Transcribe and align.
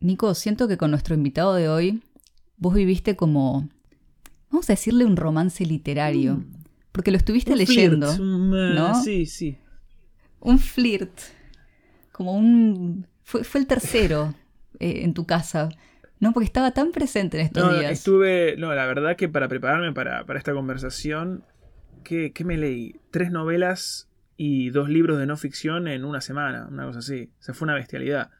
Nico, 0.00 0.34
siento 0.34 0.68
que 0.68 0.76
con 0.76 0.90
nuestro 0.90 1.14
invitado 1.14 1.54
de 1.54 1.68
hoy, 1.68 2.02
vos 2.56 2.74
viviste 2.74 3.16
como, 3.16 3.68
vamos 4.50 4.68
a 4.68 4.74
decirle 4.74 5.04
un 5.04 5.16
romance 5.16 5.64
literario, 5.64 6.34
Mm. 6.36 6.52
porque 6.92 7.10
lo 7.10 7.16
estuviste 7.16 7.52
Un 7.52 7.58
leyendo, 7.58 8.06
flirt, 8.08 8.20
un, 8.20 8.54
eh, 8.58 8.74
¿no? 8.74 8.94
Sí, 9.02 9.26
sí. 9.26 9.58
un 10.40 10.58
flirt, 10.58 11.12
como 12.12 12.32
un... 12.36 13.06
Fue, 13.24 13.42
fue 13.42 13.60
el 13.60 13.66
tercero 13.66 14.34
eh, 14.78 15.00
en 15.02 15.12
tu 15.14 15.26
casa, 15.26 15.68
¿no? 16.20 16.32
Porque 16.32 16.44
estaba 16.46 16.70
tan 16.70 16.92
presente 16.92 17.38
en 17.40 17.46
estos 17.46 17.64
No, 17.64 17.76
días. 17.78 17.90
estuve. 17.92 18.56
No, 18.56 18.72
la 18.74 18.86
verdad 18.86 19.16
que 19.16 19.28
para 19.28 19.48
prepararme 19.48 19.92
para, 19.92 20.24
para 20.26 20.38
esta 20.38 20.52
conversación, 20.54 21.42
¿qué, 22.04 22.32
qué 22.32 22.44
me 22.44 22.56
leí? 22.56 23.00
Tres 23.10 23.32
novelas 23.32 24.08
y 24.36 24.70
dos 24.70 24.88
libros 24.88 25.18
de 25.18 25.26
no 25.26 25.36
ficción 25.36 25.88
en 25.88 26.04
una 26.04 26.20
semana, 26.20 26.68
una 26.70 26.86
cosa 26.86 27.00
así. 27.00 27.30
O 27.40 27.42
sea, 27.42 27.54
fue 27.54 27.66
una 27.66 27.74
bestialidad. 27.74 28.30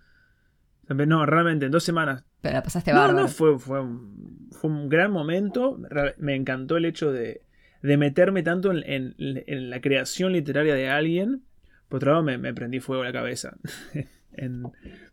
No, 0.89 1.27
realmente, 1.27 1.67
en 1.67 1.73
dos 1.73 1.85
semanas. 1.85 2.25
Pero 2.41 2.55
la 2.55 2.63
pasaste 2.63 2.93
bárbaro. 2.93 3.23
no, 3.23 3.29
fue, 3.29 3.59
fue, 3.59 3.81
un, 3.81 4.49
fue 4.53 4.71
un 4.71 4.89
gran 4.89 5.11
momento. 5.11 5.79
Me 6.19 6.35
encantó 6.37 6.77
el 6.77 6.85
hecho 6.85 7.11
de, 7.13 7.43
de 7.83 7.97
meterme 7.97 8.43
tanto 8.43 8.71
en, 8.73 8.85
en- 8.87 9.15
en 9.47 9.71
la 9.71 9.81
creación 9.81 10.33
literaria 10.33 10.75
de 10.75 10.89
alguien. 10.89 11.43
Por 11.89 11.99
otro 11.99 12.13
lado, 12.13 12.23
me, 12.23 12.39
me 12.39 12.55
prendí 12.55 12.81
fuego 12.81 13.03
la 13.05 13.13
cabeza. 13.13 13.57
En- 14.39 14.65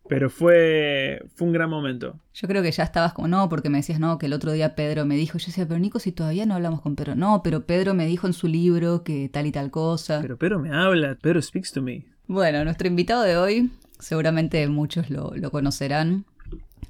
pero 0.09 0.29
fue, 0.29 1.23
fue 1.33 1.47
un 1.47 1.53
gran 1.53 1.69
momento. 1.69 2.19
Yo 2.33 2.45
creo 2.49 2.61
que 2.61 2.73
ya 2.73 2.83
estabas 2.83 3.13
como, 3.13 3.29
no, 3.29 3.47
porque 3.47 3.69
me 3.69 3.77
decías, 3.77 3.97
no, 3.97 4.17
que 4.17 4.25
el 4.25 4.33
otro 4.33 4.51
día 4.51 4.75
Pedro 4.75 5.05
me 5.05 5.15
dijo, 5.15 5.37
yo 5.37 5.45
decía, 5.45 5.65
pero 5.65 5.79
Nico, 5.79 5.99
si 5.99 6.11
todavía 6.11 6.45
no 6.45 6.55
hablamos 6.55 6.81
con 6.81 6.97
Pedro. 6.97 7.15
No, 7.15 7.41
pero 7.41 7.65
Pedro 7.65 7.93
me 7.93 8.05
dijo 8.05 8.27
en 8.27 8.33
su 8.33 8.49
libro 8.49 9.05
que 9.05 9.29
tal 9.31 9.45
y 9.47 9.53
tal 9.53 9.71
cosa. 9.71 10.19
Pero 10.21 10.35
Pedro 10.37 10.59
me 10.59 10.75
habla, 10.75 11.15
Pedro 11.21 11.41
speaks 11.41 11.71
to 11.71 11.81
me. 11.81 12.03
Bueno, 12.27 12.65
nuestro 12.65 12.85
invitado 12.89 13.23
de 13.23 13.37
hoy, 13.37 13.71
seguramente 13.99 14.67
muchos 14.67 15.09
lo, 15.09 15.35
lo 15.35 15.51
conocerán. 15.51 16.25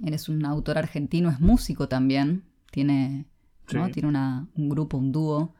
Él 0.03 0.13
es 0.13 0.27
un 0.29 0.45
autor 0.45 0.77
argentino, 0.77 1.29
es 1.29 1.39
músico 1.39 1.87
también. 1.87 2.43
Tiene. 2.71 3.25
Tiene 3.93 4.09
una- 4.09 4.47
un 4.55 4.69
grupo, 4.69 4.97
un 4.97 5.11
dúo. 5.11 5.53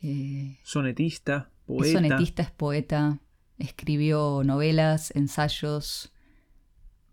Eh, 0.00 0.58
Sonetista, 0.62 1.50
es 1.60 1.66
poeta. 1.66 1.92
sonetista, 1.92 2.42
es 2.42 2.50
poeta. 2.50 3.18
Escribió 3.58 4.42
novelas, 4.44 5.10
ensayos, 5.16 6.12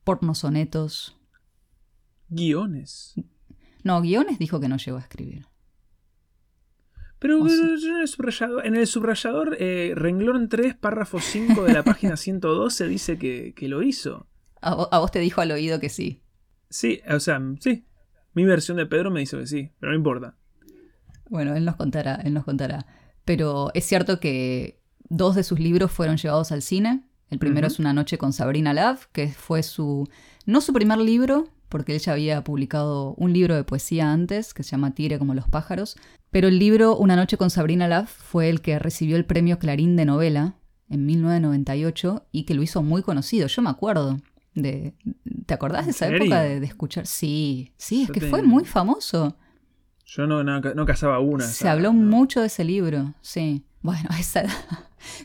pornosonetos. 0.03 1.16
Guiones. 2.30 3.16
No, 3.84 4.02
guiones 4.02 4.40
dijo 4.40 4.59
que 4.59 4.67
no 4.67 4.78
llegó 4.78 4.97
a 4.97 5.02
escribir. 5.02 5.45
Pero 7.20 7.42
O 7.44 7.50
sí. 7.50 7.58
pero 7.62 7.75
yo 7.75 7.89
en 7.95 8.02
el 8.02 8.08
subrayador, 8.08 8.66
en 8.66 8.75
el 8.75 8.88
subrayador 8.88 9.58
eh, 9.59 9.92
renglón 9.95 10.48
3, 10.50 10.75
párrafo 10.75 11.20
5 11.20 11.64
de 11.64 11.73
la 11.73 11.84
página 11.84 12.16
112 12.17 12.88
dice 12.88 13.17
que, 13.17 13.53
que 13.53 13.67
lo 13.67 13.81
hizo. 13.84 14.28
A, 14.62 14.75
vo- 14.75 14.89
a 14.92 15.00
vos 15.00 15.12
te 15.12 15.20
dijo 15.20 15.42
al 15.42 15.52
oído 15.52 15.80
que 15.80 15.90
sí. 15.90 16.22
Sí, 16.70 17.02
o 17.09 17.20
sea, 17.20 17.42
sí. 17.59 17.86
Mi 18.34 18.45
versión 18.45 18.78
de 18.78 18.86
Pedro 18.86 19.12
me 19.12 19.20
dice 19.22 19.38
que 19.38 19.47
sí, 19.47 19.72
pero 19.80 19.92
no 19.92 19.97
importa. 19.97 20.38
Bueno, 21.30 21.56
él 21.56 21.66
nos 21.66 21.75
contará, 21.75 22.16
él 22.16 22.34
nos 22.34 22.44
contará. 22.45 22.86
Pero 23.25 23.70
es 23.73 23.86
cierto 23.86 24.20
que 24.20 24.80
dos 25.09 25.36
de 25.36 25.44
sus 25.44 25.59
libros 25.59 25.92
fueron 25.92 26.17
llevados 26.17 26.52
al 26.52 26.62
cine. 26.62 27.03
El 27.30 27.38
primero 27.38 27.67
es 27.67 27.78
Una 27.80 27.94
noche 27.94 28.17
con 28.17 28.34
Sabrina 28.34 28.73
Love, 28.73 29.06
que 29.12 29.28
fue 29.28 29.62
su 29.62 30.08
no 30.45 30.62
su 30.62 30.73
primer 30.73 30.97
libro, 30.97 31.47
porque 31.70 31.94
él 31.94 32.00
ya 32.00 32.14
había 32.14 32.44
publicado 32.44 33.14
un 33.16 33.34
libro 33.34 33.56
de 33.56 33.64
poesía 33.64 34.12
antes, 34.12 34.53
que 34.56 34.64
se 34.64 34.72
llama 34.72 34.95
Tire 34.95 35.20
como 35.20 35.36
los 35.36 35.47
pájaros. 35.47 35.95
Pero 36.31 36.47
el 36.47 36.59
libro 36.59 36.95
Una 36.95 37.16
noche 37.16 37.38
con 37.38 37.49
Sabrina 37.49 37.88
Love 37.88 38.09
fue 38.09 38.49
el 38.49 38.61
que 38.61 38.77
recibió 38.80 39.17
el 39.17 39.25
premio 39.25 39.59
Clarín 39.59 39.95
de 39.95 40.05
novela 40.05 40.55
en 40.89 41.05
1998 41.05 42.27
y 42.31 42.44
que 42.44 42.53
lo 42.53 42.61
hizo 42.61 42.83
muy 42.83 43.02
conocido. 43.02 43.47
Yo 43.47 43.61
me 43.61 43.69
acuerdo 43.69 44.17
de... 44.53 44.94
¿Te 45.45 45.53
acordás 45.53 45.85
de 45.85 45.89
¿En 45.91 45.95
esa 45.95 46.05
serio? 46.05 46.23
época 46.23 46.41
de, 46.41 46.59
de 46.59 46.66
escuchar? 46.66 47.07
Sí, 47.07 47.73
sí, 47.77 48.03
es 48.03 48.07
Yo 48.09 48.13
que 48.13 48.22
fue 48.22 48.41
muy 48.41 48.66
famoso. 48.66 49.38
Yo 50.05 50.25
no, 50.25 50.44
no, 50.44 50.59
no 50.59 50.85
cazaba 50.85 51.19
una. 51.19 51.45
Se 51.45 51.69
habló 51.69 51.94
no. 51.94 52.00
mucho 52.00 52.41
de 52.41 52.47
ese 52.47 52.63
libro, 52.63 53.13
sí. 53.22 53.63
Bueno, 53.81 54.03
a 54.09 54.19
esa 54.19 54.41
edad, 54.41 54.53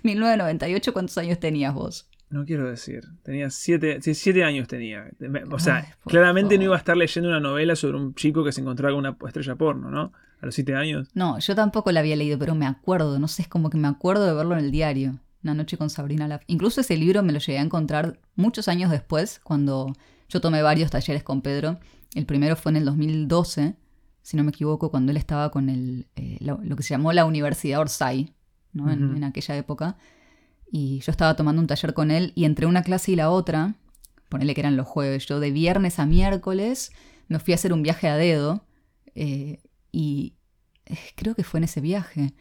1998, 0.02 0.92
¿cuántos 0.92 1.18
años 1.18 1.38
tenías 1.40 1.74
vos? 1.74 2.08
No 2.30 2.44
quiero 2.44 2.68
decir. 2.68 3.02
Tenía 3.22 3.48
siete, 3.50 4.00
siete 4.02 4.44
años 4.44 4.66
tenía. 4.66 5.08
O 5.50 5.58
sea, 5.58 5.76
Ay, 5.76 5.84
claramente 6.06 6.58
no 6.58 6.64
iba 6.64 6.74
a 6.74 6.78
estar 6.78 6.96
leyendo 6.96 7.28
una 7.28 7.40
novela 7.40 7.76
sobre 7.76 7.96
un 7.96 8.14
chico 8.14 8.44
que 8.44 8.52
se 8.52 8.60
encontraba 8.60 8.92
con 8.94 9.06
una 9.06 9.16
estrella 9.26 9.54
porno, 9.54 9.90
¿no? 9.90 10.12
A 10.44 10.46
los 10.46 10.54
siete 10.56 10.74
años. 10.76 11.08
No, 11.14 11.38
yo 11.38 11.54
tampoco 11.54 11.90
la 11.90 12.00
había 12.00 12.16
leído, 12.16 12.38
pero 12.38 12.54
me 12.54 12.66
acuerdo, 12.66 13.18
no 13.18 13.28
sé, 13.28 13.40
es 13.42 13.48
como 13.48 13.70
que 13.70 13.78
me 13.78 13.88
acuerdo 13.88 14.26
de 14.26 14.34
verlo 14.34 14.52
en 14.58 14.62
el 14.66 14.70
diario. 14.70 15.18
Una 15.42 15.54
noche 15.54 15.78
con 15.78 15.88
Sabrina 15.88 16.28
Laf. 16.28 16.42
Incluso 16.48 16.82
ese 16.82 16.98
libro 16.98 17.22
me 17.22 17.32
lo 17.32 17.38
llegué 17.38 17.58
a 17.58 17.62
encontrar 17.62 18.18
muchos 18.36 18.68
años 18.68 18.90
después, 18.90 19.40
cuando 19.42 19.90
yo 20.28 20.42
tomé 20.42 20.60
varios 20.60 20.90
talleres 20.90 21.22
con 21.22 21.40
Pedro. 21.40 21.78
El 22.14 22.26
primero 22.26 22.56
fue 22.56 22.72
en 22.72 22.76
el 22.76 22.84
2012, 22.84 23.74
si 24.20 24.36
no 24.36 24.44
me 24.44 24.50
equivoco, 24.50 24.90
cuando 24.90 25.12
él 25.12 25.16
estaba 25.16 25.50
con 25.50 25.70
el, 25.70 26.08
eh, 26.16 26.36
lo, 26.40 26.60
lo 26.62 26.76
que 26.76 26.82
se 26.82 26.90
llamó 26.90 27.10
la 27.14 27.24
Universidad 27.24 27.80
Orsay, 27.80 28.34
¿no? 28.74 28.90
En- 28.90 29.24
aquella 29.24 29.56
época. 29.56 29.96
Y 30.70 31.00
yo 31.00 31.10
estaba 31.10 31.36
tomando 31.36 31.62
un 31.62 31.68
taller 31.68 31.94
con 31.94 32.10
él 32.10 32.32
y 32.34 32.44
entre 32.44 32.66
una 32.66 32.82
clase 32.82 33.12
y 33.12 33.16
la 33.16 33.30
otra, 33.30 33.76
ponele 34.28 34.54
que 34.54 34.60
eran 34.60 34.76
los 34.76 34.86
jueves, 34.86 35.24
yo 35.26 35.40
de 35.40 35.50
viernes 35.52 35.98
a 35.98 36.04
miércoles 36.06 36.92
me 37.28 37.38
fui 37.38 37.52
a 37.52 37.56
hacer 37.56 37.72
un 37.72 37.82
viaje 37.82 38.08
a 38.08 38.16
dedo 38.16 38.64
eh, 39.14 39.60
y 39.92 40.33
creo 41.16 41.34
que 41.34 41.44
fue 41.44 41.58
en 41.58 41.64
ese 41.64 41.80
viaje 41.80 42.34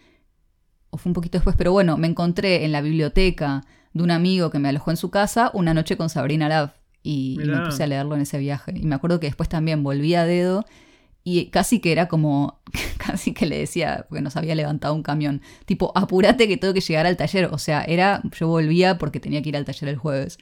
o 0.90 0.98
fue 0.98 1.10
un 1.10 1.14
poquito 1.14 1.38
después, 1.38 1.56
pero 1.56 1.72
bueno, 1.72 1.98
me 1.98 2.08
encontré 2.08 2.66
en 2.66 2.72
la 2.72 2.82
biblioteca 2.82 3.64
de 3.94 4.04
un 4.04 4.12
amigo 4.12 4.50
que 4.50 4.60
me 4.60 4.70
alojó 4.70 4.92
en 4.92 4.98
su 4.98 5.10
casa 5.10 5.50
una 5.54 5.74
noche 5.74 5.98
con 5.98 6.10
Sabrina 6.10 6.50
Love 6.50 6.72
y, 7.02 7.40
y 7.42 7.46
me 7.46 7.66
puse 7.66 7.84
a 7.84 7.88
leerlo 7.88 8.16
en 8.16 8.22
ese 8.22 8.38
viaje. 8.38 8.74
Y 8.76 8.86
me 8.86 8.96
acuerdo 8.96 9.20
que 9.20 9.28
después 9.28 9.50
también 9.50 9.84
volví 9.84 10.14
a 10.16 10.26
dedo 10.26 10.66
y 11.24 11.46
casi 11.48 11.80
que 11.80 11.92
era 11.92 12.08
como, 12.08 12.62
casi 12.98 13.34
que 13.34 13.46
le 13.46 13.58
decía, 13.58 14.06
porque 14.10 14.22
nos 14.22 14.36
había 14.36 14.56
levantado 14.56 14.94
un 14.94 15.04
camión, 15.04 15.42
tipo, 15.66 15.92
apúrate 15.96 16.48
que 16.48 16.58
tengo 16.58 16.74
que 16.74 16.82
llegar 16.82 17.06
al 17.06 17.18
taller. 17.18 17.46
O 17.46 17.58
sea, 17.58 17.84
era, 17.84 18.22
yo 18.38 18.48
volvía 18.48 18.98
porque 18.98 19.20
tenía 19.20 19.42
que 19.42 19.50
ir 19.50 19.58
al 19.58 19.66
taller 19.66 19.90
el 19.90 19.98
jueves. 19.98 20.38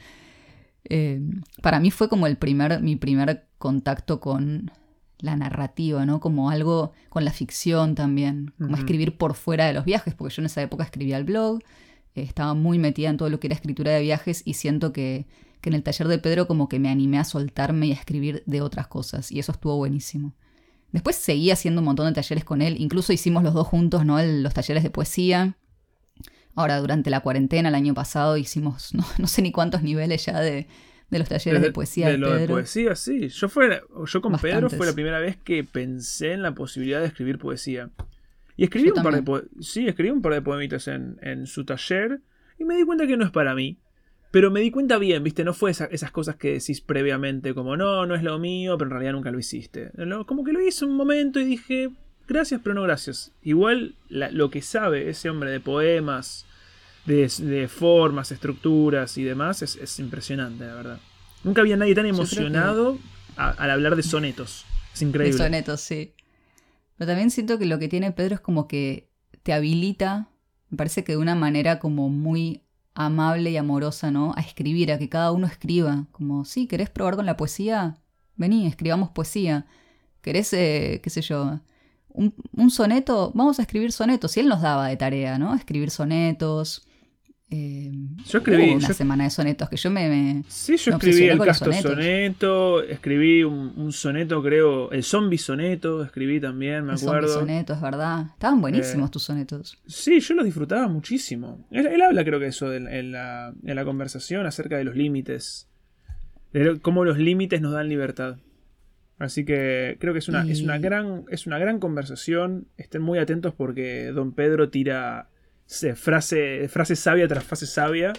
Eh, 0.86 1.22
para 1.62 1.80
mí 1.80 1.92
fue 1.92 2.10
como 2.10 2.26
el 2.26 2.38
primer, 2.38 2.82
mi 2.82 2.96
primer 2.96 3.48
contacto 3.60 4.20
con 4.20 4.72
la 5.22 5.36
narrativa, 5.36 6.06
¿no? 6.06 6.20
Como 6.20 6.50
algo 6.50 6.92
con 7.10 7.24
la 7.26 7.32
ficción 7.32 7.96
también, 7.96 8.54
como 8.58 8.76
escribir 8.78 9.18
por 9.18 9.34
fuera 9.36 9.66
de 9.66 9.74
los 9.74 9.86
viajes, 9.86 10.14
porque 10.16 10.34
yo 10.36 10.42
en 10.42 10.48
esa 10.48 10.62
época 10.62 10.84
escribía 10.84 11.18
el 11.18 11.24
blog, 11.24 11.60
eh, 12.16 12.24
estaba 12.24 12.54
muy 12.54 12.80
metida 12.80 13.10
en 13.10 13.18
todo 13.18 13.30
lo 13.30 13.40
que 13.40 13.48
era 13.48 13.56
escritura 13.56 13.92
de 13.92 14.02
viajes 14.02 14.42
y 14.46 14.54
siento 14.56 14.92
que, 14.94 15.28
que 15.62 15.70
en 15.70 15.76
el 15.76 15.84
taller 15.84 16.08
de 16.08 16.18
Pedro 16.20 16.48
como 16.48 16.68
que 16.70 16.80
me 16.80 16.90
animé 16.90 17.20
a 17.20 17.24
soltarme 17.24 17.88
y 17.88 17.92
a 17.92 17.96
escribir 17.96 18.44
de 18.46 18.62
otras 18.62 18.88
cosas 18.88 19.32
y 19.32 19.40
eso 19.40 19.52
estuvo 19.52 19.78
buenísimo. 19.78 20.34
Después 20.92 21.16
seguí 21.16 21.52
haciendo 21.52 21.80
un 21.82 21.86
montón 21.86 22.08
de 22.08 22.14
talleres 22.14 22.44
con 22.44 22.62
él, 22.62 22.76
incluso 22.80 23.14
hicimos 23.14 23.44
los 23.44 23.54
dos 23.54 23.68
juntos, 23.68 24.06
¿no? 24.06 24.20
El- 24.20 24.44
los 24.44 24.54
talleres 24.54 24.84
de 24.84 24.90
poesía. 24.90 25.56
Ahora, 26.54 26.80
durante 26.82 27.10
la 27.10 27.22
cuarentena, 27.22 27.70
el 27.70 27.76
año 27.76 27.94
pasado, 27.94 28.36
hicimos 28.36 28.94
no, 28.94 29.06
no 29.18 29.28
sé 29.28 29.42
ni 29.42 29.52
cuántos 29.54 29.84
niveles 29.84 30.26
ya 30.26 30.40
de, 30.42 30.68
de 31.12 31.20
los 31.20 31.30
talleres 31.30 31.62
de, 31.62 31.72
poesía 31.72 32.08
de, 32.08 32.12
de 32.14 32.18
lo 32.18 32.34
de 32.34 32.48
poesía, 32.48 32.96
sí. 32.96 33.28
Yo, 33.30 33.48
fue, 33.50 33.82
yo 34.06 34.22
con 34.22 34.34
Pedro 34.40 34.70
fue 34.70 34.88
la 34.88 34.94
primera 34.94 35.20
vez 35.20 35.38
que 35.38 35.64
pensé 35.64 36.32
en 36.34 36.42
la 36.42 36.54
posibilidad 36.56 37.00
de 37.02 37.08
escribir 37.08 37.38
poesía. 37.38 37.90
Y 38.58 38.64
escribí 38.64 38.88
Yo 38.90 38.94
un 38.96 39.04
par 39.04 39.24
de 39.24 39.44
sí, 39.60 39.88
escribí 39.88 40.10
un 40.10 40.22
par 40.22 40.34
de 40.34 40.42
poemitas 40.42 40.88
en, 40.88 41.18
en 41.22 41.46
su 41.48 41.64
taller 41.66 42.20
y 42.58 42.64
me 42.66 42.76
di 42.76 42.84
cuenta 42.84 43.06
que 43.08 43.18
no 43.18 43.26
es 43.26 43.32
para 43.32 43.54
mí. 43.56 43.78
Pero 44.32 44.50
me 44.50 44.62
di 44.62 44.72
cuenta 44.72 44.98
bien, 44.98 45.24
¿viste? 45.24 45.44
No 45.44 45.54
fue 45.54 45.72
esa- 45.72 45.86
esas 45.92 46.12
cosas 46.12 46.38
que 46.38 46.54
decís 46.54 46.80
previamente, 46.80 47.54
como 47.54 47.76
no, 47.76 48.06
no 48.06 48.16
es 48.16 48.24
lo 48.24 48.40
mío, 48.40 48.78
pero 48.78 48.88
en 48.88 48.92
realidad 48.92 49.12
nunca 49.14 49.30
lo 49.32 49.40
hiciste. 49.40 49.92
No, 49.98 50.26
Como 50.26 50.46
que 50.46 50.54
lo 50.54 50.62
hice 50.66 50.86
un 50.86 50.96
momento 50.96 51.40
y 51.42 51.44
dije, 51.46 51.90
gracias, 52.30 52.62
pero 52.64 52.74
no 52.74 52.84
gracias. 52.84 53.34
Igual 53.44 53.96
la- 54.08 54.32
lo 54.32 54.50
que 54.50 54.62
sabe 54.62 55.10
ese 55.10 55.30
hombre 55.30 55.52
de 55.52 55.60
poemas, 55.60 56.46
de, 57.06 57.28
de 57.40 57.68
formas, 57.68 58.32
estructuras 58.32 59.18
y 59.18 59.24
demás 59.24 59.62
es, 59.62 59.76
es 59.76 60.00
impresionante, 60.00 60.66
la 60.66 60.74
verdad. 60.76 61.00
Nunca 61.44 61.62
había 61.62 61.78
nadie 61.78 61.96
tan 61.96 62.04
que- 62.04 62.10
emocionado 62.10 62.98
a- 63.38 63.50
al 63.52 63.72
hablar 63.72 63.96
de 63.96 64.04
sonetos. 64.04 64.66
Es 64.94 65.00
De 65.00 65.06
increíble. 65.08 65.38
sonetos, 65.38 65.82
sí. 65.82 66.14
Pero 66.98 67.10
también 67.10 67.32
siento 67.32 67.58
que 67.58 67.66
lo 67.66 67.80
que 67.80 67.88
tiene 67.88 68.12
Pedro 68.12 68.36
es 68.36 68.42
como 68.42 68.68
que 68.68 69.10
te 69.44 69.54
habilita, 69.54 70.30
me 70.70 70.78
parece 70.78 71.04
que 71.04 71.14
de 71.14 71.18
una 71.18 71.36
manera 71.36 71.80
como 71.80 72.10
muy 72.10 72.62
amable 72.94 73.50
y 73.52 73.58
amorosa, 73.58 74.12
¿no? 74.12 74.34
A 74.36 74.42
escribir, 74.42 74.92
a 74.92 75.00
que 75.00 75.10
cada 75.10 75.32
uno 75.32 75.48
escriba. 75.48 76.06
Como, 76.12 76.46
sí, 76.46 76.68
¿querés 76.68 76.90
probar 76.90 77.16
con 77.16 77.26
la 77.26 77.38
poesía? 77.38 77.98
Vení, 78.36 78.68
escribamos 78.68 79.10
poesía. 79.10 79.66
¿Querés, 80.22 80.54
eh, 80.54 81.00
qué 81.04 81.10
sé 81.10 81.22
yo, 81.22 81.60
un, 82.10 82.36
un 82.56 82.70
soneto? 82.70 83.32
Vamos 83.34 83.58
a 83.60 83.64
escribir 83.64 83.92
sonetos. 83.92 84.36
Y 84.38 84.42
él 84.42 84.48
nos 84.48 84.62
daba 84.62 84.88
de 84.88 84.98
tarea, 84.98 85.40
¿no? 85.40 85.56
Escribir 85.56 85.90
sonetos. 85.90 86.86
Eh, 87.54 87.92
Yo 88.30 88.40
escribí- 88.40 88.76
una 88.78 88.88
yo- 88.88 88.94
semana 88.94 89.26
de 89.26 89.30
sonetos 89.30 89.68
que 89.68 89.76
yo 89.76 89.92
me... 89.92 90.08
me- 90.08 90.44
Sí, 90.48 90.78
yo 90.78 90.92
Me 90.94 90.98
escribí 90.98 91.28
el 91.28 91.38
casto 91.40 91.70
soneto, 91.74 92.82
escribí 92.82 93.44
un, 93.44 93.74
un 93.76 93.92
soneto, 93.92 94.42
creo, 94.42 94.90
el 94.92 95.04
zombie 95.04 95.38
soneto, 95.38 96.02
escribí 96.02 96.40
también, 96.40 96.86
me 96.86 96.94
el 96.94 96.98
zombie 96.98 97.18
acuerdo. 97.18 97.40
soneto, 97.42 97.74
es 97.74 97.82
verdad. 97.82 98.28
Estaban 98.34 98.62
buenísimos 98.62 99.10
Eh, 99.10 99.12
tus 99.12 99.24
sonetos. 99.24 99.78
Sí, 99.86 100.22
yo 100.22 100.34
los 100.36 100.46
disfrutaba 100.46 100.88
muchísimo. 100.88 101.68
Él, 101.72 101.88
él 101.88 102.02
habla, 102.02 102.24
creo 102.24 102.40
que 102.40 102.46
eso, 102.48 102.74
en, 102.74 102.88
en 102.88 103.12
la, 103.12 103.54
en 103.66 103.76
la 103.76 103.84
conversación 103.84 104.46
acerca 104.46 104.78
de 104.78 104.86
los 104.86 104.96
límites 104.96 105.68
de 106.54 106.80
cómo 106.80 107.04
los 107.04 107.18
límites 107.18 107.60
nos 107.62 107.74
dan 107.74 107.90
libertad. 107.90 108.38
Así 109.20 109.44
que 109.44 109.98
creo 110.00 110.14
que 110.14 110.20
es 110.20 110.30
una, 110.30 110.50
es 110.50 110.62
una, 110.62 110.78
gran, 110.80 111.26
es 111.30 111.48
una 111.48 111.60
gran 111.60 111.80
conversación. 111.80 112.68
Estén 112.78 113.02
muy 113.02 113.20
atentos 113.20 113.54
porque 113.54 114.06
Don 114.14 114.32
Pedro 114.32 114.70
tira 114.70 115.28
frase, 115.96 116.68
frase 116.68 116.96
sabia 116.96 117.28
tras 117.28 117.44
frase 117.44 117.66
sabia. 117.66 118.14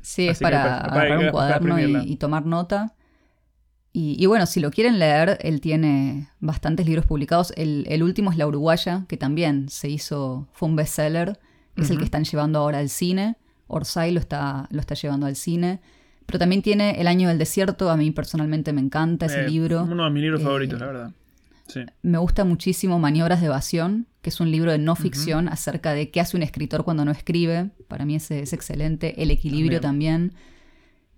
Sí, 0.00 0.26
es 0.28 0.32
Así 0.36 0.44
para 0.44 0.82
para- 0.88 1.18
un 1.18 1.30
cuaderno 1.30 1.80
y, 1.80 2.12
y 2.12 2.16
tomar 2.16 2.44
nota. 2.46 2.94
Y, 3.92 4.16
y 4.22 4.26
bueno, 4.26 4.46
si 4.46 4.58
lo 4.60 4.70
quieren 4.70 4.98
leer, 4.98 5.38
él 5.42 5.60
tiene 5.60 6.28
bastantes 6.40 6.84
libros 6.86 7.06
publicados. 7.06 7.52
El, 7.56 7.86
el 7.88 8.02
último 8.02 8.30
es 8.32 8.36
La 8.36 8.46
Uruguaya, 8.46 9.04
que 9.08 9.16
también 9.16 9.68
se 9.68 9.88
hizo, 9.88 10.48
fue 10.52 10.68
un 10.68 10.76
bestseller. 10.76 11.38
Es 11.76 11.90
el 11.90 11.98
que 11.98 12.04
están 12.04 12.24
llevando 12.24 12.58
ahora 12.60 12.78
al 12.78 12.88
cine. 12.88 13.36
Orsay 13.66 14.12
lo 14.12 14.20
está, 14.20 14.68
lo 14.70 14.80
está 14.80 14.94
llevando 14.94 15.26
al 15.26 15.36
cine. 15.36 15.80
Pero 16.26 16.38
también 16.38 16.62
tiene 16.62 17.00
El 17.00 17.06
Año 17.08 17.28
del 17.28 17.38
Desierto. 17.38 17.90
A 17.90 17.96
mí 17.96 18.10
personalmente 18.10 18.72
me 18.72 18.80
encanta 18.80 19.26
ese 19.26 19.42
Eh, 19.44 19.48
libro. 19.48 19.82
Uno 19.84 20.04
de 20.04 20.10
mis 20.10 20.22
libros 20.22 20.40
Eh, 20.40 20.44
favoritos, 20.44 20.78
la 20.80 20.86
verdad. 20.86 21.10
Sí. 21.68 21.80
Me 22.02 22.18
gusta 22.18 22.44
muchísimo 22.44 22.98
Maniobras 22.98 23.40
de 23.40 23.46
Evasión, 23.46 24.06
que 24.24 24.30
es 24.30 24.40
un 24.40 24.50
libro 24.50 24.72
de 24.72 24.78
no 24.78 24.96
ficción 24.96 25.50
acerca 25.50 25.92
de 25.92 26.10
qué 26.10 26.18
hace 26.18 26.34
un 26.34 26.42
escritor 26.42 26.82
cuando 26.82 27.04
no 27.04 27.10
escribe. 27.10 27.72
Para 27.88 28.06
mí 28.06 28.14
ese 28.16 28.40
es 28.40 28.54
excelente. 28.54 29.22
El 29.22 29.30
equilibrio 29.30 29.82
también, 29.82 30.32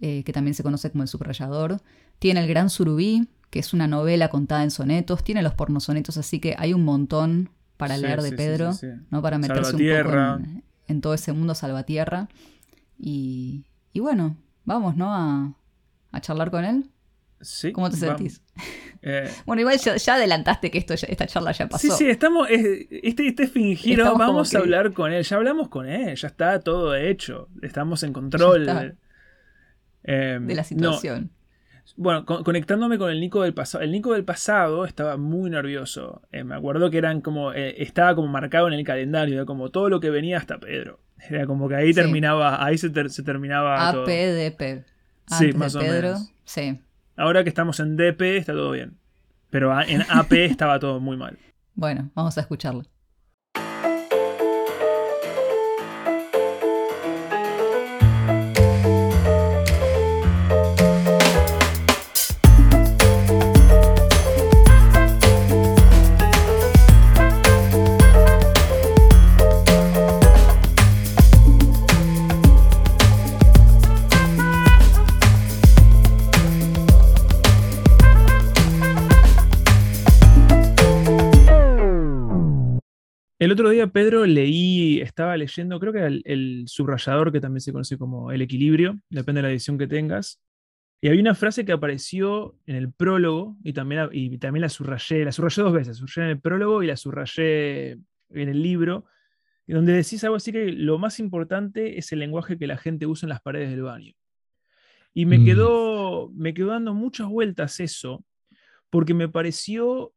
eh, 0.00 0.24
que 0.24 0.32
también 0.32 0.54
se 0.54 0.64
conoce 0.64 0.90
como 0.90 1.04
el 1.04 1.08
subrayador. 1.08 1.80
Tiene 2.18 2.40
El 2.40 2.48
Gran 2.48 2.68
Surubí, 2.68 3.28
que 3.50 3.60
es 3.60 3.72
una 3.72 3.86
novela 3.86 4.28
contada 4.28 4.64
en 4.64 4.72
sonetos. 4.72 5.22
Tiene 5.22 5.44
los 5.44 5.54
pornosonetos, 5.54 6.16
así 6.16 6.40
que 6.40 6.56
hay 6.58 6.74
un 6.74 6.84
montón 6.84 7.50
para 7.76 7.94
Sí, 7.94 8.02
leer 8.02 8.22
de 8.22 8.30
sí, 8.30 8.34
Pedro, 8.34 8.72
sí. 8.72 8.88
¿no? 9.10 9.22
Para 9.22 9.38
meterse 9.38 9.76
un 9.76 9.78
poco 9.78 10.16
en, 10.40 10.64
en 10.88 11.00
todo 11.00 11.14
ese 11.14 11.32
mundo 11.32 11.54
salvatierra. 11.54 12.28
Y, 12.98 13.66
y 13.92 14.00
bueno, 14.00 14.36
vamos, 14.64 14.96
¿no? 14.96 15.14
A, 15.14 15.54
a 16.10 16.20
charlar 16.20 16.50
con 16.50 16.64
él. 16.64 16.90
Sí, 17.40 17.70
¿Cómo 17.72 17.90
te 17.90 17.96
sentís? 17.96 18.42
Eh, 19.02 19.30
Bueno, 19.46 19.60
igual 19.60 19.78
ya, 19.78 19.96
ya 19.96 20.14
adelantaste 20.14 20.70
que 20.70 20.78
esto 20.78 20.94
ya- 20.94 21.06
esta 21.08 21.26
charla 21.26 21.52
ya 21.52 21.68
pasó. 21.68 21.86
Sí, 21.86 21.90
sí, 21.92 22.08
estamos. 22.10 22.48
Este, 22.50 23.28
este 23.28 23.46
fingido, 23.46 24.02
Estamos 24.04 24.18
vamos 24.18 24.50
que- 24.50 24.56
a 24.56 24.60
hablar 24.60 24.92
con 24.92 25.12
él. 25.12 25.22
Ya 25.22 25.36
hablamos 25.36 25.68
con 25.68 25.86
él, 25.88 26.16
ya 26.16 26.28
está 26.28 26.58
todo 26.60 26.94
hecho. 26.96 27.48
Estamos 27.62 28.02
en 28.02 28.12
control. 28.12 28.96
Eh, 30.04 30.38
de 30.40 30.54
la 30.54 30.62
no, 30.62 30.64
situación. 30.64 31.30
bueno, 31.96 32.24
co- 32.24 32.44
conectándome 32.44 32.96
con 32.96 33.10
el 33.10 33.20
Nico 33.20 33.42
del 33.42 33.54
pasado. 33.54 33.82
El 33.84 33.90
Nico 33.92 34.12
del 34.12 34.24
pasado 34.24 34.84
estaba 34.84 35.16
muy 35.16 35.50
nervioso. 35.50 36.22
Eh, 36.32 36.44
me 36.44 36.54
acuerdo 36.54 36.90
que 36.90 36.98
eran 36.98 37.20
como. 37.20 37.52
eh, 37.52 37.82
estaba 37.82 38.14
como 38.14 38.28
marcado 38.28 38.68
en 38.68 38.74
el 38.74 38.84
calendario, 38.84 39.34
era 39.34 39.44
como 39.44 39.70
todo 39.70 39.88
lo 39.88 40.00
que 40.00 40.10
venía 40.10 40.38
hasta 40.38 40.58
Pedro. 40.58 41.00
Era 41.28 41.46
como 41.46 41.68
que 41.68 41.74
ahí 41.74 41.88
Sí. 41.88 41.94
terminaba. 41.94 42.64
Ahí 42.64 42.78
se, 42.78 42.90
ter- 42.90 43.10
se 43.10 43.22
terminaba. 43.22 43.88
APDP. 43.88 44.84
Sí, 45.28 45.52
más 45.54 45.72
de 45.72 45.78
o 45.78 45.82
Pedro. 45.82 46.08
menos. 46.08 46.32
Sí. 46.44 46.78
Ahora 47.16 47.42
que 47.42 47.48
estamos 47.48 47.80
en 47.80 47.96
DP, 47.96 48.38
está 48.38 48.52
todo 48.52 48.70
bien. 48.70 48.98
Pero 49.50 49.78
en 49.82 50.02
AP 50.08 50.32
estaba 50.32 50.78
todo 50.78 51.00
muy 51.00 51.16
mal. 51.16 51.38
Bueno, 51.74 52.10
vamos 52.14 52.36
a 52.36 52.40
escucharlo. 52.40 52.82
El 83.46 83.52
otro 83.52 83.70
día, 83.70 83.86
Pedro, 83.86 84.26
leí, 84.26 85.00
estaba 85.00 85.36
leyendo, 85.36 85.78
creo 85.78 85.92
que 85.92 86.00
era 86.00 86.08
el, 86.08 86.20
el 86.24 86.64
subrayador, 86.66 87.30
que 87.30 87.40
también 87.40 87.60
se 87.60 87.70
conoce 87.70 87.96
como 87.96 88.32
el 88.32 88.42
equilibrio, 88.42 88.98
depende 89.08 89.38
de 89.38 89.42
la 89.44 89.52
edición 89.52 89.78
que 89.78 89.86
tengas. 89.86 90.42
Y 91.00 91.06
había 91.06 91.20
una 91.20 91.36
frase 91.36 91.64
que 91.64 91.70
apareció 91.70 92.56
en 92.66 92.74
el 92.74 92.92
prólogo 92.92 93.56
y 93.62 93.72
también, 93.72 94.08
y 94.10 94.36
también 94.38 94.62
la 94.62 94.68
subrayé, 94.68 95.24
la 95.24 95.30
subrayé 95.30 95.62
dos 95.62 95.72
veces, 95.72 95.96
subrayé 95.96 96.22
en 96.22 96.30
el 96.30 96.40
prólogo 96.40 96.82
y 96.82 96.88
la 96.88 96.96
subrayé 96.96 97.92
en 97.92 98.48
el 98.48 98.60
libro, 98.60 99.04
donde 99.68 99.92
decís 99.92 100.24
algo 100.24 100.34
así 100.34 100.50
que 100.50 100.72
lo 100.72 100.98
más 100.98 101.20
importante 101.20 102.00
es 102.00 102.10
el 102.10 102.18
lenguaje 102.18 102.58
que 102.58 102.66
la 102.66 102.78
gente 102.78 103.06
usa 103.06 103.26
en 103.26 103.30
las 103.30 103.42
paredes 103.42 103.70
del 103.70 103.82
baño. 103.82 104.12
Y 105.14 105.24
me 105.24 105.38
Mm. 105.38 105.44
quedó, 105.44 106.32
me 106.34 106.52
quedó 106.52 106.70
dando 106.70 106.94
muchas 106.94 107.28
vueltas 107.28 107.78
eso, 107.78 108.24
porque 108.90 109.14
me 109.14 109.28
pareció 109.28 110.14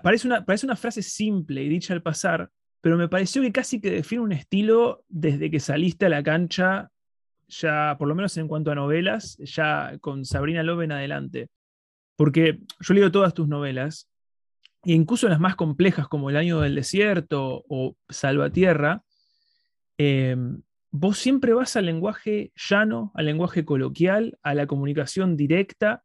parece 0.00 0.26
una, 0.26 0.44
parece 0.44 0.66
una 0.66 0.76
frase 0.76 1.02
simple 1.02 1.62
y 1.62 1.68
dicha 1.68 1.92
al 1.92 2.02
pasar, 2.02 2.50
pero 2.80 2.96
me 2.96 3.08
pareció 3.08 3.42
que 3.42 3.52
casi 3.52 3.80
que 3.80 3.90
define 3.90 4.22
un 4.22 4.32
estilo 4.32 5.04
desde 5.08 5.50
que 5.50 5.60
saliste 5.60 6.06
a 6.06 6.08
la 6.08 6.22
cancha, 6.22 6.90
ya 7.48 7.96
por 7.98 8.08
lo 8.08 8.14
menos 8.14 8.36
en 8.38 8.48
cuanto 8.48 8.70
a 8.70 8.74
novelas, 8.74 9.36
ya 9.38 9.98
con 10.00 10.24
Sabrina 10.24 10.62
Loeb 10.62 10.82
en 10.82 10.92
adelante. 10.92 11.48
Porque 12.16 12.60
yo 12.80 12.94
leo 12.94 13.12
todas 13.12 13.34
tus 13.34 13.48
novelas, 13.48 14.08
e 14.84 14.92
incluso 14.92 15.28
las 15.28 15.40
más 15.40 15.54
complejas 15.54 16.08
como 16.08 16.30
El 16.30 16.36
Año 16.36 16.60
del 16.60 16.74
Desierto 16.74 17.64
o 17.68 17.96
Salvatierra, 18.08 19.02
eh, 19.98 20.36
vos 20.90 21.18
siempre 21.18 21.54
vas 21.54 21.76
al 21.76 21.86
lenguaje 21.86 22.52
llano, 22.56 23.12
al 23.14 23.26
lenguaje 23.26 23.64
coloquial, 23.64 24.38
a 24.42 24.54
la 24.54 24.66
comunicación 24.66 25.36
directa, 25.36 26.02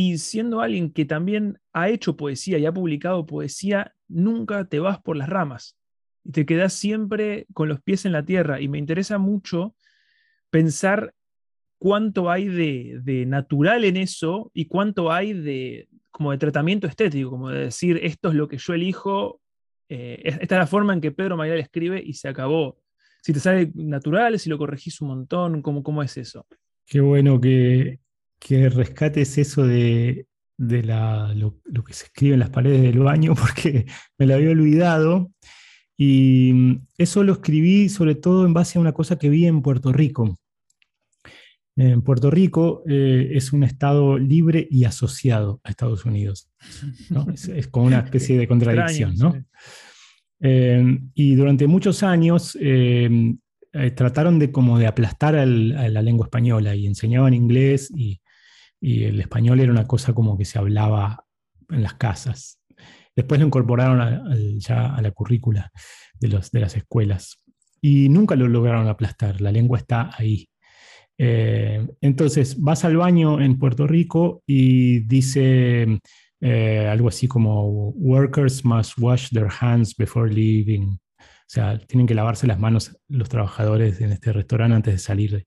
y 0.00 0.18
siendo 0.18 0.60
alguien 0.60 0.92
que 0.92 1.04
también 1.04 1.58
ha 1.72 1.88
hecho 1.88 2.16
poesía 2.16 2.56
y 2.58 2.66
ha 2.66 2.72
publicado 2.72 3.26
poesía, 3.26 3.96
nunca 4.06 4.64
te 4.68 4.78
vas 4.78 5.02
por 5.02 5.16
las 5.16 5.28
ramas. 5.28 5.76
Y 6.22 6.30
te 6.30 6.46
quedas 6.46 6.72
siempre 6.72 7.46
con 7.52 7.68
los 7.68 7.82
pies 7.82 8.04
en 8.04 8.12
la 8.12 8.24
tierra. 8.24 8.60
Y 8.60 8.68
me 8.68 8.78
interesa 8.78 9.18
mucho 9.18 9.74
pensar 10.50 11.14
cuánto 11.78 12.30
hay 12.30 12.46
de, 12.46 13.00
de 13.02 13.26
natural 13.26 13.84
en 13.84 13.96
eso 13.96 14.52
y 14.54 14.66
cuánto 14.66 15.10
hay 15.10 15.32
de 15.32 15.88
como 16.12 16.30
de 16.30 16.38
tratamiento 16.38 16.86
estético, 16.86 17.30
como 17.30 17.48
de 17.50 17.64
decir, 17.64 17.98
esto 18.00 18.28
es 18.28 18.36
lo 18.36 18.46
que 18.46 18.58
yo 18.58 18.74
elijo, 18.74 19.40
eh, 19.88 20.20
es- 20.22 20.38
esta 20.40 20.54
es 20.54 20.58
la 20.60 20.66
forma 20.68 20.92
en 20.92 21.00
que 21.00 21.10
Pedro 21.10 21.36
Mayral 21.36 21.58
escribe 21.58 22.00
y 22.00 22.12
se 22.12 22.28
acabó. 22.28 22.78
Si 23.20 23.32
te 23.32 23.40
sale 23.40 23.72
natural, 23.74 24.38
si 24.38 24.48
lo 24.48 24.58
corregís 24.58 25.00
un 25.00 25.08
montón, 25.08 25.60
¿cómo, 25.60 25.82
cómo 25.82 26.04
es 26.04 26.16
eso? 26.16 26.46
Qué 26.86 27.00
bueno 27.00 27.40
que, 27.40 27.98
que 28.38 28.68
rescates 28.68 29.36
eso 29.38 29.66
de, 29.66 30.26
de 30.56 30.82
la- 30.82 31.32
lo, 31.34 31.60
lo 31.64 31.82
que 31.84 31.92
se 31.94 32.04
escribe 32.06 32.34
en 32.34 32.40
las 32.40 32.50
paredes 32.50 32.82
del 32.82 32.98
baño, 33.00 33.34
porque 33.40 33.86
me 34.18 34.26
lo 34.26 34.34
había 34.34 34.50
olvidado. 34.50 35.30
Y 35.96 36.52
mm, 36.54 36.86
eso 36.98 37.24
lo 37.24 37.32
escribí 37.34 37.88
sobre 37.88 38.14
todo 38.14 38.46
en 38.46 38.54
base 38.54 38.78
a 38.78 38.80
una 38.80 38.92
cosa 38.92 39.18
que 39.18 39.28
vi 39.28 39.46
en 39.46 39.62
Puerto 39.62 39.92
Rico. 39.92 40.38
En 41.76 42.02
Puerto 42.02 42.28
Rico 42.30 42.82
eh, 42.88 43.30
es 43.34 43.52
un 43.52 43.62
estado 43.62 44.18
libre 44.18 44.66
y 44.68 44.84
asociado 44.84 45.60
a 45.62 45.70
Estados 45.70 46.04
Unidos. 46.04 46.50
¿no? 47.08 47.26
Es, 47.32 47.46
es 47.48 47.68
como 47.68 47.86
una 47.86 48.00
especie 48.04 48.36
de 48.36 48.48
contradicción. 48.48 49.14
¿no? 49.16 49.44
Eh, 50.40 50.98
y 51.14 51.34
durante 51.36 51.66
muchos 51.68 52.02
años 52.02 52.56
eh, 52.60 53.34
eh, 53.72 53.90
trataron 53.92 54.38
de 54.40 54.50
como 54.50 54.78
de 54.78 54.86
aplastar 54.88 55.36
al- 55.36 55.76
a 55.76 55.88
la 55.88 56.02
lengua 56.02 56.26
española 56.26 56.74
y 56.74 56.86
enseñaban 56.86 57.34
inglés 57.34 57.92
y, 57.96 58.20
y 58.80 59.04
el 59.04 59.20
español 59.20 59.60
era 59.60 59.72
una 59.72 59.86
cosa 59.86 60.12
como 60.12 60.36
que 60.38 60.44
se 60.44 60.58
hablaba 60.58 61.24
en 61.68 61.82
las 61.82 61.94
casas. 61.94 62.60
Después 63.16 63.40
lo 63.40 63.46
incorporaron 63.46 64.58
ya 64.58 64.94
a 64.94 65.02
la 65.02 65.10
currícula 65.10 65.70
de, 66.20 66.28
los, 66.28 66.50
de 66.52 66.60
las 66.60 66.76
escuelas 66.76 67.42
y 67.80 68.08
nunca 68.08 68.36
lo 68.36 68.46
lograron 68.48 68.86
aplastar, 68.88 69.40
la 69.40 69.50
lengua 69.52 69.78
está 69.78 70.10
ahí. 70.16 70.48
Eh, 71.20 71.84
entonces 72.00 72.60
vas 72.60 72.84
al 72.84 72.96
baño 72.96 73.40
en 73.40 73.58
Puerto 73.58 73.86
Rico 73.88 74.42
y 74.46 75.00
dice 75.00 75.98
eh, 76.40 76.88
algo 76.88 77.08
así 77.08 77.26
como 77.26 77.90
workers 77.90 78.64
must 78.64 78.96
wash 78.98 79.30
their 79.30 79.48
hands 79.60 79.96
before 79.96 80.32
leaving. 80.32 81.00
O 81.20 81.50
sea, 81.50 81.78
tienen 81.78 82.06
que 82.06 82.14
lavarse 82.14 82.46
las 82.46 82.58
manos 82.60 82.96
los 83.08 83.28
trabajadores 83.28 84.00
en 84.00 84.12
este 84.12 84.32
restaurante 84.32 84.76
antes 84.76 84.94
de 84.94 84.98
salir 84.98 85.30
de- 85.32 85.46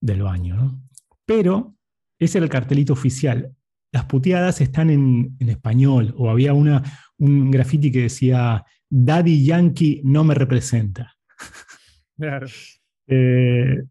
del 0.00 0.22
baño. 0.22 0.56
¿no? 0.56 0.82
Pero 1.26 1.76
ese 2.24 2.38
era 2.38 2.44
el 2.44 2.50
cartelito 2.50 2.92
oficial. 2.92 3.52
Las 3.92 4.04
puteadas 4.06 4.60
están 4.60 4.90
en, 4.90 5.36
en 5.38 5.48
español 5.48 6.14
o 6.16 6.30
había 6.30 6.54
una, 6.54 6.82
un 7.18 7.50
graffiti 7.50 7.90
que 7.90 8.02
decía 8.02 8.64
Daddy 8.88 9.44
Yankee 9.44 10.00
no 10.04 10.24
me 10.24 10.34
representa. 10.34 11.14
Claro. 12.14 12.46
Eh, 13.08 13.82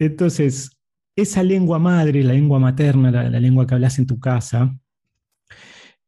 entonces, 0.00 0.70
esa 1.14 1.44
lengua 1.44 1.78
madre, 1.78 2.24
la 2.24 2.32
lengua 2.32 2.58
materna, 2.58 3.10
la, 3.10 3.30
la 3.30 3.38
lengua 3.38 3.66
que 3.66 3.74
hablas 3.74 4.00
en 4.00 4.06
tu 4.06 4.18
casa, 4.18 4.74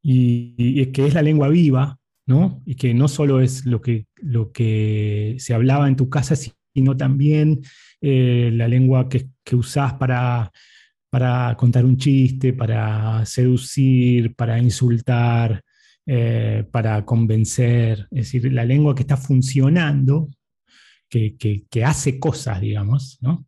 y, 0.02 0.54
y 0.56 0.86
que 0.86 1.06
es 1.06 1.14
la 1.14 1.22
lengua 1.22 1.48
viva, 1.48 1.98
¿no? 2.26 2.62
Y 2.64 2.74
que 2.74 2.94
no 2.94 3.08
solo 3.08 3.40
es 3.40 3.66
lo 3.66 3.80
que, 3.80 4.06
lo 4.16 4.52
que 4.52 5.36
se 5.38 5.54
hablaba 5.54 5.88
en 5.88 5.96
tu 5.96 6.08
casa, 6.08 6.34
sino 6.34 6.96
también 6.96 7.60
eh, 8.00 8.50
la 8.52 8.68
lengua 8.68 9.08
que, 9.08 9.28
que 9.44 9.56
usás 9.56 9.94
para, 9.94 10.50
para 11.10 11.56
contar 11.56 11.84
un 11.84 11.96
chiste, 11.96 12.52
para 12.52 13.24
seducir, 13.24 14.34
para 14.34 14.58
insultar, 14.58 15.62
eh, 16.06 16.64
para 16.70 17.04
convencer. 17.04 18.06
Es 18.10 18.32
decir, 18.32 18.52
la 18.52 18.64
lengua 18.64 18.94
que 18.94 19.02
está 19.02 19.16
funcionando, 19.16 20.30
que, 21.08 21.66
hace 21.84 22.18
cosas, 22.18 22.60
digamos, 22.60 23.18
¿no? 23.20 23.46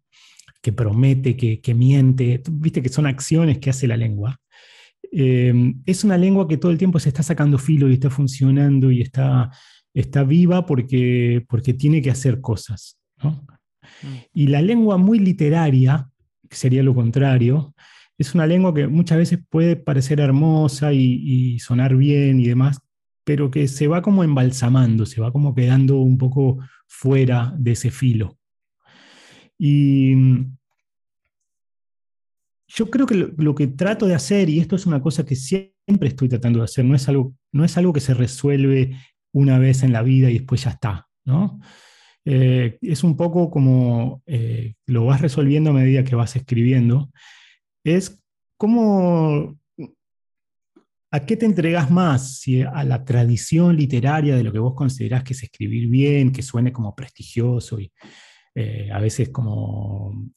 que 0.62 0.73
promete, 0.73 1.37
que, 1.37 1.75
miente, 1.75 2.43
viste 2.50 2.83
que 2.83 2.90
son 2.90 3.07
acciones 3.07 3.59
que 3.59 3.71
hace 3.71 3.87
la 3.87 3.97
lengua. 3.97 4.38
Eh, 5.12 5.75
es 5.87 6.05
una 6.05 6.19
lengua 6.19 6.47
que 6.47 6.59
todo 6.59 6.71
el 6.71 6.79
tiempo 6.79 6.99
se 6.99 7.09
está 7.09 7.23
sacando 7.23 7.59
filo 7.59 7.88
y 7.90 7.95
está 7.95 8.11
funcionando 8.11 8.90
y 8.90 9.00
está, 9.00 9.50
está 9.95 10.23
viva 10.23 10.67
porque, 10.67 11.45
porque 11.49 11.75
tiene 11.75 12.02
que 12.02 12.11
hacer 12.11 12.40
cosas. 12.40 12.99
¿no? 13.23 13.47
Mm. 14.02 14.17
Y 14.35 14.47
la 14.49 14.62
lengua 14.62 14.99
muy 14.99 15.19
literaria, 15.19 16.09
que 16.19 16.19
sería 16.50 16.83
lo 16.83 16.95
contrario, 16.95 17.75
es 18.21 18.35
una 18.35 18.47
lengua 18.47 18.75
que 18.75 18.87
muchas 18.87 19.16
veces 19.16 19.38
puede 19.49 19.76
parecer 19.76 20.21
hermosa 20.21 20.92
y, 20.92 21.59
sonar 21.59 21.97
bien 21.97 22.38
y 22.38 22.49
demás, 22.49 22.78
pero 23.25 23.50
que 23.50 23.66
se 23.66 23.88
va 23.88 24.02
como 24.02 24.23
embalsamando, 24.25 25.07
se 25.07 25.23
va 25.23 25.33
como 25.33 25.54
quedando 25.54 26.00
un 26.00 26.19
poco 26.19 26.59
fuera 26.87 27.54
de 27.57 27.73
ese 27.73 27.90
filo. 27.90 28.37
Y 29.57 30.14
mm, 30.14 30.57
yo 32.69 32.90
creo 32.90 33.07
que 33.07 33.33
lo, 33.37 33.54
que 33.54 33.69
trato 33.69 34.07
de 34.07 34.14
hacer, 34.14 34.50
y 34.50 34.61
esto 34.61 34.76
es 34.76 34.85
una 34.85 35.00
cosa 35.00 35.25
que 35.25 35.35
siempre 35.35 36.09
estoy 36.09 36.28
tratando 36.28 36.59
de 36.59 36.66
hacer, 36.66 36.85
no 36.85 36.95
es 36.95 37.09
algo, 37.09 37.35
no 37.52 37.64
es 37.64 37.78
algo 37.78 37.95
que 37.95 38.00
se 38.00 38.12
resuelve 38.12 38.99
una 39.33 39.59
vez 39.59 39.83
en 39.83 39.95
la 39.95 40.02
vida 40.02 40.28
y 40.28 40.35
después 40.35 40.64
ya 40.64 40.71
está, 40.71 41.09
¿no? 41.25 41.59
Eh, 42.24 42.78
es 42.82 43.02
un 43.02 43.16
poco 43.16 43.50
como 43.50 44.22
eh, 44.26 44.74
lo 44.86 45.06
vas 45.06 45.20
resolviendo 45.20 45.70
a 45.70 45.74
medida 45.74 46.04
que 46.04 46.14
vas 46.14 46.36
escribiendo, 46.36 47.10
es 47.82 48.22
cómo, 48.58 49.58
¿a 51.10 51.20
qué 51.20 51.36
te 51.36 51.46
entregas 51.46 51.90
más? 51.90 52.38
Si 52.40 52.62
a 52.62 52.84
la 52.84 53.04
tradición 53.04 53.76
literaria 53.76 54.36
de 54.36 54.44
lo 54.44 54.52
que 54.52 54.58
vos 54.58 54.74
considerás 54.74 55.24
que 55.24 55.32
es 55.32 55.42
escribir 55.42 55.88
bien, 55.88 56.30
que 56.30 56.42
suene 56.42 56.72
como 56.72 56.94
prestigioso 56.94 57.80
y 57.80 57.90
eh, 58.54 58.90
a 58.92 58.98
veces 58.98 59.30
como 59.30 60.30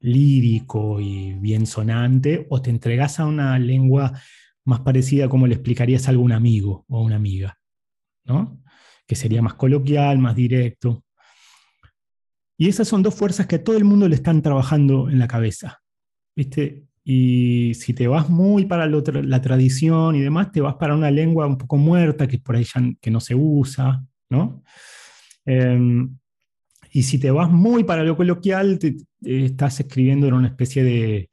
lírico 0.00 1.00
y 1.00 1.32
bien 1.34 1.66
sonante, 1.66 2.46
o 2.50 2.62
te 2.62 2.70
entregas 2.70 3.18
a 3.18 3.26
una 3.26 3.58
lengua 3.58 4.12
más 4.64 4.80
parecida 4.80 5.28
como 5.28 5.46
le 5.46 5.54
explicarías 5.54 6.06
a 6.06 6.10
algún 6.10 6.32
amigo 6.32 6.84
o 6.88 6.98
a 6.98 7.02
una 7.02 7.16
amiga, 7.16 7.58
¿no? 8.24 8.62
Que 9.06 9.16
sería 9.16 9.42
más 9.42 9.54
coloquial, 9.54 10.18
más 10.18 10.34
directo. 10.34 11.04
Y 12.56 12.68
esas 12.68 12.88
son 12.88 13.02
dos 13.02 13.14
fuerzas 13.14 13.46
que 13.46 13.56
a 13.56 13.64
todo 13.64 13.76
el 13.76 13.84
mundo 13.84 14.08
le 14.08 14.14
están 14.14 14.42
trabajando 14.42 15.08
en 15.10 15.18
la 15.18 15.28
cabeza. 15.28 15.80
¿viste? 16.34 16.84
Y 17.04 17.74
si 17.74 17.92
te 17.92 18.08
vas 18.08 18.28
muy 18.30 18.64
para 18.64 18.86
la 18.86 19.42
tradición 19.42 20.16
y 20.16 20.20
demás, 20.20 20.52
te 20.52 20.60
vas 20.60 20.76
para 20.76 20.94
una 20.94 21.10
lengua 21.10 21.46
un 21.46 21.58
poco 21.58 21.76
muerta, 21.76 22.26
que 22.26 22.38
por 22.38 22.56
ahí 22.56 22.64
que 23.00 23.10
no 23.10 23.20
se 23.20 23.34
usa, 23.34 24.04
¿no? 24.30 24.62
Em, 25.44 26.16
y 26.90 27.02
si 27.02 27.18
te 27.18 27.30
vas 27.30 27.50
muy 27.50 27.84
para 27.84 28.04
lo 28.04 28.16
coloquial, 28.16 28.78
estás 29.22 29.80
escribiendo 29.80 30.28
en 30.28 30.34
una 30.34 30.48
especie 30.48 30.82
de, 30.82 31.30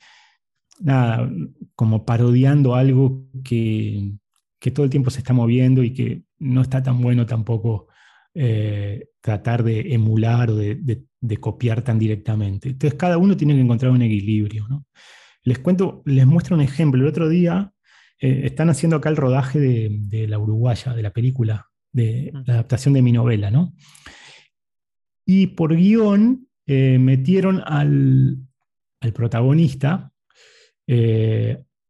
nada, 0.79 1.29
como 1.75 2.05
parodiando 2.05 2.75
algo 2.75 3.27
que, 3.43 4.11
que 4.59 4.71
todo 4.71 4.83
el 4.83 4.89
tiempo 4.89 5.09
se 5.09 5.19
está 5.19 5.33
moviendo 5.33 5.83
y 5.83 5.93
que 5.93 6.23
no 6.41 6.61
está 6.61 6.81
tan 6.81 7.01
bueno 7.01 7.25
tampoco 7.25 7.87
eh, 8.33 9.09
tratar 9.19 9.61
de 9.63 9.93
emular 9.93 10.49
o 10.49 10.55
de, 10.55 11.05
copiar 11.39 11.83
tan 11.83 11.99
directamente. 11.99 12.69
Entonces 12.69 12.97
cada 12.97 13.17
uno 13.17 13.37
tiene 13.37 13.53
que 13.53 13.61
encontrar 13.61 13.91
un 13.91 14.01
equilibrio. 14.01 14.67
Les 15.43 15.59
cuento, 15.59 16.01
les 16.05 16.25
muestro 16.25 16.55
un 16.55 16.61
ejemplo. 16.61 17.01
El 17.01 17.07
otro 17.07 17.29
día 17.29 17.71
eh, 18.19 18.41
están 18.45 18.69
haciendo 18.69 18.95
acá 18.95 19.09
el 19.09 19.17
rodaje 19.17 19.59
de, 19.59 20.27
la 20.27 20.39
Uruguaya, 20.39 20.93
de 20.93 21.03
la 21.03 21.11
película, 21.11 21.67
de 21.91 22.31
la 22.45 22.53
adaptación 22.53 22.93
de 22.93 23.01
mi 23.01 23.11
novela, 23.11 23.51
¿no? 23.51 23.73
Y 25.25 25.47
por 25.47 25.75
guion 25.75 26.47
eh, 26.65 26.97
metieron 26.97 27.61
al, 27.65 28.37
al 29.01 29.13
protagonista 29.13 30.11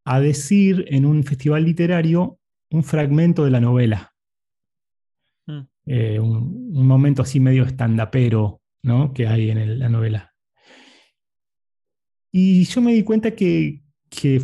a 0.03 0.20
decir 0.20 0.86
en 0.89 1.05
un 1.08 1.24
festival 1.24 1.63
literario 1.63 2.39
un 2.70 2.84
fragmento 2.84 3.46
de 3.46 3.51
la 3.51 3.60
novela. 3.60 4.11
Eh, 5.85 6.19
un, 6.19 6.88
momento 6.88 7.21
así 7.21 7.39
medio 7.39 7.63
estandapero 7.63 8.61
¿no? 8.83 9.13
que 9.13 9.27
hay 9.27 9.50
en 9.50 9.79
la 9.79 9.89
novela. 9.89 10.33
Y 12.31 12.63
yo 12.65 12.81
me 12.81 12.93
di 12.93 13.03
cuenta 13.03 13.31
que, 13.31 13.81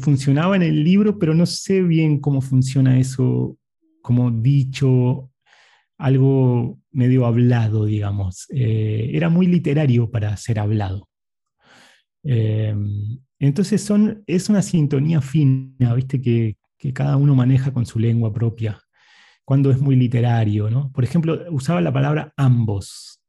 funcionaba 0.01 0.55
en 0.55 0.63
el 0.63 0.83
libro, 0.83 1.19
pero 1.19 1.33
no 1.33 1.45
sé 1.45 1.81
bien 1.81 2.19
cómo 2.19 2.41
funciona 2.41 2.99
eso, 2.99 3.57
como 4.01 4.31
dicho, 4.31 5.29
algo 5.97 6.79
medio 6.91 7.25
hablado, 7.25 7.85
digamos. 7.85 8.47
Eh, 8.49 9.11
era 9.13 9.29
muy 9.29 9.45
literario 9.47 10.09
para 10.09 10.35
ser 10.37 10.59
hablado. 10.59 11.09
Eh, 12.23 12.73
entonces 13.39 13.81
son, 13.81 14.23
es 14.25 14.49
una 14.49 14.61
sintonía 14.61 15.21
fina, 15.21 15.93
¿viste? 15.93 16.21
Que, 16.21 16.57
que 16.77 16.93
cada 16.93 17.17
uno 17.17 17.35
maneja 17.35 17.73
con 17.73 17.85
su 17.85 17.99
lengua 17.99 18.33
propia 18.33 18.79
cuando 19.47 19.71
es 19.71 19.79
muy 19.79 19.95
literario, 19.95 20.69
¿no? 20.69 20.91
Por 20.91 21.05
ejemplo, 21.05 21.41
usaba 21.51 21.79
la 21.79 21.93
palabra 21.93 22.33
ambos. 22.35 23.21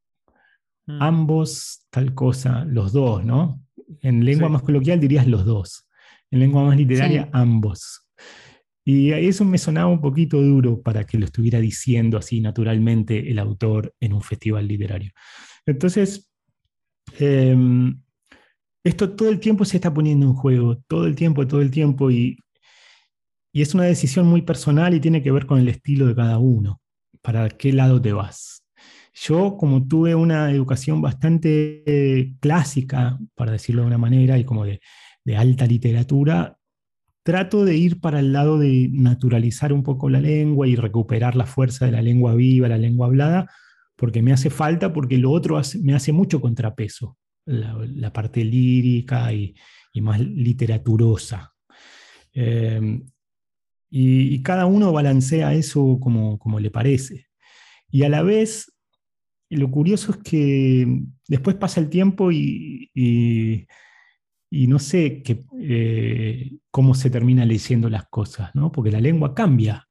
Mm. 0.85 1.01
Ambos, 1.01 1.87
tal 1.91 2.13
cosa, 2.13 2.65
los 2.65 2.93
dos, 2.93 3.25
¿no? 3.25 3.63
En 4.03 4.25
lengua 4.25 4.49
más 4.49 4.63
coloquial 4.63 4.99
dirías 4.99 5.29
los 5.29 5.45
dos. 5.45 5.87
En 6.33 6.41
lengua 6.41 6.65
más 6.65 6.77
literaria, 6.77 7.31
ambos. 7.33 8.11
Y 8.85 9.13
eso 9.13 9.45
me 9.45 9.59
sonaba 9.59 9.87
un 9.87 10.01
poquito 10.01 10.43
duro 10.43 10.83
para 10.83 11.05
que 11.05 11.19
lo 11.19 11.25
estuviera 11.25 11.61
diciendo 11.61 12.19
así 12.19 12.41
naturalmente 12.41 13.31
el 13.31 13.39
autor 13.39 13.95
en 14.01 14.13
un 14.13 14.21
festival 14.21 14.67
literario. 14.67 15.13
Entonces, 15.67 16.29
em, 17.21 18.03
esto 18.83 19.11
todo 19.11 19.29
el 19.29 19.39
tiempo 19.39 19.65
se 19.65 19.77
está 19.77 19.95
poniendo 19.95 20.27
en 20.27 20.35
juego, 20.35 20.83
todo 20.89 21.07
el 21.07 21.15
tiempo, 21.15 21.47
todo 21.47 21.61
el 21.61 21.71
tiempo, 21.71 22.11
y 22.11 22.39
y 23.53 23.63
es 23.63 23.75
una 23.75 23.85
decisión 23.85 24.27
muy 24.27 24.43
personal 24.43 24.95
y 24.95 25.01
tiene 25.01 25.23
que 25.23 25.33
ver 25.33 25.47
con 25.47 25.59
el 25.59 25.69
estilo 25.69 26.07
de 26.07 26.15
cada 26.15 26.39
uno, 26.39 26.81
para 27.23 27.49
qué 27.49 27.73
lado 27.73 28.01
te 28.01 28.13
vas. 28.13 28.65
Yo, 29.15 29.57
como 29.57 29.87
tuve 29.87 30.15
una 30.15 30.51
educación 30.51 31.03
bastante 31.03 31.83
eh, 31.87 32.35
clásica, 32.41 33.19
para 33.35 33.53
decirlo 33.53 33.83
de 33.83 33.89
una 33.89 33.99
manera, 33.99 34.39
y 34.39 34.45
como 34.45 34.65
de, 34.65 34.81
alta 35.37 35.67
literatura, 35.67 36.57
trato 37.23 37.65
de 37.65 37.77
ir 37.77 38.01
para 38.01 38.21
el 38.21 38.33
lado 38.33 38.59
de 38.59 38.89
naturalizar 38.91 39.75
un 39.75 39.83
poco 39.83 40.09
la 40.09 40.21
lengua 40.21 40.67
y 40.67 40.75
recuperar 40.75 41.37
la 41.37 41.45
fuerza 41.45 41.85
de 41.85 41.93
la 41.93 42.01
lengua 42.01 42.35
viva, 42.35 42.69
la 42.69 42.79
lengua 42.79 43.09
hablada, 43.09 43.51
porque 43.97 44.23
me 44.23 44.33
hace 44.33 44.49
falta, 44.49 44.93
porque 44.93 45.19
lo 45.19 45.33
otro 45.33 45.61
me 45.83 45.95
hace 45.95 46.13
mucho 46.13 46.41
contrapeso, 46.41 47.19
la, 47.45 48.13
parte 48.13 48.43
lírica 48.45 49.33
y, 49.33 49.55
más 50.01 50.21
literaturosa. 50.21 51.53
Eh, 52.33 53.01
y, 53.91 54.43
cada 54.43 54.67
uno 54.67 54.93
balancea 54.93 55.55
eso 55.55 55.99
como, 56.01 56.39
como 56.39 56.61
le 56.61 56.71
parece. 56.71 57.27
Y 57.91 58.03
a 58.03 58.09
la 58.09 58.23
vez, 58.23 58.73
lo 59.51 59.71
curioso 59.71 60.13
es 60.13 60.19
que 60.19 61.03
después 61.27 61.57
pasa 61.57 61.81
el 61.81 61.89
tiempo 61.89 62.31
y, 62.31 62.91
y, 62.95 63.67
no 64.67 64.79
sé 64.79 65.23
que, 65.23 65.45
eh, 65.61 66.53
cómo 66.71 66.95
se 66.95 67.11
termina 67.11 67.45
leyendo 67.45 67.89
las 67.89 68.07
cosas, 68.09 68.55
¿no? 68.55 68.71
porque 68.71 68.91
la 68.91 69.01
lengua 69.01 69.35
cambia. 69.35 69.87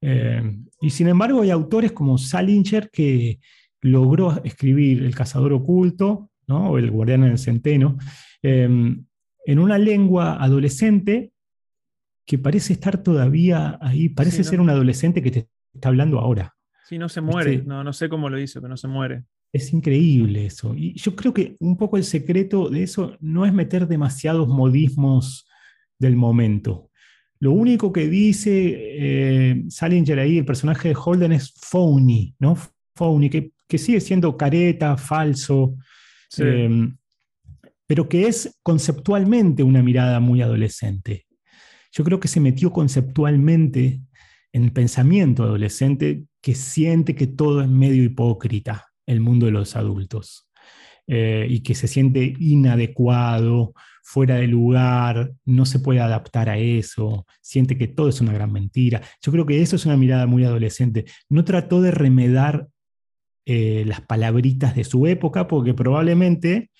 Eh, 0.00 0.42
y 0.80 0.90
sin 0.90 1.08
embargo 1.08 1.42
hay 1.42 1.50
autores 1.50 1.92
como 1.92 2.16
Salinger 2.16 2.90
que 2.90 3.38
logró 3.82 4.42
escribir 4.44 5.02
El 5.02 5.14
cazador 5.14 5.52
oculto 5.52 6.30
¿no? 6.46 6.70
o 6.70 6.78
El 6.78 6.90
guardián 6.90 7.24
en 7.24 7.32
el 7.32 7.38
centeno 7.38 7.98
eh, 8.42 8.64
en 9.44 9.58
una 9.58 9.76
lengua 9.76 10.42
adolescente 10.42 11.32
que 12.30 12.38
parece 12.38 12.74
estar 12.74 13.02
todavía 13.02 13.76
ahí, 13.80 14.08
parece 14.08 14.44
ser 14.44 14.60
un 14.60 14.70
adolescente 14.70 15.20
que 15.20 15.32
te 15.32 15.48
está 15.74 15.88
hablando 15.88 16.20
ahora. 16.20 16.54
Sí, 16.88 16.96
no 16.96 17.08
se 17.08 17.20
muere, 17.20 17.64
no, 17.66 17.82
no 17.82 17.92
sé 17.92 18.08
cómo 18.08 18.30
lo 18.30 18.38
hizo, 18.38 18.60
pero 18.60 18.68
no 18.68 18.76
se 18.76 18.86
muere. 18.86 19.24
Es 19.52 19.72
increíble 19.72 20.46
eso. 20.46 20.72
Y 20.76 20.94
yo 20.94 21.16
creo 21.16 21.34
que 21.34 21.56
un 21.58 21.76
poco 21.76 21.96
el 21.96 22.04
secreto 22.04 22.68
de 22.68 22.84
eso 22.84 23.16
no 23.18 23.46
es 23.46 23.52
meter 23.52 23.88
demasiados 23.88 24.46
modismos 24.46 25.44
del 25.98 26.14
momento. 26.14 26.92
Lo 27.40 27.50
único 27.50 27.92
que 27.92 28.06
dice 28.06 28.76
eh, 28.76 29.64
Salinger 29.68 30.20
ahí, 30.20 30.38
el 30.38 30.44
personaje 30.44 30.90
de 30.90 30.96
Holden, 31.04 31.32
es 31.32 31.52
phony, 31.52 32.36
¿no? 32.38 32.56
Phony, 32.94 33.28
que, 33.28 33.54
que 33.66 33.76
sigue 33.76 34.00
siendo 34.00 34.36
careta, 34.36 34.96
falso, 34.96 35.74
em, 36.38 36.96
pero 37.88 38.08
que 38.08 38.28
es 38.28 38.56
conceptualmente 38.62 39.64
una 39.64 39.82
mirada 39.82 40.20
muy 40.20 40.42
adolescente 40.42 41.26
yo 41.92 42.04
creo 42.04 42.20
que 42.20 42.28
se 42.28 42.40
metió 42.40 42.72
conceptualmente 42.72 44.00
en 44.52 44.64
el 44.64 44.72
pensamiento 44.72 45.44
adolescente 45.44 46.24
que 46.40 46.54
siente 46.54 47.14
que 47.14 47.26
todo 47.26 47.60
es 47.62 47.68
medio 47.68 48.02
hipócrita, 48.02 48.86
el 49.06 49.20
mundo 49.20 49.46
de 49.46 49.52
los 49.52 49.76
adultos, 49.76 50.48
eh, 51.06 51.46
y 51.48 51.60
que 51.60 51.74
se 51.74 51.88
siente 51.88 52.34
inadecuado 52.38 53.74
fuera 54.02 54.36
de 54.36 54.48
lugar, 54.48 55.32
no 55.44 55.66
se 55.66 55.78
puede 55.78 56.00
adaptar 56.00 56.48
a 56.48 56.58
eso, 56.58 57.26
siente 57.40 57.78
que 57.78 57.86
todo 57.86 58.08
es 58.08 58.20
una 58.20 58.32
gran 58.32 58.50
mentira. 58.50 59.02
Yo 59.22 59.30
creo 59.30 59.46
que 59.46 59.62
eso 59.62 59.76
es 59.76 59.86
una 59.86 59.96
mirada 59.96 60.26
muy 60.26 60.44
adolescente. 60.44 61.04
No 61.28 61.44
trató 61.44 61.80
de 61.80 61.92
remedar 61.92 62.68
eh, 63.46 63.84
las 63.86 64.00
palabritas 64.00 64.74
de 64.74 64.84
su 64.84 65.06
época 65.06 65.46
porque 65.46 65.74
probablemente 65.74 66.70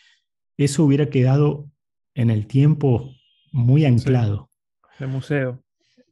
eso 0.57 0.85
hubiera 0.85 1.09
quedado 1.09 1.69
en 2.15 2.31
el 2.31 2.47
tiempo 2.47 3.15
muy 3.53 3.85
anclado. 3.85 4.50
El 5.01 5.09
museo. 5.09 5.63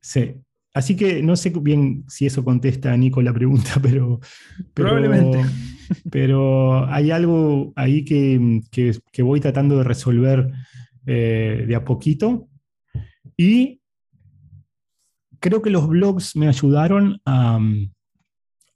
Sí. 0.00 0.35
Así 0.75 0.97
que 0.97 1.23
no 1.23 1.35
sé 1.35 1.50
bien 1.50 2.04
si 2.09 2.26
eso 2.26 2.45
contesta 2.45 2.92
a 2.92 2.97
Nico 2.97 3.23
la 3.23 3.33
pregunta, 3.33 3.75
pero. 3.83 4.21
Probablemente. 4.75 5.45
Pero 6.11 6.87
hay 6.87 7.11
algo 7.11 7.73
ahí 7.75 8.04
que, 8.04 9.23
voy 9.23 9.40
tratando 9.40 9.78
de 9.78 9.85
resolver 9.85 10.52
eh, 11.07 11.64
de 11.66 11.75
a 11.75 11.83
poquito. 11.83 12.47
Y 13.38 13.80
creo 15.40 15.62
que 15.62 15.71
los 15.71 15.88
blogs 15.88 16.37
me 16.37 16.47
ayudaron 16.47 17.23
a, 17.25 17.59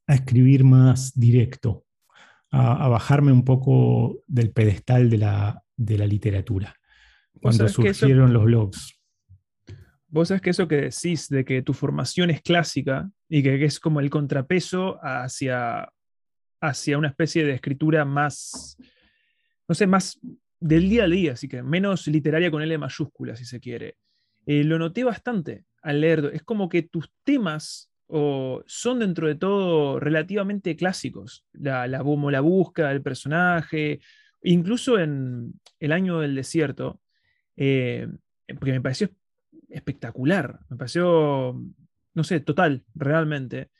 escribir 0.06 0.64
más 0.64 1.12
directo, 1.14 1.84
a, 2.50 2.88
bajarme 2.88 3.30
un 3.30 3.44
poco 3.44 4.22
del 4.26 4.52
pedestal 4.52 5.10
de 5.10 5.18
la, 5.18 5.62
literatura, 5.76 6.74
cuando 7.42 7.68
surgieron 7.68 8.32
los 8.32 8.44
blogs. 8.44 9.01
Vos 10.12 10.28
sabés 10.28 10.42
que 10.42 10.50
eso 10.50 10.68
que 10.68 10.76
decís 10.76 11.30
de 11.30 11.42
que 11.42 11.62
tu 11.62 11.72
formación 11.72 12.28
es 12.28 12.42
clásica 12.42 13.10
y 13.30 13.42
que, 13.42 13.64
es 13.64 13.80
como 13.80 13.98
el 13.98 14.10
contrapeso 14.10 14.98
hacia, 15.02 15.90
hacia 16.60 16.98
una 16.98 17.08
especie 17.08 17.46
de 17.46 17.54
escritura 17.54 18.04
más, 18.04 18.76
no 19.66 19.74
sé, 19.74 19.86
más 19.86 20.20
del 20.60 20.90
día 20.90 21.04
a 21.04 21.08
día, 21.08 21.32
así 21.32 21.48
que 21.48 21.62
menos 21.62 22.06
literaria 22.08 22.50
con 22.50 22.60
L 22.60 22.76
mayúscula, 22.76 23.36
si 23.36 23.46
se 23.46 23.58
quiere. 23.58 23.96
Eh, 24.44 24.64
lo 24.64 24.78
noté 24.78 25.02
bastante 25.02 25.64
al 25.80 26.02
leer. 26.02 26.30
Es 26.34 26.42
como 26.42 26.68
que 26.68 26.82
tus 26.82 27.10
temas 27.24 27.90
son 28.66 28.98
dentro 28.98 29.26
de 29.26 29.36
todo 29.36 29.98
relativamente 29.98 30.76
clásicos. 30.76 31.46
La, 31.54 31.86
la, 31.86 32.02
la 32.02 32.40
búsqueda 32.40 32.90
del 32.90 33.00
personaje, 33.00 34.00
incluso 34.42 34.98
en 34.98 35.54
El 35.80 35.92
año 35.92 36.20
del 36.20 36.34
desierto, 36.34 37.00
eh, 37.56 38.06
porque 38.46 38.72
me 38.72 38.82
pareció 38.82 39.08
espectacular, 39.72 40.60
me 40.68 40.76
pareció, 40.76 41.60
no 42.14 42.24
sé, 42.24 42.40
total, 42.40 42.84
realmente. 42.94 43.70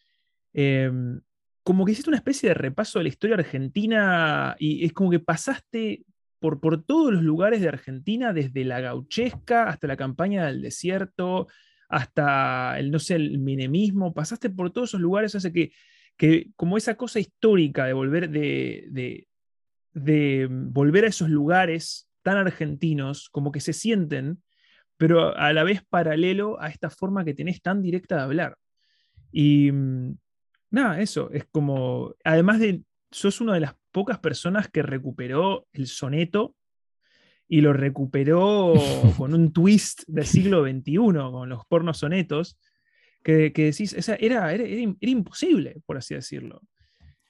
Em, 0.53 1.21
como 1.63 1.85
que 1.85 1.93
hiciste 1.93 2.11
una 2.11 2.19
especie 2.19 2.51
de 2.51 2.55
repaso 2.55 2.99
de 2.99 3.05
la 3.05 3.09
historia 3.09 3.37
argentina 3.37 4.57
y 4.59 4.85
es 4.85 4.93
como 4.93 5.11
que 5.11 5.21
pasaste 5.21 6.05
por, 6.41 6.61
por 6.61 6.83
todos 6.83 7.13
los 7.13 7.23
lugares 7.23 7.61
de 7.61 7.69
Argentina, 7.69 8.33
desde 8.33 8.65
la 8.65 8.81
gauchesca 8.81 9.69
hasta 9.69 9.87
la 9.87 9.97
campaña 9.97 10.47
del 10.47 10.61
desierto, 10.61 11.47
hasta 11.89 12.79
el, 12.79 12.91
no 12.91 12.99
sé, 12.99 13.17
el 13.17 14.13
pasaste 14.15 14.51
por 14.51 14.73
todos 14.73 14.91
esos 14.91 15.01
lugares, 15.01 15.35
hace 15.35 15.53
que, 15.53 15.73
que 16.17 16.51
como 16.57 16.77
esa 16.77 16.97
cosa 16.97 17.21
histórica 17.21 17.87
de 17.87 17.93
volver, 17.93 18.31
de, 18.31 19.29
de 19.93 20.49
volver 20.51 21.05
a 21.05 21.09
esos 21.09 21.29
lugares 21.29 22.09
tan 22.23 22.39
argentinos, 22.39 23.29
como 23.29 23.53
que 23.53 23.61
se 23.61 23.73
sienten 23.73 24.43
pero 25.03 25.37
a 25.37 25.53
la 25.53 25.65
vez 25.65 25.83
paralelo 25.91 26.63
a 26.63 26.69
esta 26.69 26.89
forma 26.89 27.25
que 27.25 27.35
tenés 27.35 27.61
tan 27.61 27.83
directa 27.83 28.15
de 28.15 28.23
hablar. 28.23 28.57
Y 29.33 29.73
mm, 29.73 30.17
nada, 30.71 31.01
eso, 31.01 31.29
es 31.33 31.45
como, 31.51 32.15
además 32.23 32.61
de, 32.61 32.85
sos 33.11 33.41
una 33.41 33.55
de 33.55 33.59
las 33.59 33.75
pocas 33.91 34.21
personas 34.21 34.69
que 34.69 34.81
recuperó 34.81 35.67
el 35.73 35.89
soneto 35.89 36.55
y 37.49 37.63
lo 37.63 37.73
recuperó 37.73 38.75
con 39.19 39.35
un 39.35 39.53
twist 39.53 40.05
del 40.07 40.25
siglo 40.25 40.63
XXI, 40.63 40.95
con 40.95 41.49
los 41.49 41.67
pornos 41.67 41.99
sonetos, 41.99 42.57
que, 43.25 43.51
decís, 43.53 43.97
era, 44.21 44.53
era, 44.53 44.69
imposible, 45.01 45.81
por 45.85 45.97
así 45.97 46.15
decirlo. 46.15 46.63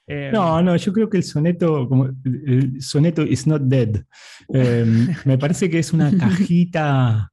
no, 0.07 0.59
em, 0.59 0.65
no, 0.67 0.77
yo 0.77 0.93
creo 0.93 1.09
que 1.09 1.17
el 1.17 1.25
soneto, 1.25 1.89
como 1.89 2.11
el 2.27 2.83
soneto 2.83 3.23
is 3.23 3.47
not 3.47 3.63
dead. 3.63 4.05
Em, 4.53 5.09
me 5.25 5.39
parece 5.39 5.71
que 5.71 5.79
es 5.79 5.95
una 5.95 6.11
cajita 6.19 7.32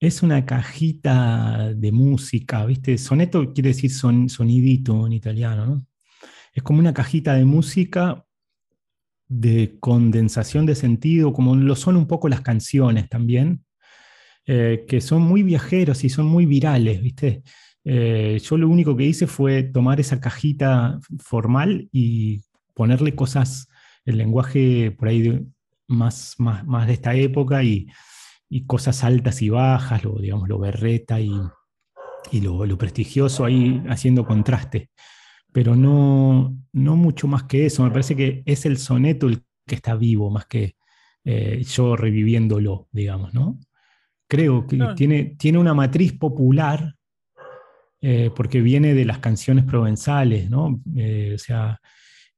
es 0.00 0.22
una 0.22 0.46
cajita 0.46 1.74
de 1.74 1.92
música, 1.92 2.64
¿viste? 2.64 2.96
Soneto 2.96 3.52
quiere 3.52 3.68
decir 3.68 3.92
son, 3.92 4.30
sonidito 4.30 5.06
en 5.06 5.12
italiano, 5.12 5.66
¿no? 5.66 5.86
Es 6.54 6.62
como 6.62 6.80
una 6.80 6.94
cajita 6.94 7.34
de 7.34 7.44
música 7.44 8.24
de 9.28 9.76
condensación 9.78 10.66
de 10.66 10.74
sentido, 10.74 11.32
como 11.32 11.54
lo 11.54 11.76
son 11.76 11.96
un 11.96 12.06
poco 12.06 12.28
las 12.28 12.40
canciones 12.40 13.08
también, 13.08 13.64
eh, 14.46 14.84
que 14.88 15.00
son 15.02 15.22
muy 15.22 15.42
viajeros 15.42 16.02
y 16.02 16.08
son 16.08 16.26
muy 16.26 16.46
virales, 16.46 17.00
¿viste? 17.02 17.42
Eh, 17.84 18.40
yo 18.42 18.56
lo 18.56 18.68
único 18.68 18.96
que 18.96 19.04
hice 19.04 19.26
fue 19.26 19.62
tomar 19.64 20.00
esa 20.00 20.20
cajita 20.20 20.98
formal 21.18 21.88
y 21.92 22.40
ponerle 22.74 23.14
cosas, 23.14 23.68
el 24.06 24.16
lenguaje 24.16 24.90
por 24.92 25.08
ahí 25.08 25.46
más, 25.86 26.34
más, 26.38 26.66
más 26.66 26.86
de 26.86 26.94
esta 26.94 27.14
época 27.14 27.62
y 27.62 27.86
y 28.52 28.66
cosas 28.66 29.04
altas 29.04 29.40
y 29.42 29.48
bajas, 29.48 30.02
lo, 30.04 30.18
digamos, 30.18 30.48
lo 30.48 30.58
berreta 30.58 31.20
y, 31.20 31.30
lo, 32.32 32.76
prestigioso 32.76 33.44
ahí 33.44 33.82
haciendo 33.88 34.26
contraste. 34.26 34.90
Pero 35.52 35.76
no, 35.76 36.56
no 36.72 36.96
mucho 36.96 37.28
más 37.28 37.44
que 37.44 37.66
eso. 37.66 37.84
Me 37.84 37.90
parece 37.90 38.16
que 38.16 38.42
es 38.44 38.66
el 38.66 38.76
soneto 38.76 39.28
el 39.28 39.42
que 39.66 39.76
está 39.76 39.94
vivo, 39.94 40.30
más 40.30 40.46
que 40.46 40.74
eh, 41.24 41.62
yo 41.64 41.96
reviviéndolo, 41.96 42.88
digamos, 42.90 43.32
¿no? 43.32 43.58
Creo 44.28 44.66
que 44.66 44.78
tiene, 44.96 45.36
tiene 45.38 45.58
una 45.58 45.74
matriz 45.74 46.12
popular, 46.12 46.94
eh, 48.00 48.30
porque 48.34 48.60
viene 48.60 48.94
de 48.94 49.04
las 49.04 49.18
canciones 49.18 49.64
provenzales, 49.64 50.50
¿no? 50.50 50.80
Eh, 50.96 51.32
o 51.34 51.38
sea, 51.38 51.80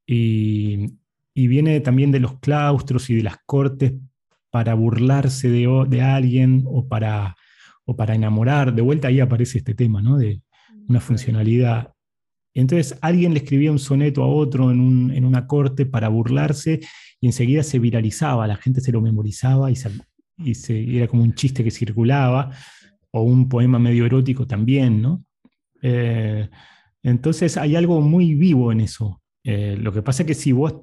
y, 0.06 0.86
y, 1.34 1.46
viene 1.46 1.80
también 1.80 2.10
de 2.10 2.20
los 2.20 2.38
claustros 2.40 3.08
y 3.10 3.16
de 3.16 3.22
las 3.22 3.36
cortes 3.46 3.92
para 4.52 4.74
burlarse 4.74 5.48
de, 5.48 6.02
alguien 6.02 6.64
o 6.66 6.86
para, 6.86 7.34
o 7.86 7.96
para 7.96 8.14
enamorar. 8.14 8.74
De 8.74 8.82
vuelta 8.82 9.08
ahí 9.08 9.18
aparece 9.18 9.58
este 9.58 9.74
tema, 9.74 10.02
¿no? 10.02 10.18
De 10.18 10.42
una 10.88 11.00
funcionalidad. 11.00 11.94
Entonces 12.54 12.98
alguien 13.00 13.32
le 13.32 13.38
escribía 13.38 13.72
un 13.72 13.78
soneto 13.78 14.22
a 14.22 14.26
otro 14.26 14.70
en, 14.70 15.24
una 15.24 15.46
corte 15.46 15.86
para 15.86 16.08
burlarse 16.08 16.80
y 17.18 17.26
enseguida 17.26 17.62
se 17.62 17.78
viralizaba, 17.78 18.46
la 18.46 18.56
gente 18.56 18.82
se 18.82 18.92
lo 18.92 19.00
memorizaba 19.00 19.70
y, 19.70 19.74
y, 20.36 20.96
era 20.98 21.08
como 21.08 21.22
un 21.22 21.34
chiste 21.34 21.64
que 21.64 21.70
circulaba, 21.70 22.50
o 23.10 23.22
un 23.22 23.48
poema 23.48 23.78
medio 23.78 24.04
erótico 24.04 24.46
también, 24.46 25.00
¿no? 25.00 25.24
Eh, 25.80 26.48
entonces 27.02 27.56
hay 27.56 27.74
algo 27.76 28.00
muy 28.00 28.34
vivo 28.34 28.70
en 28.70 28.80
eso. 28.80 29.22
Eh, 29.44 29.76
lo 29.78 29.92
que 29.92 30.02
pasa 30.02 30.22
es 30.22 30.26
que 30.26 30.34
si 30.34 30.52
vos 30.52 30.74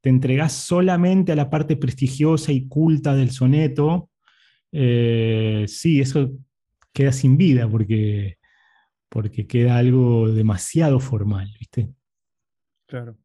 te 0.00 0.08
entregás 0.08 0.52
solamente 0.52 1.32
a 1.32 1.36
la 1.36 1.50
parte 1.50 1.76
prestigiosa 1.76 2.52
y 2.52 2.68
culta 2.68 3.14
del 3.14 3.30
soneto, 3.30 4.10
eh, 4.72 5.64
sí, 5.68 6.00
eso 6.00 6.30
queda 6.92 7.12
sin 7.12 7.36
vida 7.36 7.68
porque, 7.68 8.38
porque 9.08 9.46
queda 9.46 9.78
algo 9.78 10.28
demasiado 10.30 11.00
formal, 11.00 11.52
¿viste? 11.58 11.88
Claro. 12.86 13.16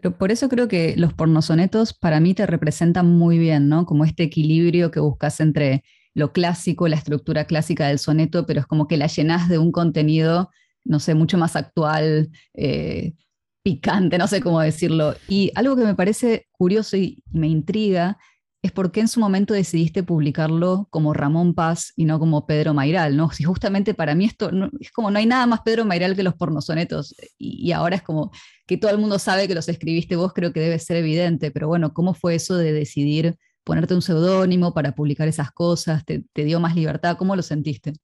Pero 0.00 0.16
por 0.16 0.30
eso 0.30 0.48
creo 0.48 0.68
que 0.68 0.94
los 0.96 1.12
pornosonetos 1.12 1.92
para 1.92 2.20
mí 2.20 2.34
te 2.34 2.46
representan 2.46 3.06
muy 3.06 3.38
bien, 3.38 3.68
¿no? 3.68 3.84
Como 3.84 4.04
este 4.04 4.22
equilibrio 4.22 4.90
que 4.90 5.00
buscas 5.00 5.40
entre 5.40 5.82
lo 6.14 6.32
clásico, 6.32 6.88
la 6.88 6.96
estructura 6.96 7.44
clásica 7.44 7.88
del 7.88 7.98
soneto, 7.98 8.46
pero 8.46 8.60
es 8.60 8.66
como 8.66 8.88
que 8.88 8.96
la 8.96 9.06
llenas 9.06 9.48
de 9.48 9.58
un 9.58 9.72
contenido, 9.72 10.50
no 10.84 11.00
sé, 11.00 11.14
mucho 11.14 11.38
más 11.38 11.56
actual, 11.56 12.30
eh, 12.54 13.14
picante, 13.62 14.18
no 14.18 14.26
sé 14.26 14.40
cómo 14.40 14.60
decirlo. 14.60 15.14
Y 15.28 15.52
algo 15.54 15.76
que 15.76 15.84
me 15.84 15.94
parece 15.94 16.48
curioso 16.52 16.96
y, 16.96 17.22
me 17.32 17.48
intriga 17.48 18.18
es 18.62 18.72
por 18.72 18.92
qué 18.92 19.00
en 19.00 19.08
su 19.08 19.20
momento 19.20 19.54
decidiste 19.54 20.02
publicarlo 20.02 20.86
como 20.90 21.14
Ramón 21.14 21.54
Paz 21.54 21.94
y 21.96 22.04
no 22.04 22.18
como 22.18 22.46
Pedro 22.46 22.74
Mairal, 22.74 23.16
¿no? 23.16 23.30
Si 23.30 23.42
justamente 23.42 23.94
para 23.94 24.14
mí 24.14 24.26
esto 24.26 24.50
es 24.80 24.90
como 24.92 25.10
no 25.10 25.18
hay 25.18 25.24
nada 25.24 25.46
más 25.46 25.60
Pedro 25.62 25.86
Mairal 25.86 26.14
que 26.14 26.22
los 26.22 26.34
pornosonetos 26.34 27.14
y, 27.38 27.68
y, 27.68 27.72
ahora 27.72 27.96
es 27.96 28.02
como 28.02 28.30
que 28.66 28.76
todo 28.76 28.90
el 28.90 28.98
mundo 28.98 29.18
sabe 29.18 29.48
que 29.48 29.54
los 29.54 29.68
escribiste 29.68 30.16
vos, 30.16 30.34
creo 30.34 30.52
que 30.52 30.60
debe 30.60 30.78
ser 30.78 30.98
evidente, 30.98 31.50
pero 31.50 31.68
bueno, 31.68 31.94
¿cómo 31.94 32.12
fue 32.12 32.34
eso 32.34 32.56
de 32.56 32.72
decidir 32.72 33.36
ponerte 33.64 33.94
un 33.94 34.02
seudónimo 34.02 34.74
para 34.74 34.94
publicar 34.94 35.26
esas 35.28 35.52
cosas? 35.52 36.04
¿Te, 36.04 36.24
¿Te, 36.32 36.44
dio 36.44 36.60
más 36.60 36.74
libertad? 36.74 37.16
¿Cómo 37.16 37.36
lo 37.36 37.42
sentiste? 37.42 37.94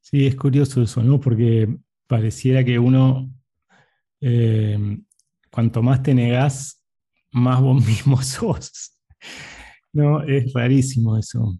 Sí, 0.00 0.26
es 0.26 0.34
curioso 0.34 0.82
eso, 0.82 1.02
¿no? 1.02 1.20
Porque 1.20 1.68
pareciera 2.06 2.64
que 2.64 2.78
uno 2.78 3.30
eh, 4.28 4.98
cuanto 5.52 5.82
más 5.82 6.02
te 6.02 6.12
negás, 6.12 6.82
más 7.30 7.60
vos 7.60 7.84
mismo 7.86 8.20
sos. 8.22 8.98
No, 9.92 10.22
es 10.22 10.52
rarísimo 10.52 11.16
eso. 11.16 11.58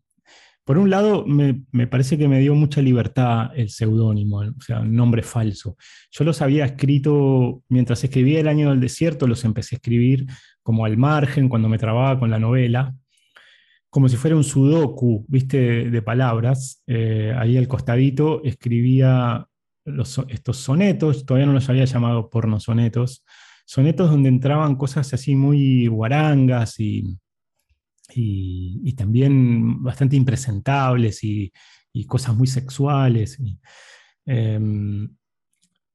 Por 0.65 0.79
un 0.79 0.91
lado, 0.91 1.25
me, 1.25 1.87
parece 1.87 2.19
que 2.19 2.27
me 2.27 2.41
dio 2.41 2.57
mucha 2.57 2.83
libertad 2.83 3.51
el 3.55 3.71
seudónimo, 3.71 4.39
o 4.39 4.61
sea, 4.61 4.81
un 4.81 4.97
nombre 4.97 5.23
falso. 5.23 5.77
Yo 6.11 6.25
los 6.25 6.43
había 6.43 6.65
escrito, 6.65 7.63
mientras 7.69 8.03
escribía 8.03 8.41
El 8.41 8.49
año 8.49 8.71
del 8.71 8.81
desierto, 8.81 9.29
los 9.29 9.45
empecé 9.45 9.77
a 9.77 9.79
escribir 9.79 10.27
como 10.65 10.85
al 10.85 10.97
margen, 10.97 11.49
cuando 11.49 11.69
me 11.69 11.79
trababa 11.79 12.19
con 12.19 12.31
la 12.31 12.41
novela, 12.41 12.97
como 13.91 14.09
si 14.09 14.17
fuera 14.17 14.35
un 14.35 14.43
sudoku, 14.43 15.25
viste, 15.29 15.89
de 15.89 16.03
palabras. 16.03 16.83
Eh, 16.89 17.33
ahí 17.39 17.57
al 17.57 17.69
costadito 17.69 18.43
escribía 18.43 19.47
estos 20.29 20.57
sonetos, 20.57 21.25
todavía 21.25 21.47
no 21.47 21.53
los 21.53 21.69
había 21.69 21.85
llamado 21.85 22.29
pornosonetos, 22.29 23.25
sonetos 23.65 24.11
donde 24.11 24.29
entraban 24.29 24.77
cosas 24.77 25.13
así 25.13 25.35
muy 25.35 25.87
guarangas 25.87 26.79
y, 26.81 27.19
y, 28.15 28.93
también 28.95 29.83
bastante 29.83 30.17
impresentables 30.17 31.23
y, 31.23 31.53
cosas 32.07 32.37
muy 32.37 32.47
sexuales. 32.47 33.39
Em, 34.27 35.09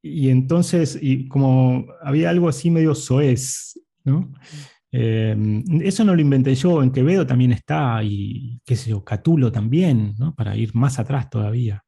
y, 0.02 0.30
entonces, 0.30 0.98
y 1.00 1.28
como 1.28 1.86
había 2.02 2.32
algo 2.32 2.50
así 2.50 2.72
medio 2.72 2.96
soez, 2.96 3.80
¿no? 4.04 4.34
Em, 4.92 5.64
eso 5.82 6.04
no 6.04 6.16
lo 6.16 6.22
inventé 6.22 6.54
yo, 6.56 6.84
en 6.84 6.92
Quevedo 6.92 7.26
también 7.26 7.54
está, 7.54 8.04
y 8.04 8.60
qué 8.66 8.76
sé 8.76 8.90
yo, 8.90 9.04
Catulo 9.04 9.52
también, 9.52 10.16
¿no? 10.18 10.36
para 10.36 10.58
ir 10.58 10.76
más 10.76 11.00
atrás 11.00 11.30
todavía. 11.30 11.84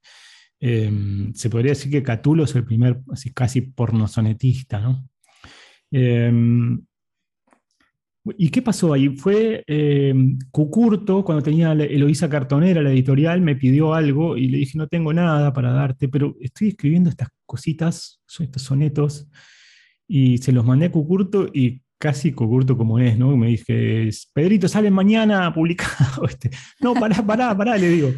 Em, 0.66 1.34
se 1.34 1.50
podría 1.50 1.74
decir 1.74 1.92
que 1.92 2.02
Catulo 2.02 2.46
es 2.46 2.56
el 2.56 2.64
primer 2.64 3.02
así, 3.12 3.34
casi 3.34 3.60
pornosonetista. 3.60 4.80
¿no? 4.80 5.10
¿Y 8.38 8.50
qué 8.50 8.62
pasó 8.62 8.94
ahí? 8.94 9.10
Fue 9.18 9.66
eh, 9.68 10.14
Cucurto, 10.52 11.26
cuando 11.26 11.44
tenía 11.44 11.74
Eloísa 11.74 12.30
Cartonera, 12.30 12.82
la 12.82 12.92
editorial, 12.94 13.42
me 13.42 13.58
pidió 13.58 13.94
algo 13.94 14.38
y 14.38 14.48
le 14.48 14.60
dije, 14.60 14.78
no 14.78 14.88
tengo 14.88 15.12
nada 15.12 15.52
para 15.52 15.74
darte, 15.74 16.08
pero 16.08 16.38
estoy 16.40 16.70
escribiendo 16.70 17.10
estas 17.10 17.28
cositas, 17.46 18.22
estos 18.40 18.62
sonetos, 18.62 19.28
y 20.08 20.38
se 20.38 20.54
los 20.54 20.64
mandé 20.64 20.86
a 20.86 20.92
Cucurto 20.94 21.50
y 21.54 21.82
casi 21.98 22.32
Cucurto 22.32 22.78
como 22.78 23.00
es, 23.00 23.18
¿no? 23.18 23.36
Me 23.36 23.48
dije, 23.48 24.10
Pedrito, 24.32 24.70
sale 24.70 24.90
mañana 24.90 25.54
publicado. 25.54 26.26
Este. 26.30 26.52
No, 26.80 26.94
pará, 26.94 27.22
pará, 27.22 27.58
pará, 27.58 27.78
le 27.78 27.90
digo. 27.90 28.14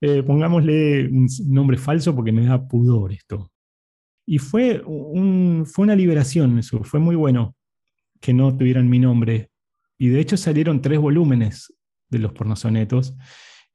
Eh, 0.00 0.22
pongámosle 0.22 1.08
un 1.08 1.28
nombre 1.46 1.76
falso 1.76 2.14
porque 2.14 2.32
me 2.32 2.46
da 2.46 2.66
pudor 2.66 3.12
esto. 3.12 3.50
Y 4.26 4.38
fue, 4.38 4.80
un, 4.86 5.64
fue 5.66 5.84
una 5.84 5.96
liberación 5.96 6.58
eso, 6.58 6.82
fue 6.84 7.00
muy 7.00 7.16
bueno 7.16 7.56
que 8.20 8.32
no 8.32 8.56
tuvieran 8.56 8.88
mi 8.88 8.98
nombre. 8.98 9.50
Y 9.98 10.08
de 10.08 10.20
hecho 10.20 10.36
salieron 10.36 10.80
tres 10.80 10.98
volúmenes 10.98 11.74
de 12.08 12.18
los 12.18 12.32
pornosonetos. 12.32 13.14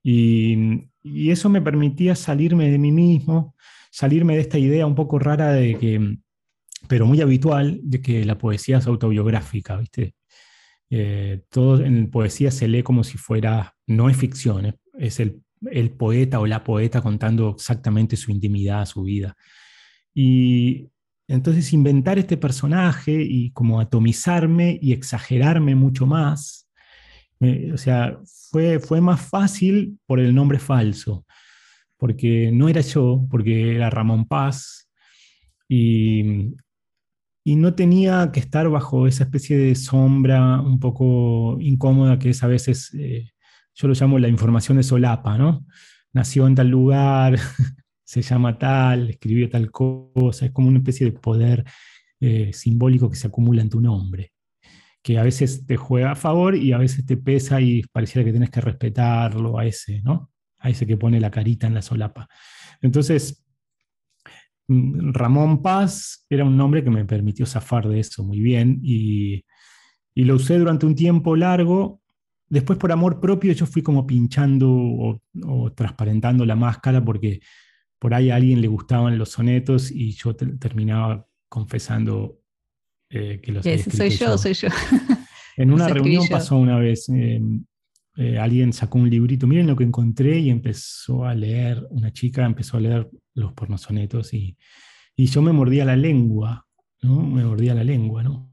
Y, 0.01 0.87
y 1.03 1.31
eso 1.31 1.49
me 1.49 1.61
permitía 1.61 2.15
salirme 2.15 2.71
de 2.71 2.77
mí 2.77 2.91
mismo, 2.91 3.55
salirme 3.91 4.35
de 4.35 4.41
esta 4.41 4.57
idea 4.57 4.85
un 4.87 4.95
poco 4.95 5.19
rara 5.19 5.53
de 5.53 5.77
que, 5.77 6.17
pero 6.87 7.05
muy 7.05 7.21
habitual, 7.21 7.79
de 7.83 8.01
que 8.01 8.25
la 8.25 8.37
poesía 8.37 8.79
es 8.79 8.87
autobiográfica, 8.87 9.77
¿viste? 9.77 10.15
Eh, 10.89 11.41
todo 11.49 11.83
en 11.83 12.09
poesía 12.11 12.51
se 12.51 12.67
lee 12.67 12.83
como 12.83 13.03
si 13.03 13.17
fuera, 13.17 13.75
no 13.87 14.09
es 14.09 14.17
ficción, 14.17 14.75
es 14.97 15.19
el, 15.19 15.41
el, 15.71 15.91
poeta 15.91 16.39
o 16.39 16.45
la 16.45 16.63
poeta 16.63 17.01
contando 17.01 17.51
exactamente 17.51 18.17
su 18.17 18.31
intimidad, 18.31 18.85
su 18.85 19.03
vida. 19.03 19.35
Y 20.13 20.89
entonces 21.27 21.73
inventar 21.73 22.19
este 22.19 22.37
personaje 22.37 23.21
y 23.21 23.51
como 23.51 23.79
atomizarme 23.79 24.77
y 24.81 24.93
exagerarme 24.93 25.75
mucho 25.75 26.05
más, 26.05 26.69
o 27.73 27.77
sea, 27.77 28.17
fue, 28.51 28.79
fue 28.79 29.01
más 29.01 29.21
fácil 29.21 29.99
por 30.05 30.19
el 30.19 30.33
nombre 30.33 30.59
falso, 30.59 31.25
porque 31.97 32.51
no 32.51 32.69
era 32.69 32.81
yo, 32.81 33.27
porque 33.29 33.75
era 33.75 33.89
Ramón 33.89 34.25
Paz, 34.25 34.89
y, 35.67 36.55
y 37.43 37.55
no 37.55 37.75
tenía 37.75 38.31
que 38.31 38.39
estar 38.39 38.69
bajo 38.69 39.07
esa 39.07 39.23
especie 39.25 39.57
de 39.57 39.75
sombra 39.75 40.61
un 40.61 40.79
poco 40.79 41.57
incómoda 41.59 42.19
que 42.19 42.29
es 42.31 42.43
a 42.43 42.47
veces, 42.47 42.93
eh, 42.95 43.29
yo 43.75 43.87
lo 43.87 43.93
llamo 43.93 44.19
la 44.19 44.27
información 44.27 44.77
de 44.77 44.83
solapa, 44.83 45.37
¿no? 45.37 45.65
Nació 46.13 46.47
en 46.47 46.55
tal 46.55 46.69
lugar, 46.69 47.37
se 48.03 48.21
llama 48.21 48.57
tal, 48.57 49.09
escribió 49.09 49.49
tal 49.49 49.71
cosa, 49.71 50.45
es 50.45 50.51
como 50.51 50.69
una 50.69 50.79
especie 50.79 51.05
de 51.05 51.11
poder 51.11 51.65
eh, 52.21 52.53
simbólico 52.53 53.09
que 53.09 53.17
se 53.17 53.27
acumula 53.27 53.61
en 53.61 53.69
tu 53.69 53.81
nombre, 53.81 54.31
que 55.03 55.19
a 55.19 55.23
veces 55.23 55.65
te 55.65 55.75
juega 55.75 56.11
a 56.11 56.15
favor 56.15 56.55
y 56.55 56.71
a 56.71 56.77
veces 56.77 57.05
te 57.05 57.17
pesa 57.17 57.59
y 57.59 57.83
pareciera 57.91 58.23
que 58.23 58.31
tienes 58.31 58.49
que 58.49 58.61
respetarlo 58.61 59.59
a 59.59 59.65
ese, 59.65 60.01
¿no? 60.01 60.31
A 60.59 60.69
ese 60.69 60.87
que 60.87 60.97
pone 60.97 61.19
la 61.19 61.29
carita 61.29 61.67
en 61.67 61.73
la 61.73 61.81
solapa. 61.81 62.29
Entonces, 62.81 63.45
mm, 64.67 65.11
Ramón 65.11 65.61
Paz 65.61 66.25
era 66.29 66.45
un 66.45 66.55
nombre 66.55 66.83
que 66.83 66.89
me 66.89 67.05
permitió 67.05 67.45
zafar 67.45 67.87
de 67.89 67.99
eso 67.99 68.23
muy 68.23 68.39
bien 68.39 68.79
y, 68.81 69.43
lo 70.15 70.35
usé 70.35 70.57
durante 70.57 70.85
un 70.85 70.95
tiempo 70.95 71.35
largo. 71.35 72.01
Después, 72.47 72.77
por 72.77 72.91
amor 72.91 73.19
propio, 73.19 73.53
yo 73.53 73.65
fui 73.65 73.81
como 73.81 74.05
pinchando 74.05 74.69
o, 74.71 75.21
o 75.45 75.71
transparentando 75.73 76.45
la 76.45 76.55
máscara 76.55 77.03
porque 77.03 77.41
por 77.99 78.13
ahí 78.13 78.29
a 78.29 78.35
alguien 78.35 78.61
le 78.61 78.67
gustaban 78.67 79.17
los 79.17 79.29
sonetos 79.29 79.91
y 79.91 80.11
yo 80.11 80.35
terminaba 80.35 81.27
confesando 81.49 82.39
eh, 83.09 83.39
que 83.41 83.51
los 83.51 83.65
había 83.65 83.83
Soy 83.83 84.09
yo, 84.09 84.37
soy 84.37 84.53
yo. 84.53 84.67
En 85.57 85.71
una 85.71 85.87
reunión 85.87 86.25
pasó 86.29 86.57
una 86.57 86.77
vez, 86.77 87.07
eh, 87.07 87.39
eh, 88.17 88.37
alguien 88.37 88.73
sacó 88.73 88.97
un 88.97 89.09
librito, 89.09 89.47
miren 89.47 89.67
lo 89.67 89.77
que 89.77 89.85
encontré 89.85 90.37
y 90.37 90.49
empezó 90.49 91.23
a 91.23 91.33
leer, 91.33 91.87
una 91.91 92.11
chica 92.11 92.45
empezó 92.45 92.75
a 92.75 92.81
leer 92.81 93.09
los 93.35 93.53
pornosonetos 93.53 94.33
y, 94.33 94.57
y 95.15 95.27
yo 95.27 95.41
me 95.41 95.53
mordía 95.53 95.85
la 95.85 95.95
lengua, 95.95 96.67
¿no? 97.01 97.23
Me 97.23 97.45
mordía 97.45 97.73
la 97.73 97.85
lengua, 97.85 98.21
¿no? 98.21 98.51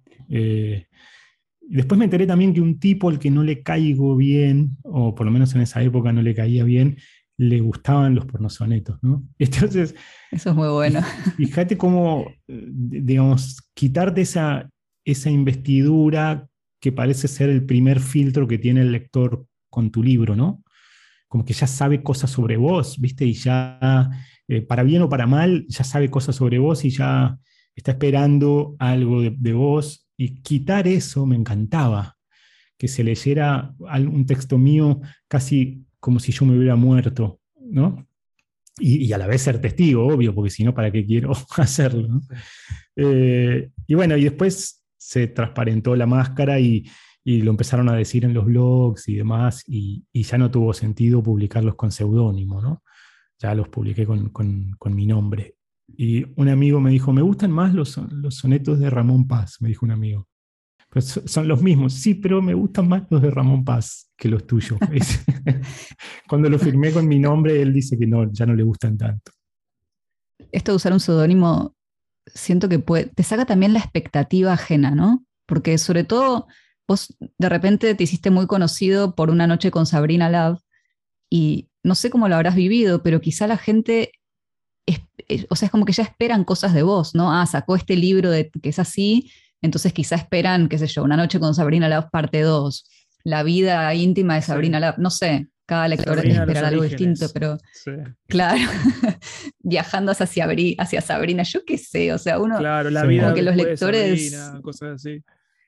Después 1.69 1.99
me 1.99 2.05
enteré 2.05 2.27
también 2.27 2.53
que 2.53 2.61
un 2.61 2.79
tipo 2.79 3.09
al 3.09 3.19
que 3.19 3.31
no 3.31 3.43
le 3.43 3.63
caigo 3.63 4.17
bien, 4.17 4.77
o 4.83 5.15
por 5.15 5.27
lo 5.27 5.33
menos 5.33 5.55
en 5.55 5.63
esa 5.63 5.83
época 5.83 6.13
no 6.13 6.23
le 6.23 6.35
caía 6.35 6.65
bien, 6.65 6.97
le 7.39 7.61
gustaban 7.61 8.15
los 8.15 8.27
pornosonetos, 8.27 8.99
¿no? 9.03 9.25
Entonces... 9.39 9.95
Eso 10.31 10.51
es 10.51 10.57
muy 10.57 10.69
bueno. 10.69 11.01
Fíjate 11.37 11.77
cómo, 11.77 12.27
eh, 12.49 12.67
digamos, 12.71 13.69
quitarte 13.75 14.21
esa, 14.23 14.71
esa 15.05 15.31
investidura 15.31 16.49
que 16.81 16.93
parece 16.93 17.29
ser 17.29 17.49
el 17.49 17.65
primer 17.65 18.01
filtro 18.01 18.49
que 18.49 18.59
tiene 18.59 18.83
el 18.83 18.93
lector 18.93 19.47
con 19.71 19.91
tu 19.91 20.03
libro, 20.03 20.37
¿no? 20.37 20.63
Como 21.29 21.45
que 21.45 21.55
ya 21.55 21.67
sabe 21.67 22.03
cosas 22.03 22.31
sobre 22.31 22.57
vos, 22.57 23.01
¿viste? 23.01 23.25
Y 23.25 23.33
ya, 23.33 24.11
eh, 24.49 24.63
para 24.63 24.83
bien 24.83 25.03
o 25.03 25.09
para 25.09 25.27
mal, 25.27 25.65
ya 25.69 25.85
sabe 25.85 26.11
cosas 26.11 26.37
sobre 26.37 26.59
vos 26.59 26.85
y 26.85 26.91
ya 26.91 27.39
está 27.75 27.93
esperando 27.93 28.77
algo 28.79 29.23
de, 29.23 29.35
de 29.39 29.53
vos. 29.53 30.02
Y 30.17 30.43
quitar 30.43 30.87
eso 30.87 31.27
me 31.27 31.37
encantaba, 31.37 32.17
que 32.79 32.89
se 32.89 33.05
leyera 33.05 33.75
un 33.79 34.27
texto 34.27 34.59
mío 34.59 35.01
casi 35.29 35.85
como 36.01 36.19
si 36.19 36.33
yo 36.33 36.45
me 36.45 36.57
hubiera 36.57 36.75
muerto, 36.75 37.41
¿no? 37.61 38.07
Y, 38.79 39.13
a 39.13 39.19
la 39.19 39.27
vez 39.27 39.43
ser 39.43 39.61
testigo, 39.61 40.07
obvio, 40.07 40.35
porque 40.35 40.51
si 40.51 40.65
no, 40.65 40.75
¿para 40.75 40.91
qué 40.91 41.05
quiero 41.05 41.33
hacerlo? 41.57 42.23
Eh, 42.97 43.71
y 43.87 43.95
bueno, 43.95 44.17
y 44.17 44.25
después 44.25 44.83
se 44.97 45.29
transparentó 45.29 45.95
la 45.95 46.07
máscara 46.07 46.59
y, 46.59 46.85
lo 47.25 47.53
empezaron 47.53 47.89
a 47.89 47.95
decir 47.95 48.25
en 48.25 48.35
los 48.35 48.47
blogs 48.47 49.09
y 49.09 49.15
demás, 49.15 49.63
y, 49.67 50.05
ya 50.13 50.39
no 50.39 50.51
tuvo 50.51 50.73
sentido 50.73 51.23
publicarlos 51.23 51.77
con 51.77 51.93
seudónimo, 51.93 52.61
¿no? 52.61 52.83
Ya 53.39 53.55
los 53.55 53.69
publiqué 53.69 54.07
con, 54.07 54.77
mi 54.87 55.07
nombre. 55.07 55.55
Y 55.97 56.25
un 56.37 56.49
amigo 56.49 56.81
me 56.81 56.91
dijo, 56.91 57.13
me 57.13 57.23
gustan 57.23 57.51
más 57.51 57.75
los, 57.75 57.97
los 57.97 58.37
sonetos 58.37 58.79
de 58.79 58.91
Ramón 58.91 59.27
Paz, 59.27 59.57
me 59.61 59.69
dijo 59.69 59.87
un 59.87 59.93
amigo. 59.93 60.29
Son 61.01 61.49
los 61.49 61.63
mismos, 61.63 61.95
sí, 61.95 62.15
pero 62.15 62.43
me 62.43 62.53
gustan 62.53 62.87
más 62.87 63.05
los 63.09 63.23
de 63.23 63.31
Ramón 63.31 63.65
Paz 63.65 64.11
que 64.17 64.29
los 64.29 64.47
tuyos. 64.47 64.79
Cuando 66.29 66.51
lo 66.51 66.59
firmé 66.59 66.93
con 66.93 67.09
mi 67.09 67.19
nombre, 67.19 67.61
él 67.63 67.73
dice 67.73 67.99
que 67.99 68.07
no, 68.07 68.31
ya 68.31 68.45
no 68.45 68.55
le 68.55 68.63
gustan 68.63 68.99
tanto. 68.99 69.33
Esto 70.51 70.73
de 70.73 70.77
usar 70.77 70.93
un 70.93 71.01
seudónimo, 71.01 71.75
siento 72.27 72.69
que 72.69 72.79
te 72.79 73.23
saca 73.23 73.47
también 73.47 73.73
la 73.73 73.79
expectativa 73.79 74.53
ajena, 74.53 74.91
¿no? 74.91 75.25
Porque 75.47 75.79
sobre 75.79 76.05
todo 76.05 76.47
vos 76.87 77.17
de 77.39 77.49
repente 77.49 77.95
te 77.95 78.05
hiciste 78.05 78.31
muy 78.31 78.47
conocido 78.47 79.15
por 79.15 79.31
una 79.31 79.47
noche 79.47 79.71
con 79.71 79.87
Sabrina 79.87 80.29
Love 80.29 80.61
y 81.31 81.69
no 81.83 81.95
sé 81.95 82.11
cómo 82.11 82.29
lo 82.29 82.35
habrás 82.35 82.55
vivido, 82.55 83.03
pero 83.03 83.21
quizá 83.21 83.47
la 83.47 83.57
gente, 83.57 84.13
o 85.49 85.57
sea, 85.57 85.67
es 85.67 85.73
como 85.73 85.85
que 85.85 85.93
ya 85.93 86.03
esperan 86.03 86.45
cosas 86.45 86.75
de 86.75 86.83
vos, 86.83 87.15
¿no? 87.15 87.33
Ah, 87.33 87.47
sacó 87.47 87.77
este 87.77 87.97
libro 87.97 88.31
de, 88.31 88.51
que 88.51 88.69
es 88.69 88.79
así 88.79 89.31
entonces 89.63 89.93
quizá 89.93 90.17
esperan, 90.17 90.69
qué 90.69 90.77
sé 90.77 90.89
yo, 90.89 91.05
una 91.05 91.17
noche 91.17 91.39
con 91.39 91.55
Sabrina 91.55 91.89
Love 91.89 92.11
parte 92.11 92.41
2, 92.41 92.85
la 93.25 93.45
vida 93.45 93.95
íntima 93.95 94.35
de 94.35 94.43
Sabrina 94.43 94.81
Love, 94.81 94.99
no 94.99 95.11
sé, 95.11 95.49
cada 95.65 95.87
lector 95.87 96.19
espera 96.27 96.69
algo 96.69 96.83
distinto, 96.83 97.27
pero 97.33 97.57
claro, 98.27 98.61
viajando 99.61 100.11
hacia, 100.11 100.49
hacia 100.79 101.01
Sabrina, 101.01 101.45
yo 101.45 101.65
qué 101.65 101.79
sé, 101.79 102.13
o 102.13 102.19
sea, 102.19 102.41
uno, 102.41 102.59
claro, 102.59 102.91
la 102.91 103.05
vida 103.05 103.23
como 103.23 103.35
que 103.35 103.43
los 103.43 103.57
lectores... 103.57 104.37
cosas 104.63 104.95
así. 104.97 105.23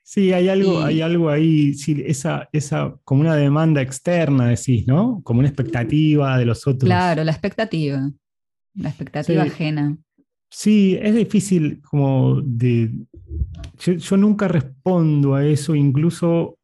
Sí, 0.07 0.35
hay 0.35 0.50
algo, 0.50 0.83
hay 0.83 1.00
algo 1.00 1.31
ahí, 1.31 1.72
sí, 1.72 2.03
esa, 2.05 2.46
esa, 2.53 2.94
como 3.05 3.22
una 3.22 3.37
demanda 3.37 3.81
externa, 3.81 4.48
decís, 4.48 4.87
¿no? 4.87 5.22
Como 5.24 5.38
una 5.38 5.48
expectativa 5.48 6.37
de 6.37 6.44
los 6.44 6.66
otros. 6.66 6.85
Claro, 6.85 7.24
la 7.24 7.31
expectativa, 7.31 8.11
la 8.74 8.88
expectativa 8.88 9.42
ajena. 9.42 9.96
Sí, 10.50 10.96
es 11.00 11.14
difícil 11.14 11.80
como 11.82 12.40
de... 12.40 12.90
Yo, 13.78 14.16
nunca 14.16 14.46
respondo 14.46 15.34
a 15.34 15.44
eso, 15.44 15.74
incluso 15.74 16.58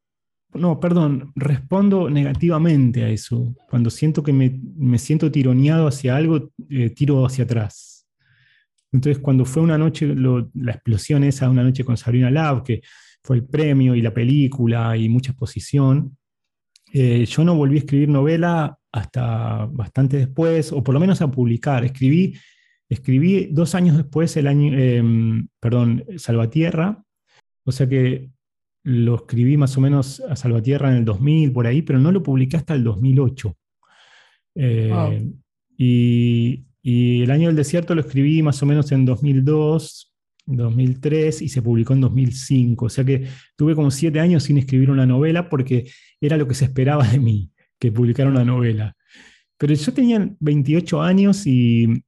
no, 0.55 0.81
perdón, 0.81 1.33
respondo 1.35 2.11
negativamente 2.11 3.05
a 3.05 3.09
eso. 3.09 3.55
Cuando 3.68 3.90
siento 3.90 4.23
que 4.23 4.33
me, 4.33 4.99
siento 4.99 5.31
tironeado 5.31 5.87
hacia 5.87 6.16
algo, 6.16 6.51
eh, 6.68 6.90
tiro 6.90 7.25
hacia 7.25 7.44
atrás. 7.44 8.07
Entonces, 8.92 9.23
cuando 9.23 9.44
fue 9.44 9.62
una 9.62 9.79
noche, 9.79 10.12
la 10.14 10.73
explosión 10.73 11.23
esa, 11.25 11.49
una 11.49 11.62
noche 11.62 11.85
con 11.85 11.96
Sabrina 11.96 12.31
Lab, 12.31 12.64
que 12.64 12.83
fue 13.23 13.37
el 13.37 13.44
premio 13.44 13.94
y 13.94 14.03
la 14.03 14.12
película 14.12 14.96
y 14.96 15.09
mucha 15.09 15.33
exposición, 15.33 16.16
eh, 16.92 17.25
yo 17.25 17.44
no 17.44 17.55
volví 17.55 17.77
a 17.77 17.81
escribir 17.81 18.09
novela 18.09 18.77
hasta 18.92 19.66
bastante 19.66 20.16
después, 20.16 20.72
o 20.72 20.83
por 20.83 20.94
lo 20.94 21.00
menos 21.00 21.20
a 21.22 21.31
publicar. 21.31 21.85
Escribí, 21.85 22.37
escribí 22.88 23.48
dos 23.50 23.74
años 23.74 23.96
después, 23.96 24.37
el 24.37 24.46
año, 24.46 24.76
em, 24.76 25.48
perdón, 25.61 26.05
Salvatierra, 26.16 27.03
o 27.64 27.72
sea 27.72 27.88
que 27.88 28.31
lo 28.83 29.16
escribí 29.16 29.57
más 29.57 29.76
o 29.76 29.81
menos 29.81 30.20
a 30.20 30.37
Salvatierra 30.37 30.90
en 30.90 30.98
el 30.98 31.05
2000, 31.05 31.53
por 31.53 31.66
ahí, 31.66 31.83
pero 31.83 31.98
no 31.98 32.12
lo 32.12 32.22
publiqué 32.22 32.57
hasta 32.57 32.74
el 32.74 32.85
2008. 32.85 33.57
Eh, 34.55 35.33
y, 35.76 36.64
el 36.83 37.31
año 37.31 37.48
del 37.48 37.57
desierto 37.57 37.94
lo 37.94 38.00
escribí 38.00 38.42
más 38.42 38.62
o 38.62 38.66
menos 38.66 38.90
en 38.90 39.05
2002, 39.05 40.14
2003 40.46 41.42
y 41.42 41.48
se 41.48 41.61
publicó 41.61 41.92
en 41.92 42.00
2005. 42.00 42.87
O 42.87 42.88
sea 42.88 43.05
que 43.05 43.26
tuve 43.55 43.74
como 43.74 43.90
siete 43.90 44.18
años 44.18 44.44
sin 44.44 44.57
escribir 44.57 44.90
una 44.90 45.05
novela 45.05 45.48
porque 45.50 45.90
era 46.20 46.38
lo 46.38 46.48
que 46.48 46.55
se 46.55 46.64
esperaba 46.64 47.07
de 47.07 47.18
mí, 47.18 47.50
que 47.81 47.90
publicara 47.90 48.31
una 48.31 48.45
novela. 48.45 48.95
Pero 49.59 49.75
yo 49.75 49.93
tenía 49.93 50.31
28 50.38 51.03
años 51.03 51.47
y 51.47 52.05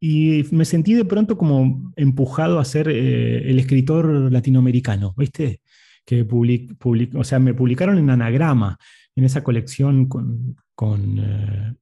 y 0.00 0.46
me 0.50 0.64
sentí 0.64 0.94
de 0.94 1.04
pronto 1.04 1.36
como 1.36 1.92
empujado 1.94 2.58
a 2.58 2.64
ser 2.64 2.88
eh, 2.88 3.50
el 3.50 3.58
escritor 3.58 4.32
latinoamericano, 4.32 5.14
¿viste? 5.16 5.60
Que 6.06 6.26
o 7.14 7.24
sea, 7.24 7.38
me 7.38 7.52
publicaron 7.52 7.98
en 7.98 8.08
Anagrama, 8.08 8.78
en 9.14 9.24
esa 9.24 9.44
colección 9.44 10.08
con, 10.08 11.18
eh, 11.18 11.74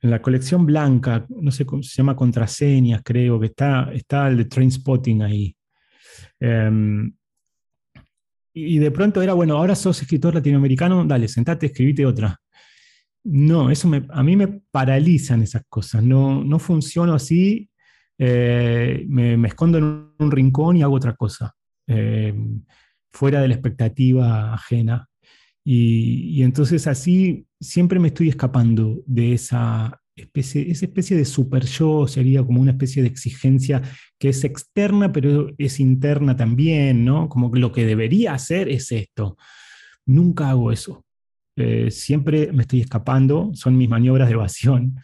en 0.00 0.10
la 0.10 0.22
colección 0.22 0.64
blanca, 0.64 1.26
no 1.28 1.50
sé 1.50 1.66
cómo 1.66 1.82
se 1.82 1.96
llama, 1.96 2.14
contraseñas, 2.14 3.02
creo, 3.04 3.40
que 3.40 3.46
está, 3.46 3.90
está 3.92 4.28
el 4.28 4.36
de 4.36 4.44
Train 4.44 4.70
Spotting 4.70 5.22
ahí. 5.22 5.56
Em, 6.38 7.12
y 8.66 8.78
de 8.78 8.90
pronto 8.90 9.22
era, 9.22 9.34
bueno, 9.34 9.56
ahora 9.56 9.74
sos 9.74 10.00
escritor 10.02 10.34
latinoamericano, 10.34 11.04
dale, 11.04 11.28
sentate, 11.28 11.66
escribite 11.66 12.06
otra. 12.06 12.40
No, 13.24 13.70
eso 13.70 13.90
a 14.10 14.22
mí 14.22 14.36
me 14.36 14.62
paralizan 14.70 15.42
esas 15.42 15.62
cosas. 15.68 16.02
No, 16.02 16.42
no 16.42 16.58
funciono 16.58 17.14
así. 17.14 17.68
Eh, 18.18 19.04
me, 19.08 19.34
escondo 19.46 19.78
en 19.78 19.84
un, 20.18 20.30
rincón 20.30 20.76
y 20.76 20.82
hago 20.82 20.96
otra 20.96 21.14
cosa, 21.14 21.54
eh, 21.86 22.34
fuera 23.12 23.40
de 23.40 23.48
la 23.48 23.54
expectativa 23.54 24.52
ajena. 24.54 25.08
Y, 25.64 26.42
entonces 26.42 26.86
así 26.86 27.46
siempre 27.60 28.00
me 28.00 28.08
estoy 28.08 28.30
escapando 28.30 29.02
de 29.06 29.34
esa 29.34 30.00
especie, 30.22 30.70
esa 30.70 30.86
especie 30.86 31.16
de 31.16 31.24
super 31.24 31.64
yo, 31.64 32.06
sería 32.06 32.42
como 32.44 32.60
una 32.60 32.72
especie 32.72 33.02
de 33.02 33.08
exigencia 33.08 33.82
que 34.18 34.30
es 34.30 34.44
externa, 34.44 35.12
pero 35.12 35.48
es 35.58 35.80
interna 35.80 36.36
también, 36.36 37.04
¿no? 37.04 37.28
Como 37.28 37.50
que 37.50 37.60
lo 37.60 37.72
que 37.72 37.86
debería 37.86 38.34
hacer 38.34 38.68
es 38.68 38.92
esto. 38.92 39.36
Nunca 40.06 40.50
hago 40.50 40.72
eso. 40.72 41.04
Eh, 41.56 41.90
siempre 41.90 42.52
me 42.52 42.62
estoy 42.62 42.80
escapando, 42.80 43.50
son 43.54 43.76
mis 43.76 43.88
maniobras 43.88 44.28
de 44.28 44.34
evasión. 44.34 44.94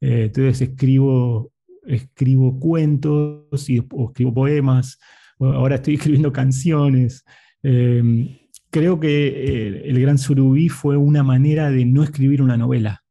Eh, 0.00 0.24
entonces 0.24 0.68
escribo, 0.68 1.52
escribo 1.86 2.58
cuentos 2.58 3.70
y, 3.70 3.78
o 3.90 4.08
escribo 4.08 4.34
poemas, 4.34 4.98
ahora 5.38 5.76
estoy 5.76 5.94
escribiendo 5.96 6.32
canciones. 6.32 7.24
Em, 7.62 8.36
creo 8.70 8.98
que 9.00 9.28
eh, 9.28 9.82
El 9.88 10.00
Gran 10.00 10.18
Surubí 10.18 10.68
fue 10.68 10.96
una 10.96 11.22
manera 11.22 11.70
de 11.70 11.84
no 11.84 12.02
escribir 12.02 12.42
una 12.42 12.56
novela. 12.56 13.03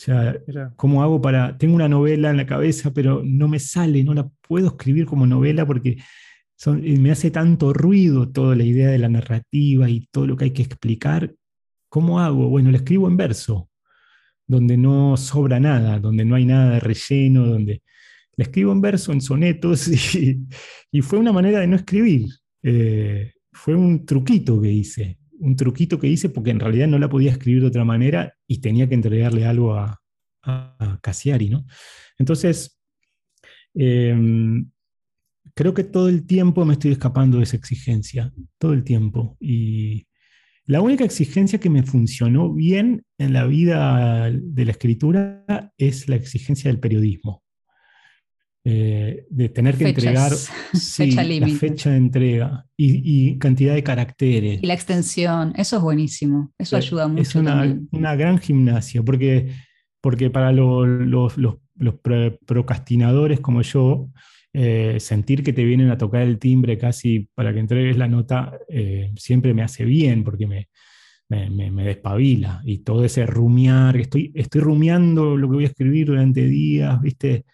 O 0.00 0.02
sea, 0.02 0.34
¿cómo 0.76 1.02
hago 1.02 1.20
para.? 1.20 1.58
Tengo 1.58 1.74
una 1.74 1.88
novela 1.88 2.30
en 2.30 2.38
la 2.38 2.46
cabeza, 2.46 2.90
pero 2.92 3.22
no 3.22 3.48
me 3.48 3.58
sale, 3.58 4.02
no 4.02 4.14
la 4.14 4.28
puedo 4.40 4.68
escribir 4.68 5.04
como 5.04 5.26
novela 5.26 5.66
porque 5.66 5.98
me 6.74 7.10
hace 7.10 7.30
tanto 7.30 7.72
ruido 7.74 8.30
toda 8.30 8.56
la 8.56 8.64
idea 8.64 8.88
de 8.88 8.98
la 8.98 9.08
narrativa 9.10 9.90
y 9.90 10.06
todo 10.10 10.26
lo 10.26 10.36
que 10.36 10.44
hay 10.44 10.50
que 10.52 10.62
explicar 10.62 11.34
¿Cómo 11.90 12.20
hago? 12.20 12.48
Bueno, 12.48 12.70
lo 12.70 12.76
escribo 12.76 13.08
en 13.08 13.16
verso, 13.16 13.68
donde 14.46 14.76
no 14.76 15.16
sobra 15.16 15.58
nada, 15.58 15.98
donde 15.98 16.24
no 16.24 16.36
hay 16.36 16.44
nada 16.44 16.74
de 16.74 16.80
relleno, 16.80 17.46
donde 17.46 17.82
le 18.36 18.44
escribo 18.44 18.70
en 18.70 18.80
verso, 18.80 19.12
en 19.12 19.20
sonetos, 19.20 19.88
y, 20.92 21.02
fue 21.02 21.18
una 21.18 21.32
manera 21.32 21.60
de 21.60 21.66
no 21.66 21.76
escribir. 21.76 22.28
Eh, 22.62 23.32
fue 23.52 23.74
un 23.74 24.06
truquito 24.06 24.60
que 24.62 24.70
hice, 24.70 25.18
un 25.40 25.56
truquito 25.56 25.98
que 25.98 26.06
hice 26.06 26.28
porque 26.28 26.50
en 26.50 26.60
realidad 26.60 26.88
no 26.88 26.98
la 26.98 27.08
podía 27.08 27.32
escribir 27.32 27.62
de 27.62 27.68
otra 27.68 27.84
manera 27.84 28.34
y 28.46 28.60
tenía 28.60 28.88
que 28.88 28.94
entregarle 28.94 29.44
algo 29.46 29.74
a, 29.74 30.00
a, 30.42 30.98
Cassiari, 31.02 31.48
¿no? 31.48 31.66
Entonces, 32.18 32.80
em, 33.74 34.70
creo 35.54 35.74
que 35.74 35.84
todo 35.84 36.08
el 36.08 36.26
tiempo 36.26 36.64
me 36.64 36.74
estoy 36.74 36.92
escapando 36.92 37.38
de 37.38 37.44
esa 37.44 37.56
exigencia, 37.56 38.32
todo 38.58 38.72
el 38.72 38.84
tiempo. 38.84 39.36
Y, 39.40 40.06
la 40.70 40.80
única 40.80 41.04
exigencia 41.04 41.58
que 41.58 41.68
me 41.68 41.82
funcionó 41.82 42.52
bien 42.52 43.02
en 43.18 43.32
la 43.32 43.44
vida 43.44 44.30
de 44.30 44.64
la 44.64 44.70
escritura 44.70 45.72
es 45.76 46.08
la 46.08 46.14
exigencia 46.14 46.70
del 46.70 46.78
periodismo. 46.78 47.42
Eh, 48.62 49.24
de 49.30 49.48
tener 49.48 49.78
que 49.78 49.88
entregar 49.88 50.30
la 50.98 51.48
fecha 51.48 51.90
de 51.90 51.96
entrega 51.96 52.66
y, 52.76 53.38
cantidad 53.38 53.72
de 53.74 53.82
caracteres. 53.82 54.62
Y 54.62 54.66
la 54.66 54.74
extensión, 54.74 55.54
eso 55.56 55.78
es 55.78 55.82
buenísimo, 55.82 56.52
eso 56.58 56.76
ayuda 56.76 57.08
mucho. 57.08 57.22
Es 57.22 57.34
una, 57.34 58.14
gran 58.16 58.38
gimnasia, 58.38 59.02
porque, 59.02 59.50
porque 60.02 60.28
para 60.28 60.52
los 60.52 61.32
procrastinadores 62.44 63.40
como 63.40 63.62
yo, 63.62 64.10
eh, 64.52 64.98
sentir 65.00 65.42
que 65.42 65.54
te 65.54 65.64
vienen 65.64 65.88
a 65.88 65.96
tocar 65.96 66.20
el 66.20 66.38
timbre 66.38 66.76
casi 66.76 67.30
para 67.34 67.54
que 67.54 67.60
entregues 67.60 67.96
la 67.96 68.08
nota 68.08 68.58
eh, 68.68 69.12
siempre 69.16 69.54
me 69.54 69.62
hace 69.62 69.84
bien 69.84 70.24
porque 70.24 70.46
me, 70.48 70.68
me, 71.28 71.84
despabila 71.84 72.60
y 72.64 72.78
todo 72.78 73.04
ese 73.04 73.24
rumiar, 73.24 73.96
estoy, 73.96 74.32
estoy 74.34 74.60
rumiando 74.60 75.36
lo 75.36 75.48
que 75.48 75.54
voy 75.54 75.64
a 75.64 75.68
escribir 75.68 76.08
durante 76.08 76.44
días, 76.44 77.00
¿viste? 77.00 77.46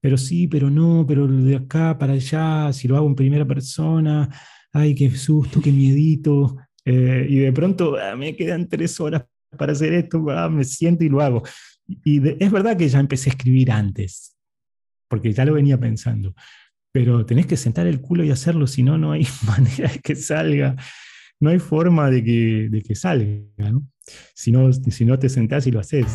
Pero 0.00 0.16
sí, 0.16 0.48
pero 0.48 0.70
no, 0.70 1.04
pero 1.06 1.26
de 1.26 1.56
acá 1.56 1.98
para 1.98 2.14
allá, 2.14 2.72
si 2.72 2.88
lo 2.88 2.96
hago 2.96 3.06
en 3.06 3.14
primera 3.14 3.46
persona, 3.46 4.28
ay, 4.72 4.94
qué 4.94 5.10
susto, 5.10 5.60
qué 5.60 5.70
miedito. 5.70 6.56
Eh, 6.84 7.26
y 7.28 7.38
de 7.38 7.52
pronto 7.52 7.96
ah, 7.98 8.16
me 8.16 8.34
quedan 8.34 8.68
tres 8.68 8.98
horas 9.00 9.24
para 9.56 9.72
hacer 9.72 9.92
esto, 9.92 10.24
ah, 10.30 10.48
me 10.48 10.64
siento 10.64 11.04
y 11.04 11.08
lo 11.08 11.20
hago. 11.20 11.42
Y 11.86 12.26
es 12.42 12.50
verdad 12.50 12.76
que 12.76 12.88
ya 12.88 13.00
empecé 13.00 13.30
a 13.30 13.32
escribir 13.32 13.70
antes, 13.70 14.36
porque 15.08 15.32
ya 15.32 15.44
lo 15.44 15.54
venía 15.54 15.78
pensando. 15.78 16.34
Pero 16.92 17.24
tenés 17.26 17.46
que 17.46 17.56
sentar 17.56 17.86
el 17.86 18.00
culo 18.00 18.24
y 18.24 18.30
hacerlo, 18.30 18.66
si 18.66 18.82
no, 18.82 18.96
no 18.96 19.12
hay 19.12 19.26
manera 19.46 19.92
de 19.92 19.98
que 19.98 20.16
salga. 20.16 20.76
No 21.40 21.50
hay 21.50 21.58
forma 21.58 22.10
de 22.10 22.22
que, 22.22 22.82
que 22.86 22.94
salga, 22.94 23.70
¿no? 23.70 23.86
Si, 24.34 24.52
¿no? 24.52 24.72
si 24.72 25.04
no 25.04 25.18
te 25.18 25.28
sentás 25.28 25.66
y 25.66 25.70
lo 25.70 25.80
haces. 25.80 26.06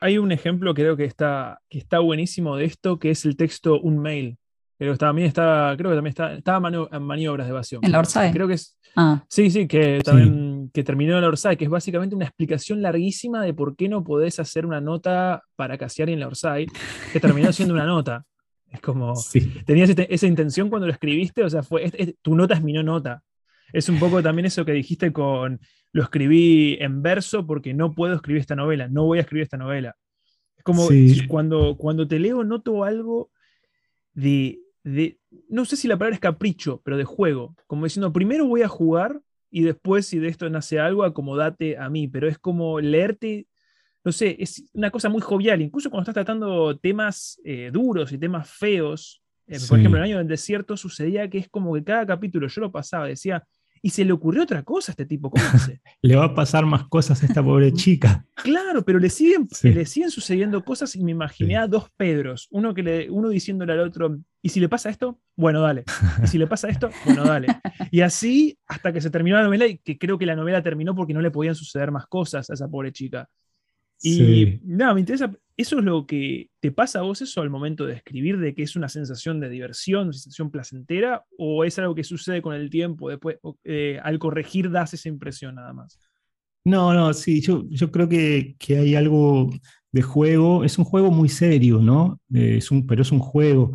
Hay 0.00 0.18
un 0.18 0.32
ejemplo, 0.32 0.74
creo 0.74 0.96
que 0.96 1.04
está, 1.04 1.60
que 1.68 1.78
está 1.78 1.98
buenísimo 1.98 2.56
de 2.56 2.64
esto, 2.64 2.98
que 2.98 3.10
es 3.10 3.24
el 3.24 3.36
texto 3.36 3.80
Un 3.80 3.98
Mail. 3.98 4.38
Pero 4.78 4.96
también 4.96 5.28
está, 5.28 5.74
creo 5.76 5.90
que 5.90 5.96
también 5.96 6.12
está, 6.12 6.32
estaba 6.32 6.70
en 6.90 7.02
maniobras 7.02 7.46
de 7.46 7.50
evasión. 7.50 7.84
En 7.84 7.92
la 7.92 7.98
Orsay. 7.98 8.32
Creo 8.32 8.48
que 8.48 8.54
es. 8.54 8.78
Ah. 8.96 9.22
Sí, 9.28 9.50
sí, 9.50 9.68
que 9.68 10.00
también 10.02 10.70
que 10.72 10.82
terminó 10.82 11.16
en 11.16 11.20
la 11.20 11.28
Orsay, 11.28 11.56
que 11.58 11.64
es 11.64 11.70
básicamente 11.70 12.16
una 12.16 12.24
explicación 12.24 12.80
larguísima 12.80 13.42
de 13.42 13.52
por 13.52 13.76
qué 13.76 13.90
no 13.90 14.02
podés 14.02 14.40
hacer 14.40 14.64
una 14.64 14.80
nota 14.80 15.42
para 15.54 15.76
Cassiari 15.76 16.14
en 16.14 16.20
la 16.20 16.28
Orsay, 16.28 16.66
que 17.12 17.20
terminó 17.20 17.52
siendo 17.52 17.74
una 17.74 17.84
nota. 17.84 18.24
Es 18.70 18.80
como, 18.80 19.12
tenías 19.66 19.90
este, 19.90 20.12
esa 20.14 20.26
intención 20.26 20.70
cuando 20.70 20.86
lo 20.86 20.92
escribiste, 20.92 21.44
o 21.44 21.50
sea, 21.50 21.62
fue, 21.62 21.90
tu 22.22 22.34
nota 22.34 22.54
es 22.54 22.62
mi 22.62 22.72
no 22.72 22.82
nota. 22.82 23.22
Es 23.72 23.88
un 23.88 23.98
poco 23.98 24.22
también 24.22 24.46
eso 24.46 24.64
que 24.64 24.72
dijiste 24.72 25.12
con, 25.12 25.60
lo 25.92 26.02
escribí 26.02 26.76
en 26.80 27.02
verso 27.02 27.46
porque 27.46 27.74
no 27.74 27.94
puedo 27.94 28.14
escribir 28.14 28.40
esta 28.40 28.56
novela, 28.56 28.88
no 28.88 29.04
voy 29.04 29.18
a 29.18 29.22
escribir 29.22 29.44
esta 29.44 29.56
novela. 29.56 29.96
Es 30.56 30.62
como 30.64 30.88
cuando, 31.28 31.76
cuando 31.76 32.06
te 32.06 32.18
leo 32.18 32.44
noto 32.44 32.84
algo 32.84 33.30
de, 34.12 34.60
de, 34.84 35.18
no 35.48 35.64
sé 35.64 35.76
si 35.76 35.88
la 35.88 35.96
palabra 35.96 36.14
es 36.14 36.20
capricho, 36.20 36.80
pero 36.84 36.96
de 36.96 37.04
juego, 37.04 37.56
como 37.66 37.84
diciendo, 37.84 38.12
primero 38.12 38.46
voy 38.46 38.62
a 38.62 38.68
jugar 38.68 39.20
y 39.50 39.62
después 39.62 40.06
si 40.06 40.18
de 40.18 40.28
esto 40.28 40.48
nace 40.48 40.78
algo, 40.78 41.02
acomodate 41.02 41.76
a 41.76 41.88
mí, 41.88 42.08
pero 42.08 42.28
es 42.28 42.38
como 42.38 42.80
leerte, 42.80 43.46
no 44.04 44.12
sé, 44.12 44.36
es 44.38 44.64
una 44.72 44.90
cosa 44.90 45.08
muy 45.08 45.20
jovial, 45.20 45.60
incluso 45.60 45.90
cuando 45.90 46.02
estás 46.02 46.24
tratando 46.24 46.78
temas 46.78 47.40
eh, 47.44 47.70
duros 47.72 48.12
y 48.12 48.18
temas 48.18 48.48
feos, 48.48 49.22
eh, 49.46 49.58
por 49.68 49.78
ejemplo, 49.78 49.98
en 49.98 50.04
el 50.04 50.10
año 50.10 50.18
del 50.18 50.28
desierto 50.28 50.76
sucedía 50.76 51.28
que 51.28 51.38
es 51.38 51.48
como 51.48 51.74
que 51.74 51.82
cada 51.82 52.06
capítulo 52.06 52.46
yo 52.46 52.60
lo 52.60 52.70
pasaba, 52.70 53.08
decía, 53.08 53.44
y 53.82 53.90
se 53.90 54.04
le 54.04 54.12
ocurrió 54.12 54.42
otra 54.42 54.62
cosa 54.62 54.90
a 54.90 54.94
este 54.94 55.06
tipo. 55.06 55.30
¿Cómo 55.30 55.44
hace? 55.52 55.80
le 56.02 56.16
va 56.16 56.26
a 56.26 56.34
pasar 56.34 56.66
más 56.66 56.86
cosas 56.88 57.22
a 57.22 57.26
esta 57.26 57.42
pobre 57.42 57.72
chica. 57.72 58.26
Claro, 58.34 58.84
pero 58.84 58.98
le 58.98 59.08
siguen, 59.08 59.48
le 59.62 59.86
siguen 59.86 60.10
sucediendo 60.10 60.64
cosas 60.64 60.94
y 60.96 61.02
me 61.02 61.12
imaginé 61.12 61.56
a 61.56 61.66
dos 61.66 61.90
Pedros, 61.96 62.48
uno, 62.50 62.74
que 62.74 62.82
le, 62.82 63.10
uno 63.10 63.28
diciéndole 63.28 63.72
al 63.72 63.80
otro, 63.80 64.18
¿y 64.42 64.48
si 64.48 64.60
le 64.60 64.68
pasa 64.68 64.90
esto? 64.90 65.20
Bueno, 65.36 65.60
dale. 65.60 65.84
¿Y 66.22 66.26
si 66.26 66.38
le 66.38 66.46
pasa 66.46 66.68
esto? 66.68 66.90
Bueno, 67.04 67.24
dale. 67.24 67.48
Y 67.90 68.00
así 68.02 68.58
hasta 68.66 68.92
que 68.92 69.00
se 69.00 69.10
terminó 69.10 69.36
la 69.36 69.44
novela 69.44 69.66
y 69.66 69.78
que 69.78 69.98
creo 69.98 70.18
que 70.18 70.26
la 70.26 70.36
novela 70.36 70.62
terminó 70.62 70.94
porque 70.94 71.14
no 71.14 71.20
le 71.20 71.30
podían 71.30 71.54
suceder 71.54 71.90
más 71.90 72.06
cosas 72.06 72.48
a 72.50 72.54
esa 72.54 72.68
pobre 72.68 72.92
chica. 72.92 73.28
Y 74.02 74.60
nada, 74.64 74.94
me 74.94 75.00
interesa, 75.00 75.30
¿eso 75.60 75.78
es 75.78 75.84
lo 75.84 76.06
que 76.06 76.48
te 76.60 76.72
pasa 76.72 77.00
a 77.00 77.02
vos 77.02 77.20
eso 77.20 77.42
al 77.42 77.50
momento 77.50 77.86
de 77.86 77.94
escribir, 77.94 78.38
de 78.38 78.54
que 78.54 78.62
es 78.62 78.76
una 78.76 78.88
sensación 78.88 79.40
de 79.40 79.50
diversión, 79.50 80.04
una 80.04 80.12
sensación 80.12 80.50
placentera, 80.50 81.24
o 81.36 81.64
es 81.64 81.78
algo 81.78 81.94
que 81.94 82.04
sucede 82.04 82.40
con 82.40 82.54
el 82.54 82.70
tiempo, 82.70 83.10
después 83.10 83.36
eh, 83.64 84.00
al 84.02 84.18
corregir 84.18 84.70
das 84.70 84.94
esa 84.94 85.08
impresión 85.08 85.56
nada 85.56 85.72
más? 85.72 86.00
No, 86.64 86.94
no, 86.94 87.12
sí, 87.12 87.40
yo, 87.40 87.64
yo 87.68 87.90
creo 87.90 88.08
que, 88.08 88.56
hay 88.70 88.94
algo 88.94 89.50
de 89.92 90.02
juego, 90.02 90.64
es 90.64 90.78
un 90.78 90.84
juego 90.84 91.10
muy 91.10 91.28
serio, 91.28 91.78
¿no? 91.78 92.20
Eh, 92.32 92.56
es 92.58 92.70
un, 92.70 92.86
pero 92.86 93.02
es 93.02 93.12
un 93.12 93.18
juego. 93.18 93.72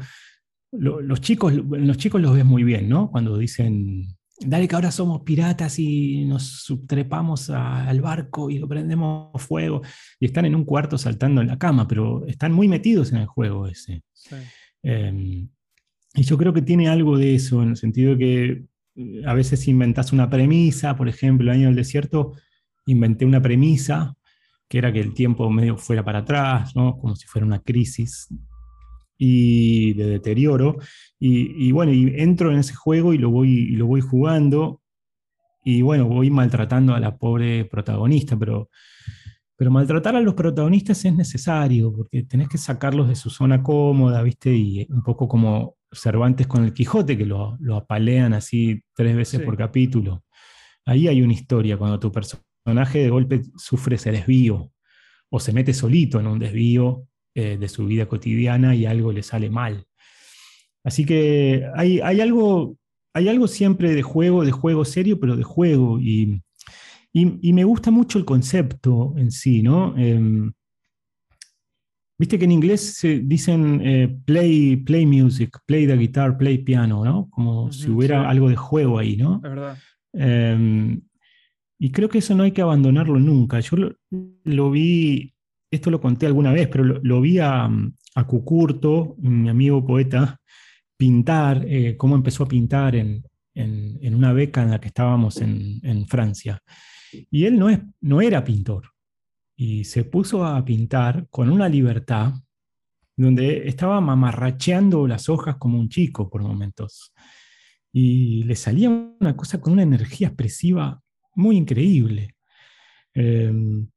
los, 0.71 1.21
chicos, 1.21 1.54
los 1.54 1.98
chicos 1.98 2.21
los 2.21 2.34
ves 2.34 2.45
muy 2.45 2.63
bien, 2.63 2.89
¿no? 2.89 3.12
Cuando 3.12 3.38
dicen, 3.38 4.08
dale 4.39 4.67
que 4.67 4.76
ahora 4.76 4.91
somos 4.91 5.21
piratas 5.21 5.80
y 5.80 6.26
nos 6.26 6.43
subtrepamos 6.63 7.50
al 7.50 8.02
barco 8.02 8.50
y 8.50 8.60
lo 8.60 8.67
prendemos 8.67 9.41
fuego. 9.41 9.82
Y 10.19 10.26
están 10.26 10.45
en 10.45 10.56
un 10.56 10.65
cuarto 10.65 10.98
saltando 10.98 11.41
en 11.41 11.48
la 11.48 11.58
cama, 11.58 11.88
pero 11.88 12.26
están 12.28 12.52
muy 12.52 12.67
metidos 12.67 13.12
en 13.12 13.19
el 13.19 13.28
juego 13.28 13.67
ese. 13.67 14.04
Em, 14.84 15.50
y 16.13 16.24
yo 16.24 16.38
creo 16.38 16.54
que 16.54 16.62
tiene 16.62 16.88
algo 16.88 17.17
de 17.17 17.36
eso, 17.36 17.62
en 17.63 17.69
el 17.69 17.78
sentido 17.78 18.15
de 18.15 18.17
que 18.17 18.65
eh, 18.95 19.21
a 19.26 19.34
veces 19.34 19.67
inventas 19.67 20.13
una 20.13 20.30
premisa, 20.30 20.95
por 20.95 21.08
ejemplo, 21.08 21.52
el 21.52 21.58
año 21.58 21.67
del 21.67 21.76
desierto, 21.76 22.34
inventé 22.86 23.26
una 23.26 23.41
premisa 23.41 24.15
que 24.67 24.78
era 24.80 24.91
que 24.91 25.00
el 25.00 25.13
tiempo 25.13 25.50
medio 25.50 25.78
fuera 25.78 26.04
para 26.04 26.19
atrás, 26.19 26.76
¿no? 26.76 26.98
como 26.98 27.15
si 27.15 27.28
fuera 27.28 27.45
una 27.45 27.60
crisis 27.60 28.28
y 29.17 29.93
de 29.93 30.06
deterioro. 30.08 30.78
Y, 31.19 31.71
bueno, 31.71 31.91
y 31.91 32.13
entro 32.17 32.51
en 32.51 32.60
ese 32.60 32.75
juego 32.75 33.13
y 33.13 33.17
lo 33.17 33.30
voy, 33.30 33.67
lo 33.71 33.88
voy 33.88 34.01
jugando. 34.01 34.82
Y 35.63 35.82
bueno, 35.82 36.06
voy 36.06 36.30
maltratando 36.30 36.93
a 36.93 36.99
la 36.99 37.17
pobre 37.17 37.65
protagonista, 37.65 38.38
pero, 38.38 38.69
pero 39.56 39.71
maltratar 39.71 40.15
a 40.15 40.21
los 40.21 40.36
protagonistas 40.36 41.04
es 41.06 41.15
necesario, 41.15 41.91
porque 41.91 42.23
tenés 42.23 42.49
que 42.49 42.60
sacarlos 42.60 43.08
de 43.08 43.15
su 43.15 43.30
zona 43.30 43.63
cómoda, 43.63 44.21
¿viste? 44.21 44.54
Y 44.56 44.86
un 44.89 45.01
poco 45.01 45.28
como 45.28 45.78
Cervantes 45.91 46.45
con 46.45 46.63
el 46.65 46.73
Quijote, 46.73 47.17
que 47.17 47.25
lo, 47.25 47.58
apalean 47.75 48.34
así 48.34 48.84
tres 48.93 49.15
veces 49.15 49.41
por 49.41 49.58
capítulo. 49.58 50.23
Ahí 50.86 51.08
hay 51.08 51.23
una 51.23 51.34
historia, 51.34 51.78
cuando 51.78 51.99
tu 51.99 52.12
personaje 52.12 52.99
de 52.99 53.10
golpe 53.10 53.41
sufre 53.58 53.95
ese 53.95 54.12
desvío, 54.12 54.71
o 55.30 55.39
se 55.39 55.51
mete 55.51 55.73
solito 55.73 56.19
en 56.19 56.28
un 56.28 56.38
desvío 56.38 57.08
eh, 57.38 57.58
de 57.58 57.67
su 57.67 57.86
vida 57.86 58.06
cotidiana 58.06 58.76
y 58.76 58.86
algo 58.86 59.12
le 59.12 59.21
sale 59.21 59.50
mal. 59.50 59.86
Así 60.86 61.06
que 61.06 61.65
hay, 61.76 62.00
algo, 62.00 62.78
hay 63.13 63.28
algo 63.28 63.50
siempre 63.50 63.93
de 63.93 64.04
juego, 64.04 64.45
de 64.45 64.54
juego 64.54 64.86
serio, 64.86 65.19
pero 65.19 65.36
de 65.36 65.43
juego. 65.43 66.00
Y, 66.00 66.41
me 67.13 67.65
gusta 67.65 67.91
mucho 67.91 68.19
el 68.19 68.24
concepto 68.24 69.15
en 69.17 69.32
sí, 69.32 69.62
¿no? 69.62 69.98
Em, 69.98 70.54
viste 72.17 72.39
que 72.39 72.45
en 72.45 72.54
inglés 72.54 72.93
se 72.93 73.19
dicen 73.19 73.82
eh, 73.84 74.17
play, 74.24 74.78
play 74.78 75.06
music, 75.06 75.60
play 75.65 75.88
the 75.88 75.98
guitar, 75.98 76.38
play 76.38 76.60
piano, 76.60 77.04
¿no? 77.04 77.28
Como 77.32 77.69
si 77.69 77.89
hubiera 77.89 78.30
algo 78.30 78.48
de 78.48 78.56
juego 78.56 78.98
ahí, 78.98 79.17
¿no? 79.17 79.41
verdad. 79.41 79.78
Em, 80.13 81.02
y 81.78 81.91
creo 81.91 82.08
que 82.08 82.19
eso 82.19 82.34
no 82.34 82.43
hay 82.43 82.54
que 82.54 82.62
abandonarlo 82.62 83.19
nunca. 83.19 83.60
Yo 83.60 83.76
lo 84.45 84.71
vi 84.71 85.35
esto 85.75 85.91
lo 85.91 86.01
conté 86.01 86.25
alguna 86.25 86.51
vez, 86.51 86.67
pero 86.67 86.83
lo, 86.83 87.21
vi 87.21 87.39
a, 87.39 87.69
Cucurto, 88.27 89.15
mi 89.19 89.49
amigo 89.49 89.85
poeta, 89.85 90.39
pintar, 90.97 91.65
eh, 91.67 91.97
cómo 91.97 92.15
empezó 92.15 92.43
a 92.43 92.47
pintar 92.47 92.95
en, 92.95 93.23
una 93.55 94.33
beca 94.33 94.63
en 94.63 94.71
la 94.71 94.79
que 94.79 94.88
estábamos 94.88 95.41
en, 95.41 96.07
Francia. 96.07 96.61
Y 97.11 97.45
él 97.45 97.59
no, 98.01 98.21
era 98.21 98.43
pintor. 98.43 98.91
Y 99.55 99.85
se 99.85 100.03
puso 100.03 100.45
a 100.45 100.63
pintar 100.63 101.27
con 101.29 101.49
una 101.49 101.69
libertad 101.69 102.33
donde 103.15 103.67
estaba 103.67 104.01
mamarracheando 104.01 105.07
las 105.07 105.29
hojas 105.29 105.55
como 105.57 105.79
un 105.79 105.89
chico 105.89 106.29
por 106.29 106.41
momentos. 106.41 107.13
Y 107.93 108.43
le 108.43 108.55
salía 108.55 108.89
una 108.89 109.35
cosa 109.38 109.61
con 109.61 109.73
una 109.73 109.83
energía 109.83 110.27
expresiva 110.27 111.01
muy 111.35 111.55
increíble. 111.55 112.35
Em, 113.13 113.88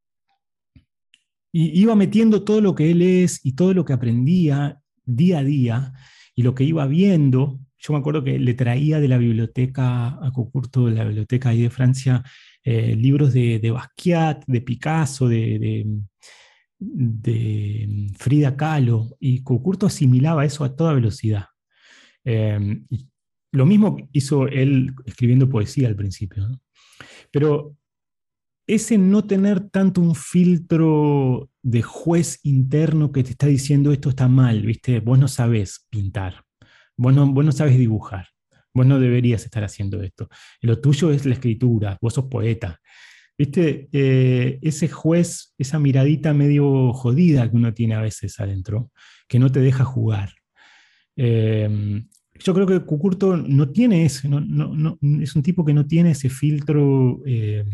y 1.53 1.81
iba 1.81 1.95
metiendo 1.95 2.45
todo 2.45 2.61
lo 2.61 2.75
que 2.75 2.91
él 2.91 3.03
es 3.03 3.41
y 3.45 3.53
todo 3.53 3.75
lo 3.75 3.85
que 3.85 3.93
aprendía 3.93 4.81
día 5.05 5.39
a 5.39 5.45
día 5.45 5.93
y 6.35 6.43
lo 6.43 6.55
que 6.55 6.65
iba 6.65 6.87
viendo. 6.87 7.61
Yo 7.79 7.93
me 7.93 8.01
acuerdo 8.01 8.25
que 8.25 8.39
le 8.39 8.55
traía 8.55 9.01
de 9.01 9.09
la 9.09 9.19
biblioteca 9.19 10.19
a 10.25 10.31
Cocurto, 10.33 10.87
de 10.87 10.95
la 10.95 11.05
biblioteca 11.05 11.51
ahí 11.51 11.63
de 11.63 11.71
Francia, 11.71 12.23
eh, 12.63 12.95
libros 12.97 13.33
de, 13.33 13.59
de, 13.61 13.71
Basquiat, 13.71 14.45
de 14.47 14.61
Picasso, 14.61 15.29
de, 15.29 15.87
de, 16.79 18.09
Frida 18.17 18.57
Kahlo, 18.57 19.17
y 19.21 19.43
Cocurto 19.43 19.87
asimilaba 19.87 20.45
eso 20.45 20.65
a 20.65 20.75
toda 20.75 20.93
velocidad. 20.93 21.47
Em, 22.25 22.87
lo 23.53 23.65
mismo 23.65 23.97
hizo 24.13 24.49
él 24.49 24.93
escribiendo 25.07 25.49
poesía 25.49 25.89
al 25.89 25.97
principio. 25.97 26.49
Pero 27.31 27.78
ese 28.69 28.99
no 28.99 29.25
tener 29.25 29.61
tanto 29.71 30.03
un 30.03 30.15
filtro 30.15 31.51
de 31.63 31.81
juez 31.83 32.39
interno 32.43 33.11
que 33.11 33.25
te 33.25 33.31
está 33.31 33.47
diciendo 33.47 33.93
esto 33.93 34.11
está 34.11 34.29
mal, 34.29 34.61
¿viste? 34.63 35.01
Vos 35.01 35.19
no 35.19 35.27
sabés 35.27 35.87
pintar, 35.89 36.45
vos 36.97 37.15
no, 37.15 37.27
vos 37.33 37.45
no 37.45 37.51
sabés 37.51 37.79
dibujar, 37.79 38.29
vos 38.75 38.87
no 38.87 39.01
deberías 39.01 39.45
estar 39.45 39.65
haciendo 39.65 40.03
esto. 40.03 40.29
Lo 40.61 40.81
tuyo 40.81 41.11
es 41.11 41.25
la 41.25 41.33
escritura, 41.33 41.99
vos 42.01 42.15
sos 42.15 42.27
poeta. 42.27 42.79
¿Viste? 43.39 43.89
Eh, 43.93 44.59
ese 44.63 44.89
juez, 44.89 45.55
esa 45.57 45.79
miradita 45.79 46.35
medio 46.35 46.93
jodida 46.93 47.49
que 47.49 47.57
uno 47.57 47.73
tiene 47.73 47.95
a 47.95 48.03
veces 48.03 48.39
adentro, 48.39 48.91
que 49.29 49.39
no 49.39 49.51
te 49.51 49.61
deja 49.61 49.85
jugar. 49.85 50.35
Eh, 51.17 52.03
yo 52.41 52.55
creo 52.55 52.67
que 52.67 52.81
Cucurto 52.81 53.37
no 53.37 53.71
tiene 53.71 54.05
eso, 54.05 54.29
no, 54.29 54.99
es 55.23 55.35
un 55.35 55.43
tipo 55.43 55.65
que 55.65 55.75
no 55.75 55.87
tiene 55.87 56.13
ese 56.13 56.29
filtro 56.29 57.21
eh, 57.27 57.65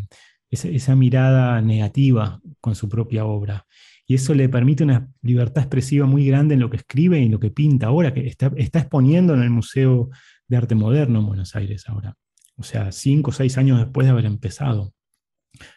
esa, 0.54 0.96
mirada 0.96 1.60
negativa 1.60 2.40
con 2.60 2.74
su 2.74 2.88
propia 2.88 3.24
obra. 3.24 3.66
Y 4.06 4.14
eso 4.14 4.34
le 4.34 4.48
permite 4.48 4.84
una 4.84 5.08
libertad 5.22 5.62
expresiva 5.62 6.06
muy 6.06 6.26
grande 6.26 6.54
en 6.54 6.60
lo 6.60 6.70
que 6.70 6.78
escribe 6.78 7.20
y 7.20 7.26
en 7.26 7.32
lo 7.32 7.40
que 7.40 7.50
pinta 7.50 7.86
ahora, 7.86 8.12
que 8.12 8.26
está, 8.26 8.52
está 8.56 8.80
exponiendo 8.80 9.34
en 9.34 9.42
el 9.42 9.50
Museo 9.50 10.10
de 10.48 10.56
Arte 10.56 10.74
Moderno 10.74 11.20
en 11.20 11.26
Buenos 11.26 11.56
Aires 11.56 11.84
ahora. 11.88 12.16
O 12.56 12.62
sea, 12.62 12.92
cinco 12.92 13.30
o 13.30 13.34
seis 13.34 13.58
años 13.58 13.78
después 13.78 14.06
de 14.06 14.12
haber 14.12 14.26
empezado 14.26 14.94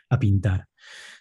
a 0.10 0.20
pintar. 0.20 0.68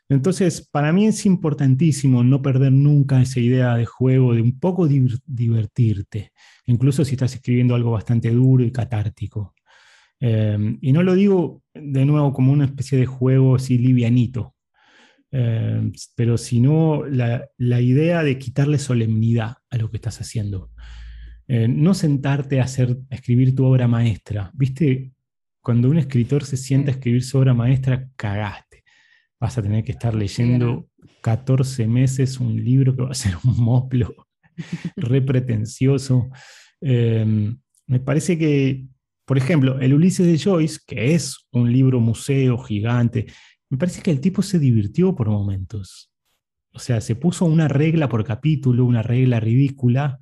Entonces, 0.09 0.69
para 0.71 0.93
mí 0.93 1.07
es 1.07 1.27
importantísimo 1.27 2.23
no 2.23 2.41
perder 2.41 2.73
nunca 2.73 3.21
esa 3.21 3.41
idea 3.41 3.75
de 3.75 3.87
juego, 3.87 4.35
de 4.35 4.43
un 4.43 4.59
poco 4.59 4.87
divertirte, 4.87 6.33
incluso 6.67 7.05
si 7.05 7.13
estás 7.13 7.35
escribiendo 7.35 7.75
algo 7.75 7.91
bastante 7.91 8.31
duro 8.31 8.63
y 8.63 8.71
catártico. 8.71 9.55
Em, 10.21 10.79
y 10.81 10.93
no 10.93 11.03
lo 11.03 11.15
digo 11.15 11.63
de 11.83 12.05
nuevo 12.05 12.33
como 12.33 12.53
una 12.53 12.67
especie 12.67 12.99
de 12.99 13.07
juego 13.07 13.57
así 13.57 13.79
livianito, 13.79 14.55
em, 15.31 15.93
pero 16.15 16.39
sino 16.39 17.05
la, 17.07 17.49
la, 17.59 17.81
idea 17.81 18.23
de 18.23 18.39
quitarle 18.39 18.79
solemnidad 18.79 19.57
a 19.71 19.77
lo 19.77 19.91
que 19.91 19.97
estás 19.97 20.21
haciendo. 20.21 20.71
Eh, 21.49 21.69
no 21.69 21.95
sentarte 21.95 22.61
a, 22.61 22.65
hacer, 22.65 22.97
escribir 23.11 23.55
tu 23.55 23.65
obra 23.65 23.87
maestra. 23.87 24.51
¿Viste? 24.55 25.13
Cuando 25.61 25.89
un 25.89 25.99
escritor 25.99 26.45
se 26.45 26.57
sienta 26.57 26.91
a 26.91 26.95
escribir 26.95 27.23
su 27.23 27.39
obra 27.39 27.55
maestra, 27.55 28.09
cagaste. 28.17 28.85
Vas 29.39 29.59
a 29.59 29.63
tener 29.63 29.85
que 29.85 29.93
estar 29.93 30.15
leyendo 30.15 30.89
14 31.21 31.87
meses 31.87 32.41
un 32.41 32.57
libro 32.57 32.97
que 32.97 33.03
va 33.03 33.11
a 33.11 33.15
ser 33.15 33.35
un 33.45 33.57
moplo 33.63 34.15
re 34.97 35.23
pretencioso. 35.23 36.31
Em, 36.81 37.57
me 37.87 38.01
parece 38.01 38.39
que 38.39 38.87
por 39.27 39.37
ejemplo, 39.39 39.81
el 39.81 39.93
Ulises 39.93 40.25
de 40.25 40.39
Joyce, 40.39 40.79
que 40.87 41.15
es 41.15 41.49
un 41.51 41.71
libro 41.73 41.99
museo 42.01 42.57
gigante, 42.59 43.27
me 43.69 43.77
parece 43.77 44.01
que 44.01 44.13
el 44.13 44.21
tipo 44.21 44.41
se 44.41 44.61
divirtió 44.61 45.17
por 45.17 45.29
momentos. 45.29 46.13
O 46.73 46.79
sea, 46.79 47.01
se 47.01 47.17
puso 47.17 47.45
una 47.45 47.67
regla 47.67 48.09
por 48.09 48.25
capítulo, 48.25 48.85
una 48.85 49.03
regla 49.03 49.41
ridícula, 49.41 50.21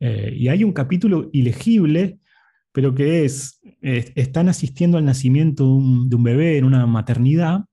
eh, 0.00 0.34
y 0.36 0.48
hay 0.48 0.64
un 0.64 0.72
capítulo 0.72 1.30
ilegible, 1.32 2.18
pero 2.72 2.92
que 2.94 3.24
es, 3.24 3.60
están 3.80 4.48
asistiendo 4.48 4.98
al 4.98 5.04
nacimiento 5.04 5.64
de 5.64 5.70
un, 5.70 6.08
de 6.08 6.16
un, 6.16 6.22
bebé 6.24 6.58
en 6.58 6.64
una 6.64 6.84
maternidad, 6.86 7.64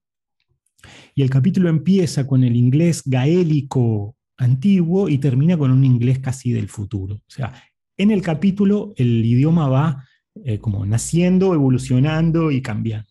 y 1.16 1.24
el 1.24 1.32
capítulo 1.32 1.70
empieza 1.70 2.28
con 2.28 2.44
el 2.44 2.56
inglés 2.56 3.02
gaélico 3.06 4.16
antiguo 4.38 5.10
y 5.10 5.18
termina 5.18 5.58
con 5.58 5.72
un 5.72 5.84
inglés 5.84 6.20
casi 6.20 6.52
del 6.52 6.70
futuro. 6.70 7.16
O 7.16 7.30
sea, 7.30 7.54
en 7.98 8.12
el 8.12 8.22
capítulo 8.22 8.94
el 8.98 9.26
idioma 9.26 9.68
va 9.68 10.06
eh, 10.36 10.60
como 10.60 10.86
naciendo, 10.86 11.54
evolucionando 11.54 12.52
y 12.52 12.62
cambiando. 12.62 13.10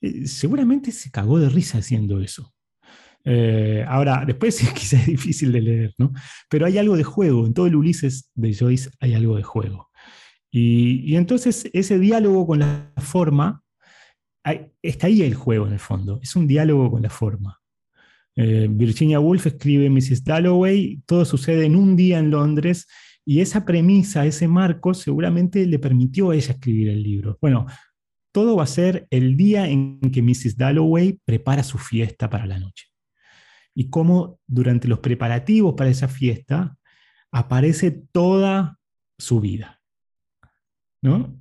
Eh, 0.00 0.26
seguramente 0.26 0.92
se 0.92 1.10
cagó 1.10 1.38
de 1.38 1.48
risa 1.48 1.78
haciendo 1.78 2.20
eso. 2.20 2.54
Eh, 3.24 3.84
ahora, 3.86 4.24
después 4.26 4.58
quizás 4.74 5.00
es 5.00 5.06
difícil 5.06 5.52
de 5.52 5.60
leer, 5.60 5.94
¿no? 5.98 6.12
Pero 6.48 6.66
hay 6.66 6.78
algo 6.78 6.96
de 6.96 7.04
juego, 7.04 7.46
en 7.46 7.54
todo 7.54 7.66
el 7.66 7.76
Ulises 7.76 8.30
de 8.34 8.54
Joyce 8.54 8.90
hay 9.00 9.14
algo 9.14 9.36
de 9.36 9.42
juego. 9.42 9.90
Y, 10.52 11.14
entonces 11.14 11.68
ese 11.72 11.98
diálogo 11.98 12.46
con 12.46 12.60
la 12.60 12.92
forma, 12.96 13.62
está 14.82 15.06
ahí 15.06 15.22
el 15.22 15.34
juego 15.34 15.66
en 15.66 15.74
el 15.74 15.78
fondo, 15.78 16.18
es 16.22 16.34
un 16.34 16.46
diálogo 16.46 16.90
con 16.90 17.02
la 17.02 17.10
forma. 17.10 17.60
Virginia 18.34 19.20
Woolf 19.20 19.46
escribe 19.46 19.90
Mrs. 19.90 20.24
Dalloway, 20.24 21.02
todo 21.06 21.24
sucede 21.24 21.66
en 21.66 21.76
un 21.76 21.94
día 21.94 22.18
en 22.18 22.30
Londres, 22.30 22.88
y 23.30 23.40
esa 23.40 23.64
premisa, 23.64 24.26
ese 24.26 24.48
marco, 24.48 24.92
seguramente 24.92 25.64
le 25.64 25.78
permitió 25.78 26.30
a 26.30 26.34
ella 26.34 26.50
escribir 26.50 26.88
el 26.88 27.00
libro. 27.00 27.38
Bueno, 27.40 27.64
todo 28.32 28.56
va 28.56 28.64
a 28.64 28.66
ser 28.66 29.06
el 29.08 29.36
día 29.36 29.68
en 29.68 30.00
que 30.00 30.20
Mrs. 30.20 30.56
Dalloway 30.56 31.20
prepara 31.24 31.62
su 31.62 31.78
fiesta 31.78 32.28
para 32.28 32.44
la 32.46 32.58
noche 32.58 32.86
y 33.72 33.88
cómo 33.88 34.40
durante 34.48 34.88
los 34.88 34.98
preparativos 34.98 35.74
para 35.76 35.90
esa 35.90 36.08
fiesta 36.08 36.76
aparece 37.30 37.92
toda 38.10 38.80
su 39.16 39.38
vida. 39.38 39.80
¿no? 41.00 41.32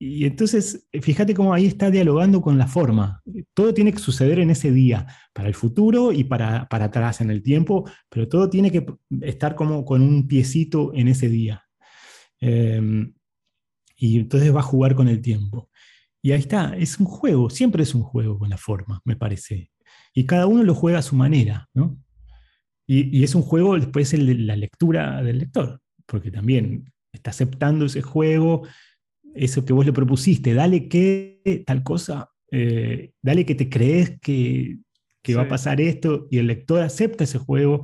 Y 0.00 0.26
entonces, 0.26 0.88
fíjate 1.02 1.34
cómo 1.34 1.52
ahí 1.52 1.66
está 1.66 1.90
dialogando 1.90 2.40
con 2.40 2.56
la 2.56 2.68
forma. 2.68 3.20
Todo 3.52 3.74
tiene 3.74 3.92
que 3.92 3.98
suceder 3.98 4.38
en 4.38 4.50
ese 4.50 4.70
día, 4.70 5.06
para 5.32 5.48
el 5.48 5.54
futuro 5.54 6.12
y 6.12 6.24
para, 6.24 6.68
para 6.68 6.86
atrás 6.86 7.20
en 7.20 7.30
el 7.30 7.42
tiempo, 7.42 7.88
pero 8.08 8.28
todo 8.28 8.48
tiene 8.48 8.70
que 8.70 8.86
estar 9.22 9.56
como 9.56 9.84
con 9.84 10.02
un 10.02 10.28
piecito 10.28 10.92
en 10.94 11.08
ese 11.08 11.28
día. 11.28 11.64
Em, 12.40 13.12
y 13.96 14.20
entonces 14.20 14.54
va 14.54 14.60
a 14.60 14.62
jugar 14.62 14.94
con 14.94 15.08
el 15.08 15.20
tiempo. 15.20 15.68
Y 16.22 16.32
ahí 16.32 16.40
está, 16.40 16.76
es 16.76 17.00
un 17.00 17.06
juego, 17.06 17.50
siempre 17.50 17.82
es 17.82 17.94
un 17.94 18.02
juego 18.02 18.38
con 18.38 18.50
la 18.50 18.56
forma, 18.56 19.00
me 19.04 19.16
parece 19.16 19.72
y 20.18 20.26
cada 20.26 20.46
uno 20.46 20.64
lo 20.64 20.74
juega 20.74 20.98
a 20.98 21.02
su 21.02 21.14
manera, 21.16 21.68
¿no? 21.74 21.96
Y, 22.86 23.22
es 23.22 23.34
un 23.34 23.42
juego 23.42 23.78
después 23.78 24.12
el 24.14 24.26
de 24.26 24.34
la 24.34 24.56
lectura 24.56 25.22
del 25.22 25.38
lector, 25.38 25.80
porque 26.06 26.30
también 26.30 26.92
está 27.12 27.30
aceptando 27.30 27.84
ese 27.84 28.02
juego, 28.02 28.66
eso 29.38 29.64
que 29.64 29.72
vos 29.72 29.86
le 29.86 29.92
propusiste, 29.92 30.54
dale 30.54 30.88
que 30.88 31.62
tal 31.66 31.82
cosa, 31.82 32.30
eh, 32.50 33.12
dale 33.22 33.44
que 33.46 33.54
te 33.54 33.68
crees 33.68 34.18
que, 34.20 34.78
va 35.36 35.42
a 35.42 35.48
pasar 35.48 35.78
esto, 35.78 36.26
y 36.30 36.38
el 36.38 36.46
lector 36.46 36.80
acepta 36.80 37.24
ese 37.24 37.36
juego 37.36 37.82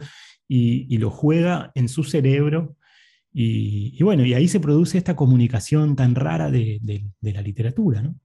y, 0.48 0.96
lo 0.96 1.10
juega 1.10 1.72
en 1.74 1.90
su 1.90 2.02
cerebro. 2.02 2.76
Y, 3.34 4.02
bueno, 4.02 4.24
y 4.24 4.32
ahí 4.32 4.48
se 4.48 4.60
produce 4.60 4.96
esta 4.96 5.14
comunicación 5.14 5.94
tan 5.94 6.14
rara 6.14 6.50
de, 6.50 6.80
de 6.80 7.32
la 7.32 7.42
literatura, 7.42 8.00
¿no? 8.00 8.16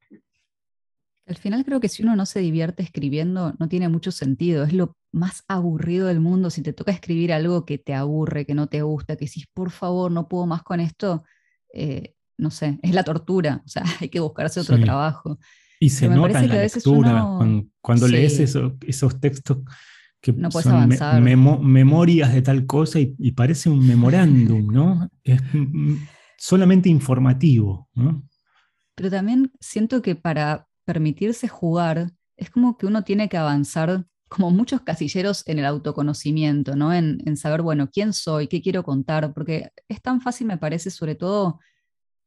Al 1.29 1.37
final 1.37 1.63
creo 1.63 1.79
que 1.79 1.89
si 1.89 2.01
uno 2.01 2.15
no 2.15 2.25
se 2.25 2.39
divierte 2.39 2.81
escribiendo, 2.81 3.53
no 3.59 3.69
tiene 3.69 3.87
mucho 3.87 4.11
sentido. 4.11 4.63
Es 4.63 4.73
lo 4.73 4.97
más 5.11 5.43
aburrido 5.47 6.07
del 6.07 6.19
mundo. 6.19 6.49
Si 6.49 6.63
te 6.63 6.73
toca 6.73 6.91
escribir 6.91 7.31
algo 7.31 7.65
que 7.65 7.77
te 7.77 7.93
aburre, 7.93 8.47
que 8.47 8.55
no 8.55 8.65
te 8.65 8.81
gusta, 8.81 9.15
que 9.15 9.25
decís, 9.25 9.45
por 9.53 9.69
favor, 9.69 10.11
no 10.11 10.27
puedo 10.27 10.47
más 10.47 10.63
con 10.63 10.79
esto, 10.79 11.23
eh, 11.71 12.15
no 12.39 12.51
sé, 12.51 12.79
es 12.81 12.93
la 12.93 13.03
tortura. 13.03 13.61
O 13.65 13.69
sea, 13.69 13.83
hay 13.99 14.09
que 14.09 14.19
buscarse 14.19 14.59
otro 14.59 14.79
trabajo. 14.79 15.39
Y 15.79 15.89
se 15.89 16.09
nota 16.09 16.43
en 16.43 16.49
la 16.49 16.55
lectura, 16.63 17.37
cuando, 17.81 18.07
lees 18.07 18.39
esos 18.39 19.19
textos 19.21 19.59
que 20.21 20.35
son 20.61 20.89
memorias 21.63 22.33
de 22.33 22.41
tal 22.41 22.65
cosa 22.65 22.99
y, 22.99 23.15
y 23.17 23.31
parece 23.31 23.69
un 23.69 23.87
memorándum, 23.87 24.67
¿no? 24.67 25.09
Es 25.23 25.41
solamente 26.37 26.89
informativo, 26.89 27.87
¿no? 27.93 28.23
Pero 28.95 29.09
también 29.09 29.51
siento 29.61 30.01
que 30.01 30.15
para 30.15 30.67
permitirse 30.83 31.47
jugar, 31.47 32.11
es 32.35 32.49
como 32.49 32.77
que 32.77 32.85
uno 32.85 33.03
tiene 33.03 33.29
que 33.29 33.37
avanzar 33.37 34.05
como 34.29 34.51
muchos 34.51 34.81
casilleros 34.81 35.43
en 35.47 35.59
el 35.59 35.65
autoconocimiento, 35.65 36.75
¿no? 36.75 36.93
En, 36.93 37.35
saber, 37.35 37.61
bueno, 37.61 37.89
quién 37.91 38.13
soy, 38.13 38.47
qué 38.47 38.61
quiero 38.61 38.83
contar, 38.83 39.33
porque 39.33 39.71
es 39.87 40.01
tan 40.01 40.21
fácil, 40.21 40.47
me 40.47 40.57
parece, 40.57 40.91
sobre 40.91 41.15
todo, 41.15 41.59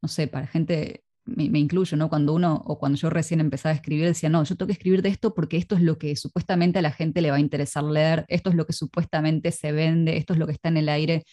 no 0.03 0.09
sé, 0.09 0.27
para 0.27 0.47
gente, 0.47 1.01
me, 1.25 1.45
incluyo, 1.57 1.95
¿no? 1.97 2.09
Cuando 2.09 2.33
uno, 2.33 2.61
o 2.65 2.77
cuando 2.77 2.97
yo 2.97 3.09
recién 3.09 3.39
empezaba 3.39 3.71
a 3.71 3.75
escribir, 3.75 4.05
decía, 4.05 4.29
no, 4.29 4.43
yo 4.43 4.57
tengo 4.57 4.67
que 4.67 4.73
escribir 4.73 5.01
de 5.01 5.09
esto 5.09 5.33
porque 5.33 5.55
esto 5.57 5.75
es 5.75 5.81
lo 5.81 5.97
que 5.97 6.15
supuestamente 6.17 6.79
a 6.79 6.81
la 6.81 6.91
gente 6.91 7.21
le 7.21 7.31
va 7.31 7.37
a 7.37 7.39
interesar 7.39 7.85
leer, 7.85 8.25
esto 8.27 8.49
es 8.49 8.57
lo 8.57 8.65
que 8.67 8.73
supuestamente 8.73 9.51
se 9.53 9.71
vende, 9.71 10.17
esto 10.17 10.33
es 10.33 10.39
lo 10.39 10.45
que 10.45 10.51
está 10.51 10.67
en 10.69 10.77
el 10.77 10.89
aire. 10.89 11.23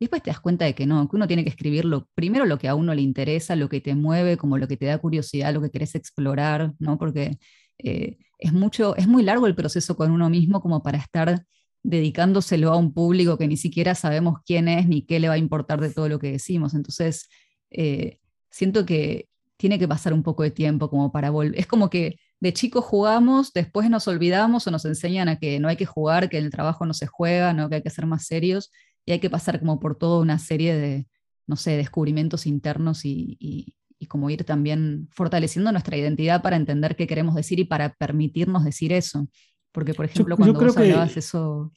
Y 0.00 0.06
después 0.06 0.22
te 0.24 0.30
das 0.30 0.40
cuenta 0.40 0.64
de 0.64 0.74
que 0.74 0.86
no, 0.86 1.08
que 1.08 1.16
uno 1.16 1.28
tiene 1.28 1.44
que 1.44 1.50
escribir 1.50 1.86
primero 2.14 2.46
lo 2.46 2.58
que 2.58 2.66
a 2.68 2.74
uno 2.74 2.94
le 2.94 3.02
interesa, 3.02 3.54
lo 3.54 3.68
que 3.68 3.80
te 3.80 3.94
mueve, 3.94 4.36
como 4.36 4.58
lo 4.58 4.66
que 4.66 4.76
te 4.76 4.86
da 4.86 4.98
curiosidad, 4.98 5.54
lo 5.54 5.62
que 5.62 5.70
querés 5.70 5.94
explorar, 5.94 6.72
¿no? 6.80 6.98
Porque 6.98 7.38
eh, 7.78 8.18
es, 8.38 8.52
mucho, 8.52 8.96
es 8.96 9.06
muy 9.06 9.22
largo 9.22 9.46
el 9.46 9.54
proceso 9.54 9.96
con 9.96 10.10
uno 10.10 10.28
mismo 10.30 10.60
como 10.60 10.82
para 10.82 10.98
estar 10.98 11.44
dedicándoselo 11.84 12.72
a 12.72 12.76
un 12.76 12.92
público 12.92 13.38
que 13.38 13.46
ni 13.46 13.56
siquiera 13.56 13.94
sabemos 13.94 14.40
quién 14.44 14.66
es 14.66 14.88
ni 14.88 15.02
qué 15.02 15.20
le 15.20 15.28
va 15.28 15.34
a 15.34 15.38
importar 15.38 15.80
de 15.80 15.90
todo 15.90 16.08
lo 16.08 16.18
que 16.18 16.32
decimos. 16.32 16.74
Entonces, 16.74 17.28
eh, 17.70 18.18
siento 18.50 18.86
que 18.86 19.28
tiene 19.56 19.78
que 19.78 19.88
pasar 19.88 20.12
un 20.12 20.22
poco 20.22 20.42
de 20.42 20.50
tiempo 20.50 20.90
como 20.90 21.12
para 21.12 21.30
volver. 21.30 21.58
Es 21.58 21.66
como 21.66 21.90
que 21.90 22.18
de 22.40 22.52
chicos 22.52 22.84
jugamos, 22.84 23.52
después 23.52 23.88
nos 23.88 24.06
olvidamos 24.08 24.66
o 24.66 24.70
nos 24.70 24.84
enseñan 24.84 25.28
a 25.28 25.38
que 25.38 25.58
no 25.58 25.68
hay 25.68 25.76
que 25.76 25.86
jugar, 25.86 26.28
que 26.28 26.38
en 26.38 26.44
el 26.44 26.50
trabajo 26.50 26.84
no 26.84 26.94
se 26.94 27.06
juega, 27.06 27.52
¿no? 27.52 27.68
que 27.68 27.76
hay 27.76 27.82
que 27.82 27.90
ser 27.90 28.06
más 28.06 28.26
serios 28.26 28.70
y 29.06 29.12
hay 29.12 29.20
que 29.20 29.30
pasar 29.30 29.58
como 29.58 29.80
por 29.80 29.96
toda 29.96 30.20
una 30.20 30.38
serie 30.38 30.76
de, 30.76 31.06
no 31.46 31.56
sé, 31.56 31.76
descubrimientos 31.76 32.46
internos 32.46 33.04
y, 33.04 33.74
como 34.08 34.30
ir 34.30 34.44
también 34.44 35.08
fortaleciendo 35.10 35.72
nuestra 35.72 35.96
identidad 35.96 36.40
para 36.40 36.54
entender 36.54 36.94
qué 36.94 37.08
queremos 37.08 37.34
decir 37.34 37.58
y 37.58 37.64
para 37.64 37.92
permitirnos 37.94 38.62
decir 38.64 38.92
eso. 38.92 39.26
Porque, 39.72 39.94
por 39.94 40.04
ejemplo, 40.04 40.36
cuando 40.36 40.60
vos 40.60 40.76
hablabas 40.76 41.16
eso... 41.16 41.72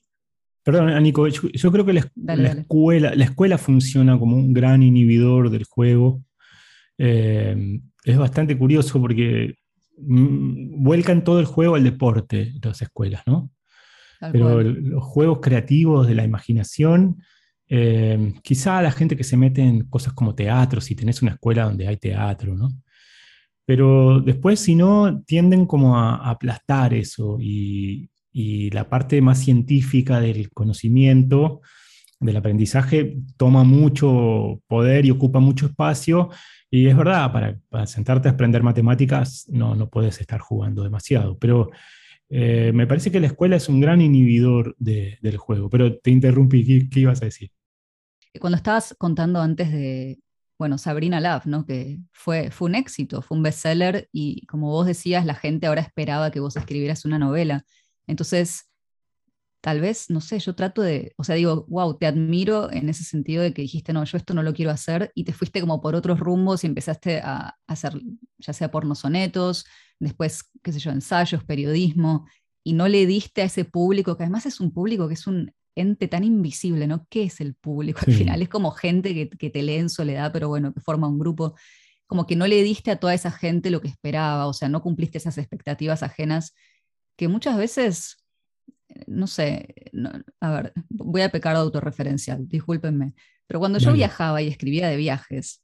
Perdón, 0.64 1.02
Nico, 1.02 1.28
yo, 1.28 1.72
creo 1.72 1.86
que 1.86 1.94
la, 1.94 2.02
escuela, 2.52 3.16
la 3.16 3.24
escuela 3.24 3.58
funciona 3.58 4.20
como 4.20 4.36
un 4.36 4.54
gran 4.54 4.84
inhibidor 4.84 5.50
del 5.50 5.64
juego. 5.64 6.22
Eh, 6.98 7.80
es 8.04 8.18
bastante 8.18 8.58
curioso 8.58 9.02
porque 9.02 9.56
mm, 9.98 10.84
vuelcan 10.84 11.24
todo 11.24 11.40
el 11.40 11.46
juego 11.46 11.76
al 11.76 11.84
deporte 11.84 12.54
las 12.62 12.82
escuelas, 12.82 13.24
¿no? 13.26 13.52
pero 14.20 14.62
los 14.62 15.04
juegos 15.04 15.40
creativos 15.42 16.08
de 16.08 16.16
la 16.16 16.26
imaginación, 16.26 17.24
eh, 17.68 18.34
quizá 18.44 18.82
la 18.82 18.92
gente 18.92 19.16
que 19.16 19.24
se 19.24 19.38
mete 19.38 19.62
en 19.62 19.88
cosas 19.88 20.14
como 20.14 20.36
teatro, 20.36 20.82
si 20.82 20.96
tenés 20.96 21.22
una 21.22 21.32
escuela 21.32 21.64
donde 21.64 21.88
hay 21.88 21.98
teatro, 21.98 22.56
¿no? 22.56 22.70
Pero 23.66 24.20
después, 24.20 24.60
si 24.60 24.76
no, 24.76 25.22
tienden 25.26 25.66
como 25.66 25.98
a, 25.98 26.30
aplastar 26.30 26.94
eso 26.94 27.38
y, 27.40 28.10
la 28.72 28.90
parte 28.90 29.22
más 29.22 29.40
científica 29.40 30.20
del 30.20 30.52
conocimiento, 30.52 31.62
del 32.20 32.38
aprendizaje, 32.38 33.18
toma 33.38 33.64
mucho 33.64 34.62
poder 34.68 35.06
y 35.06 35.12
ocupa 35.12 35.40
mucho 35.40 35.68
espacio. 35.68 36.30
Y 36.70 36.88
es 36.88 36.96
verdad, 36.96 37.32
para, 37.32 37.88
sentarte 37.88 38.28
a 38.28 38.32
aprender 38.32 38.62
matemáticas 38.62 39.46
no, 39.50 39.76
no 39.76 39.90
puedes 39.90 40.22
estar 40.22 40.40
jugando 40.40 40.84
demasiado, 40.84 41.38
pero 41.38 41.70
eh, 42.30 42.72
me 42.74 42.86
parece 42.86 43.12
que 43.12 43.20
la 43.20 43.28
escuela 43.28 43.56
es 43.56 43.68
un 43.70 43.80
gran 43.80 44.02
inhibidor 44.02 44.76
del 44.78 45.38
juego, 45.38 45.70
pero 45.70 45.98
te 45.98 46.12
interrumpí, 46.12 46.90
¿qué, 46.90 47.00
ibas 47.00 47.22
a 47.22 47.26
decir? 47.26 47.52
Cuando 48.40 48.56
estabas 48.56 48.96
contando 49.00 49.42
antes 49.42 49.72
de, 49.72 50.20
bueno, 50.60 50.78
Sabrina 50.78 51.20
Love, 51.20 51.48
¿no? 51.48 51.66
Que 51.66 52.00
fue, 52.12 52.52
fue 52.52 52.70
un 52.70 52.76
éxito, 52.76 53.24
fue 53.24 53.36
un 53.36 53.44
bestseller 53.44 54.08
y 54.12 54.46
como 54.46 54.70
vos 54.70 54.86
decías, 54.86 55.26
la 55.26 55.34
gente 55.34 55.66
ahora 55.66 55.82
esperaba 55.82 56.30
que 56.30 56.40
vos 56.40 56.56
escribieras 56.56 57.04
una 57.06 57.18
novela. 57.18 57.66
Entonces, 58.10 58.70
tal 59.62 59.82
vez, 59.82 60.10
no 60.10 60.22
sé, 60.22 60.40
yo 60.40 60.56
trato 60.56 60.82
de, 60.82 61.14
o 61.18 61.24
sea, 61.24 61.36
digo, 61.36 61.66
wow, 61.70 61.98
te 61.98 62.06
admiro 62.06 62.72
en 62.72 62.90
ese 62.90 63.04
sentido 63.04 63.44
de 63.44 63.54
que 63.54 63.62
dijiste, 63.62 63.94
no, 63.94 64.04
yo 64.04 64.18
esto 64.18 64.34
no 64.34 64.44
lo 64.44 64.54
quiero 64.54 64.72
hacer 64.72 65.12
y 65.16 65.26
te 65.26 65.34
fuiste 65.34 65.60
como 65.62 65.82
por 65.82 65.96
otros 65.96 66.20
rumbos 66.20 66.64
y 66.64 66.68
empezaste 66.68 67.20
a, 67.20 67.58
hacer, 67.68 67.94
ya 68.38 68.54
sea 68.54 68.72
pornosonetos, 68.72 69.66
después, 70.00 70.50
qué 70.64 70.72
sé 70.72 70.80
yo, 70.80 70.92
ensayos, 70.92 71.44
periodismo, 71.44 72.26
y 72.64 72.74
no 72.74 72.88
le 72.88 73.06
diste 73.06 73.42
a 73.42 73.46
ese 73.46 73.66
público, 73.66 74.16
que 74.18 74.24
además 74.24 74.46
es 74.46 74.60
un 74.60 74.72
público 74.72 75.08
que 75.08 75.16
es 75.16 75.28
un 75.28 75.52
ente 75.76 76.08
tan 76.08 76.24
invisible, 76.24 76.88
¿no? 76.88 77.06
¿Qué 77.10 77.24
es 77.24 77.42
el 77.42 77.56
público? 77.56 78.02
Al 78.06 78.14
final 78.14 78.42
es 78.42 78.50
como 78.50 78.72
gente 78.72 79.14
que, 79.14 79.30
que 79.30 79.50
te 79.50 79.64
lee 79.64 79.76
en 79.76 79.90
soledad, 79.90 80.32
pero 80.34 80.50
bueno, 80.50 80.74
que 80.74 80.82
forma 80.82 81.08
un 81.08 81.20
grupo 81.20 81.56
como 82.08 82.26
que 82.26 82.36
no 82.36 82.48
le 82.48 82.64
diste 82.64 82.92
a 82.92 83.00
toda 83.00 83.14
esa 83.14 83.32
gente 83.32 83.70
lo 83.70 83.82
que 83.82 83.88
esperaba, 83.88 84.48
o 84.48 84.54
sea, 84.54 84.68
no 84.68 84.82
cumpliste 84.82 85.20
esas 85.20 85.38
expectativas 85.38 86.02
ajenas 86.02 86.56
que 87.20 87.28
muchas 87.28 87.58
veces 87.58 88.20
no 89.08 89.28
sé, 89.28 89.92
a 90.40 90.52
ver, 90.52 90.74
voy 90.90 91.22
a 91.22 91.30
pecar 91.30 91.56
de 91.56 91.62
autorreferencial, 91.62 92.48
discúlpenme, 92.48 93.14
pero 93.48 93.60
cuando 93.60 93.80
yo 93.80 93.94
viajaba 93.94 94.42
y 94.42 94.48
escribía 94.48 94.88
de 94.88 94.98
viajes, 94.98 95.64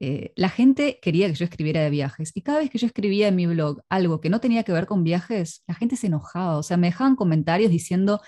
eh, 0.00 0.32
la 0.36 0.48
gente 0.48 0.98
quería 1.00 1.28
que 1.28 1.34
yo 1.34 1.44
escribiera 1.44 1.80
de 1.82 1.90
viajes 1.90 2.32
y 2.34 2.42
cada 2.42 2.58
vez 2.58 2.70
que 2.70 2.78
yo 2.78 2.86
escribía 2.86 3.28
en 3.28 3.36
mi 3.36 3.46
blog 3.46 3.82
algo 3.88 4.20
que 4.20 4.30
no 4.30 4.40
tenía 4.40 4.64
que 4.64 4.72
ver 4.72 4.86
con 4.86 5.04
viajes, 5.04 5.62
la 5.66 5.74
gente 5.74 5.96
se 5.96 6.08
enojaba, 6.08 6.58
o 6.58 6.62
sea, 6.62 6.76
me 6.76 6.88
dejaban 6.88 7.14
comentarios 7.14 7.70
diciendo, 7.70 8.20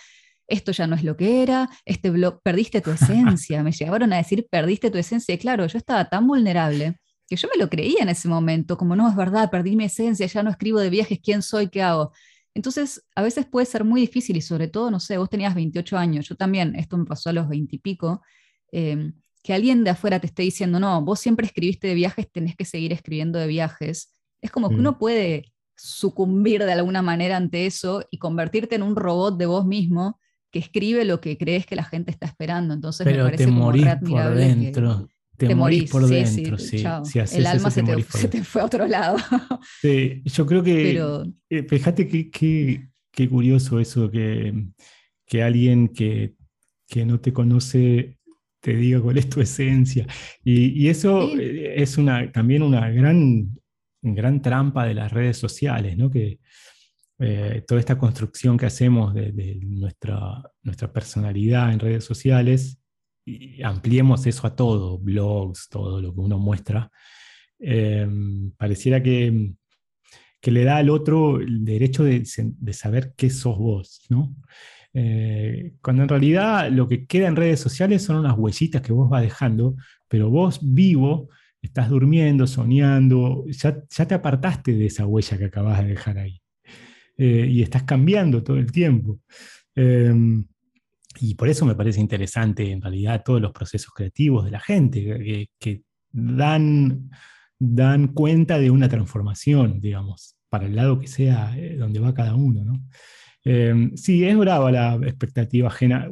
esto 0.46 0.72
ya 0.72 0.86
no 0.86 0.94
es 0.94 1.02
lo 1.02 1.16
que 1.16 1.42
era, 1.42 1.68
este 1.84 2.10
blog, 2.10 2.40
perdiste 2.42 2.80
tu 2.80 2.90
esencia, 2.90 3.62
me 3.62 3.72
llegaron 3.72 4.12
a 4.12 4.18
decir, 4.18 4.46
perdiste 4.50 4.90
tu 4.90 4.98
esencia, 4.98 5.34
y 5.34 5.38
claro, 5.38 5.66
yo 5.66 5.78
estaba 5.78 6.08
tan 6.08 6.26
vulnerable 6.26 6.96
que 7.26 7.36
yo 7.36 7.48
me 7.52 7.58
lo 7.58 7.70
creía 7.70 8.02
en 8.02 8.10
ese 8.10 8.28
momento, 8.28 8.76
como 8.76 8.94
no, 8.94 9.08
es 9.08 9.16
verdad, 9.16 9.50
perdí 9.50 9.76
mi 9.76 9.84
esencia, 9.84 10.26
ya 10.26 10.42
no 10.42 10.50
escribo 10.50 10.78
de 10.78 10.90
viajes, 10.90 11.18
¿quién 11.22 11.42
soy? 11.42 11.68
¿Qué 11.68 11.82
hago? 11.82 12.12
Entonces, 12.54 13.04
a 13.14 13.22
veces 13.22 13.46
puede 13.46 13.66
ser 13.66 13.84
muy 13.84 14.00
difícil 14.00 14.36
y 14.36 14.40
sobre 14.40 14.68
todo, 14.68 14.90
no 14.90 15.00
sé, 15.00 15.18
vos 15.18 15.28
tenías 15.28 15.54
28 15.54 15.98
años, 15.98 16.28
yo 16.28 16.36
también, 16.36 16.74
esto 16.76 16.96
me 16.96 17.04
pasó 17.04 17.30
a 17.30 17.32
los 17.32 17.48
20 17.48 17.76
y 17.76 17.78
pico, 17.80 18.22
que 19.44 19.52
alguien 19.52 19.84
de 19.84 19.90
afuera 19.90 20.20
te 20.20 20.26
esté 20.26 20.42
diciendo, 20.42 20.80
no, 20.80 21.02
vos 21.02 21.20
siempre 21.20 21.46
escribiste 21.46 21.86
de 21.88 21.94
viajes, 21.94 22.30
tenés 22.32 22.56
que 22.56 22.64
seguir 22.64 22.92
escribiendo 22.92 23.38
de 23.38 23.46
viajes. 23.46 24.14
Es 24.40 24.50
como 24.50 24.70
que 24.70 24.76
uno 24.76 24.92
mm. 24.92 24.98
puede 24.98 25.52
sucumbir 25.76 26.64
de 26.64 26.72
alguna 26.72 27.02
manera 27.02 27.36
ante 27.36 27.66
eso 27.66 28.06
y 28.10 28.18
convertirte 28.18 28.76
en 28.76 28.82
un 28.82 28.96
robot 28.96 29.36
de 29.36 29.46
vos 29.46 29.66
mismo 29.66 30.18
que 30.50 30.60
escribe 30.60 31.04
lo 31.04 31.20
que 31.20 31.36
crees 31.36 31.66
que 31.66 31.76
la 31.76 31.84
gente 31.84 32.10
está 32.10 32.26
esperando. 32.26 32.72
Entonces 32.72 33.06
me 33.06 33.18
parece 33.18 33.44
te 33.44 33.50
morís 33.50 33.86
por 34.08 34.34
dentro. 34.34 35.08
Te, 35.36 35.54
morís, 35.54 35.90
por 35.90 36.06
dentro, 36.06 36.58
sí. 36.58 36.84
El 37.32 37.46
alma 37.46 37.70
se, 37.70 37.82
te, 37.82 38.44
fue 38.44 38.62
a 38.62 38.64
otro 38.64 38.86
lado. 38.86 39.16
Sí, 39.80 40.22
yo 40.24 40.46
creo 40.46 40.62
que. 40.62 41.00
Eh, 41.50 41.66
fíjate 41.68 42.06
qué 42.30 43.28
curioso 43.28 43.80
eso, 43.80 44.10
que, 44.10 44.66
que 45.26 45.42
alguien 45.42 45.88
que, 45.88 46.34
que, 46.86 47.04
no 47.04 47.20
te 47.20 47.32
conoce 47.32 48.18
te 48.60 48.74
diga 48.74 49.00
cuál 49.00 49.18
es 49.18 49.28
tu 49.28 49.40
esencia. 49.40 50.06
Y, 50.42 50.88
eso 50.88 51.36
eh, 51.38 51.74
es 51.82 51.98
una, 51.98 52.30
también 52.32 52.62
una 52.62 52.88
gran, 52.90 53.50
gran 54.00 54.40
trampa 54.40 54.86
de 54.86 54.94
las 54.94 55.12
redes 55.12 55.36
sociales, 55.36 55.96
¿no? 55.96 56.10
Que, 56.10 56.38
eh, 57.20 57.62
toda 57.66 57.78
esta 57.78 57.96
construcción 57.96 58.56
que 58.56 58.66
hacemos 58.66 59.14
de, 59.14 59.58
nuestra, 59.62 60.42
nuestra, 60.62 60.92
personalidad 60.92 61.72
en 61.72 61.78
redes 61.78 62.04
sociales, 62.04 62.80
ampliemos 63.62 64.26
eso 64.26 64.46
a 64.46 64.54
todo, 64.54 64.98
blogs, 64.98 65.68
todo 65.68 66.00
lo 66.00 66.14
que 66.14 66.20
uno 66.20 66.38
muestra, 66.38 66.90
eh, 67.58 68.06
pareciera 68.56 69.02
que, 69.02 69.52
que, 70.40 70.50
le 70.50 70.64
da 70.64 70.78
al 70.78 70.90
otro 70.90 71.40
el 71.40 71.64
derecho 71.64 72.04
de, 72.04 72.24
saber 72.72 73.14
qué 73.16 73.30
sos 73.30 73.58
vos, 73.58 74.04
¿no? 74.08 74.36
Eh, 74.92 75.74
cuando 75.82 76.02
en 76.02 76.08
realidad 76.08 76.70
lo 76.70 76.86
que 76.86 77.06
queda 77.06 77.26
en 77.26 77.36
redes 77.36 77.58
sociales 77.58 78.02
son 78.02 78.18
unas 78.18 78.38
huellitas 78.38 78.80
que 78.82 78.92
vos 78.92 79.10
vas 79.10 79.22
dejando, 79.22 79.76
pero 80.08 80.30
vos 80.30 80.60
vivo, 80.62 81.28
estás 81.60 81.88
durmiendo, 81.88 82.46
soñando, 82.46 83.44
ya, 83.48 83.82
ya 83.88 84.06
te 84.06 84.14
apartaste 84.14 84.72
de 84.72 84.86
esa 84.86 85.06
huella 85.06 85.38
que 85.38 85.46
acabas 85.46 85.82
de 85.82 85.88
dejar 85.88 86.18
ahí. 86.18 86.40
Eh, 87.16 87.46
y 87.50 87.62
estás 87.62 87.84
cambiando 87.84 88.42
todo 88.42 88.58
el 88.58 88.70
tiempo. 88.70 89.20
Em, 89.74 90.44
y 91.20 91.34
por 91.34 91.48
eso 91.48 91.64
me 91.64 91.74
parece 91.74 92.00
interesante 92.00 92.70
en 92.70 92.80
realidad 92.80 93.22
todos 93.24 93.40
los 93.40 93.52
procesos 93.52 93.92
creativos 93.92 94.44
de 94.44 94.50
la 94.50 94.60
gente, 94.60 95.48
que, 95.58 95.82
dan, 96.10 97.10
dan 97.58 98.08
cuenta 98.08 98.58
de 98.58 98.70
una 98.70 98.88
transformación, 98.88 99.80
digamos, 99.80 100.36
para 100.48 100.66
el 100.66 100.76
lado 100.76 101.00
que 101.00 101.08
sea 101.08 101.56
eh, 101.58 101.76
donde 101.76 102.00
va 102.00 102.14
cada 102.14 102.34
uno. 102.34 102.64
¿no? 102.64 102.80
Em, 103.44 103.96
sí, 103.96 104.24
es 104.24 104.36
brava 104.36 104.70
la 104.70 104.94
expectativa 105.02 105.68
ajena. 105.68 106.08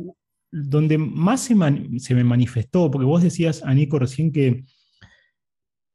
Donde 0.50 0.98
más 0.98 1.40
se, 1.40 1.54
se, 1.98 2.14
me 2.14 2.24
manifestó, 2.24 2.90
porque 2.90 3.06
vos 3.06 3.22
decías, 3.22 3.62
Anico, 3.64 3.98
recién 3.98 4.32
que, 4.32 4.64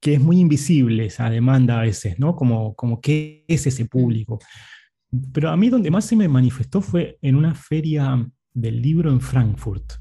que 0.02 0.16
es 0.16 0.22
muy 0.22 0.40
invisible 0.40 1.06
esa 1.06 1.30
demanda 1.30 1.80
a 1.80 1.84
veces, 1.84 2.18
¿no? 2.18 2.36
Como, 2.36 2.74
como 2.76 3.00
qué 3.00 3.46
es 3.48 3.68
ese 3.68 3.86
público. 3.86 4.40
Pero 5.32 5.50
a 5.50 5.58
mí 5.58 5.70
donde 5.70 5.92
más 5.92 6.06
se 6.06 6.16
me 6.16 6.28
manifestó 6.28 6.82
fue 6.82 7.18
en 7.22 7.36
una 7.36 7.54
feria 7.54 8.28
del 8.58 8.82
libro 8.82 9.12
en 9.12 9.22
Frankfurt. 9.22 9.94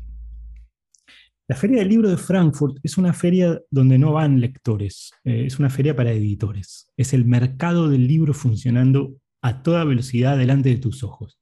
La 1.46 1.56
feria 1.56 1.78
del 1.78 1.88
libro 1.88 2.08
de 2.08 2.16
Frankfurt 2.16 2.78
es 2.82 2.96
una 2.96 3.12
feria 3.12 3.60
donde 3.70 3.98
no 3.98 4.12
van 4.12 4.40
lectores, 4.40 5.12
eh, 5.24 5.44
es 5.46 5.58
una 5.58 5.68
feria 5.68 5.94
para 5.94 6.10
editores. 6.10 6.90
Es 6.96 7.12
el 7.12 7.26
mercado 7.26 7.90
del 7.90 8.08
libro 8.08 8.32
funcionando 8.32 9.14
a 9.42 9.62
toda 9.62 9.84
velocidad 9.84 10.38
delante 10.38 10.70
de 10.70 10.78
tus 10.78 11.04
ojos. 11.04 11.38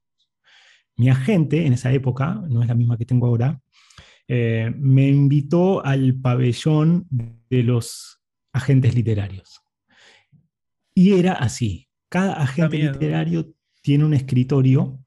Mi 0.97 1.09
agente 1.09 1.67
en 1.67 1.73
esa 1.73 1.93
época, 1.93 2.43
no 2.49 2.63
es 2.63 2.69
la 2.69 2.75
misma 2.75 2.99
que 2.99 3.07
tengo 3.07 3.29
ahora, 3.29 3.61
eh, 4.27 4.75
me 4.77 5.09
invitó 5.09 5.85
al 5.87 6.15
pabellón 6.17 7.07
de 7.11 7.63
los 7.63 8.21
agentes 8.53 8.95
literarios. 8.95 9.61
Y 10.93 11.13
era 11.13 11.35
así, 11.35 11.89
cada 12.09 12.35
agente 12.35 12.79
literario 12.79 13.55
tiene 13.83 14.05
un 14.05 14.15
escritorio 14.15 15.04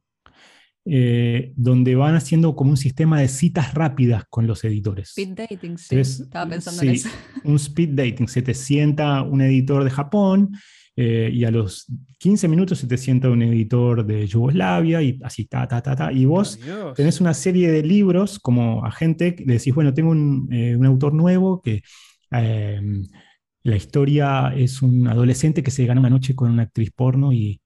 eh, 0.90 1.52
donde 1.56 1.96
van 1.96 2.16
haciendo 2.16 2.56
como 2.56 2.72
un 2.72 2.78
sistema 2.78 3.20
de 3.20 3.28
citas 3.28 3.74
rápidas 3.74 4.24
con 4.30 4.48
los 4.48 4.64
editores. 4.64 5.10
Speed 5.10 5.36
dating, 5.36 5.78
sí. 5.78 5.98
Estaba 5.98 6.50
pensando 6.50 6.82
en 6.84 6.90
eso. 6.90 7.10
Un 7.44 7.56
speed 7.58 7.90
dating. 7.90 8.28
Se 8.28 8.42
te 8.42 8.54
sienta 8.54 9.22
un 9.22 9.42
editor 9.42 9.84
de 9.84 9.90
Japón 9.90 10.52
eh, 10.96 11.30
y 11.34 11.44
a 11.44 11.52
los 11.52 11.88
15 12.20 12.48
minutos 12.48 12.80
se 12.80 12.88
te 12.88 12.98
sienta 12.98 13.30
un 13.30 13.42
editor 13.42 14.06
de 14.06 14.26
Yugoslavia 14.28 15.02
y 15.02 15.20
así, 15.24 15.46
ta, 15.46 15.68
ta, 15.68 15.82
ta, 15.82 15.96
ta. 15.96 16.12
Y 16.14 16.26
vos 16.26 16.60
tenés 16.96 17.20
una 17.20 17.34
serie 17.34 17.70
de 17.70 17.84
libros 17.84 18.40
como 18.40 18.86
agente, 18.86 19.36
le 19.46 19.56
decís, 19.56 19.76
bueno, 19.76 19.94
tengo 19.94 20.12
un, 20.12 20.48
eh, 20.52 20.76
un 20.76 20.86
autor 20.86 21.14
nuevo 21.14 21.62
que 21.62 21.84
la 22.30 23.76
historia 23.76 24.54
es 24.56 24.82
un 24.82 25.08
adolescente 25.08 25.64
que 25.64 25.72
se 25.72 25.86
gana 25.86 26.00
una 26.00 26.10
noche 26.10 26.34
con 26.36 26.50
una 26.50 26.64
actriz 26.64 26.92
porno 26.92 27.34
y 27.34 27.60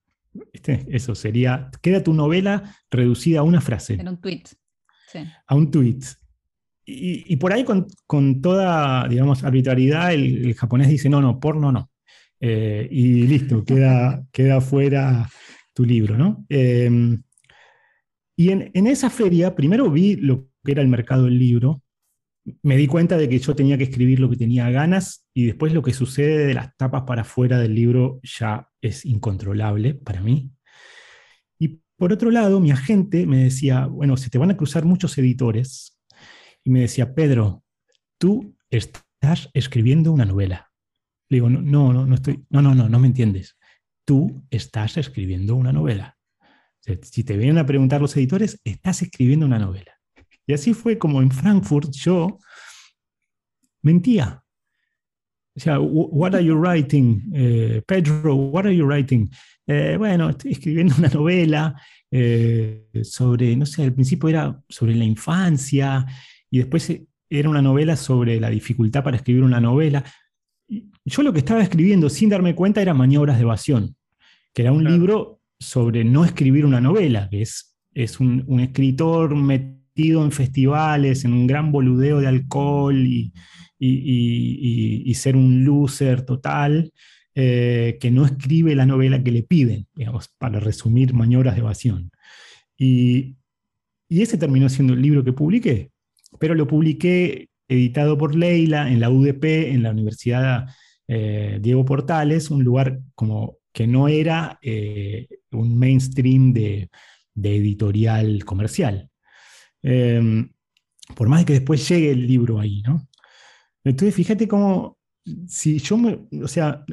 eso 0.53 1.15
sería, 1.15 1.69
queda 1.81 2.03
tu 2.03 2.13
novela 2.13 2.75
reducida 2.89 3.39
a 3.39 3.43
una 3.43 3.61
frase. 3.61 3.95
En 3.95 4.07
un 4.07 4.21
tweet. 4.21 4.43
A 5.47 5.55
un 5.55 5.71
tweet. 5.71 5.99
Y, 6.85 7.35
por 7.37 7.53
ahí 7.53 7.63
con, 7.63 8.41
toda, 8.41 9.07
digamos, 9.07 9.43
arbitrariedad 9.43 10.13
el, 10.13 10.53
japonés 10.55 10.89
dice, 10.89 11.09
no, 11.09 11.21
no, 11.21 11.39
porno 11.39 11.71
no. 11.71 11.89
Eh, 12.39 12.87
y 12.91 13.27
listo, 13.27 13.63
queda, 13.63 14.23
queda 14.31 14.61
fuera 14.61 15.29
tu 15.73 15.85
libro, 15.85 16.17
¿no? 16.17 16.45
Em, 16.49 17.21
y 18.35 18.49
en, 18.49 18.71
en, 18.73 18.87
esa 18.87 19.09
feria, 19.09 19.55
primero 19.55 19.89
vi 19.91 20.15
lo 20.15 20.49
que 20.63 20.71
era 20.71 20.81
el 20.81 20.87
mercado 20.87 21.25
del 21.25 21.37
libro, 21.37 21.83
me 22.63 22.75
di 22.75 22.87
cuenta 22.87 23.17
de 23.17 23.29
que 23.29 23.39
yo 23.39 23.55
tenía 23.55 23.77
que 23.77 23.83
escribir 23.83 24.19
lo 24.19 24.29
que 24.29 24.37
tenía 24.37 24.69
ganas 24.69 25.27
y 25.33 25.45
después 25.45 25.73
lo 25.73 25.81
que 25.81 25.93
sucede 25.93 26.47
de 26.47 26.53
las 26.53 26.75
tapas 26.75 27.03
para 27.03 27.21
afuera 27.21 27.59
del 27.59 27.75
libro 27.75 28.19
ya 28.23 28.67
es 28.81 29.05
incontrolable 29.05 29.93
para 29.93 30.21
mí. 30.21 30.51
Y 31.59 31.81
por 31.97 32.13
otro 32.13 32.31
lado, 32.31 32.59
mi 32.59 32.71
agente 32.71 33.25
me 33.27 33.43
decía, 33.43 33.85
bueno, 33.85 34.17
se 34.17 34.29
te 34.29 34.37
van 34.37 34.51
a 34.51 34.57
cruzar 34.57 34.85
muchos 34.85 35.17
editores. 35.17 35.99
Y 36.63 36.71
me 36.71 36.81
decía, 36.81 37.13
Pedro, 37.13 37.63
tú 38.17 38.55
estás 38.69 39.49
escribiendo 39.53 40.11
una 40.11 40.25
novela. 40.25 40.71
Le 41.29 41.37
digo, 41.37 41.49
no, 41.49 41.61
no, 41.61 41.93
no, 41.93 42.05
no 42.05 42.15
estoy, 42.15 42.43
no, 42.49 42.61
no, 42.61 42.73
no, 42.73 42.89
no 42.89 42.99
me 42.99 43.07
entiendes. 43.07 43.57
Tú 44.05 44.43
estás 44.49 44.97
escribiendo 44.97 45.55
una 45.55 45.71
novela. 45.71 46.17
si 47.03 47.23
te 47.23 47.37
vienen 47.37 47.59
a 47.59 47.65
preguntar 47.65 48.01
los 48.01 48.17
editores, 48.17 48.59
estás 48.63 49.03
escribiendo 49.03 49.45
una 49.45 49.59
novela. 49.59 50.00
Y 50.47 50.53
así 50.53 50.73
fue 50.73 50.97
como 50.97 51.21
en 51.21 51.31
Frankfurt 51.31 51.91
yo 51.91 52.39
mentía. 53.81 54.43
O 55.55 55.59
sea, 55.59 55.79
what 55.79 56.33
are 56.33 56.43
you 56.43 56.55
writing? 56.55 57.29
Eh, 57.33 57.81
Pedro, 57.85 58.35
what 58.35 58.65
are 58.65 58.75
you 58.75 58.85
writing? 58.85 59.29
Eh, 59.67 59.95
bueno, 59.97 60.29
estoy 60.29 60.53
escribiendo 60.53 60.95
una 60.97 61.09
novela 61.09 61.81
eh, 62.09 62.87
sobre, 63.03 63.55
no 63.55 63.65
sé, 63.65 63.83
al 63.83 63.93
principio 63.93 64.29
era 64.29 64.61
sobre 64.69 64.95
la 64.95 65.03
infancia 65.03 66.05
y 66.49 66.59
después 66.59 66.93
era 67.29 67.49
una 67.49 67.61
novela 67.61 67.95
sobre 67.95 68.39
la 68.39 68.49
dificultad 68.49 69.03
para 69.03 69.17
escribir 69.17 69.43
una 69.43 69.59
novela. 69.59 70.03
Yo 71.03 71.21
lo 71.21 71.33
que 71.33 71.39
estaba 71.39 71.61
escribiendo 71.61 72.09
sin 72.09 72.29
darme 72.29 72.55
cuenta 72.55 72.81
era 72.81 72.93
Maniobras 72.93 73.37
de 73.37 73.43
Evasión, 73.43 73.95
que 74.53 74.61
era 74.61 74.71
un 74.71 74.83
libro 74.85 75.41
sobre 75.59 76.03
no 76.03 76.23
escribir 76.23 76.65
una 76.65 76.79
novela, 76.79 77.27
que 77.29 77.41
es, 77.41 77.77
es 77.93 78.19
un, 78.21 78.43
un 78.47 78.61
escritor 78.61 79.35
en 79.95 80.31
festivales, 80.31 81.25
en 81.25 81.33
un 81.33 81.47
gran 81.47 81.71
boludeo 81.71 82.19
de 82.19 82.27
alcohol 82.27 82.95
y, 83.07 83.31
ser 85.15 85.35
un 85.35 85.65
loser 85.65 86.23
total, 86.23 86.91
eh, 87.35 87.97
que 87.99 88.11
no 88.11 88.25
escribe 88.25 88.75
la 88.75 88.85
novela 88.85 89.23
que 89.23 89.31
le 89.31 89.43
piden, 89.43 89.87
digamos, 89.95 90.29
para 90.37 90.59
resumir 90.59 91.13
maniobras 91.13 91.55
de 91.55 91.61
evasión. 91.61 92.11
Y, 92.77 93.35
ese 94.09 94.37
terminó 94.37 94.67
siendo 94.67 94.93
el 94.93 95.01
libro 95.01 95.23
que 95.23 95.31
publiqué, 95.31 95.91
pero 96.37 96.53
lo 96.53 96.67
publiqué 96.67 97.47
editado 97.69 98.17
por 98.17 98.35
Leila 98.35 98.91
en 98.91 98.99
la 98.99 99.09
UDP, 99.09 99.71
en 99.71 99.83
la 99.83 99.91
Universidad 99.91 100.67
eh, 101.07 101.59
Diego 101.61 101.85
Portales, 101.85 102.51
un 102.51 102.63
lugar 102.63 102.99
como 103.15 103.59
que 103.71 103.87
no 103.87 104.09
era 104.09 104.59
eh, 104.61 105.29
un 105.51 105.77
mainstream 105.77 106.51
de, 106.51 106.89
de 107.33 107.55
editorial 107.55 108.43
comercial. 108.43 109.10
Em, 109.83 110.49
por 111.15 111.29
más 111.29 111.41
de 111.41 111.45
que 111.45 111.53
después 111.53 111.87
llegue 111.87 112.11
el 112.11 112.27
libro 112.27 112.59
ahí, 112.59 112.81
¿no? 112.81 113.07
Entonces, 113.83 114.15
fíjate 114.15 114.47
cómo, 114.47 114.97
si 115.47 115.79
yo 115.79 115.97
me, 115.97 116.19
o 116.43 116.47
sea, 116.47 116.85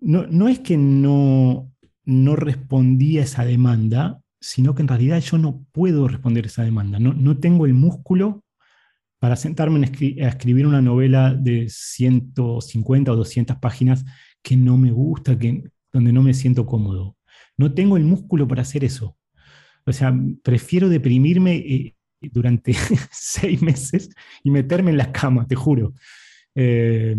no, 0.00 0.48
es 0.48 0.60
que 0.60 0.76
no, 0.76 1.72
no 2.04 2.36
respondí 2.36 3.18
a 3.18 3.22
esa 3.22 3.44
demanda, 3.44 4.20
sino 4.40 4.74
que 4.74 4.82
en 4.82 4.88
realidad 4.88 5.20
yo 5.20 5.38
no 5.38 5.64
puedo 5.72 6.08
responder 6.08 6.44
a 6.44 6.48
esa 6.48 6.62
demanda, 6.64 6.98
no, 6.98 7.12
no 7.14 7.38
tengo 7.38 7.66
el 7.66 7.74
músculo 7.74 8.44
para 9.18 9.36
sentarme 9.36 9.80
a 9.80 10.28
escribir 10.28 10.66
una 10.66 10.82
novela 10.82 11.34
de 11.34 11.68
150 11.68 13.12
o 13.12 13.16
200 13.16 13.56
páginas 13.56 14.04
que 14.42 14.56
no 14.56 14.76
me 14.76 14.92
gusta, 14.92 15.38
que, 15.38 15.64
donde 15.92 16.12
no 16.12 16.22
me 16.22 16.34
siento 16.34 16.66
cómodo. 16.66 17.16
No 17.56 17.72
tengo 17.72 17.96
el 17.96 18.04
músculo 18.04 18.46
para 18.46 18.62
hacer 18.62 18.84
eso. 18.84 19.16
O 19.86 19.92
sea, 19.92 20.14
prefiero 20.42 20.88
deprimirme 20.88 21.56
eh, 21.56 21.95
durante 22.20 22.72
seis 23.10 23.62
meses 23.62 24.10
y 24.42 24.50
meterme 24.50 24.90
en 24.90 24.98
la 24.98 25.12
cama, 25.12 25.46
te 25.46 25.54
juro. 25.54 25.94
Eh, 26.54 27.16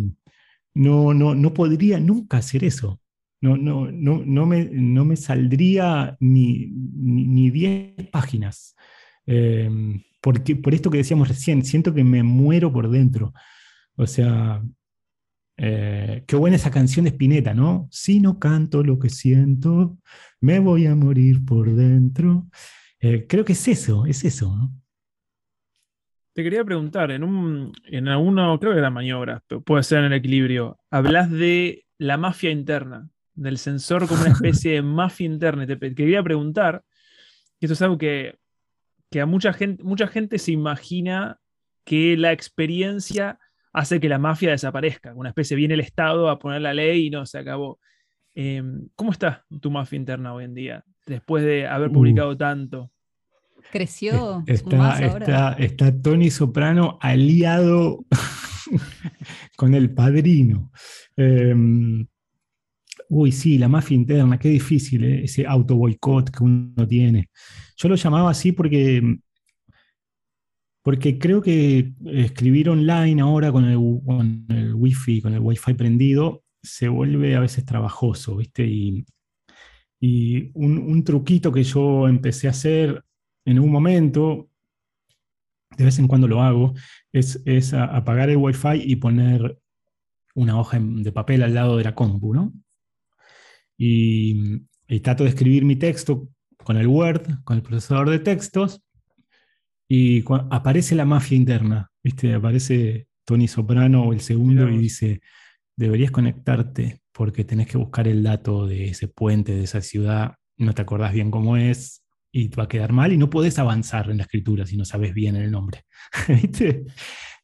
no, 0.74 1.14
no, 1.14 1.36
no 1.36 1.54
podría 1.54 2.00
nunca 2.00 2.38
hacer 2.38 2.64
eso. 2.64 3.00
No, 3.40 3.56
no, 3.56 3.92
no, 3.92 4.24
no, 4.26 4.46
me, 4.48 4.66
no 4.66 5.06
me 5.06 5.16
saldría 5.16 6.18
ni, 6.20 6.68
ni, 6.68 7.52
10 7.52 8.10
páginas. 8.12 8.76
Eh, 9.28 9.70
porque, 10.22 10.56
por 10.56 10.74
esto 10.74 10.90
que 10.90 10.98
decíamos 10.98 11.28
recién, 11.28 11.64
siento 11.64 11.94
que 11.94 12.04
me 12.04 12.24
muero 12.24 12.74
por 12.74 12.90
dentro. 12.90 13.34
O 13.96 14.08
sea, 14.08 14.64
eh, 15.58 16.24
qué 16.28 16.36
buena 16.36 16.56
esa 16.56 16.72
canción 16.72 17.06
de 17.06 17.12
Spinetta, 17.12 17.54
¿no? 17.54 17.88
Si 17.92 18.20
no 18.20 18.40
canto 18.40 18.84
lo 18.84 18.98
que 18.98 19.10
siento, 19.10 19.98
me 20.42 20.60
voy 20.60 20.88
a 20.88 20.96
morir 20.96 21.46
por 21.46 21.74
dentro. 21.76 22.48
Creo 23.00 23.46
que 23.46 23.54
es 23.54 23.68
eso, 23.68 24.08
es 24.08 24.26
eso. 24.26 24.72
Te 26.38 26.44
quería 26.44 26.64
preguntar, 26.64 27.10
en, 27.10 27.24
un, 27.24 27.74
en 27.86 28.08
alguno, 28.08 28.60
creo 28.60 28.74
que 28.74 28.78
era 28.78 28.92
maniobra, 28.92 29.42
pero 29.48 29.60
puede 29.62 29.82
ser 29.82 29.98
en 29.98 30.06
el 30.06 30.14
equilibrio, 30.14 30.78
hablas 30.92 31.32
de 31.32 31.88
la 31.98 32.18
mafia 32.18 32.52
interna, 32.52 33.10
del 33.34 33.58
sensor 33.58 34.08
como 34.08 34.22
una 34.22 34.30
especie 34.34 34.74
de 34.74 34.84
mafia 34.84 35.26
interna. 35.26 35.66
Te 35.66 35.96
quería 35.96 36.22
preguntar, 36.22 36.84
y 37.60 37.66
esto 37.66 37.74
es 37.74 37.82
algo 37.82 37.98
que, 37.98 38.38
a 39.20 39.26
mucha 39.26 39.52
gente, 39.52 39.84
mucha 39.84 40.06
gente 40.06 40.38
se 40.38 40.52
imagina 40.52 41.40
que 41.84 42.16
la 42.18 42.34
experiencia 42.34 43.40
hace 43.74 44.00
que 44.00 44.08
la 44.08 44.20
mafia 44.20 44.52
desaparezca, 44.52 45.16
una 45.16 45.30
especie 45.30 45.58
viene 45.58 45.74
el 45.74 45.80
Estado 45.80 46.30
a 46.30 46.38
poner 46.38 46.62
la 46.62 46.76
ley 46.76 47.08
y 47.08 47.10
no, 47.10 47.26
se 47.26 47.40
acabó. 47.40 47.80
Em, 48.36 48.90
¿Cómo 48.94 49.12
está 49.12 49.44
tu 49.60 49.72
mafia 49.72 49.98
interna 49.98 50.36
hoy 50.36 50.44
en 50.44 50.54
día, 50.54 50.84
después 51.08 51.44
de 51.44 51.66
haber 51.66 51.90
uh. 51.90 51.94
publicado 51.94 52.38
tanto? 52.38 52.92
Creció. 53.72 54.44
Está, 54.48 55.54
está, 55.60 56.02
Tony 56.02 56.30
Soprano 56.30 56.98
aliado 57.02 58.06
con 59.58 59.74
el 59.74 59.92
padrino. 59.92 60.72
Em, 61.16 62.08
uy, 63.10 63.32
sí, 63.32 63.58
la 63.58 63.68
mafia 63.68 63.96
interna, 63.96 64.38
qué 64.38 64.50
difícil 64.50 65.04
¿eh? 65.04 65.24
ese 65.24 65.46
auto 65.46 65.76
boicot 65.76 66.30
que 66.30 66.44
uno 66.44 66.88
tiene. 66.88 67.30
Yo 67.76 67.90
lo 67.90 67.96
llamaba 67.96 68.32
así 68.32 68.52
porque, 68.52 69.18
porque 70.82 71.18
creo 71.18 71.42
que 71.42 71.94
escribir 72.06 72.70
online 72.70 73.22
ahora 73.22 73.52
con 73.52 73.66
el, 73.66 73.78
con 74.06 74.46
el 74.50 74.74
wifi, 74.74 75.22
con 75.22 75.34
el 75.34 75.40
wifi 75.40 75.74
prendido, 75.74 76.44
se 76.62 76.88
vuelve 76.88 77.36
a 77.36 77.40
veces 77.40 77.66
trabajoso, 77.66 78.38
¿viste? 78.38 78.66
Y, 78.66 79.06
y 80.00 80.52
un, 80.54 80.78
un, 80.78 81.04
truquito 81.04 81.52
que 81.52 81.64
yo 81.64 82.08
empecé 82.08 82.48
a 82.48 82.52
hacer 82.52 83.04
en 83.48 83.60
un 83.60 83.72
momento, 83.72 84.50
de 85.78 85.86
vez 85.86 85.98
en 86.00 86.08
cuando 86.10 86.28
lo 86.28 86.44
hago, 86.44 86.74
es, 87.14 87.74
apagar 87.74 88.30
el 88.30 88.36
Wi-Fi 88.36 88.82
y 88.84 88.98
poner 88.98 89.58
una 90.36 90.60
hoja 90.60 90.78
de 90.82 91.12
papel 91.14 91.42
al 91.44 91.54
lado 91.54 91.78
de 91.78 91.86
la 91.86 91.96
compu, 91.96 92.34
¿no? 92.34 92.54
Y, 93.78 94.66
trato 95.02 95.24
de 95.24 95.30
escribir 95.30 95.64
mi 95.64 95.78
texto 95.78 96.28
con 96.62 96.76
el 96.76 96.88
Word, 96.88 97.44
con 97.46 97.56
el 97.56 97.64
procesador 97.64 98.10
de 98.10 98.20
textos, 98.20 98.82
y 99.88 100.26
aparece 100.52 100.96
la 100.96 101.06
mafia 101.06 101.38
interna, 101.38 101.90
¿viste? 102.04 102.34
Aparece 102.34 103.08
Tony 103.24 103.48
Soprano, 103.48 104.12
el 104.12 104.20
segundo, 104.20 104.68
y 104.68 104.78
dice, 104.78 105.22
deberías 105.78 106.12
conectarte 106.12 107.00
porque 107.14 107.46
tenés 107.46 107.68
que 107.68 107.78
buscar 107.78 108.10
el 108.10 108.24
dato 108.24 108.68
de 108.68 108.90
ese 108.90 109.08
puente, 109.08 109.56
de 109.56 109.64
esa 109.64 109.82
ciudad, 109.82 110.36
no 110.58 110.74
te 110.74 110.82
acordás 110.82 111.14
bien 111.14 111.32
cómo 111.32 111.56
es, 111.56 112.04
y 112.38 112.50
te 112.50 112.58
va 112.58 112.64
a 112.66 112.68
quedar 112.68 112.94
mal 112.94 113.12
y 113.12 113.18
no 113.18 113.30
podés 113.30 113.58
avanzar 113.58 114.12
en 114.12 114.18
la 114.18 114.24
escritura 114.24 114.66
si 114.66 114.78
no 114.78 114.86
sabes 114.86 115.14
bien 115.14 115.36
el 115.36 115.52
nombre. 115.52 115.86
¿Viste? 116.28 116.86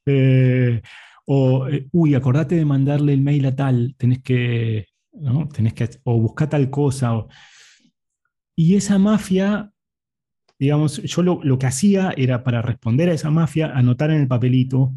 Eh, 0.05 0.81
o, 1.25 1.67
eh, 1.67 1.87
uy, 1.91 2.13
acordate 2.13 2.55
de 2.55 2.65
mandarle 2.65 3.13
el 3.13 3.21
mail 3.21 3.45
a 3.47 3.55
tal, 3.55 3.95
tenés 3.97 4.21
que, 4.21 4.87
¿no? 5.13 5.47
tenés 5.47 5.73
que 5.73 5.89
o 6.03 6.19
buscar 6.19 6.49
tal 6.49 6.69
cosa. 6.69 7.25
y 8.55 8.75
esa 8.75 8.99
mafia, 8.99 9.71
digamos, 10.59 11.01
yo 11.01 11.23
lo, 11.23 11.57
que 11.57 11.65
hacía 11.65 12.13
era 12.15 12.43
para 12.43 12.61
responder 12.61 13.09
a 13.09 13.13
esa 13.13 13.31
mafia, 13.31 13.71
anotar 13.75 14.11
en 14.11 14.21
el 14.21 14.27
papelito, 14.27 14.93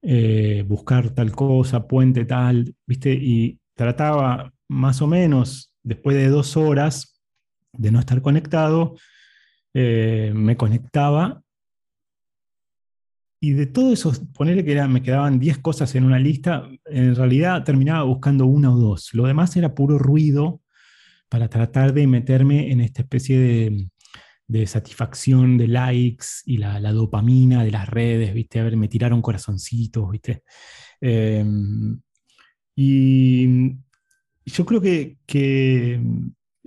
eh, 0.00 0.64
buscar 0.66 1.10
tal 1.10 1.32
cosa, 1.32 1.86
puente 1.86 2.24
tal, 2.24 2.74
¿viste? 2.86 3.12
Y 3.12 3.58
trataba 3.74 4.52
más 4.68 5.02
o 5.02 5.06
menos, 5.06 5.72
después 5.82 6.16
de 6.16 6.28
dos 6.28 6.56
horas 6.56 7.20
de 7.72 7.90
no 7.90 8.00
estar 8.00 8.22
conectado, 8.22 8.96
eh, 9.78 10.32
me 10.34 10.56
conectaba 10.56 11.42
y 13.38 13.52
de 13.52 13.66
todo 13.66 13.92
eso, 13.92 14.10
ponerle 14.32 14.64
que 14.64 14.82
me 14.88 15.02
quedaban 15.02 15.38
10 15.38 15.58
cosas 15.58 15.94
en 15.94 16.04
una 16.04 16.18
lista, 16.18 16.66
en 16.86 17.14
realidad 17.14 17.62
terminaba 17.62 18.02
buscando 18.04 18.46
una 18.46 18.72
o 18.72 18.78
dos. 18.78 19.12
Lo 19.12 19.26
demás 19.26 19.54
era 19.54 19.74
puro 19.74 19.98
ruido 19.98 20.62
para 21.28 21.48
tratar 21.48 21.92
de 21.92 22.06
meterme 22.06 22.72
en 22.72 22.80
esta 22.80 23.02
especie 23.02 23.38
de, 24.48 24.66
satisfacción 24.66 25.58
de 25.58 25.68
likes 25.68 26.26
y 26.46 26.56
la, 26.56 26.80
dopamina 26.92 27.62
de 27.62 27.70
las 27.72 27.86
redes, 27.86 28.32
¿viste? 28.32 28.60
A 28.60 28.64
ver, 28.64 28.78
me 28.78 28.88
tiraron 28.88 29.20
corazoncitos, 29.20 30.10
¿viste? 30.10 30.42
Em, 31.02 32.00
y 32.74 33.76
yo 34.46 34.64
creo 34.64 34.80
que 34.80 35.18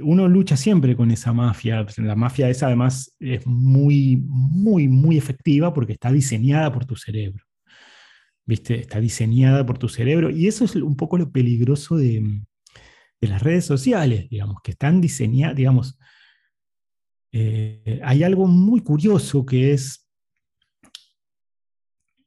uno 0.01 0.27
lucha 0.27 0.57
siempre 0.57 0.95
con 0.95 1.11
esa 1.11 1.33
mafia. 1.33 1.85
La 1.97 2.15
mafia 2.15 2.49
esa 2.49 2.67
además 2.67 3.15
es 3.19 3.45
muy, 3.45 4.17
muy, 4.27 4.87
muy 4.87 5.17
efectiva 5.17 5.73
porque 5.73 5.93
está 5.93 6.11
diseñada 6.11 6.71
por 6.71 6.85
tu 6.85 6.95
cerebro. 6.95 7.43
¿Viste? 8.45 8.79
Está 8.79 8.99
diseñada 8.99 9.65
por 9.65 9.77
tu 9.77 9.89
cerebro. 9.89 10.29
Y 10.29 10.47
eso 10.47 10.65
es 10.65 10.75
un 10.75 10.95
poco 10.95 11.17
lo 11.17 11.31
peligroso 11.31 11.97
de, 11.97 12.41
las 13.21 13.43
redes 13.43 13.65
sociales, 13.65 14.29
digamos, 14.29 14.57
que 14.63 14.71
están 14.71 15.01
diseñadas, 15.01 15.55
digamos. 15.55 15.99
Eh, 17.31 18.01
hay 18.03 18.23
algo 18.23 18.47
muy 18.47 18.81
curioso 18.81 19.45
que 19.45 19.73
es, 19.73 20.09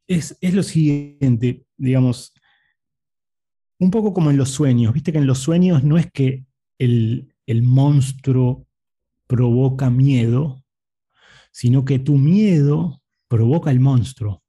es, 0.07 0.37
es 0.41 0.55
lo 0.55 0.63
siguiente, 0.63 1.65
digamos, 1.77 2.35
un 3.81 3.91
poco 3.91 4.13
como 4.13 4.31
en 4.31 4.37
los 4.37 4.51
sueños. 4.51 4.93
Viste 4.93 5.11
que 5.13 5.19
en 5.19 5.27
los 5.27 5.39
sueños 5.39 5.83
no 5.83 5.99
es 5.99 6.11
que 6.13 6.45
el, 6.79 7.32
el 7.47 7.63
monstruo 7.63 8.67
provoca 9.27 9.91
miedo, 9.91 10.63
sino 11.53 11.85
que 11.85 11.99
tu 11.99 12.19
miedo 12.19 13.03
provoca 13.29 13.71
el 13.71 13.81
monstruo. 13.81 14.43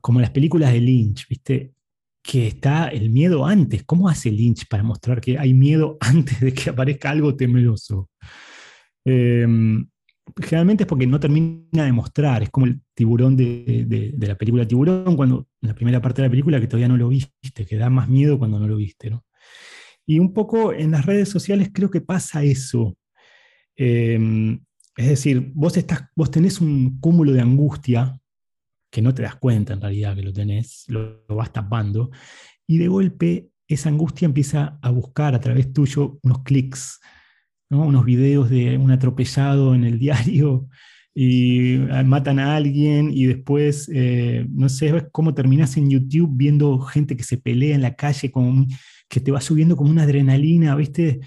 Como 0.00 0.20
las 0.20 0.30
películas 0.30 0.72
de 0.72 0.80
Lynch, 0.80 1.26
¿viste? 1.28 1.74
Que 2.22 2.46
está 2.46 2.86
el 2.86 3.10
miedo 3.10 3.44
antes. 3.44 3.82
¿Cómo 3.82 4.08
hace 4.08 4.30
Lynch 4.30 4.68
para 4.68 4.84
mostrar 4.84 5.20
que 5.20 5.36
hay 5.36 5.54
miedo 5.54 5.98
antes 6.00 6.40
de 6.40 6.54
que 6.54 6.70
aparezca 6.70 7.10
algo 7.10 7.34
temeroso? 7.34 8.08
Em, 9.04 9.84
generalmente 10.40 10.84
es 10.84 10.88
porque 10.88 11.08
no 11.08 11.18
termina 11.18 11.84
de 11.84 11.92
mostrar. 11.92 12.44
Es 12.44 12.50
como 12.50 12.66
el 12.66 12.80
tiburón 12.94 13.36
de, 13.36 13.84
de, 14.16 14.26
la 14.28 14.36
película 14.36 14.66
Tiburón, 14.66 15.16
cuando 15.16 15.48
en 15.60 15.68
la 15.68 15.74
primera 15.74 16.00
parte 16.00 16.22
de 16.22 16.28
la 16.28 16.30
película 16.30 16.60
que 16.60 16.68
todavía 16.68 16.86
no 16.86 16.96
lo 16.96 17.08
viste, 17.08 17.66
que 17.66 17.76
da 17.76 17.90
más 17.90 18.08
miedo 18.08 18.38
cuando 18.38 18.60
no 18.60 18.68
lo 18.68 18.76
viste. 18.76 19.10
¿no? 19.10 19.24
Y 20.06 20.18
un 20.18 20.32
poco 20.32 20.72
en 20.72 20.90
las 20.90 21.06
redes 21.06 21.28
sociales 21.28 21.70
creo 21.72 21.90
que 21.90 22.00
pasa 22.00 22.42
eso. 22.42 22.96
Em, 23.76 24.60
es 24.96 25.08
decir, 25.08 25.52
vos, 25.54 25.76
estás, 25.76 26.04
vos 26.14 26.30
tenés 26.30 26.60
un 26.60 26.98
cúmulo 27.00 27.32
de 27.32 27.40
angustia 27.40 28.18
que 28.90 29.00
no 29.00 29.14
te 29.14 29.22
das 29.22 29.36
cuenta 29.36 29.72
en 29.72 29.80
realidad 29.80 30.14
que 30.14 30.22
lo 30.22 30.32
tenés, 30.32 30.84
lo, 30.88 31.24
vas 31.28 31.52
tapando, 31.52 32.10
y 32.66 32.76
de 32.76 32.88
golpe 32.88 33.48
esa 33.66 33.88
angustia 33.88 34.26
empieza 34.26 34.78
a 34.82 34.90
buscar 34.90 35.34
a 35.34 35.40
través 35.40 35.72
tuyo 35.72 36.18
unos 36.22 36.42
clics, 36.42 37.00
unos 37.70 38.04
videos 38.04 38.50
de 38.50 38.76
un 38.76 38.90
atropellado 38.90 39.74
en 39.74 39.84
el 39.84 39.98
diario 39.98 40.68
y 41.14 41.76
ah, 41.90 42.02
matan 42.04 42.38
a 42.38 42.56
alguien 42.56 43.10
y 43.12 43.26
después, 43.26 43.90
eh, 43.92 44.46
no 44.50 44.68
sé, 44.68 44.92
ves 44.92 45.04
cómo 45.12 45.34
terminás 45.34 45.76
en 45.76 45.90
YouTube 45.90 46.30
viendo 46.34 46.78
gente 46.80 47.16
que 47.16 47.24
se 47.24 47.38
pelea 47.38 47.74
en 47.74 47.82
la 47.82 47.94
calle 47.94 48.30
con 48.30 48.66
que 49.08 49.20
te 49.20 49.30
va 49.30 49.40
subiendo 49.40 49.76
como 49.76 49.90
una 49.90 50.04
adrenalina, 50.04 50.74
¿viste? 50.74 51.20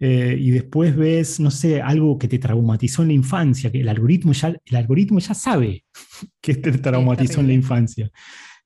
Eh, 0.00 0.36
y 0.40 0.50
después 0.50 0.96
ves, 0.96 1.38
no 1.40 1.50
sé, 1.50 1.82
algo 1.82 2.18
que 2.18 2.26
te 2.26 2.38
traumatizó 2.38 3.02
en 3.02 3.08
la 3.08 3.14
infancia, 3.14 3.70
que 3.70 3.82
el 3.82 3.88
algoritmo 3.88 4.32
ya, 4.32 4.48
el 4.64 4.76
algoritmo 4.76 5.18
ya 5.18 5.34
sabe 5.34 5.84
que 6.40 6.54
te 6.54 6.72
traumatizó 6.72 7.40
en 7.40 7.48
la 7.48 7.52
infancia. 7.52 8.10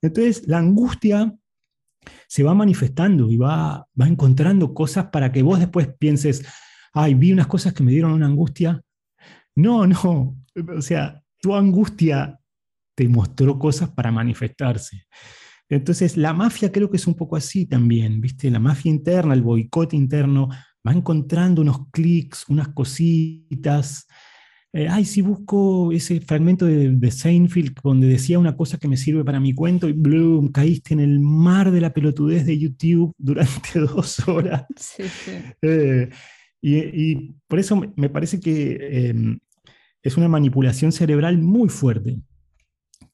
Entonces, 0.00 0.44
la 0.46 0.58
angustia 0.58 1.34
se 2.28 2.42
va 2.42 2.54
manifestando 2.54 3.30
y 3.30 3.36
va, 3.36 3.86
va 4.00 4.06
encontrando 4.06 4.74
cosas 4.74 5.06
para 5.06 5.32
que 5.32 5.42
vos 5.42 5.58
después 5.58 5.88
pienses, 5.98 6.46
ay, 6.92 7.14
vi 7.14 7.32
unas 7.32 7.48
cosas 7.48 7.72
que 7.72 7.82
me 7.82 7.90
dieron 7.90 8.12
una 8.12 8.26
angustia. 8.26 8.80
No, 9.56 9.86
no, 9.86 10.36
o 10.76 10.82
sea, 10.82 11.22
tu 11.40 11.54
angustia 11.54 12.38
te 12.96 13.08
mostró 13.08 13.58
cosas 13.58 13.90
para 13.90 14.10
manifestarse. 14.10 15.06
Entonces, 15.68 16.16
la 16.16 16.32
mafia 16.32 16.70
creo 16.70 16.90
que 16.90 16.96
es 16.96 17.06
un 17.06 17.14
poco 17.14 17.36
así 17.36 17.66
también, 17.66 18.20
¿viste? 18.20 18.50
La 18.50 18.60
mafia 18.60 18.90
interna, 18.90 19.34
el 19.34 19.42
boicot 19.42 19.94
interno, 19.94 20.48
va 20.86 20.92
encontrando 20.92 21.62
unos 21.62 21.88
clics, 21.90 22.44
unas 22.48 22.68
cositas. 22.68 24.06
Eh, 24.72 24.88
ay, 24.88 25.04
si 25.04 25.22
busco 25.22 25.92
ese 25.92 26.20
fragmento 26.20 26.66
de, 26.66 27.10
Seinfeld 27.10 27.74
donde 27.82 28.08
decía 28.08 28.38
una 28.38 28.56
cosa 28.56 28.76
que 28.76 28.88
me 28.88 28.96
sirve 28.96 29.24
para 29.24 29.40
mi 29.40 29.54
cuento 29.54 29.88
y 29.88 29.92
bloom, 29.92 30.48
caíste 30.48 30.94
en 30.94 31.00
el 31.00 31.20
mar 31.20 31.70
de 31.70 31.80
la 31.80 31.92
pelotudez 31.92 32.44
de 32.44 32.58
YouTube 32.58 33.12
durante 33.16 33.78
dos 33.80 34.28
horas. 34.28 34.64
Sí, 34.76 35.04
sí. 35.04 35.32
Eh, 35.62 36.10
y, 36.66 37.34
por 37.46 37.58
eso 37.58 37.80
me 37.96 38.08
parece 38.08 38.40
que 38.40 39.08
em, 39.10 39.38
es 40.02 40.16
una 40.16 40.28
manipulación 40.28 40.92
cerebral 40.92 41.38
muy 41.38 41.68
fuerte 41.68 42.18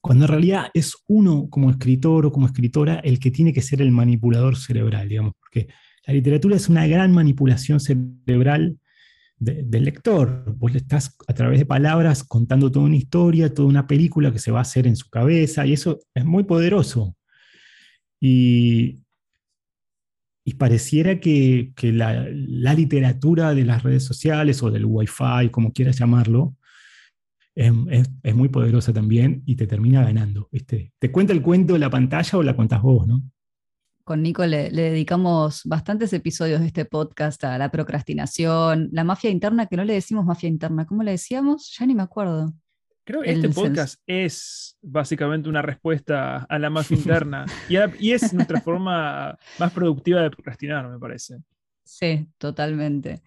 cuando 0.01 0.25
en 0.25 0.31
realidad 0.31 0.71
es 0.73 0.97
uno 1.09 1.49
como 1.51 1.71
escritor 1.71 2.27
o 2.27 2.33
como 2.33 2.47
escritora 2.47 3.01
el 3.01 3.19
que 3.19 3.31
tiene 3.31 3.53
que 3.53 3.63
ser 3.63 3.83
el 3.83 3.91
manipulador 3.91 4.57
cerebral, 4.57 5.09
digamos, 5.09 5.35
porque 5.39 5.69
la 6.07 6.15
literatura 6.15 6.57
es 6.57 6.69
una 6.69 6.87
gran 6.87 7.13
manipulación 7.13 7.81
cerebral 7.81 8.79
del 9.39 9.85
lector. 9.85 10.45
Vos 10.57 10.73
le 10.73 10.79
estás 10.79 11.17
a 11.27 11.35
través 11.35 11.59
de 11.59 11.67
palabras 11.67 12.25
contando 12.25 12.71
toda 12.71 12.87
una 12.87 12.97
historia, 12.97 13.53
toda 13.53 13.69
una 13.69 13.87
película 13.87 14.33
que 14.33 14.39
se 14.39 14.51
va 14.51 14.59
a 14.59 14.63
hacer 14.63 14.87
en 14.87 14.97
su 14.97 15.09
cabeza, 15.09 15.67
y 15.67 15.75
eso 15.75 16.01
es 16.15 16.25
muy 16.25 16.45
poderoso. 16.45 17.17
Y, 18.21 19.00
y 20.51 20.55
pareciera 20.55 21.21
que, 21.21 21.73
la, 21.81 22.27
la, 22.33 22.75
literatura 22.75 23.55
de 23.55 23.65
las 23.65 23.85
redes 23.85 24.05
sociales 24.05 24.65
o 24.65 24.71
del 24.73 24.85
wifi, 24.85 25.49
como 25.53 25.73
quieras 25.73 25.97
llamarlo, 25.97 26.57
es, 27.55 28.35
muy 28.35 28.49
poderosa 28.49 28.93
también 28.93 29.45
y 29.47 29.55
te 29.55 29.69
termina 29.69 30.03
ganando. 30.03 30.49
¿viste? 30.51 30.93
Te 30.99 31.13
cuenta 31.13 31.33
el 31.33 31.41
cuento 31.41 31.75
de 31.75 31.79
la 31.79 31.89
pantalla 31.89 32.37
o 32.39 32.43
la 32.43 32.57
cuentas 32.57 32.83
vos, 32.83 33.07
¿no? 33.07 33.23
Con 34.03 34.23
Nico 34.23 34.45
le, 34.45 34.71
dedicamos 34.73 35.63
bastantes 35.67 36.13
episodios 36.13 36.61
de 36.61 36.67
este 36.67 36.85
podcast 36.85 37.45
a 37.45 37.57
la 37.57 37.71
procrastinación, 37.71 38.89
la 38.91 39.05
mafia 39.05 39.31
interna, 39.31 39.67
que 39.67 39.77
no 39.77 39.85
le 39.85 39.93
decimos 39.93 40.25
mafia 40.25 40.49
interna, 40.49 40.85
¿cómo 40.85 41.05
le 41.05 41.13
decíamos? 41.13 41.77
Ya 41.79 41.87
ni 41.87 41.95
me 41.95 42.03
acuerdo. 42.03 42.53
Creo 43.11 43.23
que 43.23 43.33
este 43.33 43.49
podcast 43.49 44.01
es 44.07 44.79
básicamente 44.81 45.49
una 45.49 45.63
respuesta 45.63 46.45
a 46.45 46.59
la 46.61 46.71
mafia 46.71 46.97
interna 46.97 47.45
y, 47.69 47.75
y 47.99 48.13
es 48.13 48.33
nuestra 48.33 48.61
forma 48.61 49.37
más 49.59 49.73
productiva 49.73 50.23
de 50.23 50.31
procrastinar, 50.31 50.89
me 50.89 50.97
parece. 50.97 51.39
Sí, 51.83 52.29
totalmente. 52.39 53.21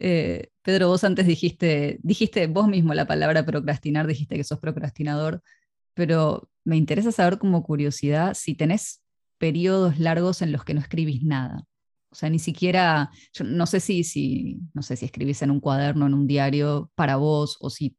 Eh, 0.00 0.50
Pedro, 0.62 0.88
vos 0.88 1.04
antes 1.04 1.24
dijiste, 1.24 2.00
dijiste 2.02 2.48
vos 2.48 2.66
mismo 2.66 2.94
la 2.94 3.06
palabra 3.06 3.46
procrastinar, 3.46 4.08
dijiste 4.08 4.34
que 4.34 4.42
sos 4.42 4.58
procrastinador, 4.58 5.40
pero 5.94 6.50
me 6.64 6.76
interesa 6.76 7.12
saber 7.12 7.38
como 7.38 7.62
curiosidad 7.62 8.34
si 8.34 8.56
tenés 8.56 9.04
periodos 9.38 10.00
largos 10.00 10.42
en 10.42 10.50
los 10.50 10.64
que 10.64 10.74
no 10.74 10.80
escribís 10.80 11.22
nada. 11.22 11.62
O 12.10 12.16
sea, 12.16 12.28
ni 12.28 12.40
siquiera, 12.40 13.10
yo 13.32 13.44
no 13.44 13.66
sé 13.66 13.78
si, 13.78 14.02
si, 14.02 14.58
no 14.74 14.82
sé 14.82 14.96
si 14.96 15.04
escribís 15.04 15.42
en 15.42 15.52
un 15.52 15.60
cuaderno, 15.60 16.08
en 16.08 16.14
un 16.14 16.26
diario 16.26 16.90
para 16.96 17.14
vos, 17.14 17.56
o 17.60 17.70
si, 17.70 17.96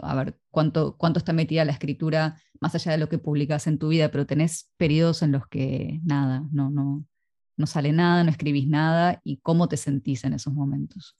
a 0.00 0.14
ver, 0.14 0.38
cuánto, 0.50 0.96
cuánto 0.96 1.18
está 1.18 1.32
metida 1.32 1.64
la 1.64 1.72
escritura 1.72 2.36
más 2.60 2.74
allá 2.74 2.92
de 2.92 2.98
lo 2.98 3.08
que 3.08 3.18
publicas 3.18 3.66
en 3.66 3.78
tu 3.78 3.88
vida, 3.88 4.10
pero 4.10 4.26
tenés 4.26 4.70
periodos 4.76 5.22
en 5.22 5.32
los 5.32 5.46
que 5.48 6.00
nada, 6.04 6.44
no, 6.52 6.70
no, 6.70 7.04
no 7.56 7.66
sale 7.66 7.92
nada, 7.92 8.24
no 8.24 8.30
escribís 8.30 8.68
nada, 8.68 9.20
y 9.24 9.38
cómo 9.38 9.68
te 9.68 9.76
sentís 9.76 10.24
en 10.24 10.34
esos 10.34 10.52
momentos. 10.52 11.16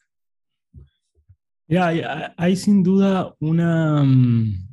hay, 1.68 2.56
sin 2.56 2.82
duda 2.82 3.34
una, 3.40 4.02
mm, 4.02 4.68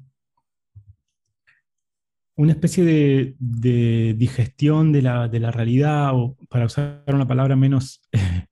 una 2.36 2.52
especie 2.52 2.84
de, 2.84 4.16
digestión 4.18 4.92
de 4.92 5.02
la, 5.02 5.52
realidad, 5.52 6.12
o 6.14 6.36
para 6.50 6.66
usar 6.66 7.04
una 7.08 7.28
palabra 7.28 7.56
menos, 7.56 8.02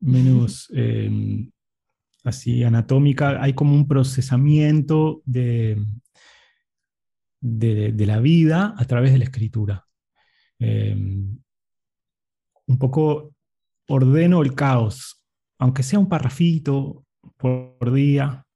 menos 0.00 0.70
así 2.24 2.64
anatómica, 2.64 3.42
hay 3.42 3.52
como 3.54 3.74
un 3.74 3.86
procesamiento 3.88 5.22
de, 5.24 5.84
de, 7.40 8.06
la 8.06 8.20
vida 8.20 8.74
a 8.76 8.84
través 8.84 9.12
de 9.12 9.18
la 9.18 9.24
escritura. 9.24 9.86
Em, 10.58 11.38
un 12.66 12.78
poco 12.78 13.34
ordeno 13.88 14.42
el 14.42 14.54
caos, 14.54 15.24
aunque 15.58 15.82
sea 15.82 15.98
un 15.98 16.08
parrafito 16.08 17.04
por 17.36 17.92
día, 17.92 18.46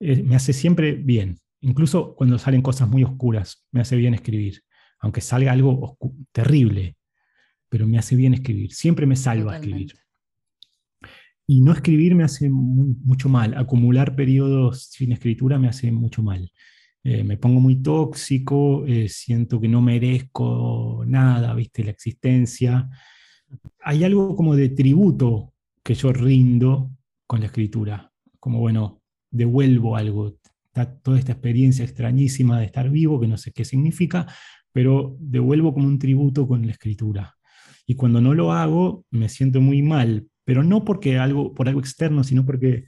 eh, 0.00 0.22
me 0.22 0.36
hace 0.36 0.52
siempre 0.52 0.92
bien. 0.92 1.38
Incluso 1.60 2.14
cuando 2.16 2.38
salen 2.38 2.62
cosas 2.62 2.88
muy 2.88 3.04
oscuras, 3.04 3.64
me 3.70 3.80
hace 3.80 3.96
bien 3.96 4.14
escribir, 4.14 4.62
aunque 4.98 5.20
salga 5.20 5.52
algo 5.52 5.96
terrible, 6.32 6.96
pero 7.68 7.86
me 7.86 7.98
hace 7.98 8.16
bien 8.16 8.34
escribir. 8.34 8.72
Siempre 8.72 9.06
me 9.06 9.16
salva 9.16 9.56
escribir. 9.56 9.94
Y 11.52 11.60
no 11.60 11.72
escribir 11.72 12.14
me 12.14 12.24
hace 12.24 12.48
mucho 12.48 13.28
mal. 13.28 13.54
Acumular 13.54 14.16
periodos 14.16 14.84
sin 14.90 15.12
escritura 15.12 15.58
me 15.58 15.68
hace 15.68 15.92
mucho 15.92 16.22
mal. 16.22 16.50
Eh, 17.04 17.24
me 17.24 17.36
pongo 17.36 17.60
muy 17.60 17.82
tóxico, 17.82 18.86
eh, 18.86 19.08
siento 19.08 19.60
que 19.60 19.68
no 19.68 19.82
merezco 19.82 21.04
nada, 21.06 21.52
viste, 21.54 21.84
la 21.84 21.90
existencia 21.90 22.88
hay 23.80 24.04
algo 24.04 24.34
como 24.36 24.56
de 24.56 24.68
tributo 24.70 25.52
que 25.82 25.94
yo 25.94 26.12
rindo 26.12 26.90
con 27.26 27.40
la 27.40 27.46
escritura, 27.46 28.12
como 28.38 28.60
bueno, 28.60 29.02
devuelvo 29.30 29.96
algo, 29.96 30.38
toda 31.02 31.18
esta 31.18 31.32
experiencia 31.32 31.84
extrañísima 31.84 32.58
de 32.58 32.66
estar 32.66 32.88
vivo, 32.90 33.20
que 33.20 33.26
no 33.26 33.36
sé 33.36 33.52
qué 33.52 33.64
significa, 33.64 34.26
pero 34.72 35.16
devuelvo 35.18 35.74
como 35.74 35.86
un 35.86 35.98
tributo 35.98 36.46
con 36.46 36.64
la 36.64 36.72
escritura. 36.72 37.36
Y 37.86 37.94
cuando 37.94 38.20
no 38.20 38.32
lo 38.34 38.52
hago, 38.52 39.04
me 39.10 39.28
siento 39.28 39.60
muy 39.60 39.82
mal, 39.82 40.28
pero 40.44 40.62
no 40.62 40.84
porque 40.84 41.18
algo, 41.18 41.54
por 41.54 41.68
algo 41.68 41.80
externo, 41.80 42.24
sino 42.24 42.44
porque, 42.44 42.84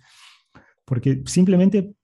porque 0.85 1.23
simplemente 1.27 1.95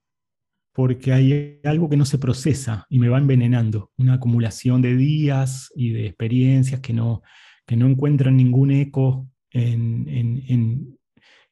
porque 0.72 1.12
hay 1.12 1.60
algo 1.64 1.88
que 1.88 1.96
no 1.96 2.04
se 2.04 2.18
procesa 2.18 2.86
y 2.88 2.98
me 2.98 3.08
va 3.08 3.18
envenenando, 3.18 3.90
una 3.96 4.14
acumulación 4.14 4.80
de 4.82 4.96
días 4.96 5.70
y 5.74 5.90
de 5.90 6.06
experiencias 6.06 6.80
que 6.80 6.92
no, 6.92 7.22
que 7.66 7.76
no 7.76 7.86
encuentran 7.86 8.36
ningún 8.36 8.70
eco 8.70 9.28
en, 9.50 10.96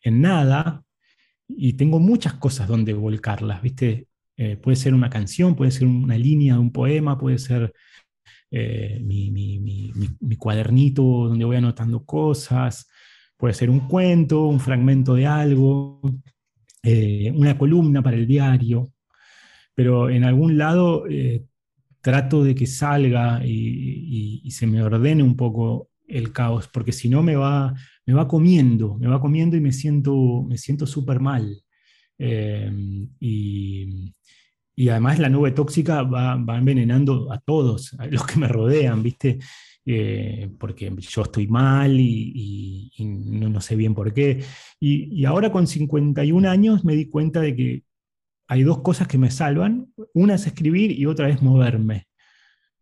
nada, 0.05 0.85
y 1.49 1.75
tengo 1.75 1.99
muchas 1.99 2.35
cosas 2.35 2.69
donde 2.69 2.95
volcarlas, 2.95 3.61
¿viste? 3.61 4.09
Eh, 4.37 4.57
puede 4.57 4.77
ser 4.77 4.95
una 4.95 5.11
canción, 5.11 5.55
puede 5.55 5.71
ser 5.71 5.87
una 5.87 6.17
línea 6.17 6.55
de 6.55 6.61
un 6.61 6.73
poema, 6.73 7.19
puede 7.19 7.39
ser 7.39 7.73
eh, 8.51 9.01
mi, 9.03 9.93
cuadernito 10.39 11.03
donde 11.03 11.45
voy 11.45 11.57
anotando 11.57 12.05
cosas, 12.05 12.89
puede 13.39 13.55
ser 13.55 13.71
un 13.71 13.89
cuento, 13.89 14.47
un 14.47 14.61
fragmento 14.61 15.15
de 15.15 15.27
algo, 15.27 16.03
eh, 16.83 17.33
una 17.35 17.57
columna 17.57 18.03
para 18.03 18.17
el 18.17 18.27
diario, 18.27 18.93
pero 19.75 20.11
en 20.11 20.25
algún 20.25 20.59
lado 20.59 21.05
trato 22.03 22.45
de 22.45 22.55
que 22.55 22.67
salga 22.67 23.41
y, 23.45 24.41
y, 24.45 24.51
se 24.51 24.67
me 24.67 24.83
ordene 24.83 25.23
un 25.23 25.37
poco 25.37 25.91
el 26.07 26.33
caos, 26.33 26.69
porque 26.69 26.93
si 26.93 27.09
no 27.09 27.23
me 27.23 27.37
va, 27.37 27.75
me 28.07 28.15
va 28.15 28.27
comiendo, 28.27 28.97
me 28.99 29.09
va 29.09 29.21
comiendo 29.21 29.57
y 29.57 29.61
me 29.61 29.73
siento 29.73 30.43
me 30.49 30.57
siento 30.57 30.87
súper 30.87 31.21
mal. 31.21 31.63
Eh, 32.19 32.71
y, 33.21 34.15
además 34.89 35.19
la 35.19 35.29
nube 35.29 35.51
tóxica 35.51 36.03
va, 36.03 36.35
envenenando 36.57 37.33
a 37.33 37.39
todos, 37.39 37.95
a 37.99 38.07
los 38.07 38.25
que 38.27 38.39
me 38.39 38.49
rodean, 38.49 39.03
¿viste? 39.03 39.39
Eh, 39.91 40.51
porque 40.59 40.95
yo 40.99 41.23
estoy 41.23 41.47
mal 41.47 41.99
y, 41.99 42.93
no, 42.99 43.59
sé 43.63 43.75
bien 43.75 43.95
por 43.95 44.13
qué. 44.13 44.45
Y, 44.79 45.25
ahora 45.25 45.51
con 45.51 45.67
51 45.67 46.47
años 46.51 46.85
me 46.85 46.95
di 46.95 47.07
cuenta 47.09 47.41
de 47.41 47.57
que 47.57 47.85
hay 48.49 48.65
dos 48.65 48.83
cosas 48.83 49.09
que 49.09 49.17
me 49.17 49.31
salvan. 49.31 49.93
Una 50.13 50.35
es 50.35 50.47
escribir 50.47 50.93
y 50.93 51.07
otra 51.07 51.31
es 51.31 51.41
moverme. 51.43 52.07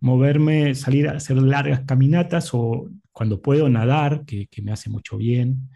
Moverme, 0.00 0.74
salir 0.74 1.08
a 1.08 1.12
hacer 1.12 1.36
largas 1.36 1.82
caminatas 1.86 2.50
o 2.52 2.90
cuando 3.12 3.40
puedo 3.40 3.68
nadar, 3.68 4.24
que, 4.26 4.48
me 4.62 4.72
hace 4.72 4.90
mucho 4.90 5.16
bien. 5.16 5.70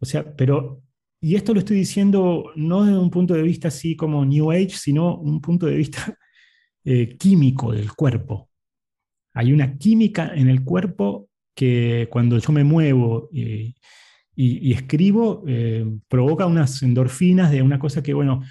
O 0.00 0.06
sea, 0.06 0.36
pero, 0.36 0.82
y 1.20 1.34
esto 1.34 1.54
lo 1.54 1.60
estoy 1.60 1.78
diciendo 1.78 2.52
no 2.54 2.84
desde 2.84 2.98
un 2.98 3.10
punto 3.10 3.34
de 3.34 3.42
vista 3.42 3.68
así 3.68 3.96
como 3.96 4.24
New 4.24 4.52
Age, 4.52 4.70
sino 4.70 5.16
un 5.16 5.40
punto 5.40 5.66
de 5.66 5.76
vista 5.76 6.16
eh, 6.84 7.16
químico 7.18 7.72
del 7.72 7.92
cuerpo. 7.94 8.47
Hay 9.38 9.52
una 9.52 9.78
química 9.78 10.32
en 10.34 10.48
el 10.48 10.64
cuerpo 10.64 11.28
que 11.54 12.08
cuando 12.10 12.38
yo 12.38 12.52
me 12.52 12.64
muevo 12.64 13.28
y, 13.30 13.72
escribo, 14.72 15.44
eh, 15.46 15.86
provoca 16.08 16.44
unas 16.44 16.82
endorfinas 16.82 17.52
de 17.52 17.62
una 17.62 17.78
cosa 17.78 18.02
que, 18.02 18.14
bueno, 18.14 18.42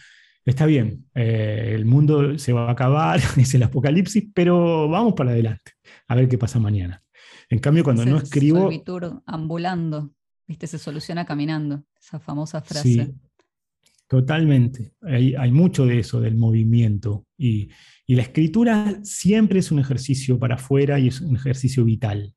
está 0.45 0.65
bien, 0.65 1.05
eh, 1.13 1.73
el 1.75 1.83
mundo 1.83 2.39
se 2.39 2.53
va 2.53 2.69
a 2.69 2.71
acabar, 2.71 3.19
es 3.37 3.53
el 3.53 3.63
apocalipsis, 3.63 4.29
pero 4.33 4.87
vamos 4.87 5.13
para 5.13 5.31
adelante, 5.31 5.73
a 6.07 6.15
ver 6.15 6.29
qué 6.29 6.37
pasa 6.37 6.57
mañana. 6.57 7.03
En 7.49 7.59
cambio, 7.59 7.83
cuando 7.83 8.05
no 8.05 8.19
escribo... 8.19 8.69
ambulando, 9.25 10.13
¿viste? 10.47 10.67
Se 10.67 10.77
soluciona 10.77 11.25
caminando, 11.25 11.83
esa 12.01 12.17
famosa 12.17 12.61
frase. 12.61 13.13
Totalmente. 14.07 14.93
Hay, 15.01 15.35
hay, 15.35 15.51
mucho 15.51 15.85
de 15.85 15.99
eso, 15.99 16.21
del 16.21 16.37
movimiento. 16.37 17.25
Y, 17.37 17.67
y, 18.07 18.15
la 18.15 18.23
escritura 18.23 18.99
siempre 19.03 19.59
es 19.59 19.71
un 19.71 19.79
ejercicio 19.79 20.39
para 20.39 20.55
afuera 20.55 20.97
y 20.97 21.09
es 21.09 21.21
un 21.21 21.35
ejercicio 21.35 21.83
vital. 21.83 22.33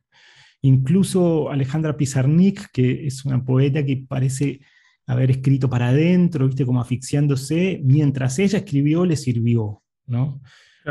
Incluso 0.63 1.51
Alejandra 1.51 1.97
Pizarnik, 1.97 2.71
que 2.73 3.07
es 3.07 3.25
una 3.25 3.43
poeta 3.43 3.85
que 3.85 4.05
parece 4.09 4.61
haber 5.07 5.31
escrito 5.31 5.69
para 5.71 5.89
adentro, 5.89 6.47
¿viste? 6.47 6.67
como 6.67 6.81
asfixiándose, 6.81 7.81
mientras 7.83 8.39
ella 8.39 8.59
escribió 8.59 9.05
le 9.05 9.17
sirvió, 9.17 9.83
¿no? 10.07 10.41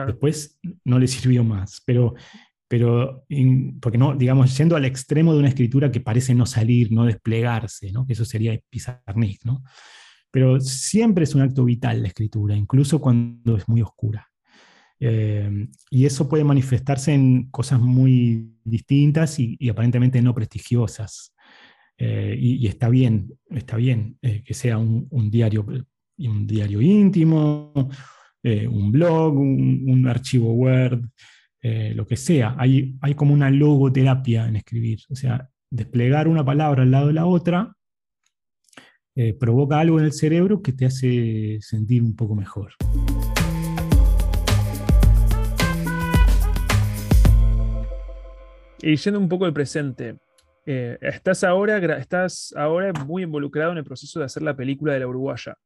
Después 0.06 0.60
no 0.86 1.00
le 1.00 1.08
sirvió 1.08 1.44
más, 1.44 1.82
pero, 1.86 2.14
pero 2.68 3.26
porque 3.82 3.98
no, 3.98 4.16
digamos, 4.16 4.56
yendo 4.58 4.76
al 4.76 4.86
extremo 4.86 5.34
de 5.34 5.40
una 5.40 5.50
escritura 5.50 5.92
que 5.92 6.00
parece 6.00 6.36
no 6.36 6.46
salir, 6.46 6.92
no 6.92 7.06
desplegarse, 7.06 7.92
¿no? 7.92 8.06
eso 8.08 8.26
sería 8.26 8.60
Pizarnik, 8.70 9.44
¿no? 9.46 9.64
Pero 10.32 10.60
siempre 10.62 11.24
es 11.24 11.34
un 11.34 11.42
acto 11.42 11.66
vital 11.66 12.02
la 12.02 12.10
escritura, 12.10 12.56
incluso 12.56 13.00
cuando 13.00 13.58
es 13.58 13.68
muy 13.68 13.82
oscura. 13.82 14.29
Eh, 15.00 15.68
y 15.90 16.06
eso 16.06 16.28
puede 16.28 16.44
manifestarse 16.44 17.14
en 17.14 17.50
cosas 17.50 17.80
muy 17.80 18.54
distintas 18.64 19.40
y, 19.40 19.58
aparentemente 19.70 20.22
no 20.22 20.34
prestigiosas. 20.34 21.34
Eh, 21.98 22.36
y, 22.38 22.68
está 22.68 22.90
bien, 22.90 23.34
está 23.50 23.78
bien 23.78 24.18
eh, 24.22 24.44
que 24.44 24.54
sea 24.54 24.78
un, 24.78 25.08
diario, 25.30 25.66
un 26.18 26.48
diario 26.48 26.82
íntimo, 26.82 27.74
un 28.44 28.92
blog, 28.92 29.38
un, 29.38 30.08
archivo 30.08 30.54
Word, 30.54 31.02
lo 31.62 32.06
que 32.08 32.18
sea. 32.18 32.56
Hay, 32.58 32.96
hay 33.02 33.16
como 33.16 33.34
una 33.34 33.50
logoterapia 33.50 34.48
en 34.48 34.58
escribir, 34.58 35.00
o 35.10 35.16
sea, 35.16 35.50
desplegar 35.70 36.28
una 36.28 36.44
palabra 36.44 36.84
al 36.84 36.92
lado 36.92 37.08
de 37.08 37.14
la 37.14 37.26
otra 37.26 37.76
provoca 39.38 39.78
algo 39.78 40.00
en 40.00 40.06
el 40.06 40.14
cerebro 40.14 40.62
que 40.62 40.72
te 40.72 40.86
hace 40.86 41.58
sentir 41.60 42.02
un 42.02 42.16
poco 42.16 42.36
mejor. 42.36 42.72
Y 48.82 48.96
yendo 48.96 49.20
un 49.20 49.28
poco 49.28 49.46
al 49.46 49.54
presente, 49.54 50.18
eh, 50.66 50.98
estás, 51.02 51.44
ahora, 51.44 51.98
estás 51.98 52.54
ahora 52.56 52.94
muy 53.06 53.24
involucrado 53.24 53.74
en 53.74 53.80
el 53.80 53.84
proceso 53.84 54.20
de 54.20 54.26
hacer 54.26 54.42
la 54.42 54.56
película 54.56 54.94
de 54.94 55.00
la 55.00 55.08
Uruguaya, 55.08 55.58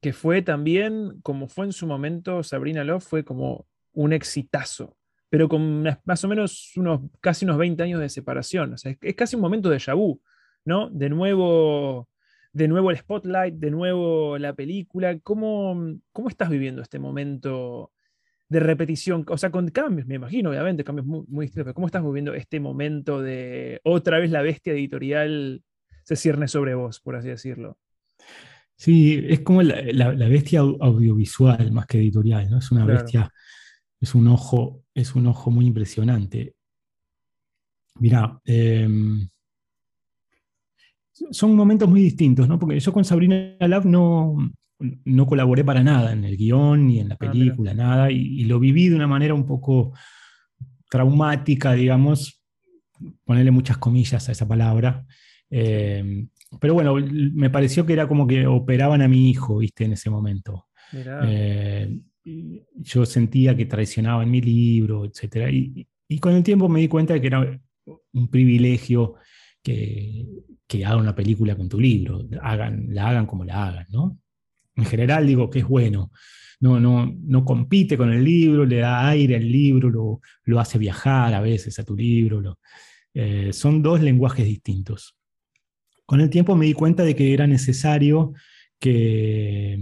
que 0.00 0.12
fue 0.12 0.40
también, 0.40 1.20
como 1.22 1.48
fue 1.48 1.66
en 1.66 1.72
su 1.72 1.86
momento 1.86 2.42
Sabrina 2.42 2.82
Love, 2.82 3.04
fue 3.04 3.24
como 3.24 3.66
un 3.92 4.14
exitazo, 4.14 4.96
pero 5.28 5.48
con 5.48 5.82
más 6.04 6.24
o 6.24 6.28
menos 6.28 6.72
unos, 6.76 7.00
casi 7.20 7.44
unos 7.44 7.58
20 7.58 7.82
años 7.82 8.00
de 8.00 8.08
separación. 8.08 8.72
O 8.72 8.78
sea, 8.78 8.96
es, 8.98 9.14
casi 9.14 9.36
un 9.36 9.42
momento 9.42 9.68
de 9.68 9.80
vu, 9.94 10.20
¿no? 10.64 10.88
De 10.88 11.10
nuevo, 11.10 12.08
de 12.52 12.68
nuevo 12.68 12.90
el 12.90 12.96
spotlight, 12.96 13.56
de 13.56 13.70
nuevo 13.70 14.38
la 14.38 14.54
película. 14.54 15.18
¿Cómo, 15.18 15.98
cómo 16.12 16.28
estás 16.28 16.48
viviendo 16.48 16.80
este 16.80 16.98
momento 16.98 17.93
de 18.54 18.60
repetición, 18.60 19.26
o 19.28 19.36
sea, 19.36 19.50
con 19.50 19.68
cambios, 19.70 20.06
me 20.06 20.14
imagino, 20.14 20.50
obviamente, 20.50 20.84
cambios 20.84 21.08
muy, 21.08 21.24
muy 21.26 21.46
distintos, 21.46 21.64
pero 21.64 21.74
¿cómo 21.74 21.88
estás 21.88 22.04
viviendo 22.04 22.34
este 22.34 22.60
momento 22.60 23.20
de 23.20 23.80
otra 23.82 24.20
vez 24.20 24.30
la 24.30 24.42
bestia 24.42 24.72
editorial 24.72 25.64
se 26.04 26.14
cierne 26.14 26.46
sobre 26.46 26.76
vos, 26.76 27.00
por 27.00 27.16
así 27.16 27.28
decirlo? 27.28 27.76
Sí, 28.76 29.24
es 29.28 29.40
como 29.40 29.60
la, 29.62 30.28
bestia 30.28 30.60
audiovisual 30.60 31.72
más 31.72 31.86
que 31.86 31.98
editorial, 31.98 32.48
¿no? 32.48 32.58
Es 32.58 32.70
una 32.70 32.84
bestia, 32.84 33.28
es 34.00 34.14
un 34.14 34.28
ojo, 34.28 34.84
es 34.94 35.16
un 35.16 35.26
ojo 35.26 35.50
muy 35.50 35.66
impresionante. 35.66 36.54
Mira, 37.98 38.40
em, 38.44 39.28
son 41.32 41.56
momentos 41.56 41.88
muy 41.88 42.02
distintos, 42.02 42.46
¿no? 42.46 42.56
Porque 42.56 42.78
yo 42.78 42.92
con 42.92 43.04
Sabrina 43.04 43.56
Lab 43.58 43.84
no, 43.84 44.36
no 45.04 45.26
colaboré 45.26 45.64
para 45.64 45.82
nada 45.82 46.12
en 46.12 46.24
el 46.24 46.36
guion 46.36 46.86
ni 46.86 47.00
en 47.00 47.08
la 47.08 47.14
ah, 47.14 47.18
película, 47.18 47.74
nada, 47.74 48.10
y, 48.10 48.44
lo 48.44 48.58
viví 48.58 48.88
de 48.88 48.96
una 48.96 49.06
manera 49.06 49.34
un 49.34 49.46
poco 49.46 49.92
traumática, 50.90 51.72
digamos, 51.72 52.42
ponerle 53.24 53.50
muchas 53.50 53.78
comillas 53.78 54.28
a 54.28 54.32
esa 54.32 54.46
palabra. 54.46 55.04
Eh, 55.50 56.26
pero 56.60 56.74
bueno, 56.74 56.94
me 56.94 57.50
pareció 57.50 57.84
que 57.84 57.92
era 57.92 58.06
como 58.06 58.26
que 58.26 58.46
operaban 58.46 59.02
a 59.02 59.08
mi 59.08 59.30
hijo, 59.30 59.58
viste, 59.58 59.84
en 59.84 59.92
ese 59.92 60.10
momento. 60.10 60.66
Eh, 60.92 61.98
yo 62.76 63.04
sentía 63.04 63.56
que 63.56 63.66
traicionaban 63.66 64.30
mi 64.30 64.40
libro, 64.40 65.04
etc. 65.04 65.50
Y, 65.52 65.86
y, 66.08 66.18
con 66.18 66.34
el 66.34 66.42
tiempo 66.42 66.68
me 66.68 66.80
di 66.80 66.88
cuenta 66.88 67.14
de 67.14 67.20
que 67.20 67.26
era 67.26 67.60
un 68.12 68.28
privilegio 68.28 69.16
que, 69.62 70.26
que 70.66 70.84
hagan 70.84 71.00
una 71.00 71.14
película 71.14 71.56
con 71.56 71.68
tu 71.68 71.80
libro, 71.80 72.26
hagan, 72.40 72.86
la 72.90 73.08
hagan 73.08 73.26
como 73.26 73.44
la 73.44 73.68
hagan, 73.68 73.86
¿no? 73.90 74.18
En 74.76 74.84
general 74.84 75.26
digo 75.26 75.50
que 75.50 75.60
es 75.60 75.68
bueno. 75.68 76.10
No, 76.60 76.80
no, 76.80 77.12
no 77.22 77.44
compite 77.44 77.96
con 77.96 78.12
el 78.12 78.24
libro, 78.24 78.64
le 78.64 78.78
da 78.78 79.08
aire 79.08 79.36
al 79.36 79.50
libro, 79.50 80.20
lo, 80.44 80.60
hace 80.60 80.78
viajar 80.78 81.34
a 81.34 81.40
veces 81.40 81.78
a 81.78 81.84
tu 81.84 81.96
libro. 81.96 82.58
Eh, 83.12 83.52
son 83.52 83.82
dos 83.82 84.00
lenguajes 84.00 84.46
distintos. 84.46 85.16
Con 86.06 86.20
el 86.20 86.30
tiempo 86.30 86.56
me 86.56 86.66
di 86.66 86.72
cuenta 86.72 87.02
de 87.02 87.14
que 87.14 87.34
era 87.34 87.46
necesario 87.46 88.32
que, 88.78 89.78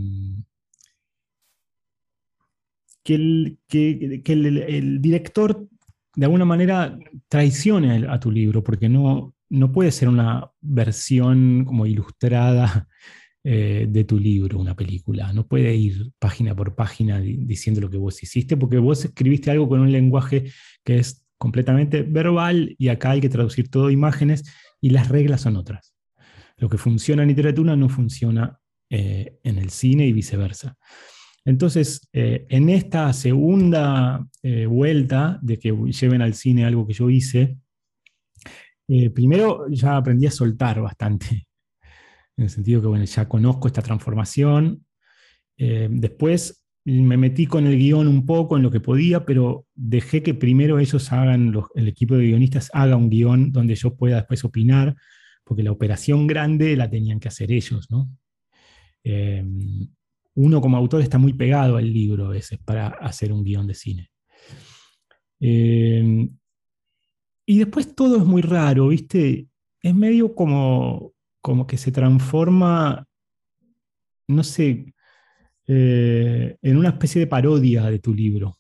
que, 3.03 3.15
el, 4.27 5.01
director 5.01 5.69
de 6.15 6.25
alguna 6.25 6.45
manera 6.45 6.99
traicione 7.29 8.07
a 8.09 8.21
tu 8.21 8.31
libro, 8.31 8.63
porque 8.63 8.89
no, 8.89 9.35
no 9.49 9.73
puede 9.73 9.93
ser 9.93 10.09
una 10.09 10.51
versión 10.61 11.65
como 11.65 11.87
ilustrada 11.87 12.89
eh, 13.45 13.87
de 13.89 14.05
tu 14.05 14.21
libro, 14.21 14.61
una 14.61 14.77
película. 14.77 15.33
No 15.33 15.49
puede 15.49 15.75
ir 15.75 16.13
página 16.21 16.55
por 16.55 16.77
página 16.77 17.21
diciendo 17.21 17.81
lo 17.81 17.91
que 17.91 17.97
vos 17.97 18.23
hiciste, 18.23 18.57
porque 18.57 18.79
vos 18.79 19.05
escribiste 19.05 19.51
algo 19.51 19.69
con 19.69 19.81
un 19.81 19.91
lenguaje 19.91 20.53
que 20.85 20.99
es 20.99 21.27
completamente 21.39 22.03
verbal 22.03 22.77
y 22.79 22.87
acá 22.87 23.11
hay 23.11 23.21
que 23.21 23.29
traducir 23.29 23.69
todo 23.69 23.91
imágenes 23.91 24.45
y 24.81 24.91
las 24.91 25.09
reglas 25.09 25.41
son 25.41 25.57
otras. 25.57 25.93
Lo 26.57 26.69
que 26.69 26.79
funciona 26.79 27.23
en 27.23 27.31
literatura 27.31 27.75
no 27.75 27.89
funciona 27.89 28.61
eh, 28.89 29.41
en 29.43 29.59
el 29.59 29.71
cine 29.71 30.07
y 30.07 30.13
viceversa. 30.13 30.77
Entonces, 31.45 32.09
eh, 32.13 32.47
en 32.49 32.69
esta 32.69 33.13
segunda 33.13 34.25
vuelta 34.69 35.41
de 35.43 35.59
que 35.59 35.73
lleven 35.73 36.23
al 36.23 36.35
cine 36.35 36.65
algo 36.65 36.87
que 36.87 36.95
yo 36.95 37.11
hice, 37.11 37.57
primero 39.13 39.67
ya 39.69 39.97
aprendí 39.97 40.27
a 40.27 40.31
soltar 40.31 40.81
bastante 40.81 41.47
en 42.43 42.47
el 42.47 42.51
sentido 42.51 42.81
que 42.81 42.89
bueno, 42.89 43.05
ya 43.05 43.29
conozco 43.29 43.69
esta 43.69 43.83
transformación. 43.83 44.85
Eh, 45.57 45.89
después 45.91 46.65
me 46.85 47.17
metí 47.17 47.47
con 47.47 47.67
el 47.67 47.79
guion 47.79 48.09
un 48.09 48.27
poco 48.27 48.57
en 48.57 48.65
lo 48.65 48.71
que 48.71 48.81
podía, 48.81 49.25
pero 49.25 49.67
dejé 49.75 50.23
que 50.23 50.35
primero 50.35 50.81
ellos 50.81 51.13
hagan, 51.13 51.55
el 51.77 51.89
equipo 51.89 52.17
de 52.17 52.27
guionistas 52.27 52.71
haga 52.73 52.97
un 52.97 53.09
guion 53.09 53.53
donde 53.53 53.77
yo 53.77 53.95
pueda 53.95 54.17
después 54.17 54.45
opinar, 54.45 54.97
porque 55.45 55.63
la 55.63 55.71
operación 55.71 56.27
grande 56.27 56.77
la 56.77 56.91
tenían 56.91 57.21
que 57.21 57.29
hacer 57.29 57.53
ellos, 57.53 57.89
¿no? 57.91 58.11
Eh, 59.05 59.45
uno 60.35 60.61
como 60.61 60.77
autor 60.77 61.03
está 61.03 61.19
muy 61.19 61.35
pegado 61.35 61.77
al 61.77 61.93
libro 61.93 62.27
a 62.27 62.31
veces 62.31 62.59
para 62.59 62.89
hacer 62.89 63.33
un 63.33 63.45
guion 63.45 63.67
de 63.69 63.75
cine. 63.75 64.11
Eh, 65.39 66.29
y 67.47 67.59
después 67.59 67.95
todo 67.95 68.17
es 68.17 68.25
muy 68.25 68.43
raro, 68.43 68.89
¿viste? 68.89 69.47
Es 69.81 69.95
medio 69.95 70.35
como, 70.35 71.13
como 71.43 71.67
que 71.67 71.77
se 71.77 71.93
transforma, 71.93 73.07
no 74.29 74.45
sé, 74.45 74.95
eh, 75.67 76.57
en 76.63 76.77
una 76.77 76.91
especie 76.91 77.21
de 77.21 77.27
parodia 77.27 77.91
de 77.91 77.99
tu 77.99 78.15
libro. 78.15 78.57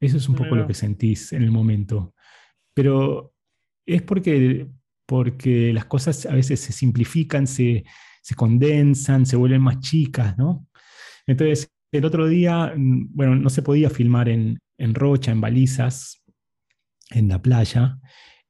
Eso 0.00 0.16
es 0.18 0.28
un 0.28 0.34
poco 0.34 0.54
lo 0.54 0.66
que 0.66 0.74
sentís 0.74 1.32
en 1.32 1.42
el 1.42 1.50
momento. 1.50 2.14
Pero 2.74 3.32
es 3.86 4.02
porque, 4.02 4.68
porque 5.06 5.72
las 5.72 5.86
cosas 5.86 6.26
a 6.26 6.34
veces 6.34 6.60
se 6.60 6.72
simplifican, 6.72 7.46
se, 7.46 7.84
condensan, 8.36 9.24
se 9.24 9.36
vuelven 9.36 9.62
más 9.62 9.80
chicas, 9.80 10.36
¿no? 10.36 10.68
Entonces, 11.26 11.70
el 11.92 12.04
otro 12.04 12.28
día, 12.28 12.74
bueno, 12.76 13.34
no 13.36 13.48
se 13.48 13.62
podía 13.62 13.90
filmar 13.90 14.28
en, 14.28 14.58
en 14.76 14.94
Rocha, 14.94 15.32
en 15.32 15.40
balizas, 15.40 16.22
en 17.10 17.28
la 17.28 17.40
playa, 17.40 17.98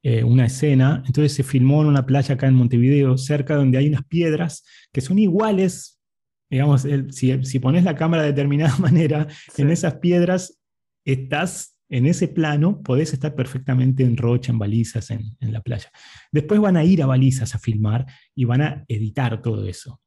eh, 0.03 0.23
una 0.23 0.47
escena, 0.47 1.03
entonces 1.07 1.33
se 1.33 1.43
filmó 1.43 1.83
en 1.83 1.89
una 1.89 2.07
playa 2.07 2.35
acá 2.35 2.47
en 2.47 2.55
Montevideo, 2.55 3.19
cerca 3.19 3.57
donde 3.57 3.79
hay 3.79 3.89
unas 3.89 4.05
piedras 4.05 4.65
que 4.93 5.01
son 5.01 5.19
iguales, 5.19 6.01
digamos, 6.49 6.87
si, 7.11 7.59
pones 7.59 7.85
la 7.85 7.97
cámara 7.97 8.23
de 8.23 8.29
determinada 8.29 8.77
manera, 8.79 9.27
en 9.57 9.71
esas 9.71 9.97
piedras 9.97 10.61
estás 11.05 11.77
en 11.91 12.07
ese 12.07 12.29
plano, 12.29 12.83
podés 12.83 13.13
estar 13.13 13.35
perfectamente 13.35 14.03
en 14.05 14.17
rocha, 14.17 14.53
en 14.53 14.59
balizas, 14.59 15.11
en, 15.11 15.37
en 15.41 15.53
la 15.53 15.63
playa. 15.63 15.91
Después 16.31 16.61
van 16.61 16.77
a 16.77 16.85
ir 16.85 17.03
a 17.03 17.07
balizas 17.07 17.55
a 17.55 17.59
filmar 17.59 18.07
y 18.35 18.45
van 18.45 18.61
a 18.61 18.85
editar 18.89 19.41
todo 19.41 19.67
eso. 19.67 20.01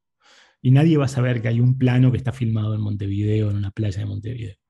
Y 0.61 0.71
nadie 0.71 0.97
va 0.97 1.05
a 1.05 1.09
saber 1.09 1.41
que 1.41 1.47
hay 1.47 1.59
un 1.59 1.77
plano 1.77 2.11
que 2.11 2.17
está 2.17 2.31
filmado 2.31 2.75
en 2.75 2.81
Montevideo, 2.81 3.49
en 3.49 3.57
una 3.57 3.71
playa 3.71 3.99
de 3.99 4.05
Montevideo. 4.05 4.60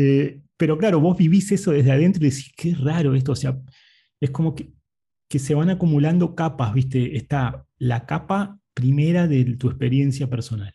Eh, 0.00 0.40
pero 0.56 0.78
claro, 0.78 1.00
vos 1.00 1.16
vivís 1.16 1.52
eso 1.52 1.72
desde 1.72 1.92
adentro 1.92 2.24
y 2.24 2.30
decís, 2.30 2.52
qué 2.56 2.74
raro 2.74 3.14
esto, 3.14 3.32
o 3.32 3.36
sea, 3.36 3.58
es 4.20 4.30
como 4.30 4.54
que, 4.54 4.72
se 5.38 5.54
van 5.54 5.70
acumulando 5.70 6.34
capas, 6.34 6.74
¿viste? 6.74 7.16
Está 7.16 7.64
la 7.78 8.04
capa 8.04 8.58
primera 8.74 9.28
de 9.28 9.44
tu 9.56 9.68
experiencia 9.68 10.28
personal. 10.28 10.74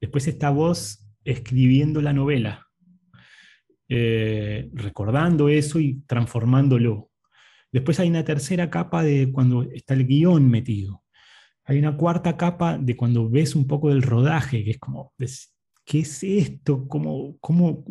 después 0.00 0.26
está 0.28 0.50
vos 0.50 1.06
escribiendo 1.24 2.00
la 2.00 2.14
novela, 2.14 2.66
eh, 3.88 4.70
recordando 4.72 5.48
eso 5.48 5.80
y 5.80 6.02
transformándolo. 6.06 7.10
Después 7.72 8.00
hay 8.00 8.08
una 8.08 8.24
tercera 8.24 8.70
capa 8.70 9.02
de 9.02 9.30
cuando 9.32 9.64
está 9.64 9.94
el 9.94 10.06
guion 10.06 10.48
metido. 10.48 11.04
Hay 11.64 11.78
una 11.78 11.96
cuarta 11.96 12.36
capa 12.36 12.78
de 12.78 12.96
cuando 12.96 13.28
ves 13.28 13.54
un 13.54 13.66
poco 13.66 13.90
del 13.90 14.02
rodaje, 14.02 14.64
que 14.64 14.70
es 14.72 14.78
como, 14.78 15.12
¿qué 15.84 16.00
es 16.00 16.22
esto? 16.22 16.88
¿Cómo, 16.88 17.36
cómo, 17.40 17.84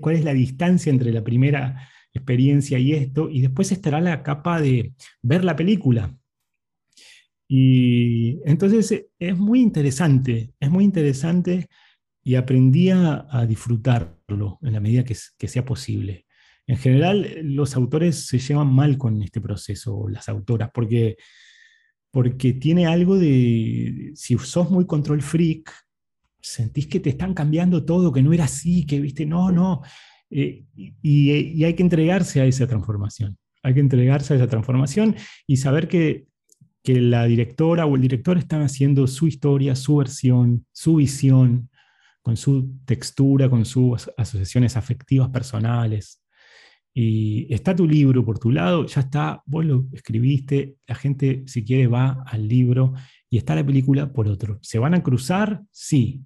¿Cuál 0.00 0.16
es 0.16 0.24
la 0.24 0.34
distancia 0.34 0.90
entre 0.90 1.12
la 1.12 1.24
primera 1.24 1.88
experiencia 2.12 2.78
y 2.78 2.92
esto? 2.92 3.30
Y 3.30 3.40
después 3.40 3.72
estará 3.72 4.00
la 4.00 4.22
capa 4.22 4.60
de 4.60 4.92
ver 5.22 5.44
la 5.44 5.56
película. 5.56 6.16
Y 7.48 8.38
entonces 8.44 9.06
es 9.18 9.36
muy 9.36 9.60
interesante, 9.60 10.52
es 10.60 10.70
muy 10.70 10.84
interesante 10.84 11.68
y 12.22 12.36
aprendí 12.36 12.90
a, 12.90 13.46
disfrutarlo 13.48 14.58
en 14.62 14.72
la 14.72 14.80
medida 14.80 15.04
que, 15.04 15.16
que, 15.36 15.48
sea 15.48 15.64
posible. 15.64 16.26
En 16.66 16.76
general, 16.76 17.40
los 17.42 17.74
autores 17.74 18.26
se 18.26 18.38
llevan 18.38 18.72
mal 18.72 18.98
con 18.98 19.20
este 19.22 19.40
proceso, 19.40 20.08
las 20.08 20.28
autoras, 20.28 20.70
porque, 20.72 21.16
porque 22.12 22.52
tiene 22.52 22.86
algo 22.86 23.18
de, 23.18 24.12
si 24.14 24.38
sos 24.38 24.70
muy 24.70 24.86
control 24.86 25.22
freak, 25.22 25.72
sentís 26.40 26.86
que 26.86 27.00
te 27.00 27.10
están 27.10 27.34
cambiando 27.34 27.84
todo, 27.84 28.12
que 28.12 28.22
no 28.22 28.32
era 28.32 28.44
así, 28.44 28.86
que 28.86 29.00
viste, 29.00 29.26
no, 29.26 29.50
no, 29.50 29.82
eh, 30.30 30.64
y, 30.74 31.30
y 31.30 31.64
hay 31.64 31.74
que 31.74 31.82
entregarse 31.82 32.40
a 32.40 32.46
esa 32.46 32.66
transformación. 32.66 33.36
Hay 33.62 33.74
que 33.74 33.80
entregarse 33.80 34.32
a 34.32 34.36
esa 34.36 34.46
transformación 34.46 35.16
y 35.46 35.56
saber 35.58 35.88
que 35.88 36.26
que 36.82 37.00
la 37.00 37.24
directora 37.24 37.86
o 37.86 37.94
el 37.96 38.02
director 38.02 38.38
están 38.38 38.62
haciendo 38.62 39.06
su 39.06 39.26
historia, 39.26 39.76
su 39.76 39.96
versión, 39.96 40.66
su 40.72 40.96
visión, 40.96 41.70
con 42.22 42.36
su 42.36 42.78
textura, 42.84 43.48
con 43.48 43.64
sus 43.64 44.10
asociaciones 44.16 44.76
afectivas 44.76 45.28
personales. 45.30 46.22
Y 46.92 47.52
está 47.52 47.74
tu 47.76 47.86
libro 47.86 48.24
por 48.24 48.38
tu 48.38 48.50
lado, 48.50 48.86
ya 48.86 49.02
está, 49.02 49.42
vos 49.46 49.64
lo 49.64 49.86
escribiste, 49.92 50.76
la 50.86 50.94
gente 50.94 51.44
si 51.46 51.64
quiere 51.64 51.86
va 51.86 52.24
al 52.26 52.48
libro 52.48 52.94
y 53.30 53.38
está 53.38 53.54
la 53.54 53.64
película 53.64 54.12
por 54.12 54.28
otro. 54.28 54.58
¿Se 54.60 54.78
van 54.78 54.94
a 54.94 55.02
cruzar? 55.02 55.62
Sí. 55.70 56.22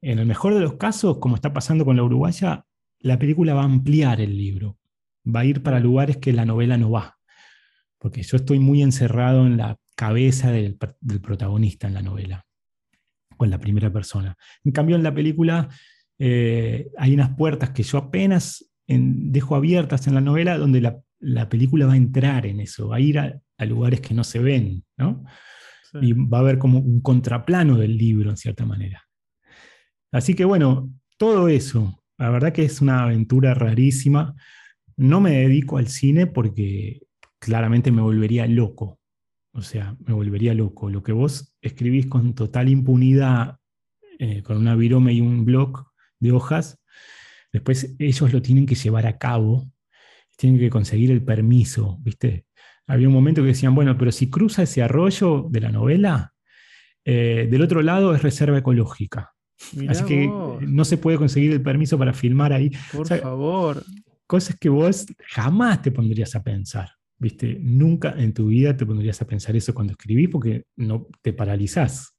En 0.00 0.20
el 0.20 0.26
mejor 0.26 0.54
de 0.54 0.60
los 0.60 0.74
casos, 0.74 1.18
como 1.18 1.34
está 1.34 1.52
pasando 1.52 1.84
con 1.84 1.96
la 1.96 2.04
uruguaya, 2.04 2.64
la 3.00 3.18
película 3.18 3.52
va 3.52 3.62
a 3.62 3.66
ampliar 3.66 4.20
el 4.20 4.36
libro, 4.36 4.78
va 5.26 5.40
a 5.40 5.44
ir 5.44 5.62
para 5.62 5.80
lugares 5.80 6.16
que 6.18 6.32
la 6.32 6.46
novela 6.46 6.78
no 6.78 6.90
va, 6.90 7.18
porque 7.98 8.22
yo 8.22 8.36
estoy 8.36 8.58
muy 8.58 8.82
encerrado 8.82 9.46
en 9.46 9.56
la 9.56 9.76
cabeza 9.96 10.50
del, 10.50 10.76
protagonista 10.76 11.86
en 11.86 11.94
la 11.94 12.02
novela 12.02 12.46
con 13.36 13.50
la 13.50 13.58
primera 13.58 13.92
persona. 13.92 14.36
En 14.62 14.72
cambio, 14.72 14.96
en 14.96 15.02
la 15.02 15.14
película 15.14 15.68
eh, 16.18 16.88
hay 16.96 17.14
unas 17.14 17.34
puertas 17.36 17.70
que 17.70 17.82
yo 17.82 17.98
apenas 17.98 18.70
dejo 18.86 19.56
abiertas 19.56 20.06
en 20.06 20.14
la 20.14 20.20
novela 20.20 20.58
donde 20.58 20.80
la, 20.80 21.48
película 21.48 21.86
va 21.86 21.94
a 21.94 21.96
entrar 21.96 22.46
en 22.46 22.60
eso, 22.60 22.88
va 22.88 22.96
a 22.96 23.00
ir 23.00 23.18
a, 23.18 23.40
lugares 23.66 24.00
que 24.00 24.14
no 24.14 24.24
se 24.24 24.38
ven, 24.38 24.84
¿no? 24.96 25.24
Y 26.00 26.12
va 26.12 26.38
a 26.38 26.40
haber 26.40 26.58
como 26.58 26.78
un 26.78 27.00
contraplano 27.00 27.76
del 27.76 27.96
libro, 27.96 28.30
en 28.30 28.36
cierta 28.36 28.66
manera. 28.66 29.04
Así 30.12 30.34
que 30.34 30.44
bueno, 30.44 30.90
todo 31.16 31.48
eso, 31.48 32.02
la 32.18 32.30
verdad 32.30 32.52
que 32.52 32.64
es 32.64 32.80
una 32.80 33.04
aventura 33.04 33.54
rarísima. 33.54 34.34
No 34.96 35.20
me 35.20 35.32
dedico 35.32 35.78
al 35.78 35.88
cine 35.88 36.26
porque 36.26 37.00
claramente 37.38 37.92
me 37.92 38.02
volvería 38.02 38.46
loco 38.46 38.98
o 39.54 39.62
sea, 39.62 39.96
me 40.04 40.12
volvería 40.12 40.52
loco. 40.52 40.90
Lo 40.90 41.02
que 41.02 41.12
vos 41.12 41.56
escribís 41.62 42.06
con 42.06 42.34
total 42.34 42.68
impunidad, 42.68 43.58
eh, 44.18 44.42
con 44.42 44.56
una 44.56 44.74
virome 44.74 45.12
y 45.12 45.20
un 45.20 45.44
blog 45.44 45.86
de 46.18 46.32
hojas, 46.32 46.80
después 47.52 47.94
ellos 47.98 48.32
lo 48.32 48.42
tienen 48.42 48.66
que 48.66 48.74
llevar 48.74 49.06
a 49.06 49.16
cabo, 49.16 49.70
tienen 50.36 50.58
que 50.58 50.70
conseguir 50.70 51.12
el 51.12 51.24
permiso, 51.24 51.98
¿viste? 52.00 52.46
Había 52.86 53.08
un 53.08 53.14
momento 53.14 53.42
que 53.42 53.48
decían, 53.48 53.74
bueno, 53.74 53.96
pero 53.96 54.12
si 54.12 54.28
cruza 54.28 54.62
ese 54.62 54.82
arroyo 54.82 55.46
de 55.50 55.60
la 55.60 55.70
novela, 55.70 56.34
eh, 57.04 57.48
del 57.50 57.62
otro 57.62 57.82
lado 57.82 58.14
es 58.14 58.22
reserva 58.22 58.58
ecológica. 58.58 59.34
Así 59.88 60.04
que 60.04 60.26
no 60.26 60.84
se 60.84 60.98
puede 60.98 61.16
conseguir 61.16 61.52
el 61.52 61.62
permiso 61.62 61.98
para 61.98 62.12
filmar 62.12 62.52
ahí. 62.52 62.70
Por 62.92 63.06
favor. 63.06 63.84
Cosas 64.26 64.56
que 64.58 64.68
vos 64.68 65.06
jamás 65.28 65.82
te 65.82 65.90
pondrías 65.90 66.34
a 66.34 66.42
pensar. 66.42 66.90
¿Viste? 67.16 67.58
Nunca 67.60 68.14
en 68.18 68.34
tu 68.34 68.48
vida 68.48 68.76
te 68.76 68.84
pondrías 68.84 69.22
a 69.22 69.26
pensar 69.26 69.54
eso 69.56 69.72
cuando 69.72 69.92
escribís 69.92 70.28
porque 70.28 70.64
no 70.76 71.06
te 71.22 71.32
paralizás. 71.32 72.16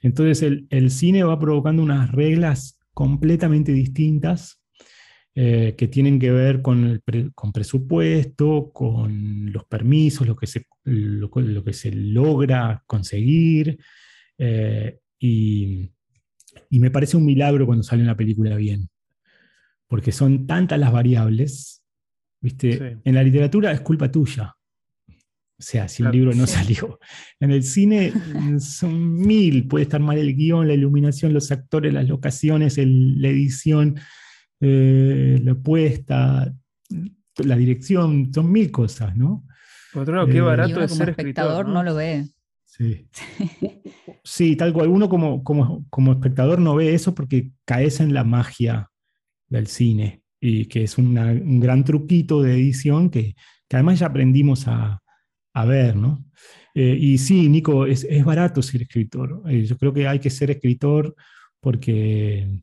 Entonces 0.00 0.42
el, 0.70 0.90
cine 0.90 1.24
va 1.24 1.38
provocando 1.38 1.82
unas 1.82 2.12
reglas 2.12 2.78
completamente 2.92 3.72
distintas 3.72 4.60
eh, 5.36 5.74
que 5.78 5.86
tienen 5.86 6.18
que 6.18 6.32
ver 6.32 6.62
con, 6.62 6.84
el 6.84 7.32
con 7.34 7.52
presupuesto, 7.52 8.72
con 8.72 9.52
los 9.52 9.64
permisos, 9.66 10.26
lo 10.26 10.34
que 10.34 10.48
se, 10.48 10.66
lo, 10.82 11.30
que 11.30 11.72
se 11.72 11.92
logra 11.92 12.82
conseguir. 12.86 13.78
Eh, 14.38 14.98
y, 15.20 15.88
y 16.70 16.80
me 16.80 16.90
parece 16.90 17.16
un 17.16 17.24
milagro 17.24 17.66
cuando 17.66 17.84
sale 17.84 18.02
una 18.02 18.16
película 18.16 18.56
bien, 18.56 18.88
porque 19.86 20.10
son 20.10 20.48
tantas 20.48 20.80
las 20.80 20.90
variables 20.90 21.84
¿Viste? 22.40 22.98
En 23.04 23.14
la 23.14 23.22
literatura 23.22 23.72
es 23.72 23.80
culpa 23.80 24.10
tuya. 24.10 24.54
O 25.58 25.62
sea, 25.62 25.88
si 25.88 26.02
un 26.02 26.12
libro 26.12 26.34
no 26.34 26.46
salió. 26.46 26.98
En 27.40 27.50
el 27.50 27.62
cine 27.62 28.12
son 28.60 29.14
mil. 29.14 29.66
Puede 29.66 29.84
estar 29.84 30.00
mal 30.00 30.18
el 30.18 30.36
guion, 30.36 30.68
la 30.68 30.74
iluminación, 30.74 31.32
los 31.32 31.50
actores, 31.50 31.92
las 31.92 32.06
locaciones, 32.06 32.78
la 32.78 33.28
edición, 33.28 33.98
eh, 34.60 35.40
la 35.42 35.54
puesta, 35.54 36.52
la 37.38 37.56
dirección. 37.56 38.32
Son 38.32 38.50
mil 38.50 38.70
cosas, 38.70 39.16
¿no? 39.16 39.44
Por 39.92 40.02
otro 40.02 40.14
lado, 40.14 40.26
qué 40.26 40.38
eh, 40.38 40.42
barato 40.42 40.82
es 40.82 40.92
ser 40.92 41.10
espectador 41.10 41.68
¿no? 41.68 41.82
lo 41.82 41.94
ve. 41.94 42.26
Sí. 42.64 43.08
sí, 44.24 44.56
tal 44.56 44.72
cual. 44.72 44.88
Uno 44.88 45.08
como, 45.08 45.42
como, 45.42 45.86
como 45.88 46.12
espectador 46.12 46.58
no 46.58 46.74
ve 46.74 46.94
eso 46.94 47.14
porque 47.14 47.52
caes 47.64 48.00
en 48.00 48.12
la 48.12 48.24
magia 48.24 48.90
del 49.48 49.66
cine 49.66 50.22
y 50.40 50.66
que 50.66 50.84
es 50.84 50.98
un 50.98 51.60
gran 51.60 51.84
truquito 51.84 52.42
de 52.42 52.54
edición 52.54 53.10
que, 53.10 53.34
además 53.70 53.98
ya 53.98 54.06
aprendimos 54.06 54.66
a, 54.68 55.00
ver, 55.66 55.96
¿no? 55.96 56.24
Eh, 56.74 56.96
y 57.00 57.16
sí, 57.18 57.48
Nico, 57.48 57.86
es, 57.86 58.06
barato 58.24 58.60
ser 58.60 58.82
escritor. 58.82 59.42
Eh, 59.48 59.64
yo 59.64 59.78
creo 59.78 59.94
que 59.94 60.06
hay 60.06 60.18
que 60.18 60.28
ser 60.28 60.50
escritor 60.50 61.14
porque, 61.60 62.60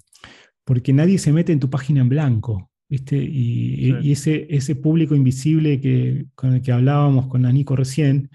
porque 0.63 0.93
nadie 0.93 1.17
se 1.17 1.33
mete 1.33 1.51
en 1.51 1.59
tu 1.59 1.69
página 1.69 2.01
en 2.01 2.09
blanco. 2.09 2.69
¿viste? 2.87 3.17
Y, 3.17 4.11
ese, 4.11 4.45
ese 4.49 4.75
público 4.75 5.15
invisible 5.15 5.81
que, 5.81 6.27
con 6.35 6.53
el 6.53 6.61
que 6.61 6.71
hablábamos 6.71 7.27
con 7.27 7.41
Nico 7.41 7.75
recién, 7.75 8.29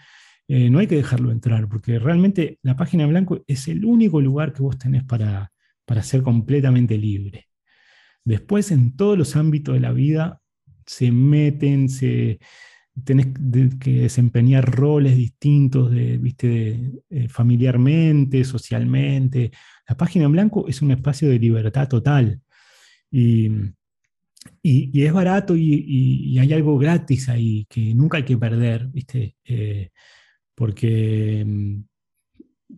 eh, 0.48 0.70
no 0.70 0.78
hay 0.78 0.86
que 0.86 0.96
dejarlo 0.96 1.30
entrar, 1.30 1.68
porque 1.68 1.98
realmente 1.98 2.58
la 2.62 2.76
página 2.76 3.04
en 3.04 3.10
blanco 3.10 3.44
es 3.46 3.68
el 3.68 3.84
único 3.84 4.20
lugar 4.20 4.52
que 4.52 4.62
vos 4.62 4.78
tenés 4.78 5.04
para, 5.04 5.52
para 5.84 6.02
ser 6.02 6.22
completamente 6.22 6.98
libre. 6.98 7.48
Después, 8.24 8.70
en 8.72 8.96
todos 8.96 9.16
los 9.16 9.36
ámbitos 9.36 9.74
de 9.74 9.80
la 9.80 9.92
vida, 9.92 10.40
se 10.86 11.12
meten, 11.12 11.88
se, 11.88 12.40
tenés 13.05 13.28
que 13.78 14.03
desempeñar 14.03 14.64
roles 14.70 15.16
distintos 15.16 15.90
de, 15.90 16.18
¿viste? 16.18 17.03
Eh, 17.11 17.28
familiarmente, 17.28 18.44
socialmente. 18.44 19.51
La 19.88 19.96
página 19.96 20.24
en 20.26 20.32
blanco 20.32 20.68
es 20.68 20.82
un 20.82 20.90
espacio 20.90 21.28
de 21.28 21.38
libertad 21.38 21.88
total. 21.88 22.40
Y, 23.11 23.51
es 24.62 25.12
barato 25.12 25.57
y, 25.57 26.38
hay 26.38 26.53
algo 26.53 26.78
gratis 26.78 27.28
ahí 27.28 27.66
que 27.68 27.94
nunca 27.94 28.18
hay 28.18 28.24
que 28.24 28.36
perder, 28.36 28.86
¿viste? 28.88 29.36
Eh, 29.44 29.90
porque, 30.55 31.46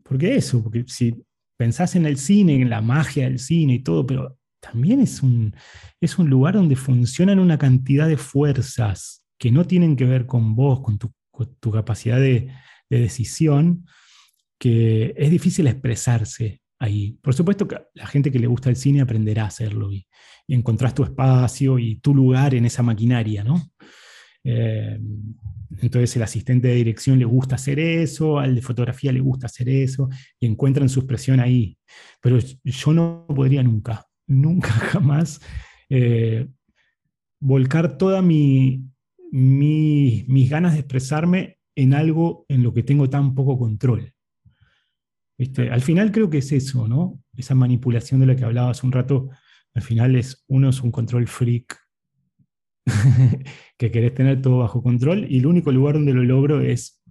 porque 0.02 0.36
eso, 0.36 0.62
porque 0.62 0.84
si 0.86 1.14
pensás 1.56 1.96
en 1.96 2.06
el 2.06 2.16
cine, 2.16 2.54
en 2.54 2.70
la 2.70 2.80
magia 2.80 3.24
del 3.24 3.38
cine 3.38 3.74
y 3.74 3.78
todo, 3.80 4.06
pero 4.06 4.38
también 4.60 5.00
es 5.00 5.22
un, 5.22 5.54
es 6.00 6.18
un 6.18 6.28
lugar 6.30 6.54
donde 6.54 6.76
funcionan 6.76 7.38
una 7.38 7.58
cantidad 7.58 8.08
de 8.08 8.16
fuerzas 8.16 9.19
que 9.40 9.50
no 9.50 9.66
tienen 9.66 9.96
que 9.96 10.04
ver 10.04 10.26
con 10.26 10.54
vos, 10.54 10.80
con 10.80 10.98
tu, 10.98 11.12
capacidad 11.72 12.20
de, 12.20 12.52
decisión, 12.88 13.86
que 14.58 15.14
es 15.16 15.30
difícil 15.30 15.66
expresarse 15.66 16.60
ahí. 16.78 17.18
Por 17.22 17.34
supuesto 17.34 17.66
que 17.66 17.78
la 17.94 18.06
gente 18.06 18.30
que 18.30 18.38
le 18.38 18.46
gusta 18.46 18.68
el 18.68 18.76
cine 18.76 19.00
aprenderá 19.00 19.44
a 19.44 19.48
hacerlo 19.48 19.92
y, 19.92 20.06
y 20.46 20.54
encontrás 20.54 20.94
tu 20.94 21.02
espacio 21.02 21.78
y 21.78 21.96
tu 21.96 22.14
lugar 22.14 22.54
en 22.54 22.66
esa 22.66 22.82
maquinaria, 22.82 23.42
¿no? 23.42 23.72
Eh, 24.44 24.98
entonces 25.78 26.14
el 26.16 26.22
asistente 26.22 26.68
de 26.68 26.74
dirección 26.74 27.18
le 27.18 27.24
gusta 27.24 27.54
hacer 27.54 27.78
eso, 27.78 28.38
al 28.38 28.54
de 28.54 28.62
fotografía 28.62 29.12
le 29.12 29.20
gusta 29.20 29.46
hacer 29.46 29.68
eso, 29.68 30.08
y 30.38 30.46
encuentran 30.46 30.88
su 30.88 31.00
expresión 31.00 31.40
ahí. 31.40 31.78
Pero 32.20 32.38
yo 32.38 32.92
no 32.92 33.24
podría 33.28 33.62
nunca 33.62 34.10
nunca 34.30 34.68
jamás 34.92 35.40
eh, 35.88 36.48
volcar 37.40 37.98
toda 37.98 38.22
mi, 38.22 38.84
mis 39.32 40.50
ganas 40.50 40.74
de 40.74 40.80
expresarme 40.80 41.58
en 41.74 41.94
algo 41.94 42.44
en 42.48 42.62
lo 42.62 42.74
que 42.74 42.82
tengo 42.82 43.08
tan 43.08 43.34
poco 43.34 43.58
control. 43.58 44.12
¿viste? 45.38 45.70
Al 45.70 45.80
final 45.80 46.12
creo 46.12 46.28
que 46.28 46.38
es 46.38 46.52
eso, 46.52 46.86
¿no? 46.86 47.22
Esa 47.36 47.54
manipulación 47.54 48.20
de 48.20 48.26
la 48.26 48.36
que 48.36 48.44
hablaba 48.44 48.70
hace 48.70 48.86
un 48.86 48.92
rato, 48.92 49.30
al 49.74 49.82
final 49.82 50.16
es 50.16 50.44
uno 50.48 50.68
es 50.68 50.82
un 50.82 50.90
control 50.90 51.26
freak 51.26 51.78
que 53.78 53.90
querés 53.90 54.14
tener 54.14 54.42
todo 54.42 54.58
bajo 54.58 54.82
control 54.82 55.26
y 55.30 55.38
el 55.38 55.46
único 55.46 55.72
lugar 55.72 55.94
donde 55.94 56.12
lo 56.12 56.24
logro 56.24 56.60
es 56.60 57.02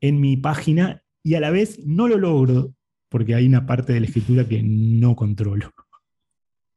en 0.00 0.20
mi 0.20 0.36
página 0.36 1.02
y 1.22 1.34
a 1.34 1.40
la 1.40 1.50
vez 1.50 1.80
no 1.84 2.06
lo 2.06 2.18
logro 2.18 2.74
porque 3.08 3.34
hay 3.34 3.46
una 3.46 3.66
parte 3.66 3.92
de 3.92 4.00
la 4.00 4.06
escritura 4.06 4.46
que 4.46 4.62
no 4.62 5.16
controlo. 5.16 5.72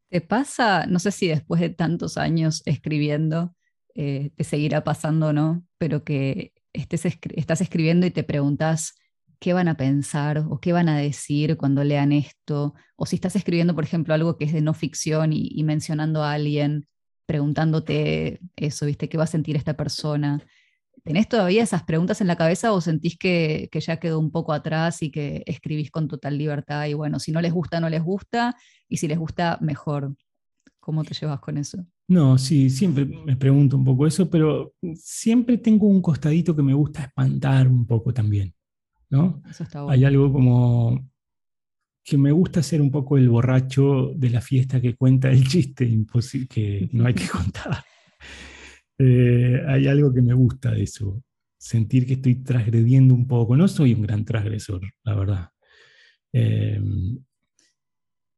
¿Te 0.09 0.21
pasa, 0.21 0.87
no 0.87 0.97
sé 0.97 1.11
si 1.11 1.27
después 1.27 1.61
de 1.61 1.69
tantos 1.69 2.17
años 2.17 2.63
escribiendo, 2.65 3.55
eh, 4.01 4.31
te 4.35 4.43
seguirá 4.43 4.83
pasando 4.83 5.33
no, 5.33 5.65
pero 5.77 6.03
que 6.03 6.53
estés, 6.73 7.05
estás 7.35 7.61
escribiendo 7.61 8.05
y 8.05 8.11
te 8.11 8.23
preguntas 8.23 8.95
qué 9.39 9.53
van 9.53 9.67
a 9.67 9.77
pensar 9.77 10.45
o 10.49 10.59
qué 10.59 10.73
van 10.73 10.89
a 10.89 10.97
decir 10.97 11.57
cuando 11.57 11.83
lean 11.83 12.11
esto, 12.11 12.75
o 12.95 13.05
si 13.05 13.15
estás 13.15 13.35
escribiendo, 13.35 13.75
por 13.75 13.83
ejemplo, 13.83 14.13
algo 14.13 14.37
que 14.37 14.45
es 14.45 14.53
de 14.53 14.61
no 14.61 14.73
ficción 14.73 15.31
y 15.33 15.63
mencionando 15.63 16.23
a 16.23 16.33
alguien, 16.33 16.87
preguntándote 17.25 18.39
eso, 18.55 18.85
¿viste? 18.85 19.09
¿Qué 19.09 19.17
va 19.17 19.25
a 19.25 19.27
sentir 19.27 19.55
esta 19.55 19.75
persona? 19.75 20.43
¿Tenés 21.03 21.27
todavía 21.27 21.63
esas 21.63 21.83
preguntas 21.83 22.21
en 22.21 22.27
la 22.27 22.35
cabeza 22.35 22.73
o 22.73 22.81
sentís 22.81 23.17
que, 23.17 23.69
ya 23.71 23.97
quedó 23.99 24.19
un 24.19 24.31
poco 24.31 24.53
atrás 24.53 25.01
y 25.03 25.11
que 25.11 25.43
escribís 25.45 25.91
con 25.91 26.07
total 26.07 26.37
libertad? 26.37 26.85
Y 26.87 26.93
bueno, 26.93 27.19
si 27.19 27.31
no 27.31 27.41
les 27.41 27.53
gusta, 27.53 27.79
no 27.79 27.89
les 27.89 28.03
gusta, 28.03 28.55
y 28.87 28.97
si 28.97 29.07
les 29.07 29.19
gusta, 29.19 29.57
mejor. 29.61 30.15
¿Cómo 30.79 31.03
te 31.03 31.13
llevas 31.13 31.39
con 31.39 31.57
eso? 31.57 31.85
No, 32.09 32.39
sí, 32.39 32.71
siempre 32.71 33.05
me 33.05 33.35
pregunto 33.35 33.77
un 33.77 33.85
poco 33.85 34.07
eso, 34.07 34.27
pero 34.27 34.73
siempre 34.95 35.59
tengo 35.59 35.85
un 35.85 36.01
costadito 36.01 36.55
que 36.55 36.63
me 36.63 36.73
gusta 36.73 37.03
espantar 37.03 37.67
un 37.67 37.85
poco 37.85 38.11
también, 38.11 38.51
¿no? 39.11 39.43
Eso 39.47 39.63
está 39.63 39.83
bueno. 39.83 39.93
Hay 39.93 40.03
algo 40.05 40.33
como 40.33 41.07
que 42.03 42.17
me 42.17 42.31
gusta 42.31 42.63
ser 42.63 42.81
un 42.81 42.89
poco 42.89 43.15
el 43.15 43.29
borracho 43.29 44.11
de 44.15 44.31
la 44.31 44.41
fiesta 44.41 44.81
que 44.81 44.95
cuenta 44.95 45.29
el 45.29 45.47
chiste 45.47 45.87
que 46.49 46.89
no 46.93 47.05
hay 47.05 47.13
que 47.13 47.27
contar. 47.29 47.83
Eh, 48.97 49.61
hay 49.67 49.85
algo 49.85 50.11
que 50.11 50.23
me 50.23 50.33
gusta 50.33 50.71
de 50.71 50.81
eso, 50.81 51.21
sentir 51.59 52.07
que 52.07 52.13
estoy 52.13 52.43
transgrediendo 52.43 53.13
un 53.13 53.27
poco. 53.27 53.55
No 53.55 53.67
soy 53.67 53.93
un 53.93 54.01
gran 54.01 54.25
transgresor, 54.25 54.81
la 55.03 55.13
verdad. 55.13 55.49
Eh, 56.33 56.81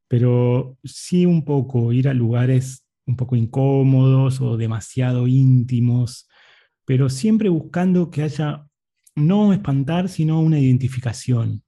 pero 0.10 0.78
sí 0.84 1.26
un 1.26 1.46
poco 1.46 1.94
ir 1.94 2.10
a 2.10 2.14
lugares 2.14 2.86
un 3.12 3.18
poco 3.18 3.36
incómodos 3.36 4.42
o 4.42 4.58
demasiado 4.58 5.28
íntimos, 5.28 6.28
pero 6.86 7.10
siempre 7.10 7.50
buscando 7.50 8.10
que 8.10 8.24
haya 8.24 8.66
no 9.16 9.54
espantar, 9.54 10.10
sino 10.10 10.40
una 10.42 10.60
identificación 10.60 11.64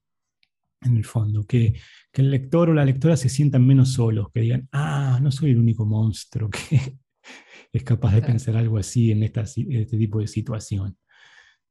en 0.82 0.98
el 0.98 1.06
fondo, 1.06 1.46
que, 1.46 1.76
el 2.14 2.30
lector 2.30 2.70
o 2.70 2.74
la 2.76 2.86
lectora 2.86 3.18
se 3.18 3.28
sientan 3.28 3.66
menos 3.66 3.94
solos, 3.94 4.28
que 4.32 4.42
digan, 4.42 4.70
ah, 4.72 5.20
no 5.20 5.32
soy 5.32 5.50
el 5.52 5.58
único 5.58 5.84
monstruo 5.84 6.48
que, 6.50 6.60
es 7.74 7.84
capaz 7.84 8.14
de 8.14 8.22
pensar 8.22 8.56
algo 8.56 8.78
así 8.78 9.12
en, 9.12 9.24
este 9.24 9.98
tipo 9.98 10.20
de 10.20 10.28
situación. 10.28 10.96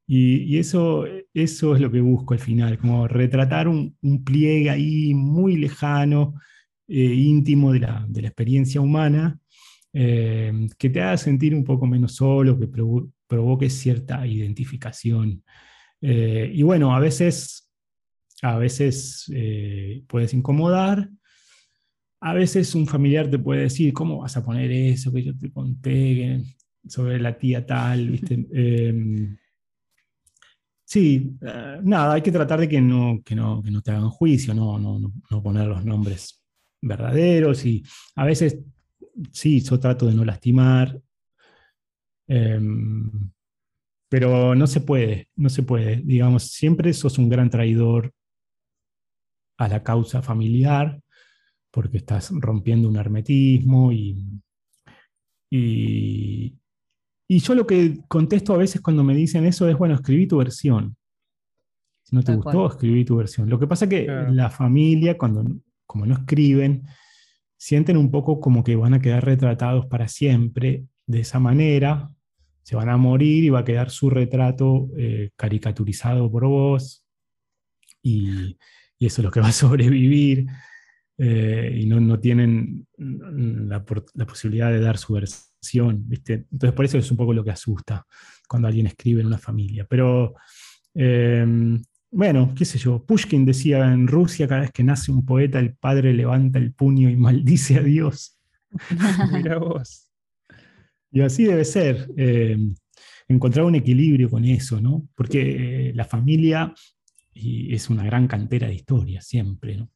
Y, 0.05 0.57
eso, 0.57 1.05
eso 1.33 1.75
es 1.75 1.81
lo 1.81 1.89
que 1.89 2.01
busco 2.01 2.33
al 2.33 2.41
final, 2.41 2.77
como 2.77 3.07
retratar 3.07 3.69
un, 3.69 3.95
pliegue 4.25 4.69
ahí 4.69 5.13
muy 5.13 5.55
lejano, 5.55 6.33
eh, 6.87 7.13
íntimo 7.13 7.71
de 7.71 7.79
la, 7.79 8.05
experiencia 8.15 8.81
humana, 8.81 9.39
eh, 9.93 10.67
que 10.77 10.89
te 10.89 11.01
haga 11.01 11.17
sentir 11.17 11.55
un 11.55 11.63
poco 11.63 11.85
menos 11.85 12.15
solo, 12.15 12.59
que 12.59 12.67
provoque 13.27 13.69
cierta 13.69 14.25
identificación. 14.25 15.43
Eh, 16.01 16.51
y 16.53 16.63
bueno, 16.63 16.95
a 16.95 16.99
veces, 16.99 17.71
a 18.41 18.57
veces 18.57 19.31
puedes 20.07 20.33
incomodar, 20.33 21.09
a 22.25 22.33
veces 22.33 22.73
un 22.73 22.87
familiar 22.87 23.29
te 23.29 23.37
puede 23.37 23.63
decir, 23.63 23.91
¿cómo 23.91 24.19
vas 24.19 24.37
a 24.37 24.45
poner 24.45 24.71
eso 24.71 25.11
que 25.11 25.23
yo 25.23 25.37
te 25.37 25.51
conté 25.51 26.41
sobre 26.87 27.19
la 27.19 27.37
tía 27.37 27.65
tal? 27.65 28.09
¿viste? 28.11 28.47
Em, 28.53 29.37
sí, 30.85 31.35
eh, 31.41 31.79
nada, 31.83 32.13
hay 32.13 32.21
que 32.21 32.31
tratar 32.31 32.61
de 32.61 32.69
que 32.69 32.79
no, 32.79 33.21
que 33.25 33.35
no, 33.35 33.61
que 33.61 33.71
no 33.71 33.81
te 33.81 33.91
hagan 33.91 34.09
juicio, 34.09 34.53
no, 34.53 34.79
no, 34.79 34.99
no, 34.99 35.43
poner 35.43 35.67
los 35.67 35.83
nombres 35.83 36.41
verdaderos 36.81 37.65
y 37.65 37.83
a 38.15 38.23
veces 38.23 38.57
sí, 39.31 39.61
yo 39.61 39.79
trato 39.79 40.05
de 40.07 40.13
no 40.13 40.25
lastimar, 40.25 40.99
em, 42.27 43.31
pero 44.09 44.55
no 44.55 44.67
se 44.67 44.81
puede, 44.81 45.29
no 45.35 45.49
se 45.49 45.63
puede. 45.63 45.97
Digamos, 46.03 46.43
siempre 46.51 46.93
sos 46.93 47.17
un 47.17 47.29
gran 47.29 47.49
traidor 47.49 48.13
a 49.57 49.67
la 49.67 49.83
causa 49.83 50.21
familiar 50.21 51.01
porque 51.71 51.97
estás 51.97 52.31
rompiendo 52.31 52.87
un 52.87 52.97
hermetismo 52.97 53.91
y, 53.91 54.23
y, 55.49 56.59
yo 57.27 57.55
lo 57.55 57.65
que 57.65 58.01
contesto 58.07 58.53
a 58.53 58.57
veces 58.57 58.81
cuando 58.81 59.03
me 59.03 59.15
dicen 59.15 59.45
eso 59.45 59.67
es, 59.67 59.75
bueno, 59.75 59.95
escribí 59.95 60.27
tu 60.27 60.37
versión. 60.37 60.95
Si 62.03 62.15
no 62.15 62.21
te 62.21 62.35
gustó, 62.35 62.67
escribí 62.67 63.03
tu 63.03 63.15
versión. 63.17 63.49
Lo 63.49 63.57
que 63.57 63.65
pasa 63.65 63.85
es 63.85 63.89
que 63.89 64.05
la 64.05 64.51
familia, 64.51 65.17
cuando, 65.17 65.43
como 65.87 66.05
no 66.05 66.13
escriben, 66.13 66.83
sienten 67.63 67.95
un 67.95 68.11
poco 68.11 68.41
como 68.41 68.61
que 68.61 68.75
van 68.75 68.93
a 68.93 68.99
quedar 68.99 69.23
retratados 69.23 69.85
para 69.85 70.09
siempre 70.09 70.83
de 71.07 71.21
esa 71.21 71.39
manera, 71.39 72.09
se 72.61 72.75
van 72.75 72.89
a 72.89 72.97
morir 72.97 73.45
y 73.45 73.49
va 73.51 73.59
a 73.59 73.63
quedar 73.63 73.89
su 73.89 74.09
retrato 74.09 74.89
eh, 74.97 75.29
caricaturizado 75.37 76.29
por 76.29 76.45
vos 76.45 77.05
y, 78.01 78.57
y, 78.99 79.05
eso 79.05 79.21
es 79.21 79.23
lo 79.23 79.31
que 79.31 79.39
va 79.39 79.47
a 79.47 79.51
sobrevivir. 79.53 80.45
Eh, 81.17 81.77
y 81.79 81.85
no, 81.85 82.19
tienen 82.19 82.85
la, 82.97 83.85
posibilidad 83.85 84.69
de 84.69 84.81
dar 84.81 84.97
su 84.97 85.13
versión, 85.13 86.03
¿viste? 86.05 86.45
Entonces 86.51 86.73
por 86.73 86.83
eso 86.83 86.97
es 86.97 87.09
un 87.11 87.15
poco 87.15 87.33
lo 87.33 87.45
que 87.45 87.51
asusta 87.51 88.05
cuando 88.45 88.67
alguien 88.67 88.87
escribe 88.87 89.21
en 89.21 89.27
una 89.27 89.37
familia. 89.37 89.85
Pero 89.89 90.35
em, 90.93 91.81
bueno, 92.13 92.53
qué 92.55 92.63
sé 92.63 92.77
yo, 92.77 93.03
Pushkin 93.03 93.43
decía 93.43 93.91
en 93.91 94.07
Rusia, 94.07 94.47
cada 94.47 94.61
vez 94.61 94.71
que 94.71 94.83
nace 94.83 95.11
un 95.11 95.25
poeta, 95.25 95.59
el 95.59 95.73
padre 95.73 96.13
levanta 96.13 96.59
el 96.59 96.71
puño 96.71 97.09
y 97.09 97.15
maldice 97.17 97.77
a 97.77 97.81
Dios. 97.81 98.39
Mira 99.33 99.57
vos. 99.57 100.09
Y 101.11 101.21
así 101.21 101.43
debe 101.45 101.65
ser. 101.65 102.07
Em, 102.15 102.73
encontrar 103.27 103.65
un 103.65 103.75
equilibrio 103.75 104.29
con 104.29 104.45
eso, 104.45 104.79
¿no? 104.79 105.07
Porque 105.15 105.91
la 105.95 106.05
familia 106.05 106.73
es 107.33 107.89
una 107.89 108.03
gran 108.03 108.27
cantera 108.27 108.67
de 108.67 108.75
historia, 108.75 109.21
siempre, 109.21 109.77
¿no? 109.77 109.89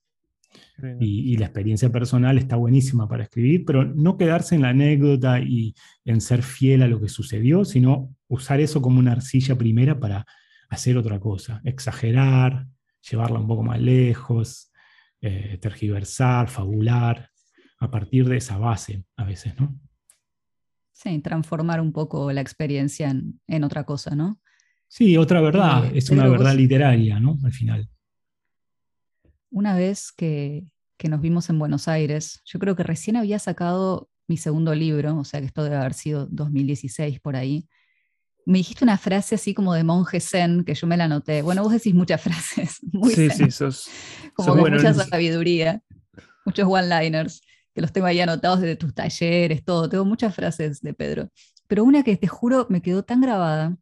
Y, 1.00 1.38
la 1.38 1.46
experiencia 1.46 1.92
personal 1.92 2.38
está 2.38 2.56
buenísima 2.56 3.08
para 3.08 3.24
escribir, 3.24 3.64
pero 3.66 3.84
no 3.84 4.18
quedarse 4.18 4.56
en 4.56 4.62
la 4.62 4.70
anécdota 4.70 5.40
y 5.40 5.76
en 6.06 6.22
ser 6.22 6.42
fiel 6.42 6.82
a 6.82 6.88
lo 6.88 7.00
que 7.00 7.10
sucedió, 7.10 7.66
sino 7.66 8.16
usar 8.28 8.60
eso 8.60 8.82
como 8.82 9.00
una 9.00 9.12
arcilla 9.12 9.56
primera 9.56 10.00
para 10.00 10.26
hacer 10.70 10.98
otra 10.98 11.20
cosa, 11.20 11.62
exagerar, 11.64 12.68
llevarla 13.10 13.40
un 13.40 13.48
poco 13.48 13.64
más 13.64 13.80
lejos, 13.80 14.72
eh, 15.22 15.58
tergiversar, 15.62 16.50
fabular, 16.50 17.30
a 17.80 17.92
partir 17.92 18.28
de 18.28 18.38
esa 18.38 18.58
base 18.58 19.06
a 19.16 19.24
veces, 19.24 19.60
¿no? 19.60 19.80
Sí, 20.92 21.20
transformar 21.20 21.80
un 21.80 21.94
poco 21.94 22.32
la 22.32 22.42
experiencia 22.42 23.16
en, 23.48 23.64
otra 23.64 23.84
cosa, 23.84 24.16
¿no? 24.16 24.40
Sí, 24.88 25.16
otra 25.16 25.42
verdad, 25.42 25.86
eh, 25.86 25.92
es 25.96 26.10
una 26.10 26.28
verdad 26.28 26.56
literaria, 26.56 27.20
¿no? 27.20 27.38
Al 27.44 27.52
final 27.52 27.88
una 29.52 29.76
vez 29.76 30.12
que, 30.12 30.66
nos 31.04 31.22
vimos 31.22 31.50
en 31.50 31.60
Buenos 31.60 31.88
Aires, 31.88 32.42
yo 32.46 32.60
creo 32.60 32.76
que 32.76 32.84
recién 32.84 33.18
había 33.18 33.40
sacado 33.40 34.10
mi 34.28 34.38
segundo 34.38 34.76
libro, 34.76 35.18
o 35.18 35.24
sea 35.24 35.40
que 35.40 35.46
esto 35.46 35.64
debe 35.64 35.78
haber 35.78 35.94
sido 35.94 36.28
2016 36.28 37.20
por 37.20 37.36
ahí. 37.36 37.68
Me 38.48 38.60
dijiste 38.60 38.84
una 38.84 38.98
frase 38.98 39.36
así 39.36 39.54
como 39.54 39.74
de 39.74 39.84
monje 39.84 40.20
zen, 40.20 40.64
que 40.64 40.74
yo 40.74 40.88
me 40.88 40.98
la 40.98 41.04
anoté. 41.06 41.42
Bueno, 41.42 41.64
vos 41.64 41.74
decís 41.74 41.94
muchas 41.94 42.22
frases. 42.24 42.80
Muy 42.92 43.14
sí, 43.14 43.30
sí, 43.30 43.52
sos. 43.52 43.90
Como 44.34 44.56
mucha 44.56 44.94
sabiduría, 44.94 45.82
muchos 46.46 46.68
one-liners, 46.68 47.42
que 47.74 47.82
los 47.82 47.92
tengo 47.92 48.08
ahí 48.08 48.20
anotados 48.20 48.62
de 48.62 48.76
tus 48.76 48.94
talleres, 48.94 49.64
todo. 49.64 49.90
Tengo 49.90 50.06
muchas 50.06 50.34
frases 50.34 50.82
de 50.82 50.94
Pedro. 50.94 51.30
Pero 51.68 51.84
una 51.84 52.04
que 52.04 52.16
te 52.16 52.28
juro 52.28 52.66
me 52.70 52.82
quedó 52.82 53.04
tan 53.04 53.22
grabada. 53.22 53.78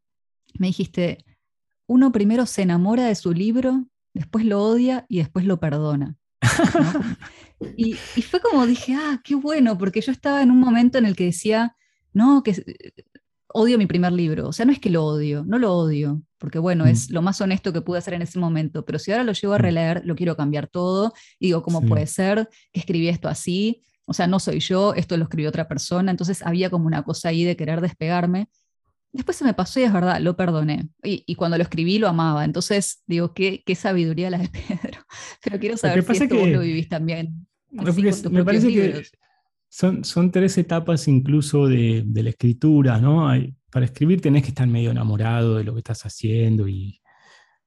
Me 0.57 0.67
dijiste, 0.67 1.23
uno 1.87 2.11
primero 2.11 2.45
se 2.45 2.63
enamora 2.63 3.05
de 3.05 3.15
su 3.15 3.33
libro 3.33 3.85
después 4.15 4.45
lo 4.45 4.63
odia 4.63 5.05
y 5.09 5.19
después 5.19 5.45
lo 5.45 5.59
perdona. 5.59 6.15
y, 7.77 7.93
fue 7.93 8.39
como 8.39 8.65
dije, 8.65 8.95
ah, 8.95 9.21
qué 9.23 9.35
bueno, 9.35 9.77
porque 9.77 10.01
yo 10.01 10.11
estaba 10.11 10.41
en 10.41 10.49
un 10.51 10.59
momento 10.59 10.97
en 10.97 11.05
el 11.05 11.15
que 11.15 11.25
decía, 11.25 11.75
no, 12.13 12.41
que 12.41 12.63
odio 13.55 13.77
mi 13.77 13.85
primer 13.85 14.11
libro. 14.11 14.49
O 14.49 14.53
sea, 14.53 14.65
no 14.65 14.73
es 14.73 14.79
que 14.79 14.89
lo 14.89 15.05
odio, 15.05 15.43
no 15.47 15.57
lo 15.57 15.73
odio, 15.73 16.21
porque 16.37 16.59
bueno, 16.59 16.85
es 16.85 17.09
mm. 17.09 17.13
lo 17.13 17.21
más 17.21 17.39
honesto 17.39 17.71
que 17.71 17.81
pude 17.81 17.99
hacer 17.99 18.13
en 18.13 18.21
ese 18.21 18.37
momento, 18.37 18.83
pero 18.85 18.99
si 18.99 19.11
ahora 19.11 19.23
lo 19.23 19.31
llevo 19.31 19.53
a 19.53 19.57
mm. 19.57 19.61
releer, 19.61 20.01
lo 20.05 20.15
quiero 20.15 20.35
cambiar 20.35 20.67
todo, 20.67 21.13
y 21.39 21.47
digo, 21.47 21.63
¿cómo 21.63 21.81
puede 21.81 22.05
ser 22.05 22.49
que 22.73 22.81
escribí 22.81 23.07
esto 23.07 23.29
así? 23.29 23.81
O 24.05 24.13
sea, 24.13 24.27
no 24.27 24.39
soy 24.39 24.59
yo, 24.59 24.93
esto 24.93 25.15
lo 25.15 25.23
escribió 25.23 25.49
otra 25.49 25.67
persona, 25.67 26.11
entonces 26.11 26.41
había 26.45 26.69
como 26.69 26.85
una 26.85 27.03
cosa 27.03 27.29
ahí 27.29 27.43
de 27.45 27.55
querer 27.55 27.79
despegarme. 27.79 28.49
Después 29.13 29.37
se 29.37 29.45
me 29.45 29.53
pasó 29.53 29.79
y 29.79 29.83
es 29.83 29.93
verdad, 29.93 30.19
lo 30.19 30.35
perdoné. 30.35 30.89
Y, 31.01 31.35
cuando 31.35 31.57
lo 31.57 31.63
escribí 31.63 31.97
lo 31.99 32.09
amaba. 32.09 32.43
Entonces, 32.43 33.01
digo, 33.07 33.33
qué, 33.33 33.63
qué 33.65 33.73
sabiduría 33.73 34.29
la 34.29 34.39
de 34.39 34.49
Pedro. 34.49 34.99
Pero 35.41 35.59
quiero 35.59 35.77
saber 35.77 36.03
si 36.03 36.23
esto 36.23 36.35
vos 36.35 36.49
lo 36.49 36.59
vivís 36.59 36.89
también. 36.89 37.47
me 37.71 38.43
parece 38.43 38.67
que 38.67 39.05
son, 39.75 40.05
son 40.05 40.31
tres 40.31 40.57
etapas 40.57 41.05
incluso 41.09 41.67
de, 41.67 42.01
de 42.05 42.23
la 42.23 42.29
escritura, 42.29 42.97
¿no? 42.97 43.27
Hay, 43.27 43.53
para 43.69 43.85
escribir 43.85 44.21
tenés 44.21 44.43
que 44.43 44.49
estar 44.49 44.65
medio 44.65 44.89
enamorado 44.89 45.57
de 45.57 45.65
lo 45.65 45.73
que 45.73 45.79
estás 45.79 46.05
haciendo 46.05 46.65
y 46.65 47.01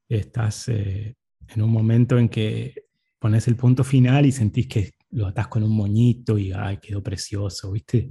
estás 0.09 0.69
eh, 0.69 1.17
en 1.49 1.63
un 1.63 1.71
momento 1.71 2.17
en 2.17 2.31
que 2.31 2.87
pones 3.19 3.47
el 3.47 3.57
punto 3.57 3.85
final 3.85 4.25
y 4.25 4.33
sentís 4.33 4.67
que 4.69 4.93
lo 5.11 5.27
atás 5.27 5.49
con 5.49 5.63
un 5.63 5.77
moñito 5.77 6.39
y 6.39 6.51
ay, 6.51 6.79
quedó 6.79 7.03
precioso, 7.03 7.73
¿viste? 7.73 8.11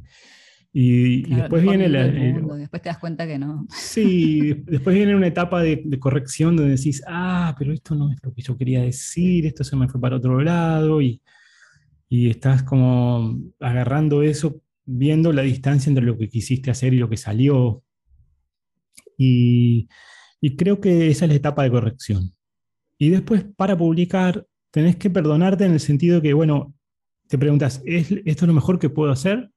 Y, 0.72 1.24
después 1.34 1.64
viene 1.64 1.90
la... 1.90 2.08
después 2.08 2.84
te 2.84 2.90
das 2.90 3.00
cuenta 3.00 3.26
que 3.26 3.40
no. 3.40 3.66
Sí, 3.72 4.62
después 4.66 4.96
viene 4.96 5.16
una 5.16 5.26
etapa 5.26 5.64
de, 5.64 5.98
corrección 6.00 6.56
donde 6.56 6.76
decís, 6.76 7.02
ah, 7.08 7.56
pero 7.58 7.74
esto 7.74 7.96
no 7.96 8.12
es 8.12 8.20
lo 8.22 8.32
que 8.32 8.44
yo 8.44 8.56
quería 8.56 8.84
decir, 8.84 9.48
esto 9.48 9.64
se 9.64 9.76
me 9.76 9.88
fue 9.88 10.00
para 10.00 10.18
otro 10.18 10.40
lado, 10.40 11.02
y, 11.02 11.20
y 12.10 12.30
estás 12.30 12.64
como 12.64 13.40
agarrando 13.60 14.24
eso, 14.24 14.62
viendo 14.86 15.34
la 15.34 15.42
distancia 15.42 15.90
entre 15.90 16.06
lo 16.06 16.18
que 16.18 16.30
quisiste 16.30 16.72
hacer 16.72 16.94
y 16.94 16.98
lo 16.98 17.10
que 17.10 17.18
salió. 17.18 17.84
Y, 19.18 19.88
creo 20.58 20.80
que 20.80 21.10
esa 21.10 21.26
es 21.26 21.30
la 21.30 21.36
etapa 21.36 21.64
de 21.64 21.72
corrección. 21.72 22.34
Y 22.98 23.10
después, 23.10 23.46
para 23.56 23.78
publicar, 23.78 24.46
tenés 24.72 24.96
que 24.96 25.10
perdonarte 25.10 25.66
en 25.66 25.74
el 25.74 25.80
sentido 25.80 26.22
que, 26.22 26.34
bueno, 26.34 26.74
te 27.28 27.38
preguntas, 27.38 27.82
¿es 27.86 28.12
esto 28.26 28.48
lo 28.48 28.54
mejor 28.54 28.80
que 28.80 28.90
puedo 28.90 29.12
hacer? 29.12 29.52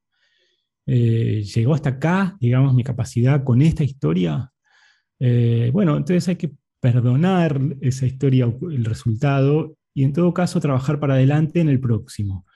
Eh, 0.86 1.44
llegó 1.54 1.74
hasta 1.74 1.90
acá, 1.90 2.36
digamos, 2.40 2.74
mi 2.74 2.82
capacidad 2.82 3.44
con 3.44 3.62
esta 3.62 3.84
historia. 3.84 4.50
Eh, 5.20 5.70
bueno, 5.72 5.96
entonces 5.96 6.26
hay 6.28 6.36
que 6.36 6.50
perdonar 6.80 7.60
esa 7.80 8.06
historia, 8.06 8.52
el 8.62 8.84
resultado, 8.84 9.76
y 9.94 10.04
en 10.04 10.12
todo 10.12 10.32
caso 10.32 10.60
trabajar 10.60 11.00
para 11.00 11.14
adelante 11.14 11.60
en 11.60 11.68
el 11.68 11.80
próximo. 11.80 12.46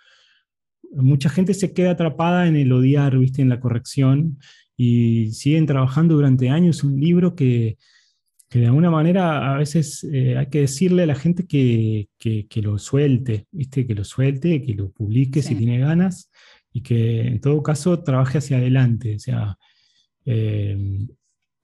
Mucha 0.92 1.28
gente 1.28 1.54
se 1.54 1.72
queda 1.72 1.92
atrapada 1.92 2.46
en 2.46 2.56
el 2.56 2.72
odiar, 2.72 3.18
¿viste? 3.18 3.42
en 3.42 3.48
la 3.48 3.60
corrección, 3.60 4.38
y 4.76 5.32
siguen 5.32 5.66
trabajando 5.66 6.14
durante 6.14 6.50
años 6.50 6.84
un 6.84 7.00
libro 7.00 7.34
que, 7.34 7.76
de 8.50 8.66
alguna 8.66 8.90
manera 8.90 9.52
a 9.52 9.58
veces 9.58 10.04
eh, 10.04 10.38
hay 10.38 10.46
que 10.46 10.60
decirle 10.60 11.02
a 11.02 11.06
la 11.06 11.16
gente 11.16 11.44
que, 11.44 12.08
lo 12.62 12.78
suelte, 12.78 13.46
¿viste? 13.50 13.84
que 13.84 13.94
lo 13.96 14.04
suelte, 14.04 14.62
que 14.62 14.74
lo 14.74 14.92
publique 14.92 15.42
si 15.42 15.56
tiene 15.56 15.78
ganas, 15.78 16.30
y 16.72 16.82
que 16.82 17.22
en 17.22 17.40
todo 17.40 17.62
caso 17.62 18.02
trabaje 18.02 18.38
hacia 18.38 18.58
adelante, 18.58 19.16
o 19.16 19.18
sea, 19.18 19.58
eh, 20.24 21.06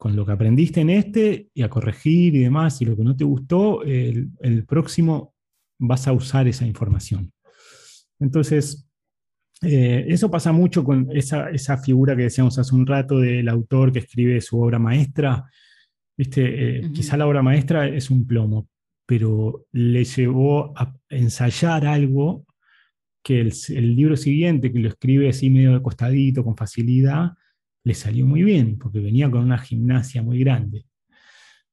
con 0.01 0.17
lo 0.17 0.25
que 0.25 0.33
aprendiste 0.33 0.81
en 0.81 0.89
este 0.89 1.49
y 1.53 1.61
a 1.61 1.69
corregir 1.69 2.35
y 2.35 2.39
demás, 2.39 2.81
y 2.81 2.87
lo 2.87 2.97
que 2.97 3.05
no 3.05 3.15
te 3.15 3.25
gustó, 3.25 3.83
el, 3.83 4.31
próximo 4.67 5.30
vas 5.81 6.07
a 6.07 6.13
usar 6.13 6.47
esa 6.47 6.67
información. 6.67 7.33
Entonces, 8.21 8.87
eh, 9.63 10.05
eso 10.09 10.31
pasa 10.31 10.53
mucho 10.53 10.85
con 10.85 11.09
esa, 11.13 11.51
esa, 11.51 11.79
figura 11.79 12.15
que 12.15 12.25
decíamos 12.25 12.59
hace 12.59 12.75
un 12.75 12.87
rato 12.87 13.19
del 13.19 13.49
autor 13.49 13.93
que 13.93 14.01
escribe 14.01 14.41
su 14.41 14.61
obra 14.61 14.79
maestra. 14.79 15.45
¿Viste? 16.17 16.79
Eh, 16.79 16.93
quizá 16.93 17.17
la 17.17 17.27
obra 17.27 17.43
maestra 17.43 17.89
es 17.89 18.11
un 18.11 18.27
plomo, 18.27 18.69
pero 19.07 19.67
le 19.73 20.05
llevó 20.05 20.79
a 20.79 20.95
ensayar 21.09 21.87
algo 21.87 22.45
que 23.23 23.41
el, 23.41 23.97
libro 23.97 24.17
siguiente, 24.17 24.73
que 24.73 24.79
lo 24.79 24.89
escribe 24.89 25.29
así 25.29 25.51
medio 25.51 25.73
de 25.73 25.83
costadito, 25.83 26.45
con 26.45 26.57
facilidad, 26.57 27.33
le 27.85 27.95
salió 27.95 28.27
muy 28.27 28.43
bien, 28.43 28.79
porque 28.79 29.01
venía 29.01 29.31
con 29.31 29.43
una 29.43 29.59
gimnasia 29.59 30.23
muy 30.23 30.39
grande. 30.41 30.85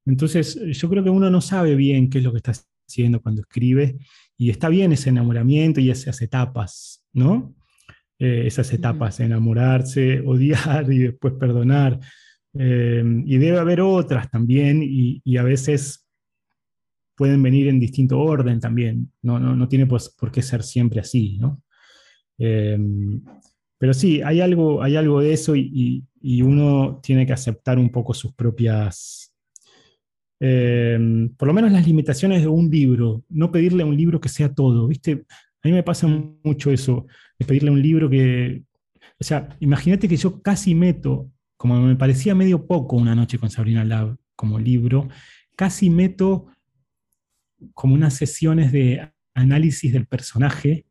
Entonces, 0.06 0.60
yo 0.72 0.90
creo 0.90 1.04
que 1.04 1.10
uno 1.10 1.30
no 1.30 1.42
sabe 1.42 1.76
bien 1.76 2.10
qué 2.10 2.20
es 2.20 2.24
lo 2.24 2.32
que 2.32 2.38
está 2.38 2.54
haciendo 2.88 3.22
cuando 3.22 3.42
escribe, 3.42 3.98
y 4.38 4.50
está 4.50 4.70
bien 4.70 4.92
ese 4.92 5.10
enamoramiento 5.10 5.80
y 5.80 5.90
esas 5.90 6.22
etapas, 6.22 7.04
¿no? 7.14 7.56
Eh, 8.20 8.44
esas 8.46 8.72
etapas, 8.74 9.20
enamorarse, 9.20 10.22
odiar 10.26 10.92
y 10.92 11.00
después 11.00 11.34
perdonar. 11.34 12.00
Eh, 12.54 13.04
y 13.26 13.38
debe 13.38 13.60
haber 13.60 13.82
otras 13.82 14.30
también, 14.32 14.82
y, 14.84 15.22
y 15.24 15.38
a 15.38 15.44
veces 15.44 16.08
pueden 17.18 17.42
venir 17.42 17.68
en 17.68 17.80
distinto 17.80 18.20
orden 18.20 18.60
también, 18.60 19.12
no, 19.24 19.40
no, 19.40 19.56
no 19.56 19.68
tiene 19.68 19.88
por, 19.88 20.32
qué 20.32 20.42
ser 20.44 20.62
siempre 20.64 21.00
así, 21.00 21.40
¿no? 21.40 21.64
Em, 22.38 23.24
pero 23.80 23.94
sí, 23.94 24.22
hay 24.22 24.40
algo, 24.40 24.84
hay 24.84 24.96
algo 24.96 25.20
de 25.20 25.34
eso 25.34 25.56
y, 25.56 26.06
uno 26.44 27.00
tiene 27.02 27.26
que 27.26 27.34
aceptar 27.34 27.80
un 27.80 27.90
poco 27.90 28.14
sus 28.14 28.34
propias, 28.34 29.34
em, 30.40 31.30
por 31.36 31.48
lo 31.48 31.54
menos 31.54 31.72
las 31.72 31.88
limitaciones 31.88 32.42
de 32.42 32.48
un 32.48 32.70
libro, 32.70 33.24
no 33.30 33.52
pedirle 33.52 33.84
a 33.84 33.86
un 33.86 33.98
libro 33.98 34.20
que 34.20 34.30
sea 34.30 34.54
todo, 34.54 34.88
¿viste? 34.88 35.26
A 35.64 35.68
mí 35.68 35.72
me 35.72 35.84
pasa 35.84 36.08
mucho 36.08 36.72
eso, 36.72 37.08
de 37.40 37.46
pedirle 37.46 37.70
a 37.70 37.74
un 37.74 37.82
libro 37.82 38.10
que, 38.10 38.64
o 39.20 39.24
sea, 39.24 39.50
imagínate 39.60 40.08
que 40.08 40.18
yo 40.18 40.42
casi 40.42 40.76
meto, 40.76 41.30
como 41.58 41.82
me 41.82 41.96
parecía 41.96 42.36
medio 42.36 42.68
poco 42.68 42.96
una 42.96 43.16
noche 43.16 43.40
con 43.40 43.50
Sabrina 43.50 43.84
Lab 43.84 44.18
como 44.36 44.60
libro, 44.60 45.10
casi 45.56 45.90
meto 45.90 46.48
como 47.74 47.96
unas 47.96 48.14
sesiones 48.14 48.72
de 48.72 49.12
análisis 49.34 49.92
del 49.92 50.06
personaje, 50.06 50.86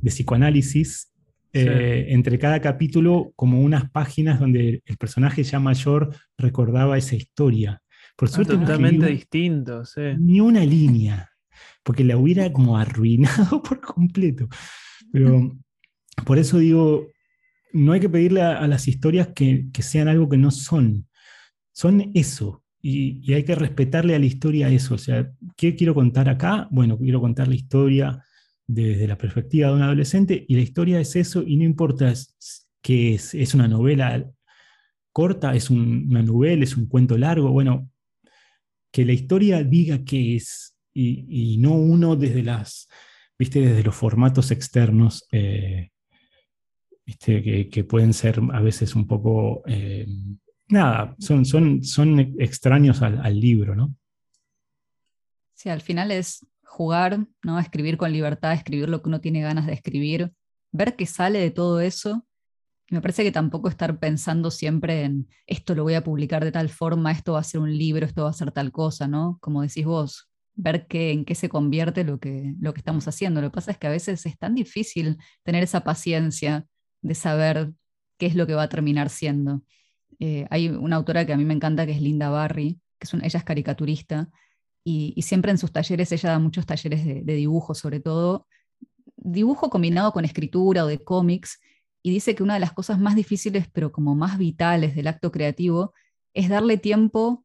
de 0.00 0.10
psicoanálisis, 0.10 1.12
eh, 1.54 2.06
entre 2.08 2.38
cada 2.38 2.60
capítulo 2.60 3.32
como 3.36 3.60
unas 3.60 3.90
páginas 3.90 4.40
donde 4.40 4.82
el 4.86 4.96
personaje 4.96 5.42
ya 5.42 5.60
mayor 5.60 6.14
recordaba 6.38 6.96
esa 6.96 7.14
historia. 7.14 7.81
Por 8.16 8.28
ah, 8.28 8.32
suerte, 8.32 8.56
totalmente 8.56 9.06
distinto, 9.06 9.82
Ni 10.18 10.40
una 10.40 10.64
línea, 10.64 11.30
porque 11.82 12.04
la 12.04 12.16
hubiera 12.16 12.52
como 12.52 12.76
arruinado 12.76 13.62
por 13.62 13.80
completo. 13.80 14.48
Pero 15.12 15.56
por 16.24 16.38
eso 16.38 16.58
digo, 16.58 17.06
no 17.72 17.92
hay 17.92 18.00
que 18.00 18.08
pedirle 18.08 18.42
a, 18.42 18.66
las 18.66 18.88
historias 18.88 19.28
que, 19.34 19.66
que, 19.72 19.82
sean 19.82 20.08
algo 20.08 20.28
que 20.28 20.36
no 20.36 20.50
son. 20.50 21.08
Son 21.72 22.10
eso, 22.14 22.62
y, 22.82 23.32
hay 23.32 23.44
que 23.44 23.54
respetarle 23.54 24.14
a 24.14 24.18
la 24.18 24.26
historia 24.26 24.68
eso. 24.68 24.96
O 24.96 24.98
sea, 24.98 25.30
¿qué 25.56 25.76
quiero 25.76 25.94
contar 25.94 26.28
acá? 26.28 26.68
Bueno, 26.70 26.98
quiero 26.98 27.20
contar 27.20 27.48
la 27.48 27.54
historia 27.54 28.24
desde 28.66 29.06
la 29.06 29.16
perspectiva 29.16 29.68
de 29.68 29.74
un 29.74 29.82
adolescente 29.82 30.44
y 30.48 30.54
la 30.54 30.62
historia 30.62 31.00
es 31.00 31.14
eso 31.16 31.42
y 31.46 31.56
no 31.56 31.64
importa 31.64 32.12
que 32.80 33.14
es, 33.14 33.34
es 33.34 33.54
una 33.54 33.68
novela 33.68 34.28
corta, 35.12 35.54
es 35.54 35.70
una 35.70 36.22
novela, 36.22 36.64
es 36.64 36.76
un 36.76 36.86
cuento 36.86 37.16
largo, 37.16 37.50
bueno, 37.50 37.90
que 38.92 39.04
la 39.04 39.12
historia 39.12 39.64
diga 39.64 40.04
qué 40.04 40.36
es 40.36 40.76
y, 40.94 41.56
no 41.58 41.72
uno 41.72 42.16
desde 42.16 42.42
las, 42.42 42.88
viste, 43.38 43.60
desde 43.60 43.82
los 43.82 43.94
formatos 43.94 44.50
externos, 44.50 45.26
eh, 45.32 45.90
que, 47.18 47.86
pueden 47.88 48.12
ser 48.12 48.40
a 48.52 48.60
veces 48.60 48.94
un 48.94 49.06
poco 49.06 49.62
eh, 49.66 50.06
nada, 50.68 51.16
son, 51.18 51.44
son, 51.44 51.82
son 51.82 52.18
extraños 52.38 53.02
al, 53.02 53.40
libro, 53.40 53.74
¿no? 53.74 53.94
Sí, 55.54 55.68
al 55.68 55.80
final 55.80 56.10
es 56.10 56.46
jugar, 56.64 57.26
¿no? 57.42 57.58
Escribir 57.58 57.96
con 57.96 58.12
libertad, 58.12 58.52
escribir 58.52 58.88
lo 58.88 59.02
que 59.02 59.08
uno 59.08 59.20
tiene 59.20 59.40
ganas 59.40 59.66
de 59.66 59.72
escribir, 59.72 60.32
ver 60.70 60.96
qué 60.96 61.06
sale 61.06 61.38
de 61.38 61.50
todo 61.50 61.80
eso. 61.80 62.26
Y 62.92 62.94
me 62.94 63.00
parece 63.00 63.24
que 63.24 63.32
tampoco 63.32 63.70
estar 63.70 63.98
pensando 63.98 64.50
siempre 64.50 65.04
en 65.04 65.26
esto 65.46 65.74
lo 65.74 65.82
voy 65.82 65.94
a 65.94 66.04
publicar 66.04 66.44
de 66.44 66.52
tal 66.52 66.68
forma, 66.68 67.10
esto 67.10 67.32
va 67.32 67.38
a 67.38 67.42
ser 67.42 67.62
un 67.62 67.74
libro, 67.74 68.04
esto 68.04 68.24
va 68.24 68.28
a 68.28 68.34
ser 68.34 68.52
tal 68.52 68.70
cosa, 68.70 69.08
¿no? 69.08 69.38
Como 69.40 69.62
decís 69.62 69.86
vos, 69.86 70.30
ver 70.54 70.86
qué, 70.88 71.10
en 71.10 71.24
qué 71.24 71.34
se 71.34 71.48
convierte 71.48 72.04
lo 72.04 72.20
que, 72.20 72.54
lo 72.60 72.74
que 72.74 72.80
estamos 72.80 73.08
haciendo. 73.08 73.40
Lo 73.40 73.50
que 73.50 73.54
pasa 73.54 73.70
es 73.70 73.78
que 73.78 73.86
a 73.86 73.90
veces 73.90 74.26
es 74.26 74.38
tan 74.38 74.54
difícil 74.54 75.16
tener 75.42 75.62
esa 75.62 75.84
paciencia 75.84 76.66
de 77.00 77.14
saber 77.14 77.72
qué 78.18 78.26
es 78.26 78.34
lo 78.34 78.46
que 78.46 78.52
va 78.52 78.64
a 78.64 78.68
terminar 78.68 79.08
siendo. 79.08 79.62
Eh, 80.18 80.46
hay 80.50 80.68
una 80.68 80.96
autora 80.96 81.24
que 81.24 81.32
a 81.32 81.38
mí 81.38 81.46
me 81.46 81.54
encanta, 81.54 81.86
que 81.86 81.92
es 81.92 82.02
Linda 82.02 82.28
Barry, 82.28 82.78
que 82.98 83.06
es 83.06 83.14
ella 83.14 83.38
es 83.38 83.44
caricaturista, 83.44 84.28
y, 84.84 85.14
siempre 85.22 85.50
en 85.50 85.56
sus 85.56 85.72
talleres, 85.72 86.12
ella 86.12 86.32
da 86.32 86.38
muchos 86.38 86.66
talleres 86.66 87.06
de, 87.06 87.22
dibujo, 87.22 87.74
sobre 87.74 88.00
todo, 88.00 88.46
dibujo 89.16 89.70
combinado 89.70 90.12
con 90.12 90.26
escritura 90.26 90.84
o 90.84 90.88
de 90.88 91.02
cómics, 91.02 91.58
y 92.02 92.10
dice 92.10 92.34
que 92.34 92.42
una 92.42 92.54
de 92.54 92.60
las 92.60 92.72
cosas 92.72 92.98
más 92.98 93.14
difíciles, 93.14 93.68
pero 93.72 93.92
como 93.92 94.14
más 94.14 94.38
vitales 94.38 94.94
del 94.94 95.06
acto 95.06 95.30
creativo, 95.30 95.94
es 96.34 96.48
darle 96.48 96.76
tiempo, 96.78 97.44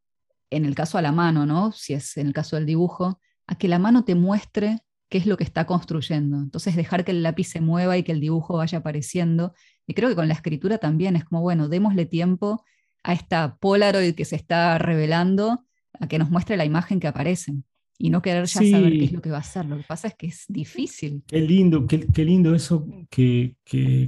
en 0.49 0.65
el 0.65 0.75
caso 0.75 0.97
a 0.97 1.01
la 1.01 1.11
mano, 1.11 1.45
¿no? 1.45 1.71
Si 1.71 1.93
es 1.93 2.17
en 2.17 2.27
el 2.27 2.33
caso 2.33 2.55
del 2.55 2.65
dibujo, 2.65 3.19
a 3.45 3.55
que 3.57 3.67
la 3.67 3.79
mano 3.79 4.03
te 4.03 4.15
muestre 4.15 4.79
qué 5.09 5.17
es 5.19 5.25
lo 5.25 5.37
que 5.37 5.43
está 5.43 5.65
construyendo. 5.65 6.37
Entonces 6.37 6.75
dejar 6.75 7.05
que 7.05 7.11
el 7.11 7.23
lápiz 7.23 7.45
se 7.45 7.61
mueva 7.61 7.97
y 7.97 8.03
que 8.03 8.11
el 8.11 8.19
dibujo 8.19 8.57
vaya 8.57 8.79
apareciendo. 8.79 9.53
Y 9.85 9.93
creo 9.93 10.09
que 10.09 10.15
con 10.15 10.27
la 10.27 10.33
escritura 10.33 10.79
también 10.79 11.15
es 11.15 11.25
como, 11.25 11.41
bueno, 11.41 11.69
démosle 11.69 12.05
tiempo 12.05 12.63
a 13.03 13.13
esta 13.13 13.57
Polaroid 13.57 14.15
que 14.15 14.25
se 14.25 14.35
está 14.35 14.77
revelando 14.77 15.65
a 15.99 16.07
que 16.07 16.19
nos 16.19 16.29
muestre 16.29 16.57
la 16.57 16.65
imagen 16.65 16.99
que 16.99 17.07
aparece 17.07 17.53
y 17.97 18.09
no 18.09 18.21
querer 18.21 18.45
ya 18.45 18.61
saber 18.61 18.93
qué 18.93 19.05
es 19.05 19.11
lo 19.11 19.21
que 19.21 19.31
va 19.31 19.37
a 19.37 19.41
hacer. 19.41 19.65
Lo 19.65 19.77
que 19.77 19.83
pasa 19.83 20.07
es 20.07 20.15
que 20.15 20.27
es 20.27 20.45
difícil. 20.47 21.23
Qué 21.25 21.41
lindo, 21.41 21.87
qué, 21.87 22.25
lindo 22.25 22.53
eso 22.53 22.85
que, 23.09 23.55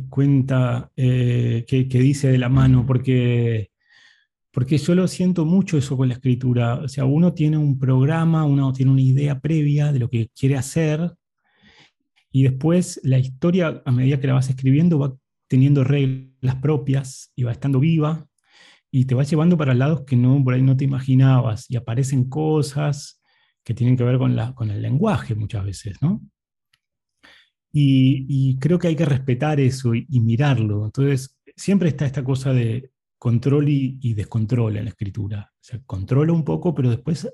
cuenta, 0.10 0.92
eh, 0.96 1.66
que, 1.68 1.84
dice 1.86 2.30
de 2.30 2.38
la 2.38 2.50
mano, 2.50 2.86
porque, 2.86 3.72
porque 4.52 4.78
yo 4.78 4.94
lo 4.94 5.08
siento 5.08 5.46
mucho 5.46 5.78
eso 5.78 5.98
con 5.98 6.08
la 6.08 6.14
escritura. 6.14 6.76
O 6.76 6.88
sea, 6.88 7.06
uno 7.06 7.34
tiene 7.34 7.58
un 7.58 7.80
programa, 7.80 8.46
uno 8.46 8.72
tiene 8.74 8.92
una 8.92 9.02
idea 9.02 9.40
previa 9.40 9.92
de 9.92 10.00
lo 10.00 10.10
que 10.10 10.30
quiere 10.36 10.56
hacer, 10.56 11.16
y 12.32 12.44
después 12.44 13.02
la 13.04 13.18
historia, 13.18 13.82
a 13.86 13.92
medida 13.92 14.20
que 14.20 14.28
la 14.28 14.34
vas 14.34 14.50
escribiendo, 14.50 15.00
va 15.00 15.16
teniendo 15.48 15.84
reglas 15.84 16.56
propias 16.62 17.32
y 17.36 17.42
va 17.42 17.52
estando 17.52 17.80
viva, 17.80 18.28
y 18.92 19.06
te 19.06 19.16
va 19.16 19.24
llevando 19.24 19.58
para 19.58 19.74
lados 19.74 20.04
que 20.06 20.16
no, 20.16 20.44
por 20.44 20.54
ahí 20.54 20.62
no 20.62 20.78
te 20.78 20.84
imaginabas, 20.84 21.66
y 21.70 21.76
aparecen 21.76 22.30
cosas 22.30 23.19
que 23.70 23.76
tienen 23.76 23.96
que 23.96 24.04
ver 24.04 24.18
con, 24.18 24.36
la, 24.36 24.56
con 24.56 24.72
el 24.72 24.82
lenguaje 24.82 25.36
muchas 25.36 25.64
veces, 25.64 26.02
¿no? 26.02 26.24
Y, 27.72 28.58
creo 28.58 28.80
que 28.80 28.88
hay 28.88 28.96
que 28.96 29.06
respetar 29.06 29.60
eso 29.60 29.94
y, 29.94 30.20
mirarlo. 30.22 30.86
Entonces, 30.86 31.40
siempre 31.56 31.90
está 31.90 32.08
esta 32.08 32.24
cosa 32.24 32.52
de 32.52 32.90
control 33.20 33.70
y, 33.70 34.14
descontrol 34.16 34.78
en 34.78 34.86
la 34.86 34.90
escritura. 34.90 35.52
O 35.72 35.86
controla 35.86 36.34
un 36.34 36.44
poco, 36.44 36.74
pero 36.74 36.90
después 36.90 37.30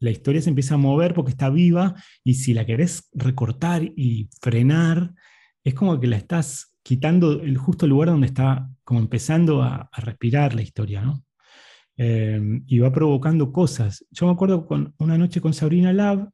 la 0.00 0.10
historia 0.10 0.42
se 0.42 0.48
empieza 0.48 0.74
a 0.74 0.78
mover 0.78 1.14
porque 1.14 1.30
está 1.30 1.50
viva 1.50 1.94
y 2.24 2.34
si 2.34 2.52
la 2.52 2.66
querés 2.66 3.08
recortar 3.12 3.84
y 3.84 4.28
frenar, 4.42 5.14
es 5.62 5.74
como 5.74 6.00
que 6.00 6.08
la 6.08 6.16
estás 6.16 6.74
quitando 6.82 7.42
el 7.42 7.56
justo 7.58 7.86
lugar 7.86 8.08
donde 8.08 8.26
está 8.26 8.68
como 8.82 8.98
empezando 8.98 9.62
a, 9.62 9.88
respirar 9.98 10.52
la 10.52 10.62
historia, 10.62 11.02
¿no? 11.02 11.22
Eh, 12.02 12.40
y 12.66 12.78
va 12.78 12.90
provocando 12.90 13.52
cosas. 13.52 14.06
Yo 14.10 14.24
me 14.24 14.32
acuerdo 14.32 14.66
con 14.66 14.94
una 14.96 15.18
noche 15.18 15.42
con 15.42 15.52
Sabrina 15.52 15.92
Lab, 15.92 16.30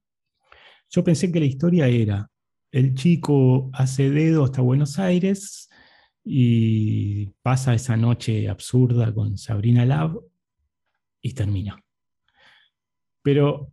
yo 0.89 1.03
pensé 1.03 1.33
que 1.33 1.41
la 1.41 1.47
historia 1.47 1.89
era 1.89 2.31
el 2.71 2.95
chico 2.95 3.69
hace 3.73 4.11
dedo 4.11 4.45
hasta 4.45 4.63
Buenos 4.63 5.01
Aires 5.01 5.69
y 6.23 7.27
pasa 7.43 7.75
esa 7.75 7.97
noche 7.97 8.49
absurda 8.49 9.13
con 9.13 9.37
Sabrina 9.39 9.85
Lab 9.85 10.21
y 11.21 11.33
termina. 11.33 11.83
Pero 13.23 13.73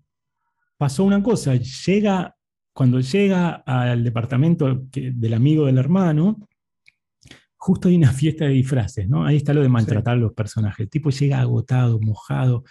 pasó 0.78 1.03
una 1.03 1.22
cosa, 1.22 1.53
llega, 1.53 2.36
cuando 2.74 3.02
llega 3.02 3.61
al 3.68 4.03
departamento 4.03 4.88
del 4.91 5.34
amigo 5.36 5.68
del 5.68 5.78
hermano, 5.78 6.48
justo 7.64 7.88
hay 7.88 7.95
una 7.95 8.11
fiesta 8.11 8.44
de 8.44 8.52
disfraces, 8.52 9.07
¿no? 9.07 9.26
Ahí 9.26 9.38
está 9.38 9.53
lo 9.53 9.61
de 9.61 9.69
maltratar 9.69 10.15
a 10.15 10.19
los 10.19 10.34
personajes. 10.34 10.81
El 10.81 10.90
tipo 10.90 11.11
llega 11.11 11.40
agotado, 11.40 11.98
mojado, 12.02 12.65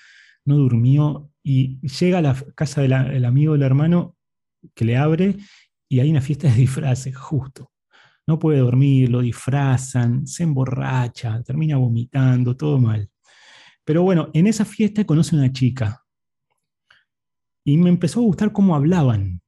no 0.45 0.57
durmió 0.57 1.31
y 1.43 1.81
llega 1.89 2.19
a 2.19 2.21
la 2.21 2.37
casa 2.55 2.83
del 2.83 3.25
amigo 3.25 3.55
del 3.55 3.63
hermano 3.63 4.19
que 4.75 4.85
le 4.85 4.99
abre 4.99 5.39
y 5.89 6.01
hay 6.01 6.11
una 6.11 6.21
fiesta 6.21 6.49
de 6.49 6.57
disfraces, 6.57 7.17
justo. 7.17 7.73
No 8.27 8.39
puede 8.39 8.59
dormir, 8.59 9.09
lo 9.09 9.23
disfrazan, 9.23 10.27
se 10.27 10.43
emborracha, 10.43 11.43
termina 11.43 11.79
vomitando, 11.79 12.55
todo 12.55 12.79
mal. 12.79 13.09
Pero 13.87 14.03
bueno, 14.03 14.29
en 14.35 14.47
esa 14.47 14.67
fiesta 14.67 15.07
conoce 15.07 15.35
a 15.35 15.39
una 15.39 15.53
chica 15.53 16.05
y 17.65 17.79
me 17.79 17.89
empezó 17.89 18.21
a 18.21 18.25
gustar 18.25 18.53
cómo 18.53 18.77
hablaban. 18.77 19.41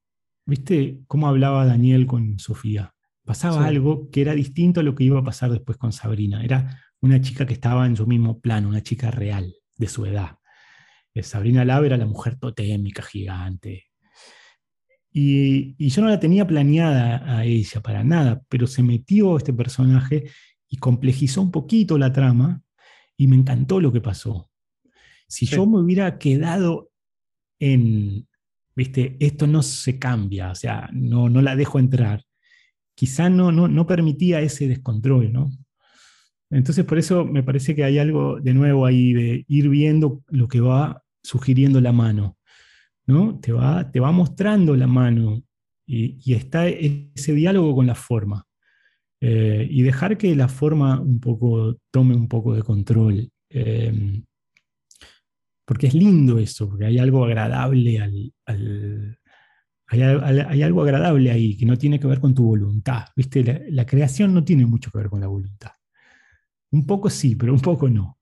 ¿Viste 0.47 1.01
cómo 1.05 1.27
hablaba 1.27 1.67
Daniel 1.67 2.07
con 2.07 2.39
Sofía? 2.39 2.94
Pasaba 3.25 3.65
algo 3.65 4.09
que 4.11 4.21
era 4.21 4.33
distinto 4.33 4.79
a 4.79 4.83
lo 4.83 4.95
que 4.95 5.03
iba 5.03 5.19
a 5.19 5.23
pasar 5.23 5.51
después 5.51 5.77
con 5.77 5.91
Sabrina. 5.91 6.43
Era 6.43 6.79
una 7.01 7.19
chica 7.19 7.45
que 7.45 7.53
estaba 7.53 7.85
en 7.85 7.95
su 7.95 8.05
mismo 8.05 8.39
plano, 8.39 8.69
una 8.69 8.83
chica 8.83 9.11
real, 9.11 9.55
de 9.75 9.87
su 9.87 10.05
edad. 10.05 10.37
Eh, 11.13 11.23
Sabrina 11.23 11.65
Lab 11.65 11.85
era 11.85 11.97
la 11.97 12.05
mujer 12.05 12.37
totémica, 12.37 13.01
gigante, 13.01 13.87
y, 15.17 15.77
yo 15.77 16.01
no 16.01 16.09
la 16.09 16.19
tenía 16.19 16.45
planeada 16.45 17.37
a 17.37 17.45
ella 17.45 17.81
para 17.81 18.03
nada, 18.03 18.43
pero 18.49 18.67
se 18.67 18.83
metió 18.83 19.37
este 19.37 19.53
personaje 19.53 20.25
y 20.67 20.75
complejizó 20.75 21.41
un 21.41 21.51
poquito 21.51 21.97
la 21.97 22.11
trama 22.11 22.61
y 23.15 23.27
me 23.27 23.37
encantó 23.37 23.79
lo 23.79 23.93
que 23.93 24.01
pasó. 24.01 24.51
Si 25.29 25.45
yo 25.45 25.65
me 25.67 25.79
hubiera 25.79 26.17
quedado 26.17 26.91
en, 27.59 28.27
viste, 28.75 29.15
esto 29.21 29.47
no 29.47 29.63
se 29.63 29.97
cambia, 29.97 30.51
o 30.51 30.55
sea, 30.55 30.89
no, 30.91 31.29
no 31.29 31.41
la 31.41 31.55
dejo 31.55 31.79
entrar, 31.79 32.24
quizá 32.95 33.29
no, 33.29 33.51
no, 33.51 33.67
no 33.67 33.85
permitía 33.85 34.41
ese 34.41 34.67
descontrol, 34.67 35.31
¿no? 35.31 35.51
Entonces 36.49 36.85
por 36.85 36.97
eso 36.97 37.25
me 37.25 37.43
parece 37.43 37.75
que 37.75 37.83
hay 37.83 37.99
algo 37.99 38.39
de 38.39 38.53
nuevo 38.53 38.85
ahí 38.85 39.13
de 39.13 39.45
ir 39.47 39.69
viendo 39.69 40.23
lo 40.29 40.47
que 40.47 40.61
va 40.61 41.03
sugiriendo 41.21 41.81
la 41.81 41.91
mano. 41.91 42.37
¿no? 43.07 43.39
Te 43.39 43.51
va, 43.51 43.91
te 43.91 43.99
va 43.99 44.11
mostrando 44.11 44.75
la 44.75 44.87
mano 44.87 45.41
y, 45.85 46.33
está 46.33 46.67
ese 46.67 47.33
diálogo 47.33 47.75
con 47.75 47.87
la 47.87 47.95
forma. 47.95 48.45
Eh, 49.21 49.67
y 49.69 49.81
dejar 49.81 50.17
que 50.17 50.35
la 50.35 50.47
forma 50.47 50.99
un 50.99 51.19
poco 51.19 51.77
tome 51.91 52.15
un 52.15 52.27
poco 52.27 52.53
de 52.53 52.63
control. 52.63 53.29
Em, 53.49 54.23
porque 55.65 55.87
es 55.87 55.93
lindo 55.93 56.37
eso, 56.37 56.69
porque 56.69 56.85
hay 56.85 56.99
algo 56.99 57.25
agradable 57.25 57.99
al, 58.45 59.19
hay, 59.87 60.63
algo 60.63 60.81
agradable 60.81 61.31
ahí 61.31 61.55
que 61.57 61.65
no 61.65 61.77
tiene 61.77 61.99
que 61.99 62.07
ver 62.07 62.19
con 62.19 62.33
tu 62.33 62.45
voluntad. 62.45 63.05
¿Viste? 63.15 63.65
la, 63.69 63.85
creación 63.85 64.33
no 64.33 64.43
tiene 64.43 64.65
mucho 64.65 64.91
que 64.91 64.97
ver 64.97 65.09
con 65.09 65.21
la 65.21 65.27
voluntad. 65.27 65.71
Un 66.71 66.85
poco 66.85 67.09
sí, 67.09 67.35
pero 67.35 67.53
un 67.53 67.61
poco 67.61 67.89
no. 67.89 68.19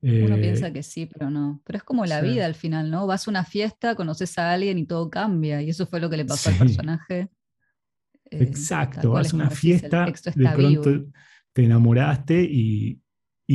Uno 0.00 0.36
piensa 0.36 0.68
eh, 0.68 0.72
que 0.72 0.82
sí, 0.82 1.06
pero 1.06 1.30
no. 1.30 1.62
Pero 1.64 1.78
es 1.78 1.82
como 1.82 2.04
la 2.04 2.20
vida 2.20 2.44
al 2.44 2.54
final, 2.54 2.90
¿no? 2.90 3.06
Vas 3.06 3.26
a 3.26 3.30
una 3.30 3.44
fiesta, 3.44 3.94
conoces 3.94 4.38
a 4.38 4.52
alguien 4.52 4.78
y 4.78 4.86
todo 4.86 5.08
cambia. 5.08 5.62
Y 5.62 5.70
eso 5.70 5.86
fue 5.86 5.98
lo 5.98 6.10
que 6.10 6.18
le 6.18 6.26
pasó 6.26 6.50
al 6.50 6.58
personaje. 6.58 7.30
Eh, 8.30 8.42
Exacto, 8.42 9.12
vas 9.12 9.32
a 9.32 9.36
una 9.36 9.50
fiesta, 9.50 10.06
de 10.34 10.48
pronto 10.50 11.10
te 11.52 11.64
enamoraste 11.64 12.42
y, 12.42 13.00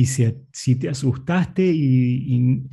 si, 0.04 0.76
te 0.76 0.88
asustaste 0.88 1.64
y, 1.64 2.68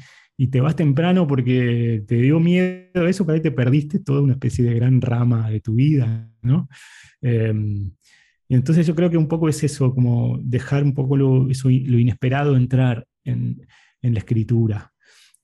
te 0.46 0.62
vas 0.62 0.76
temprano 0.76 1.26
porque 1.26 2.04
te 2.08 2.16
dio 2.18 2.40
miedo 2.40 3.08
eso, 3.08 3.26
para 3.26 3.38
ahí 3.38 3.42
te 3.42 3.50
perdiste 3.50 3.98
toda 3.98 4.22
una 4.22 4.34
especie 4.34 4.64
de 4.64 4.76
gran 4.76 5.02
rama 5.02 5.50
de 5.50 5.62
tu 5.62 5.74
vida, 5.74 6.30
¿no? 6.44 6.70
Em, 7.22 7.92
y 8.48 8.56
entonces 8.56 8.86
yo 8.86 8.94
creo 8.94 9.10
que 9.10 9.18
un 9.18 9.28
poco 9.28 9.50
es 9.50 9.64
eso, 9.64 9.94
como 9.96 10.38
dejar 10.42 10.84
un 10.84 10.94
poco 10.94 11.18
lo, 11.18 11.50
eso, 11.50 11.70
lo 11.70 12.00
inesperado 12.00 12.56
entrar 12.56 13.08
en, 13.24 13.66
la 14.02 14.20
escritura. 14.20 14.94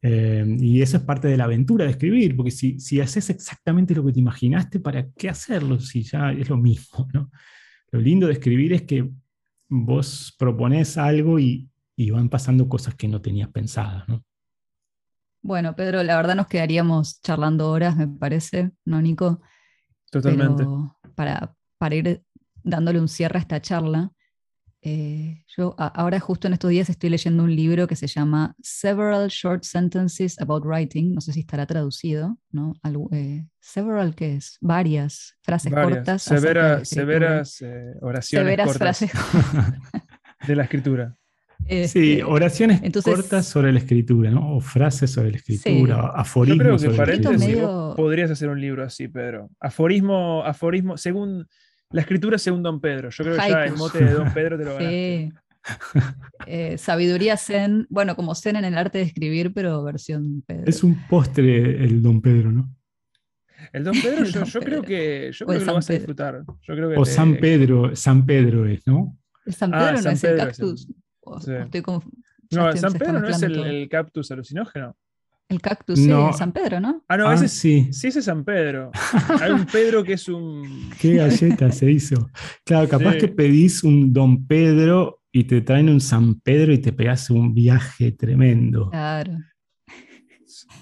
Eh, 0.01 0.45
y 0.59 0.81
eso 0.81 0.97
es 0.97 1.03
parte 1.03 1.27
de 1.27 1.35
la 1.35 1.45
aventura 1.45 1.85
de 1.85 1.91
escribir, 1.91 2.35
porque 2.35 2.51
si, 2.51 2.79
si, 2.79 3.01
haces 3.01 3.29
exactamente 3.29 3.95
lo 3.95 4.05
que 4.05 4.13
te 4.13 4.19
imaginaste, 4.19 4.79
¿para 4.79 5.09
qué 5.11 5.27
hacerlo 5.27 5.79
si 5.79 6.03
ya 6.03 6.31
es 6.31 6.49
lo 6.49 6.55
mismo? 6.55 7.09
¿no? 7.13 7.29
Lo 7.91 7.99
lindo 7.99 8.27
de 8.27 8.33
escribir 8.33 8.73
es 8.73 8.83
que 8.83 9.09
vos 9.67 10.35
propones 10.37 10.97
algo 10.97 11.39
y, 11.39 11.69
van 12.11 12.29
pasando 12.29 12.67
cosas 12.69 12.95
que 12.95 13.07
no 13.07 13.21
tenías 13.21 13.49
pensadas. 13.49 14.07
¿no? 14.07 14.23
Bueno, 15.43 15.75
Pedro, 15.75 16.01
la 16.03 16.15
verdad 16.15 16.35
nos 16.35 16.47
quedaríamos 16.47 17.21
charlando 17.21 17.69
horas, 17.69 17.97
me 17.97 18.07
parece, 18.07 18.71
¿no, 18.85 19.01
Nico? 19.01 19.41
Totalmente. 20.09 20.65
para, 21.15 21.53
para 21.77 21.95
ir 21.95 22.23
dándole 22.63 22.99
un 22.99 23.09
cierre 23.09 23.39
a 23.39 23.41
esta 23.41 23.61
charla, 23.61 24.11
eh, 24.85 25.43
yo 25.55 25.75
ahora 25.77 26.19
justo 26.19 26.47
en 26.47 26.53
estos 26.53 26.69
días 26.69 26.89
estoy 26.89 27.09
leyendo 27.09 27.43
un 27.43 27.55
libro 27.55 27.87
que 27.87 27.95
se 27.95 28.07
llama 28.07 28.55
Several 28.61 29.27
Short 29.29 29.63
Sentences 29.63 30.39
About 30.39 30.65
Writing, 30.65 31.13
no 31.13 31.21
sé 31.21 31.33
si 31.33 31.41
estará 31.41 31.65
traducido, 31.65 32.37
¿no? 32.51 32.73
Eh, 33.11 33.45
several, 33.59 34.15
¿qué 34.15 34.35
es? 34.35 34.57
Varias 34.61 35.37
frases 35.41 35.73
cortas. 35.73 36.23
severas 36.23 37.61
eh, 37.61 37.93
oraciones 38.01 38.45
severas 38.45 38.67
cortas 38.67 38.99
frases 38.99 39.11
de 40.47 40.55
la 40.55 40.63
escritura. 40.63 41.17
Sí, 41.67 41.75
este, 41.75 42.23
oraciones 42.23 42.81
cortas 43.03 43.45
sobre 43.45 43.71
la 43.71 43.79
escritura, 43.79 44.31
¿no? 44.31 44.55
O 44.55 44.59
frases 44.59 45.11
sobre 45.11 45.31
la 45.31 45.37
escritura, 45.37 46.11
aforismos. 46.15 46.81
Yo 46.81 46.91
creo 46.91 47.19
que 47.19 47.95
podrías 47.95 48.31
hacer 48.31 48.49
un 48.49 48.59
libro 48.59 48.83
así, 48.83 49.07
Pedro. 49.07 49.49
Aforismo, 49.59 50.43
aforismo, 50.43 50.97
según 50.97 51.47
la 51.93 52.01
escritura 52.01 52.37
según 52.37 52.63
Don 52.63 52.81
Pedro. 52.81 53.09
Yo 53.11 53.23
creo 53.23 53.37
que 53.37 53.49
ya 53.49 53.65
el 53.65 53.73
mote 53.73 54.03
de 54.03 54.11
Don 54.11 54.33
Pedro 54.33 54.57
te 54.57 54.65
lo 54.65 54.73
ganaste. 54.75 55.31
Sí. 55.31 55.43
Eh, 56.45 56.77
sabiduría 56.77 57.37
zen, 57.37 57.87
bueno, 57.89 58.17
como 58.17 58.35
zen 58.35 58.57
en 58.57 58.65
el 58.65 58.77
arte 58.77 58.97
de 58.97 59.05
escribir, 59.05 59.53
pero 59.53 59.81
versión 59.83 60.43
Pedro. 60.45 60.63
Es 60.65 60.83
un 60.83 61.07
postre 61.07 61.83
el 61.83 62.01
Don 62.01 62.21
Pedro, 62.21 62.51
¿no? 62.51 62.75
El 63.71 63.85
Don 63.85 63.93
Pedro, 63.93 64.25
yo, 64.25 64.59
creo 64.59 64.81
que, 64.81 65.31
yo 65.31 65.45
creo 65.45 65.59
que 65.59 65.65
lo 65.65 65.73
vas 65.73 65.89
a 65.89 65.93
disfrutar. 65.93 66.43
o 66.97 67.05
San 67.05 67.37
Pedro, 67.37 67.95
San 67.95 68.25
Pedro 68.25 68.65
es, 68.65 68.85
¿no? 68.85 69.17
El 69.45 69.53
San 69.53 69.71
Pedro 69.71 69.85
ah, 69.85 70.01
no 70.03 70.09
es 70.09 70.23
el 70.23 70.37
cactus. 70.37 70.87
No, 71.25 72.75
San 72.75 72.93
Pedro 72.93 73.19
no 73.19 73.27
es 73.27 73.41
el, 73.41 73.87
cactus 73.89 74.31
alucinógeno. 74.31 74.95
El 75.49 75.61
cactus, 75.61 75.99
sí, 75.99 76.07
de 76.07 76.33
San 76.33 76.51
Pedro, 76.51 76.79
¿no? 76.79 77.03
Ah, 77.07 77.17
no, 77.17 77.31
ese 77.31 77.45
ah, 77.45 77.47
sí. 77.47 77.89
Sí, 77.91 78.07
ese 78.07 78.19
es 78.19 78.25
San 78.25 78.43
Pedro. 78.43 78.91
Hay 79.41 79.51
un 79.51 79.65
Pedro 79.65 80.03
que 80.03 80.13
es 80.13 80.27
un. 80.27 80.89
Qué 80.99 81.15
galleta 81.15 81.71
se 81.71 81.91
hizo. 81.91 82.29
Claro, 82.63 82.87
capaz 82.87 83.17
que 83.17 83.27
pedís 83.27 83.83
un 83.83 84.13
Don 84.13 84.47
Pedro 84.47 85.21
y 85.31 85.43
te 85.43 85.61
traen 85.61 85.89
un 85.89 85.99
San 85.99 86.39
Pedro 86.39 86.73
y 86.73 86.79
te 86.79 86.93
pegas 86.93 87.29
un 87.29 87.53
viaje 87.53 88.11
tremendo. 88.13 88.89
Claro. 88.89 89.37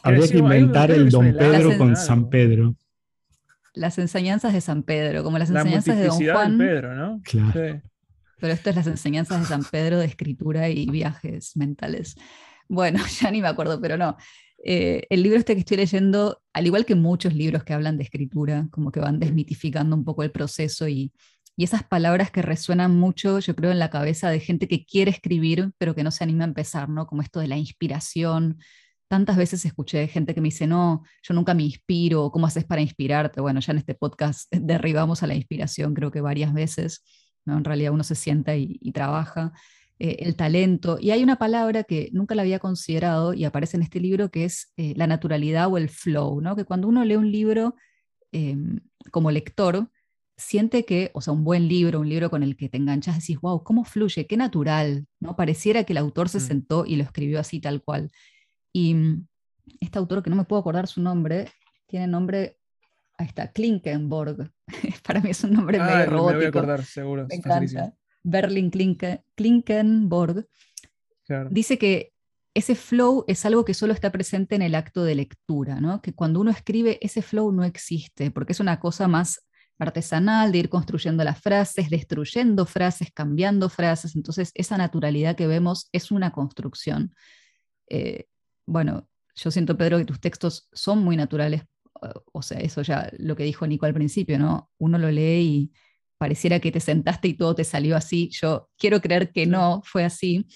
Habría 0.03 0.27
que 0.27 0.37
inventar 0.37 0.91
el 0.91 1.09
Don 1.09 1.33
Pedro 1.33 1.77
con 1.77 1.95
San 1.95 2.29
Pedro. 2.29 2.75
Las 3.73 3.97
enseñanzas 3.97 4.53
de 4.53 4.61
San 4.61 4.83
Pedro, 4.83 5.23
como 5.23 5.37
las 5.37 5.49
enseñanzas 5.49 5.97
de 5.97 6.05
Don 6.05 6.23
Juan. 6.23 6.57
Pedro, 6.57 6.95
¿no? 6.95 7.21
Claro. 7.23 7.81
Pero 8.41 8.53
esto 8.53 8.71
es 8.71 8.75
las 8.75 8.87
enseñanzas 8.87 9.39
de 9.39 9.45
San 9.45 9.63
Pedro 9.63 9.99
de 9.99 10.05
escritura 10.07 10.67
y 10.69 10.87
viajes 10.87 11.55
mentales. 11.55 12.15
Bueno, 12.67 12.99
ya 13.21 13.31
ni 13.31 13.41
me 13.41 13.47
acuerdo, 13.47 13.79
pero 13.79 13.97
no. 13.97 14.17
Eh, 14.63 15.07
el 15.09 15.23
libro 15.23 15.39
este 15.39 15.53
que 15.53 15.61
estoy 15.61 15.77
leyendo, 15.77 16.41
al 16.53 16.65
igual 16.65 16.85
que 16.85 16.95
muchos 16.95 17.33
libros 17.33 17.63
que 17.63 17.73
hablan 17.73 17.97
de 17.97 18.03
escritura, 18.03 18.67
como 18.71 18.91
que 18.91 18.99
van 18.99 19.19
desmitificando 19.19 19.95
un 19.95 20.03
poco 20.03 20.23
el 20.23 20.31
proceso 20.31 20.87
y, 20.87 21.11
y 21.55 21.63
esas 21.63 21.83
palabras 21.83 22.31
que 22.31 22.41
resuenan 22.41 22.95
mucho, 22.95 23.39
yo 23.39 23.55
creo, 23.55 23.71
en 23.71 23.79
la 23.79 23.89
cabeza 23.89 24.29
de 24.29 24.39
gente 24.39 24.67
que 24.67 24.85
quiere 24.85 25.11
escribir, 25.11 25.71
pero 25.77 25.95
que 25.95 26.03
no 26.03 26.11
se 26.11 26.23
anima 26.23 26.43
a 26.43 26.47
empezar, 26.47 26.89
¿no? 26.89 27.07
Como 27.07 27.21
esto 27.21 27.39
de 27.39 27.47
la 27.47 27.57
inspiración. 27.57 28.57
Tantas 29.07 29.35
veces 29.37 29.65
escuché 29.65 30.07
gente 30.07 30.33
que 30.33 30.41
me 30.41 30.47
dice, 30.47 30.67
no, 30.67 31.03
yo 31.21 31.33
nunca 31.33 31.53
me 31.53 31.63
inspiro, 31.63 32.31
¿cómo 32.31 32.47
haces 32.47 32.63
para 32.65 32.81
inspirarte? 32.81 33.41
Bueno, 33.41 33.59
ya 33.59 33.73
en 33.73 33.79
este 33.79 33.93
podcast 33.95 34.47
derribamos 34.51 35.21
a 35.23 35.27
la 35.27 35.35
inspiración, 35.35 35.93
creo 35.93 36.11
que 36.11 36.21
varias 36.21 36.53
veces, 36.53 37.03
¿no? 37.45 37.57
En 37.57 37.63
realidad 37.63 37.93
uno 37.93 38.03
se 38.03 38.15
sienta 38.15 38.55
y, 38.55 38.77
trabaja. 38.93 39.53
Eh, 39.99 40.25
el 40.25 40.35
talento. 40.35 40.97
Y 40.99 41.11
hay 41.11 41.21
una 41.21 41.35
palabra 41.35 41.83
que 41.83 42.09
nunca 42.11 42.33
la 42.33 42.41
había 42.41 42.57
considerado 42.57 43.35
y 43.35 43.45
aparece 43.45 43.77
en 43.77 43.83
este 43.83 43.99
libro 43.99 44.31
que 44.31 44.45
es 44.45 44.73
eh, 44.75 44.93
la 44.95 45.05
naturalidad 45.05 45.71
o 45.71 45.77
el 45.77 45.89
flow, 45.89 46.41
¿no? 46.41 46.55
Que 46.55 46.65
cuando 46.65 46.87
uno 46.87 47.05
lee 47.05 47.17
un 47.17 47.31
libro 47.31 47.75
em, 48.31 48.79
como 49.11 49.29
lector, 49.29 49.91
siente 50.41 50.85
que, 50.85 51.11
o 51.13 51.21
sea, 51.21 51.33
un 51.33 51.43
buen 51.43 51.67
libro, 51.67 51.99
un 51.99 52.09
libro 52.09 52.29
con 52.29 52.43
el 52.43 52.57
que 52.57 52.69
te 52.69 52.77
enganchas, 52.77 53.19
decís, 53.19 53.39
wow, 53.39 53.63
cómo 53.63 53.83
fluye, 53.85 54.27
qué 54.27 54.37
natural, 54.37 55.05
¿no? 55.19 55.35
Pareciera 55.35 55.83
que 55.83 55.93
el 55.93 55.97
autor 55.97 56.29
se 56.29 56.39
mm. 56.39 56.41
sentó 56.41 56.85
y 56.85 56.95
lo 56.95 57.03
escribió 57.03 57.39
así 57.39 57.59
tal 57.59 57.83
cual. 57.83 58.11
Y 58.73 58.93
mm, 58.95 59.27
este 59.79 59.99
autor, 59.99 60.23
que 60.23 60.29
no 60.29 60.35
me 60.35 60.45
puedo 60.45 60.59
acordar 60.59 60.87
su 60.87 61.01
nombre, 61.01 61.49
tiene 61.87 62.07
nombre, 62.07 62.57
ahí 63.21 63.27
está, 63.27 63.51
Klinkenborg. 63.51 64.51
Para 65.05 65.21
mí 65.21 65.29
es 65.29 65.43
un 65.43 65.53
nombre 65.53 65.79
medio 65.79 66.05
robótico. 66.07 66.31
Me 66.31 66.35
voy 66.37 66.45
a 66.45 66.49
acordar, 66.49 66.85
seguro. 66.85 67.27
Me 67.27 67.35
encanta. 67.35 67.93
Berlin 68.23 68.71
Klinkenborg. 69.35 70.47
Dice 71.49 71.77
que 71.77 72.11
ese 72.53 72.75
flow 72.75 73.23
es 73.27 73.45
algo 73.45 73.63
que 73.63 73.73
solo 73.73 73.93
está 73.93 74.11
presente 74.11 74.55
en 74.55 74.61
el 74.61 74.75
acto 74.75 75.03
de 75.03 75.15
lectura, 75.15 75.79
¿no? 75.79 76.01
Que 76.01 76.13
cuando 76.13 76.41
uno 76.41 76.51
escribe, 76.51 76.99
ese 77.01 77.21
flow 77.21 77.51
no 77.51 77.63
existe, 77.63 78.29
porque 78.31 78.51
es 78.51 78.59
una 78.59 78.79
cosa 78.79 79.07
más 79.07 79.45
artesanal, 79.79 80.51
de 80.51 80.59
ir 80.59 80.69
construyendo 80.69 81.23
las 81.23 81.39
frases, 81.39 81.89
destruyendo 81.89 82.65
frases, 82.65 83.09
cambiando 83.13 83.69
frases. 83.69 84.15
Entonces, 84.15 84.51
esa 84.53 84.77
naturalidad 84.77 85.35
que 85.35 85.47
vemos 85.47 85.89
es 85.91 86.11
una 86.11 86.31
construcción. 86.31 87.15
Eh, 87.89 88.25
bueno, 88.65 89.07
yo 89.35 89.49
siento, 89.49 89.77
Pedro, 89.77 89.97
que 89.97 90.05
tus 90.05 90.19
textos 90.19 90.67
son 90.73 90.99
muy 91.03 91.15
naturales. 91.15 91.63
O 92.31 92.41
sea, 92.41 92.59
eso 92.59 92.81
ya 92.81 93.11
lo 93.17 93.35
que 93.35 93.43
dijo 93.43 93.67
Nico 93.67 93.85
al 93.85 93.93
principio, 93.93 94.39
¿no? 94.39 94.69
Uno 94.77 94.97
lo 94.97 95.11
lee 95.11 95.41
y 95.41 95.71
pareciera 96.17 96.59
que 96.59 96.71
te 96.71 96.79
sentaste 96.79 97.29
y 97.29 97.33
todo 97.33 97.55
te 97.55 97.63
salió 97.63 97.95
así. 97.95 98.29
Yo 98.31 98.69
quiero 98.77 99.01
creer 99.01 99.31
que 99.31 99.45
no 99.45 99.81
fue 99.85 100.03
así. 100.03 100.45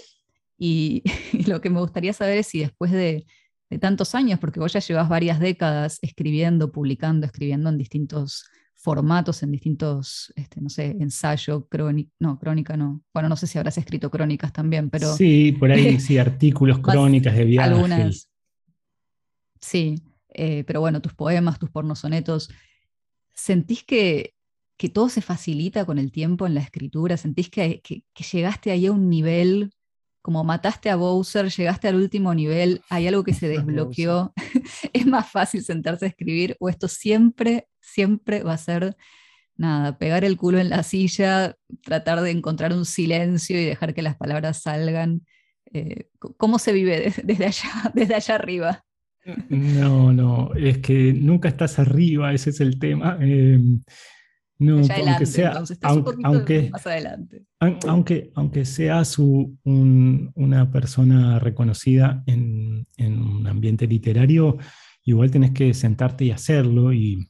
Y, 0.58 1.04
lo 1.48 1.60
que 1.60 1.70
me 1.70 1.82
gustaría 1.82 2.14
saber 2.14 2.38
es 2.38 2.48
si 2.48 2.60
después 2.60 2.90
de, 2.90 3.26
de 3.70 3.78
tantos 3.78 4.16
años, 4.16 4.40
porque 4.40 4.62
vos 4.62 4.72
ya 4.72 4.80
llevas 4.80 5.10
varias 5.10 5.38
décadas 5.38 6.00
escribiendo, 6.02 6.72
publicando, 6.72 7.26
escribiendo 7.26 7.70
en 7.70 7.78
distintos 7.78 8.46
formatos 8.86 9.42
en 9.42 9.52
distintos, 9.52 10.32
este, 10.36 10.62
no 10.62 10.70
sé, 10.70 10.96
ensayo, 11.00 11.68
crónica, 11.68 12.12
no, 12.20 12.38
crónica 12.38 12.78
no. 12.78 13.02
Bueno, 13.12 13.30
no 13.30 13.36
sé 13.36 13.48
si 13.48 13.58
habrás 13.58 13.80
escrito 13.80 14.12
crónicas 14.12 14.54
también, 14.54 14.92
pero... 14.92 15.16
Sí, 15.16 15.54
por 15.54 15.72
ahí 15.72 16.00
sí, 16.00 16.20
artículos, 16.20 16.80
crónicas 16.80 17.36
de 17.36 17.46
viajes. 17.46 17.74
Algunas. 17.74 18.30
Sí, 19.60 19.96
eh, 20.36 20.64
pero 20.66 20.82
bueno, 20.82 21.02
tus 21.02 21.14
poemas, 21.14 21.60
tus 21.60 21.72
pornosonetos, 21.72 22.50
¿sentís 23.34 23.84
que, 23.84 24.34
que, 24.78 24.90
todo 24.90 25.10
se 25.10 25.22
facilita 25.22 25.86
con 25.86 26.00
el 26.00 26.12
tiempo 26.12 26.46
en 26.46 26.56
la 26.56 26.62
escritura? 26.62 27.18
¿Sentís 27.18 27.50
que, 27.50 27.82
que, 27.82 28.04
que 28.14 28.24
llegaste 28.24 28.72
ahí 28.72 28.86
a 28.88 28.92
un 28.92 29.10
nivel 29.10 29.72
como 30.26 30.44
mataste 30.44 30.90
a 30.90 30.96
Bowser, 30.96 31.52
llegaste 31.52 31.88
al 31.88 31.98
último 31.98 32.34
nivel, 32.34 32.82
hay 32.90 33.08
algo 33.08 33.24
que 33.24 33.36
se 33.36 33.48
desbloqueó, 33.48 34.34
es 34.94 35.06
más 35.06 35.30
fácil 35.30 35.64
sentarse 35.64 36.06
a 36.06 36.08
escribir 36.08 36.58
o 36.60 36.68
esto 36.68 36.88
siempre, 36.88 37.68
siempre 37.80 38.42
va 38.42 38.54
a 38.54 38.58
ser 38.58 38.98
nada, 39.56 40.00
pegar 40.00 40.26
el 40.26 40.36
culo 40.36 40.58
en 40.58 40.70
la 40.70 40.82
silla, 40.82 41.56
tratar 41.84 42.22
de 42.22 42.32
encontrar 42.32 42.74
un 42.74 42.86
silencio 42.86 43.62
y 43.62 43.66
dejar 43.66 43.94
que 43.94 44.02
las 44.02 44.18
palabras 44.18 44.64
salgan. 44.64 45.28
Eh, 45.72 46.10
¿Cómo 46.38 46.58
se 46.58 46.74
vive 46.74 47.14
desde 47.24 47.46
allá, 47.46 47.70
desde 47.94 48.16
allá 48.16 48.34
arriba? 48.34 48.86
No, 49.50 50.14
no, 50.14 50.54
es 50.54 50.78
que 50.80 51.14
nunca 51.14 51.50
estás 51.50 51.80
arriba, 51.80 52.34
ese 52.34 52.52
es 52.52 52.60
el 52.62 52.78
tema. 52.78 53.18
Em, 53.20 53.82
no, 54.58 54.78
aunque 54.78 55.26
sea, 55.26 55.62
aunque, 56.24 56.70
más 56.72 56.88
adelante. 56.88 57.44
Aunque, 57.60 58.32
aunque 58.36 58.66
seas 58.66 59.18
una 59.20 60.72
persona 60.72 61.40
reconocida 61.40 62.24
en, 62.26 62.88
un 62.98 63.48
ambiente 63.48 63.86
literario, 63.88 64.58
igual 65.04 65.32
tenés 65.32 65.52
que 65.52 65.74
sentarte 65.74 66.26
y 66.26 66.32
hacerlo 66.32 66.94
y, 66.94 67.28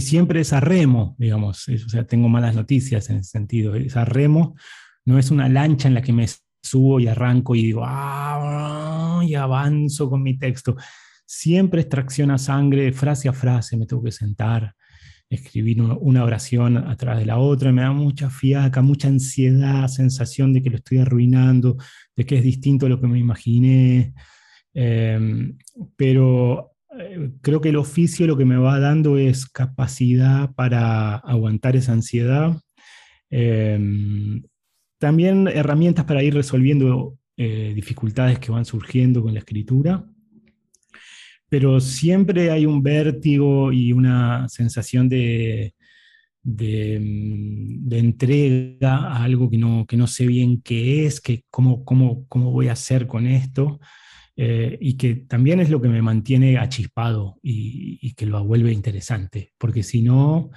siempre 0.00 0.40
es 0.40 0.54
a 0.54 0.60
remo, 0.60 1.14
digamos. 1.18 1.68
O 1.68 1.88
sea, 1.90 2.04
tengo 2.06 2.26
malas 2.28 2.54
noticias 2.54 3.10
en 3.10 3.16
ese 3.18 3.30
sentido. 3.30 3.74
Es 3.74 3.94
a 3.94 4.06
remo, 4.06 4.56
no 5.04 5.18
es 5.18 5.30
una 5.30 5.50
lancha 5.50 5.86
en 5.86 5.92
la 5.92 6.00
que 6.00 6.14
me 6.14 6.26
subo 6.62 7.00
y 7.00 7.08
arranco 7.08 7.54
y 7.54 7.62
digo, 7.64 7.82
ah, 7.84 9.22
y 9.26 9.34
avanzo 9.34 10.08
con 10.08 10.22
mi 10.22 10.38
texto. 10.38 10.76
Siempre 11.26 11.82
es 11.82 11.88
tracción 11.88 12.30
a 12.30 12.38
sangre, 12.38 12.92
frase 12.92 13.28
a 13.28 13.32
frase, 13.32 13.76
me 13.76 13.86
tengo 13.86 14.02
que 14.02 14.12
sentar 14.12 14.74
escribir 15.34 15.80
una 15.80 16.24
oración 16.24 16.76
atrás 16.76 17.18
de 17.18 17.26
la 17.26 17.38
otra, 17.38 17.72
me 17.72 17.82
da 17.82 17.92
mucha 17.92 18.28
fiaca, 18.28 18.82
mucha 18.82 19.08
ansiedad, 19.08 19.88
sensación 19.88 20.52
de 20.52 20.62
que 20.62 20.70
lo 20.70 20.76
estoy 20.76 20.98
arruinando, 20.98 21.76
de 22.14 22.26
que 22.26 22.36
es 22.36 22.42
distinto 22.42 22.86
a 22.86 22.88
lo 22.88 23.00
que 23.00 23.06
me 23.06 23.18
imaginé. 23.18 24.12
Em, 24.74 25.56
pero 25.96 26.72
eh, 26.98 27.30
creo 27.40 27.60
que 27.60 27.70
el 27.70 27.76
oficio 27.76 28.26
lo 28.26 28.36
que 28.36 28.44
me 28.44 28.56
va 28.56 28.78
dando 28.78 29.18
es 29.18 29.46
capacidad 29.46 30.52
para 30.54 31.16
aguantar 31.16 31.76
esa 31.76 31.92
ansiedad. 31.92 32.56
Em, 33.30 34.42
también 35.02 35.48
herramientas 35.48 36.04
para 36.04 36.22
ir 36.22 36.32
resolviendo 36.32 37.18
eh, 37.36 37.72
dificultades 37.74 38.38
que 38.38 38.52
van 38.52 38.64
surgiendo 38.64 39.20
con 39.20 39.34
la 39.34 39.40
escritura. 39.40 40.06
Pero 41.48 41.80
siempre 41.80 42.52
hay 42.52 42.66
un 42.66 42.84
vértigo 42.84 43.72
y 43.72 43.92
una 43.92 44.48
sensación 44.48 45.08
de, 45.08 45.74
de, 46.40 47.00
mm, 47.00 47.92
entrega 47.92 48.96
a 49.08 49.24
algo 49.24 49.50
que 49.50 49.58
no, 49.58 49.86
que 49.88 49.96
no 49.96 50.06
sé 50.06 50.24
bien 50.24 50.62
qué 50.62 51.04
es, 51.04 51.20
que 51.20 51.42
cómo, 51.50 51.84
cómo, 51.84 52.24
cómo 52.28 52.52
voy 52.52 52.68
a 52.68 52.74
hacer 52.74 53.08
con 53.08 53.26
esto, 53.26 53.80
eh, 54.36 54.78
y 54.80 54.96
que 54.96 55.16
también 55.16 55.58
es 55.58 55.68
lo 55.68 55.80
que 55.80 55.88
me 55.88 56.00
mantiene 56.00 56.58
achispado 56.58 57.40
y, 57.42 58.14
que 58.14 58.24
lo 58.24 58.44
vuelve 58.44 58.72
interesante, 58.72 59.52
porque 59.58 59.82
si 59.82 60.00
no, 60.00 60.50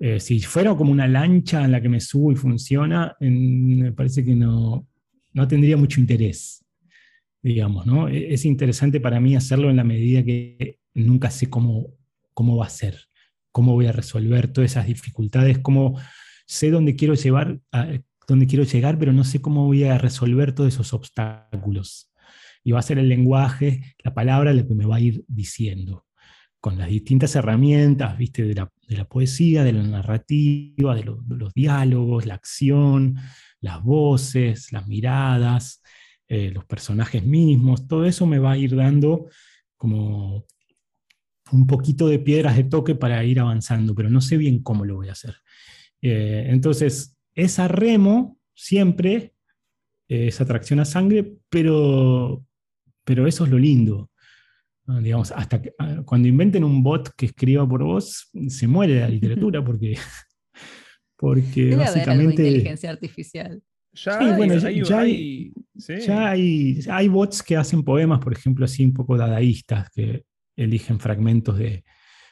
eh, 0.00 0.18
si 0.18 0.40
fuera 0.40 0.74
como 0.74 0.90
una 0.90 1.06
lancha 1.06 1.64
en 1.64 1.72
la 1.72 1.80
que 1.80 1.88
me 1.88 2.00
subo 2.00 2.32
y 2.32 2.36
funciona, 2.36 3.14
me 3.20 3.92
parece 3.92 4.24
que 4.24 4.34
no, 4.34 4.88
no 5.32 5.46
tendría 5.46 5.76
mucho 5.76 6.00
interés 6.00 6.60
digamos, 7.42 7.86
¿no? 7.86 8.08
E-, 8.08 8.32
es 8.32 8.44
interesante 8.44 9.00
para 9.00 9.20
mí 9.20 9.36
hacerlo 9.36 9.70
en 9.70 9.76
la 9.76 9.84
medida 9.84 10.24
que 10.24 10.78
nunca 10.94 11.30
sé 11.30 11.48
cómo, 11.48 11.94
cómo 12.34 12.56
va 12.56 12.66
a 12.66 12.70
ser, 12.70 12.98
cómo 13.52 13.74
voy 13.74 13.86
a 13.86 13.92
resolver 13.92 14.52
todas 14.52 14.72
esas 14.72 14.86
dificultades, 14.86 15.58
cómo 15.58 15.98
sé 16.46 16.70
dónde 16.70 16.96
quiero 16.96 17.14
llevar, 17.14 17.60
dónde 18.26 18.46
quiero 18.46 18.64
llegar, 18.64 18.98
pero 18.98 19.12
no 19.12 19.24
sé 19.24 19.40
cómo 19.40 19.66
voy 19.66 19.84
a 19.84 19.98
resolver 19.98 20.52
todos 20.52 20.74
esos 20.74 20.92
obstáculos. 20.92 22.12
Y 22.62 22.72
va 22.72 22.80
a 22.80 22.82
ser 22.82 22.98
el 22.98 23.08
lenguaje, 23.08 23.94
la 24.04 24.12
palabra, 24.12 24.52
lo 24.52 24.66
que 24.66 24.74
me 24.74 24.84
va 24.84 24.96
a 24.96 25.00
ir 25.00 25.24
diciendo, 25.28 26.06
con 26.60 26.76
las 26.76 26.90
distintas 26.90 27.34
herramientas, 27.36 28.18
viste, 28.18 28.42
de 28.42 28.54
la, 28.54 28.70
poesía, 29.08 29.64
de 29.64 29.72
la 29.72 29.82
narrativa, 29.82 30.94
de 30.94 31.04
los 31.04 31.54
diálogos, 31.54 32.26
la 32.26 32.34
acción, 32.34 33.16
las 33.60 33.82
voces, 33.82 34.72
las 34.72 34.86
miradas, 34.86 35.82
eh, 36.28 36.50
los 36.50 36.64
personajes 36.64 37.24
mismos, 37.24 37.88
todo 37.88 38.04
eso 38.04 38.26
me 38.26 38.38
va 38.38 38.52
a 38.52 38.56
ir 38.56 38.76
dando 38.76 39.26
como 39.76 40.46
un 41.52 41.66
poquito 41.66 42.06
de 42.06 42.18
piedras 42.18 42.56
de 42.56 42.64
toque 42.64 42.94
para 42.94 43.24
ir 43.24 43.40
avanzando, 43.40 43.94
pero 43.94 44.10
no 44.10 44.20
sé 44.20 44.36
bien 44.36 44.62
cómo 44.62 44.84
lo 44.84 44.96
voy 44.96 45.08
a 45.08 45.12
hacer. 45.12 45.34
Eh, 46.00 46.46
entonces, 46.48 47.16
esa 47.34 47.68
remo 47.68 48.38
siempre, 48.54 49.34
eh, 50.08 50.28
esa 50.28 50.44
atracción 50.44 50.80
a 50.80 50.84
sangre, 50.84 51.36
pero, 51.48 52.44
pero 53.04 53.26
eso 53.26 53.44
es 53.44 53.50
lo 53.50 53.58
lindo. 53.58 54.09
Digamos, 55.02 55.32
hasta 55.32 55.60
ah, 55.78 56.02
cuando 56.04 56.28
inventen 56.28 56.64
un 56.64 56.82
bot 56.82 57.10
que 57.16 57.26
escriba 57.26 57.68
por 57.68 57.84
vos, 57.84 58.30
se 58.48 58.66
muere 58.66 59.00
la 59.00 59.08
literatura 59.08 59.64
porque, 59.64 59.98
porque 61.16 61.76
básicamente... 61.76 62.42
inteligencia 62.42 62.90
artificial. 62.90 63.62
Ya 63.92 64.18
hay, 66.30 66.80
hay, 66.88 67.08
bots 67.08 67.42
que 67.42 67.56
hacen 67.56 67.82
poemas, 67.82 68.20
por 68.20 68.32
ejemplo, 68.32 68.64
así 68.64 68.84
un 68.84 68.92
poco 68.92 69.16
dadaístas, 69.16 69.90
que 69.90 70.24
eligen 70.56 71.00
fragmentos 71.00 71.58
de, 71.58 71.82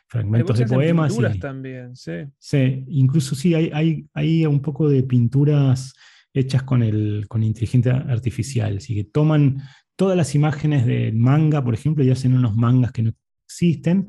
fragmentos 0.09 0.59
de 0.59 0.67
poemas. 0.67 1.13
Pinturas 1.13 1.39
también, 1.39 1.97
sí. 1.97 2.13
Sí, 2.39 2.85
incluso 2.89 3.35
sí, 3.35 3.55
hay, 3.55 4.07
hay, 4.15 4.47
un 4.47 4.61
poco 4.61 4.89
de 4.89 5.03
pinturas 5.03 5.95
hechas 6.33 6.63
con, 6.63 6.83
el, 6.83 7.27
con 7.29 7.43
inteligencia 7.43 7.97
artificial, 7.97 8.77
así 8.79 8.95
que 8.95 9.05
toman 9.05 9.63
todas 9.99 10.17
las 10.17 10.37
imágenes 10.37 10.87
de 10.87 11.11
manga, 11.13 11.63
por 11.63 11.75
ejemplo, 11.75 12.05
y 12.05 12.11
hacen 12.11 12.33
unos 12.35 12.55
mangas 12.55 12.93
que 12.93 13.03
no 13.03 13.13
existen. 13.47 14.07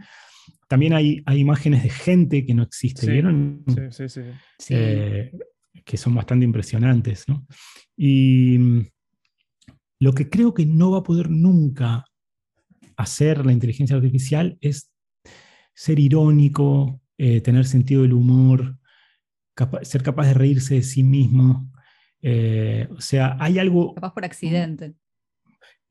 También 0.67 0.93
hay, 0.93 1.23
hay 1.25 1.39
imágenes 1.39 1.81
de 1.81 1.89
gente 1.89 2.45
que 2.45 2.53
no 2.53 2.61
existe, 2.61 3.01
Sí, 3.07 3.11
¿vieron? 3.11 3.63
Sí, 3.67 3.81
sí, 3.89 4.07
sí. 4.07 4.21
Eh, 4.69 5.31
que 5.83 5.97
son 5.97 6.13
bastante 6.13 6.45
impresionantes. 6.45 7.27
¿no? 7.27 7.47
Y 7.97 8.57
mm, 8.59 8.85
lo 10.01 10.13
que 10.13 10.29
creo 10.29 10.53
que 10.53 10.67
no 10.67 10.91
va 10.91 10.99
a 10.99 11.03
poder 11.03 11.31
nunca 11.31 12.05
hacer 12.95 13.43
la 13.43 13.51
inteligencia 13.51 13.95
artificial 13.95 14.59
es 14.61 14.91
ser 15.73 15.99
irónico, 15.99 17.01
eh, 17.17 17.41
tener 17.41 17.65
sentido 17.65 18.03
del 18.03 18.13
humor, 18.13 18.77
capa- 19.55 19.83
ser 19.83 20.03
capaz 20.03 20.27
de 20.27 20.33
reírse 20.35 20.75
de 20.75 20.83
sí 20.83 21.01
mismo. 21.01 21.71
Eh, 22.21 22.87
o 22.91 23.01
sea, 23.01 23.37
hay 23.39 23.57
algo, 23.57 23.95
Capaz 23.95 24.13
por 24.13 24.23
accidente. 24.25 24.93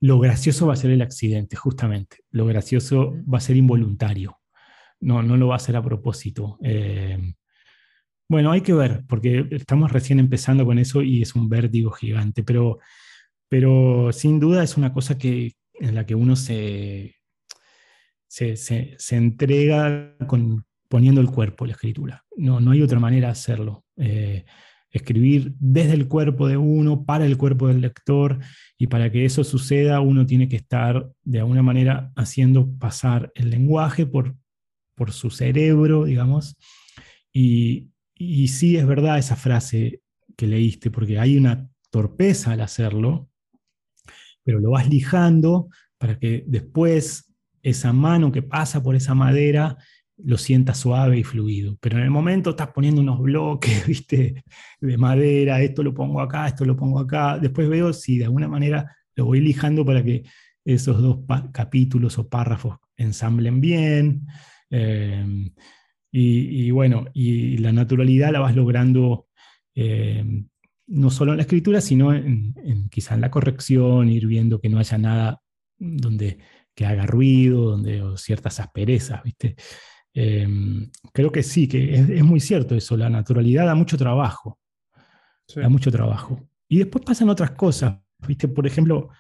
Lo 0.01 0.19
gracioso 0.21 0.67
va 0.67 0.75
a 0.75 0.77
ser 0.77 0.91
el 0.91 1.03
accidente, 1.03 1.57
justamente. 1.57 2.19
Lo 2.31 2.47
gracioso 2.47 3.15
va 3.33 3.39
a 3.39 3.41
ser 3.43 3.57
involuntario. 3.57 4.39
No, 5.01 5.23
no 5.23 5.37
lo 5.37 5.49
va 5.49 5.55
a 5.55 5.57
hacer 5.57 5.77
a 5.77 5.83
propósito. 5.83 6.59
Eh, 6.63 7.35
bueno, 8.29 8.51
hay 8.53 8.61
que 8.61 8.75
ver, 8.75 9.05
porque 9.09 9.47
estamos 9.51 9.91
recién 9.93 10.19
empezando 10.19 10.65
con 10.67 10.79
eso 10.79 11.03
y 11.03 11.23
es 11.23 11.35
un 11.35 11.49
vértigo 11.49 11.91
gigante, 11.91 12.43
pero, 12.43 12.79
pero 13.49 14.13
sin 14.13 14.39
duda 14.39 14.63
es 14.63 14.77
una 14.77 14.93
cosa 14.93 15.17
que, 15.17 15.55
en 15.81 15.95
la 15.95 16.05
que 16.05 16.15
uno 16.15 16.37
se, 16.37 17.15
se, 18.27 18.57
se- 18.57 18.95
se 18.99 19.17
entrega 19.17 20.15
con, 20.27 20.67
poniendo 20.89 21.21
el 21.21 21.31
cuerpo 21.31 21.67
la 21.67 21.73
escritura. 21.73 22.25
No, 22.37 22.61
no 22.61 22.73
hay 22.73 22.83
otra 22.83 23.01
manera 23.01 23.29
de 23.29 23.33
hacerlo. 23.33 23.85
Eh, 23.97 24.45
escribir 24.91 25.55
desde 25.59 25.95
el 25.95 26.09
cuerpo 26.09 26.49
de 26.49 26.57
uno, 26.57 27.05
para 27.05 27.27
el 27.27 27.37
cuerpo 27.37 27.69
del 27.69 27.81
lector, 27.81 28.39
y 28.79 28.87
para 28.87 29.11
que 29.11 29.25
eso 29.25 29.45
suceda 29.45 30.01
uno 30.01 30.27
tiene 30.27 30.49
que 30.49 30.57
estar 30.57 31.11
de 31.23 31.41
alguna 31.41 31.63
manera 31.63 32.13
haciendo 32.17 32.71
pasar 32.79 33.31
el 33.35 33.51
lenguaje 33.51 34.07
por, 34.07 34.37
por 34.95 35.13
su 35.13 35.31
cerebro, 35.31 36.05
digamos. 36.05 36.57
Y, 37.33 37.91
y 38.15 38.49
sí 38.49 38.77
es 38.77 38.87
verdad 38.87 39.19
esa 39.19 39.37
frase 39.37 40.01
que 40.37 40.47
leíste, 40.47 40.91
porque 40.91 41.19
hay 41.19 41.37
una 41.37 41.69
torpeza 41.91 42.53
al 42.53 42.61
hacerlo, 42.61 43.29
pero 44.45 44.61
lo 44.61 44.71
vas 44.71 44.89
lijando 44.89 45.69
para 45.99 46.19
que 46.19 46.45
después 46.47 47.35
esa 47.63 47.93
mano 47.93 48.33
que 48.33 48.43
pasa 48.43 48.83
por 48.83 48.95
esa 48.95 49.15
madera 49.15 49.77
lo 50.25 50.37
sientas 50.37 50.79
suave 50.79 51.19
y 51.19 51.25
fluido. 51.25 51.77
Pero 51.81 51.99
en 51.99 52.05
el 52.05 52.11
momento 52.11 52.51
estás 52.51 52.69
poniendo 52.69 53.01
unos 53.01 53.21
bloques, 53.21 53.87
viste, 53.87 54.45
de 54.81 54.99
madera, 54.99 55.63
esto 55.63 55.83
lo 55.83 55.95
pongo 55.95 56.21
acá, 56.21 56.47
esto 56.47 56.65
lo 56.65 56.77
pongo 56.77 56.99
acá. 56.99 57.39
Después 57.39 57.69
veo 57.69 57.93
si 57.93 58.19
de 58.19 58.25
alguna 58.25 58.49
manera 58.49 58.97
lo 59.15 59.27
voy 59.27 59.41
lijando 59.41 59.85
para 59.85 60.05
que 60.05 60.25
esos 60.65 61.01
dos 61.01 61.21
capítulos 61.53 62.19
o 62.19 62.29
párrafos 62.29 62.77
ensamblen 62.97 63.61
bien. 63.61 64.27
Eh, 64.71 65.51
y, 66.11 66.71
bueno, 66.71 67.05
y 67.13 67.59
la 67.59 67.71
naturalidad 67.71 68.33
la 68.33 68.41
vas 68.41 68.57
logrando 68.57 69.27
eh, 69.75 70.25
no 70.87 71.11
solo 71.11 71.33
en 71.33 71.37
la 71.37 71.43
escritura, 71.43 71.81
sino 71.81 72.15
en, 72.15 72.55
en 72.57 72.89
quizá 72.89 73.15
en 73.15 73.21
la 73.21 73.31
corrección, 73.31 74.09
ir 74.09 74.27
viendo 74.27 74.61
que 74.61 74.69
no 74.69 74.79
haya 74.79 74.99
nada 74.99 75.43
donde 75.79 76.39
que 76.75 76.87
haga 76.87 77.07
ruido, 77.07 77.71
donde 77.71 78.03
o 78.03 78.17
ciertas 78.17 78.61
asperezas, 78.61 79.23
¿viste? 79.25 79.57
Eh, 80.21 80.49
creo 81.13 81.31
que 81.31 81.43
sí, 81.45 81.69
que 81.69 81.95
es, 81.95 82.09
es 82.11 82.25
muy 82.25 82.41
cierto 82.41 82.75
eso, 82.75 82.97
la 82.97 83.09
naturalidad 83.09 83.67
da 83.67 83.75
mucho 83.77 83.97
trabajo, 83.97 84.59
Sí. 85.47 85.61
da 85.61 85.69
mucho 85.69 85.91
trabajo. 85.93 86.49
Y 86.69 86.79
después 86.79 87.05
pasan 87.05 87.29
otras 87.29 87.53
cosas, 87.53 87.99
¿viste? 88.27 88.49
Por 88.49 88.67
ejemplo, 88.67 89.11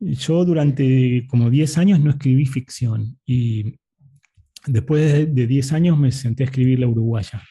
yo 0.00 0.44
durante 0.44 1.26
como 1.28 1.50
10 1.50 1.76
años 1.78 2.00
no 2.00 2.10
escribí 2.10 2.46
ficción 2.46 3.18
y 3.26 3.74
después 4.66 5.12
de, 5.12 5.26
de 5.26 5.46
10 5.46 5.72
años 5.72 5.98
me 5.98 6.10
senté 6.12 6.44
a 6.44 6.46
escribir 6.46 6.80
La 6.80 6.88
Uruguaya. 6.88 7.42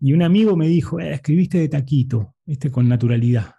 Y 0.00 0.12
un 0.12 0.22
amigo 0.22 0.56
me 0.56 0.68
dijo, 0.68 1.00
"Eh, 1.00 1.12
escribiste 1.14 1.58
de 1.58 1.68
taquito, 1.68 2.34
¿viste? 2.44 2.70
Con 2.70 2.88
naturalidad. 2.88 3.54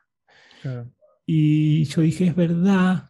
Claro. 0.61 0.91
Y 1.25 1.85
yo 1.85 2.01
dije, 2.01 2.27
es 2.27 2.35
verdad, 2.35 3.09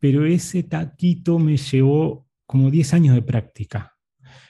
pero 0.00 0.24
ese 0.26 0.62
taquito 0.62 1.38
me 1.38 1.56
llevó 1.56 2.26
como 2.46 2.70
10 2.70 2.92
años 2.94 3.14
de 3.14 3.22
práctica. 3.22 3.95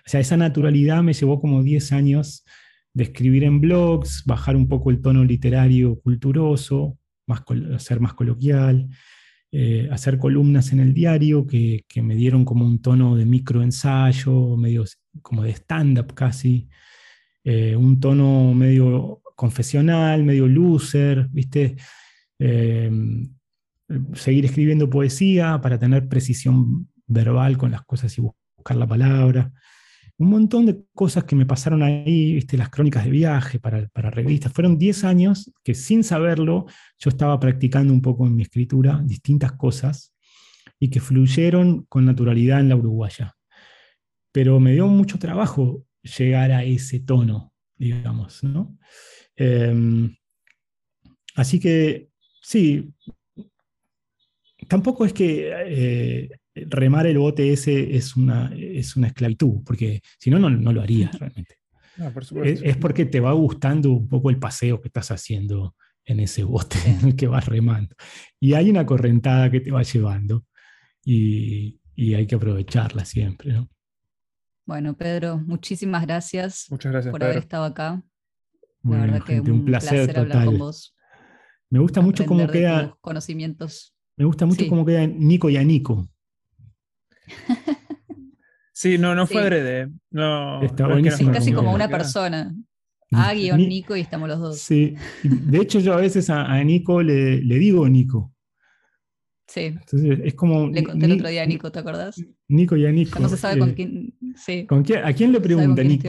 O 0.07 0.09
sea, 0.09 0.21
esa 0.21 0.37
naturalidad 0.37 1.03
me 1.03 1.13
llevó 1.13 1.41
como 1.41 1.63
10 1.63 1.93
años 1.93 2.45
de 2.93 3.05
escribir 3.05 3.45
en 3.45 3.61
blogs, 3.61 4.25
bajar 4.25 4.57
un 4.57 4.69
poco 4.69 4.91
el 4.91 5.03
tono 5.03 5.25
literario 5.25 6.01
culturoso, 6.01 6.99
más 7.27 7.43
ser 7.79 8.01
más 8.01 8.15
coloquial, 8.15 8.89
eh, 9.53 9.89
hacer 9.91 10.19
columnas 10.19 10.73
en 10.73 10.81
el 10.81 10.93
diario 10.93 11.47
que, 11.47 11.85
me 12.03 12.15
dieron 12.15 12.45
como 12.45 12.65
un 12.65 12.81
tono 12.81 13.17
de 13.17 13.27
microensayo, 13.27 14.57
medio 14.57 14.85
como 15.23 15.43
de 15.43 15.51
stand-up 15.51 16.15
casi, 16.15 16.69
eh, 17.45 17.77
un 17.77 18.01
tono 18.01 18.55
medio 18.55 19.23
confesional, 19.35 20.25
medio 20.25 20.49
loser, 20.49 21.29
¿viste? 21.31 21.77
Eh, 22.39 22.91
seguir 24.15 24.45
escribiendo 24.45 24.91
poesía 24.91 25.61
para 25.61 25.79
tener 25.79 26.09
precisión 26.09 26.89
verbal 27.07 27.57
con 27.57 27.71
las 27.71 27.83
cosas 27.83 28.17
y 28.19 28.21
buscar 28.21 28.77
la 28.77 28.87
palabra. 28.87 29.53
Un 30.19 30.31
montón 30.31 30.65
de 30.65 30.83
cosas 30.95 31.25
que 31.25 31.37
me 31.37 31.45
pasaron 31.45 31.83
ahí, 31.83 32.35
¿viste? 32.35 32.57
las 32.57 32.71
crónicas 32.71 33.05
de 33.05 33.11
viaje 33.11 33.59
para, 33.59 33.87
para 33.89 34.11
revistas. 34.11 34.53
Fueron 34.53 34.79
10 34.79 35.05
años 35.05 35.53
que 35.63 35.75
sin 35.75 36.03
saberlo 36.03 36.67
yo 36.99 37.11
estaba 37.11 37.39
practicando 37.39 37.93
un 37.93 38.01
poco 38.01 38.27
en 38.27 38.35
mi 38.35 38.43
escritura 38.43 39.01
distintas 39.05 39.53
cosas 39.53 40.15
y 40.79 40.89
que 40.89 41.01
fluyeron 41.01 41.85
con 41.85 42.05
naturalidad 42.05 42.61
en 42.61 42.71
la 42.71 42.77
uruguaya. 42.77 43.37
Pero 44.33 44.59
me 44.61 44.73
dio 44.73 44.87
mucho 44.87 45.19
trabajo 45.19 45.85
llegar 46.03 46.53
a 46.53 46.65
ese 46.65 47.01
tono, 47.01 47.53
digamos. 47.77 48.43
¿no? 48.43 48.79
Eh, 49.37 50.11
así 51.35 51.61
que 51.61 52.09
sí, 52.41 52.93
tampoco 54.69 55.05
es 55.05 55.13
que 55.13 55.53
eh, 55.67 56.31
remar 56.69 57.07
el 57.07 57.19
bote 57.19 57.53
ese 57.53 57.97
es 57.97 58.17
una, 58.17 58.53
es 58.57 58.97
una 58.97 59.09
esclavitud, 59.09 59.63
porque 59.65 60.01
si 60.19 60.31
no, 60.31 60.39
no, 60.39 60.49
no 60.51 60.73
lo 60.73 60.83
harías 60.83 61.19
realmente. 61.19 61.57
No, 61.97 62.13
por 62.13 62.23
Es, 62.23 62.29
supuesto. 62.29 62.65
es 62.65 62.77
porque 62.77 63.05
te 63.07 63.21
va 63.21 63.33
gustando 63.33 63.91
un 63.93 64.09
poco 64.09 64.31
el 64.31 64.39
paseo 64.39 64.81
que 64.81 64.89
estás 64.89 65.11
haciendo 65.11 65.75
en 66.05 66.21
ese 66.21 66.45
bote 66.45 66.77
en 66.87 67.09
el 67.09 67.17
que 67.17 67.27
vas 67.27 67.47
remando. 67.47 67.95
Y 68.41 68.55
hay 68.55 68.71
una 68.71 68.85
correntada 68.87 69.51
que 69.51 69.61
te 69.61 69.71
va 69.71 69.83
llevando 69.83 70.45
y, 71.05 71.81
y 71.95 72.15
hay 72.15 72.27
que 72.27 72.35
aprovecharla 72.37 73.05
siempre. 73.05 73.53
¿no? 73.53 73.69
Bueno, 74.65 74.97
Pedro, 74.97 75.39
muchísimas 75.39 76.05
gracias 76.07 76.67
Muchas 76.71 76.93
gracias, 76.93 77.13
por 77.13 77.21
Pedro. 77.21 77.33
haber 77.33 77.43
estado 77.43 77.65
acá. 77.65 78.03
Muy 78.83 78.97
La 78.99 79.03
bien, 79.03 79.13
verdad 79.15 79.27
que 79.27 79.35
gente, 79.35 79.51
un, 79.53 79.65
placer, 79.65 80.19
hablar 80.19 80.45
con 80.45 80.59
vos. 80.59 80.95
Me 81.71 81.79
gusta 81.81 82.01
mucho 82.01 82.25
cómo 82.27 82.47
queda, 82.47 82.97
conocimientos. 83.01 83.95
me 84.17 84.25
gusta 84.25 84.47
mucho 84.47 84.63
Sí. 84.65 84.69
cómo 84.69 84.85
queda 84.85 85.07
Nico 85.07 85.51
y 85.51 85.57
Anico. 85.57 86.09
Sí, 88.73 88.99
no, 88.99 89.15
no 89.15 89.27
fue 89.27 89.37
Sí. 89.41 89.43
adrede. 89.47 89.89
No, 90.11 90.63
Está 90.63 90.85
no 90.85 90.91
es 90.91 90.95
buenísimo 91.03 91.33
casi 91.33 91.53
como 91.53 91.73
una 91.73 91.89
persona. 91.89 92.55
A 93.13 93.33
guion 93.35 93.57
Ni- 93.59 93.69
Nico 93.69 93.97
y 93.97 94.01
estamos 94.01 94.29
los 94.29 94.39
dos. 94.41 94.59
Sí, 94.59 94.95
de 95.23 95.59
hecho 95.59 95.79
yo 95.81 95.95
a 95.95 95.97
veces 95.97 96.29
a, 96.29 96.45
a 96.53 96.63
Nico 96.65 97.03
le, 97.03 97.41
le 97.41 97.59
digo 97.59 97.89
Nico. 97.89 98.35
Sí. 99.47 99.61
Entonces 99.67 100.19
es 100.25 100.35
como 100.35 100.67
Le 100.69 100.83
conté 100.83 101.07
el 101.07 101.13
otro 101.13 101.29
día 101.29 101.43
a 101.45 101.47
Nico, 101.47 101.71
¿te 101.71 101.79
acordás? 101.79 102.21
Nico 102.49 102.77
y 102.77 102.85
a 102.85 102.91
Nico. 102.93 103.15
Ya 103.19 103.21
no 103.23 103.29
se 103.29 103.37
sabe 103.37 103.59
con 103.61 103.71
eh, 103.71 103.75
quién. 103.75 104.15
Sí. 104.35 104.67
¿con 104.67 104.83
quién- 104.83 105.05
¿A 105.05 105.13
quién 105.13 105.33
le 105.33 105.41
pregunta 105.41 105.83
quién 105.83 105.89
Nico? 105.89 106.09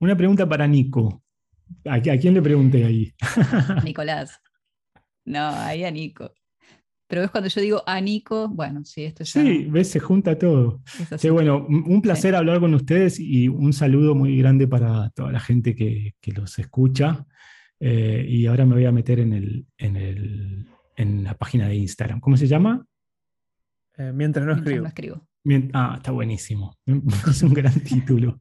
Una 0.00 0.16
pregunta 0.16 0.46
para 0.48 0.66
Nico. 0.66 1.22
¿A, 1.86 1.94
a 1.94 2.00
quién 2.00 2.34
le 2.34 2.42
pregunté 2.42 2.84
ahí? 2.84 3.14
Nicolás. 3.84 4.40
No, 5.26 5.48
ahí 5.48 5.84
a 5.84 5.90
Nico. 5.90 6.34
Pero 7.06 7.20
ves 7.20 7.30
cuando 7.30 7.48
yo 7.48 7.60
digo 7.60 7.82
a 7.86 8.00
Nico, 8.00 8.48
bueno, 8.48 8.84
sí, 8.84 9.04
esto 9.04 9.24
ya 9.24 9.42
Sí, 9.42 9.66
ves, 9.70 9.90
se 9.90 10.00
junta 10.00 10.38
todo. 10.38 10.80
es 11.00 11.12
así. 11.12 11.22
Che, 11.26 11.30
bueno, 11.30 11.66
un 11.68 12.00
placer 12.00 12.34
hablar 12.34 12.60
con 12.60 12.72
ustedes 12.74 13.20
y 13.20 13.48
un 13.48 13.72
saludo 13.72 14.14
muy 14.14 14.36
grande 14.38 14.66
para 14.66 15.10
toda 15.10 15.30
la 15.30 15.40
gente 15.40 15.74
que, 15.74 16.14
que 16.20 16.32
los 16.32 16.58
escucha. 16.58 17.26
Eh, 17.80 18.24
y 18.28 18.46
ahora 18.46 18.64
me 18.64 18.74
voy 18.74 18.86
a 18.86 18.92
meter 18.92 19.20
en, 19.20 19.32
el, 19.34 19.66
en, 19.76 19.96
el, 19.96 20.66
en 20.96 21.24
la 21.24 21.34
página 21.34 21.68
de 21.68 21.74
Instagram. 21.76 22.20
¿Cómo 22.20 22.36
se 22.38 22.46
llama? 22.46 22.86
Eh, 23.98 24.10
mientras 24.14 24.46
no 24.46 24.54
Mientras 24.54 24.66
escribo. 24.66 24.82
no 24.82 24.88
escribo. 24.88 25.28
Mien- 25.44 25.70
Ah, 25.74 25.94
está 25.98 26.10
buenísimo. 26.10 26.74
Es 27.28 27.42
un 27.42 27.52
gran 27.52 27.78
título. 27.80 28.40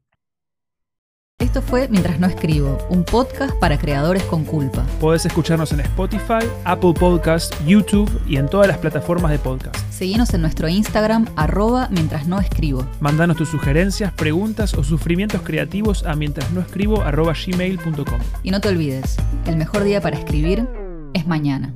Esto 1.44 1.62
fue 1.62 1.88
Mientras 1.90 2.20
no 2.22 2.28
escribo, 2.28 2.78
un 2.90 3.04
podcast 3.04 3.54
para 3.60 3.78
creadores 3.78 4.24
con 4.24 4.46
culpa. 4.46 4.86
Podés 5.02 5.26
escucharnos 5.26 5.74
en 5.74 5.82
Spotify, 5.82 6.48
Apple 6.64 6.94
Podcasts, 6.98 7.54
YouTube 7.66 8.10
y 8.26 8.38
en 8.38 8.48
todas 8.48 8.70
las 8.70 8.78
plataformas 8.78 9.30
de 9.30 9.40
podcast. 9.40 9.76
Seguinos 9.92 10.34
en 10.34 10.40
nuestro 10.40 10.70
Instagram, 10.70 11.28
arroba 11.36 11.90
mientras 11.92 12.28
no 12.28 12.40
escribo. 12.40 12.88
Mandanos 13.02 13.36
tus 13.36 13.50
sugerencias, 13.50 14.14
preguntas 14.14 14.74
o 14.74 14.86
sufrimientos 14.86 15.42
creativos 15.42 16.06
a 16.06 16.16
mientrasnoescribo.gmail.com. 16.16 18.20
Y 18.42 18.52
no 18.52 18.62
te 18.62 18.70
olvides, 18.70 19.18
el 19.46 19.58
mejor 19.58 19.84
día 19.84 20.00
para 20.00 20.18
escribir 20.18 20.66
es 21.14 21.28
mañana. 21.28 21.76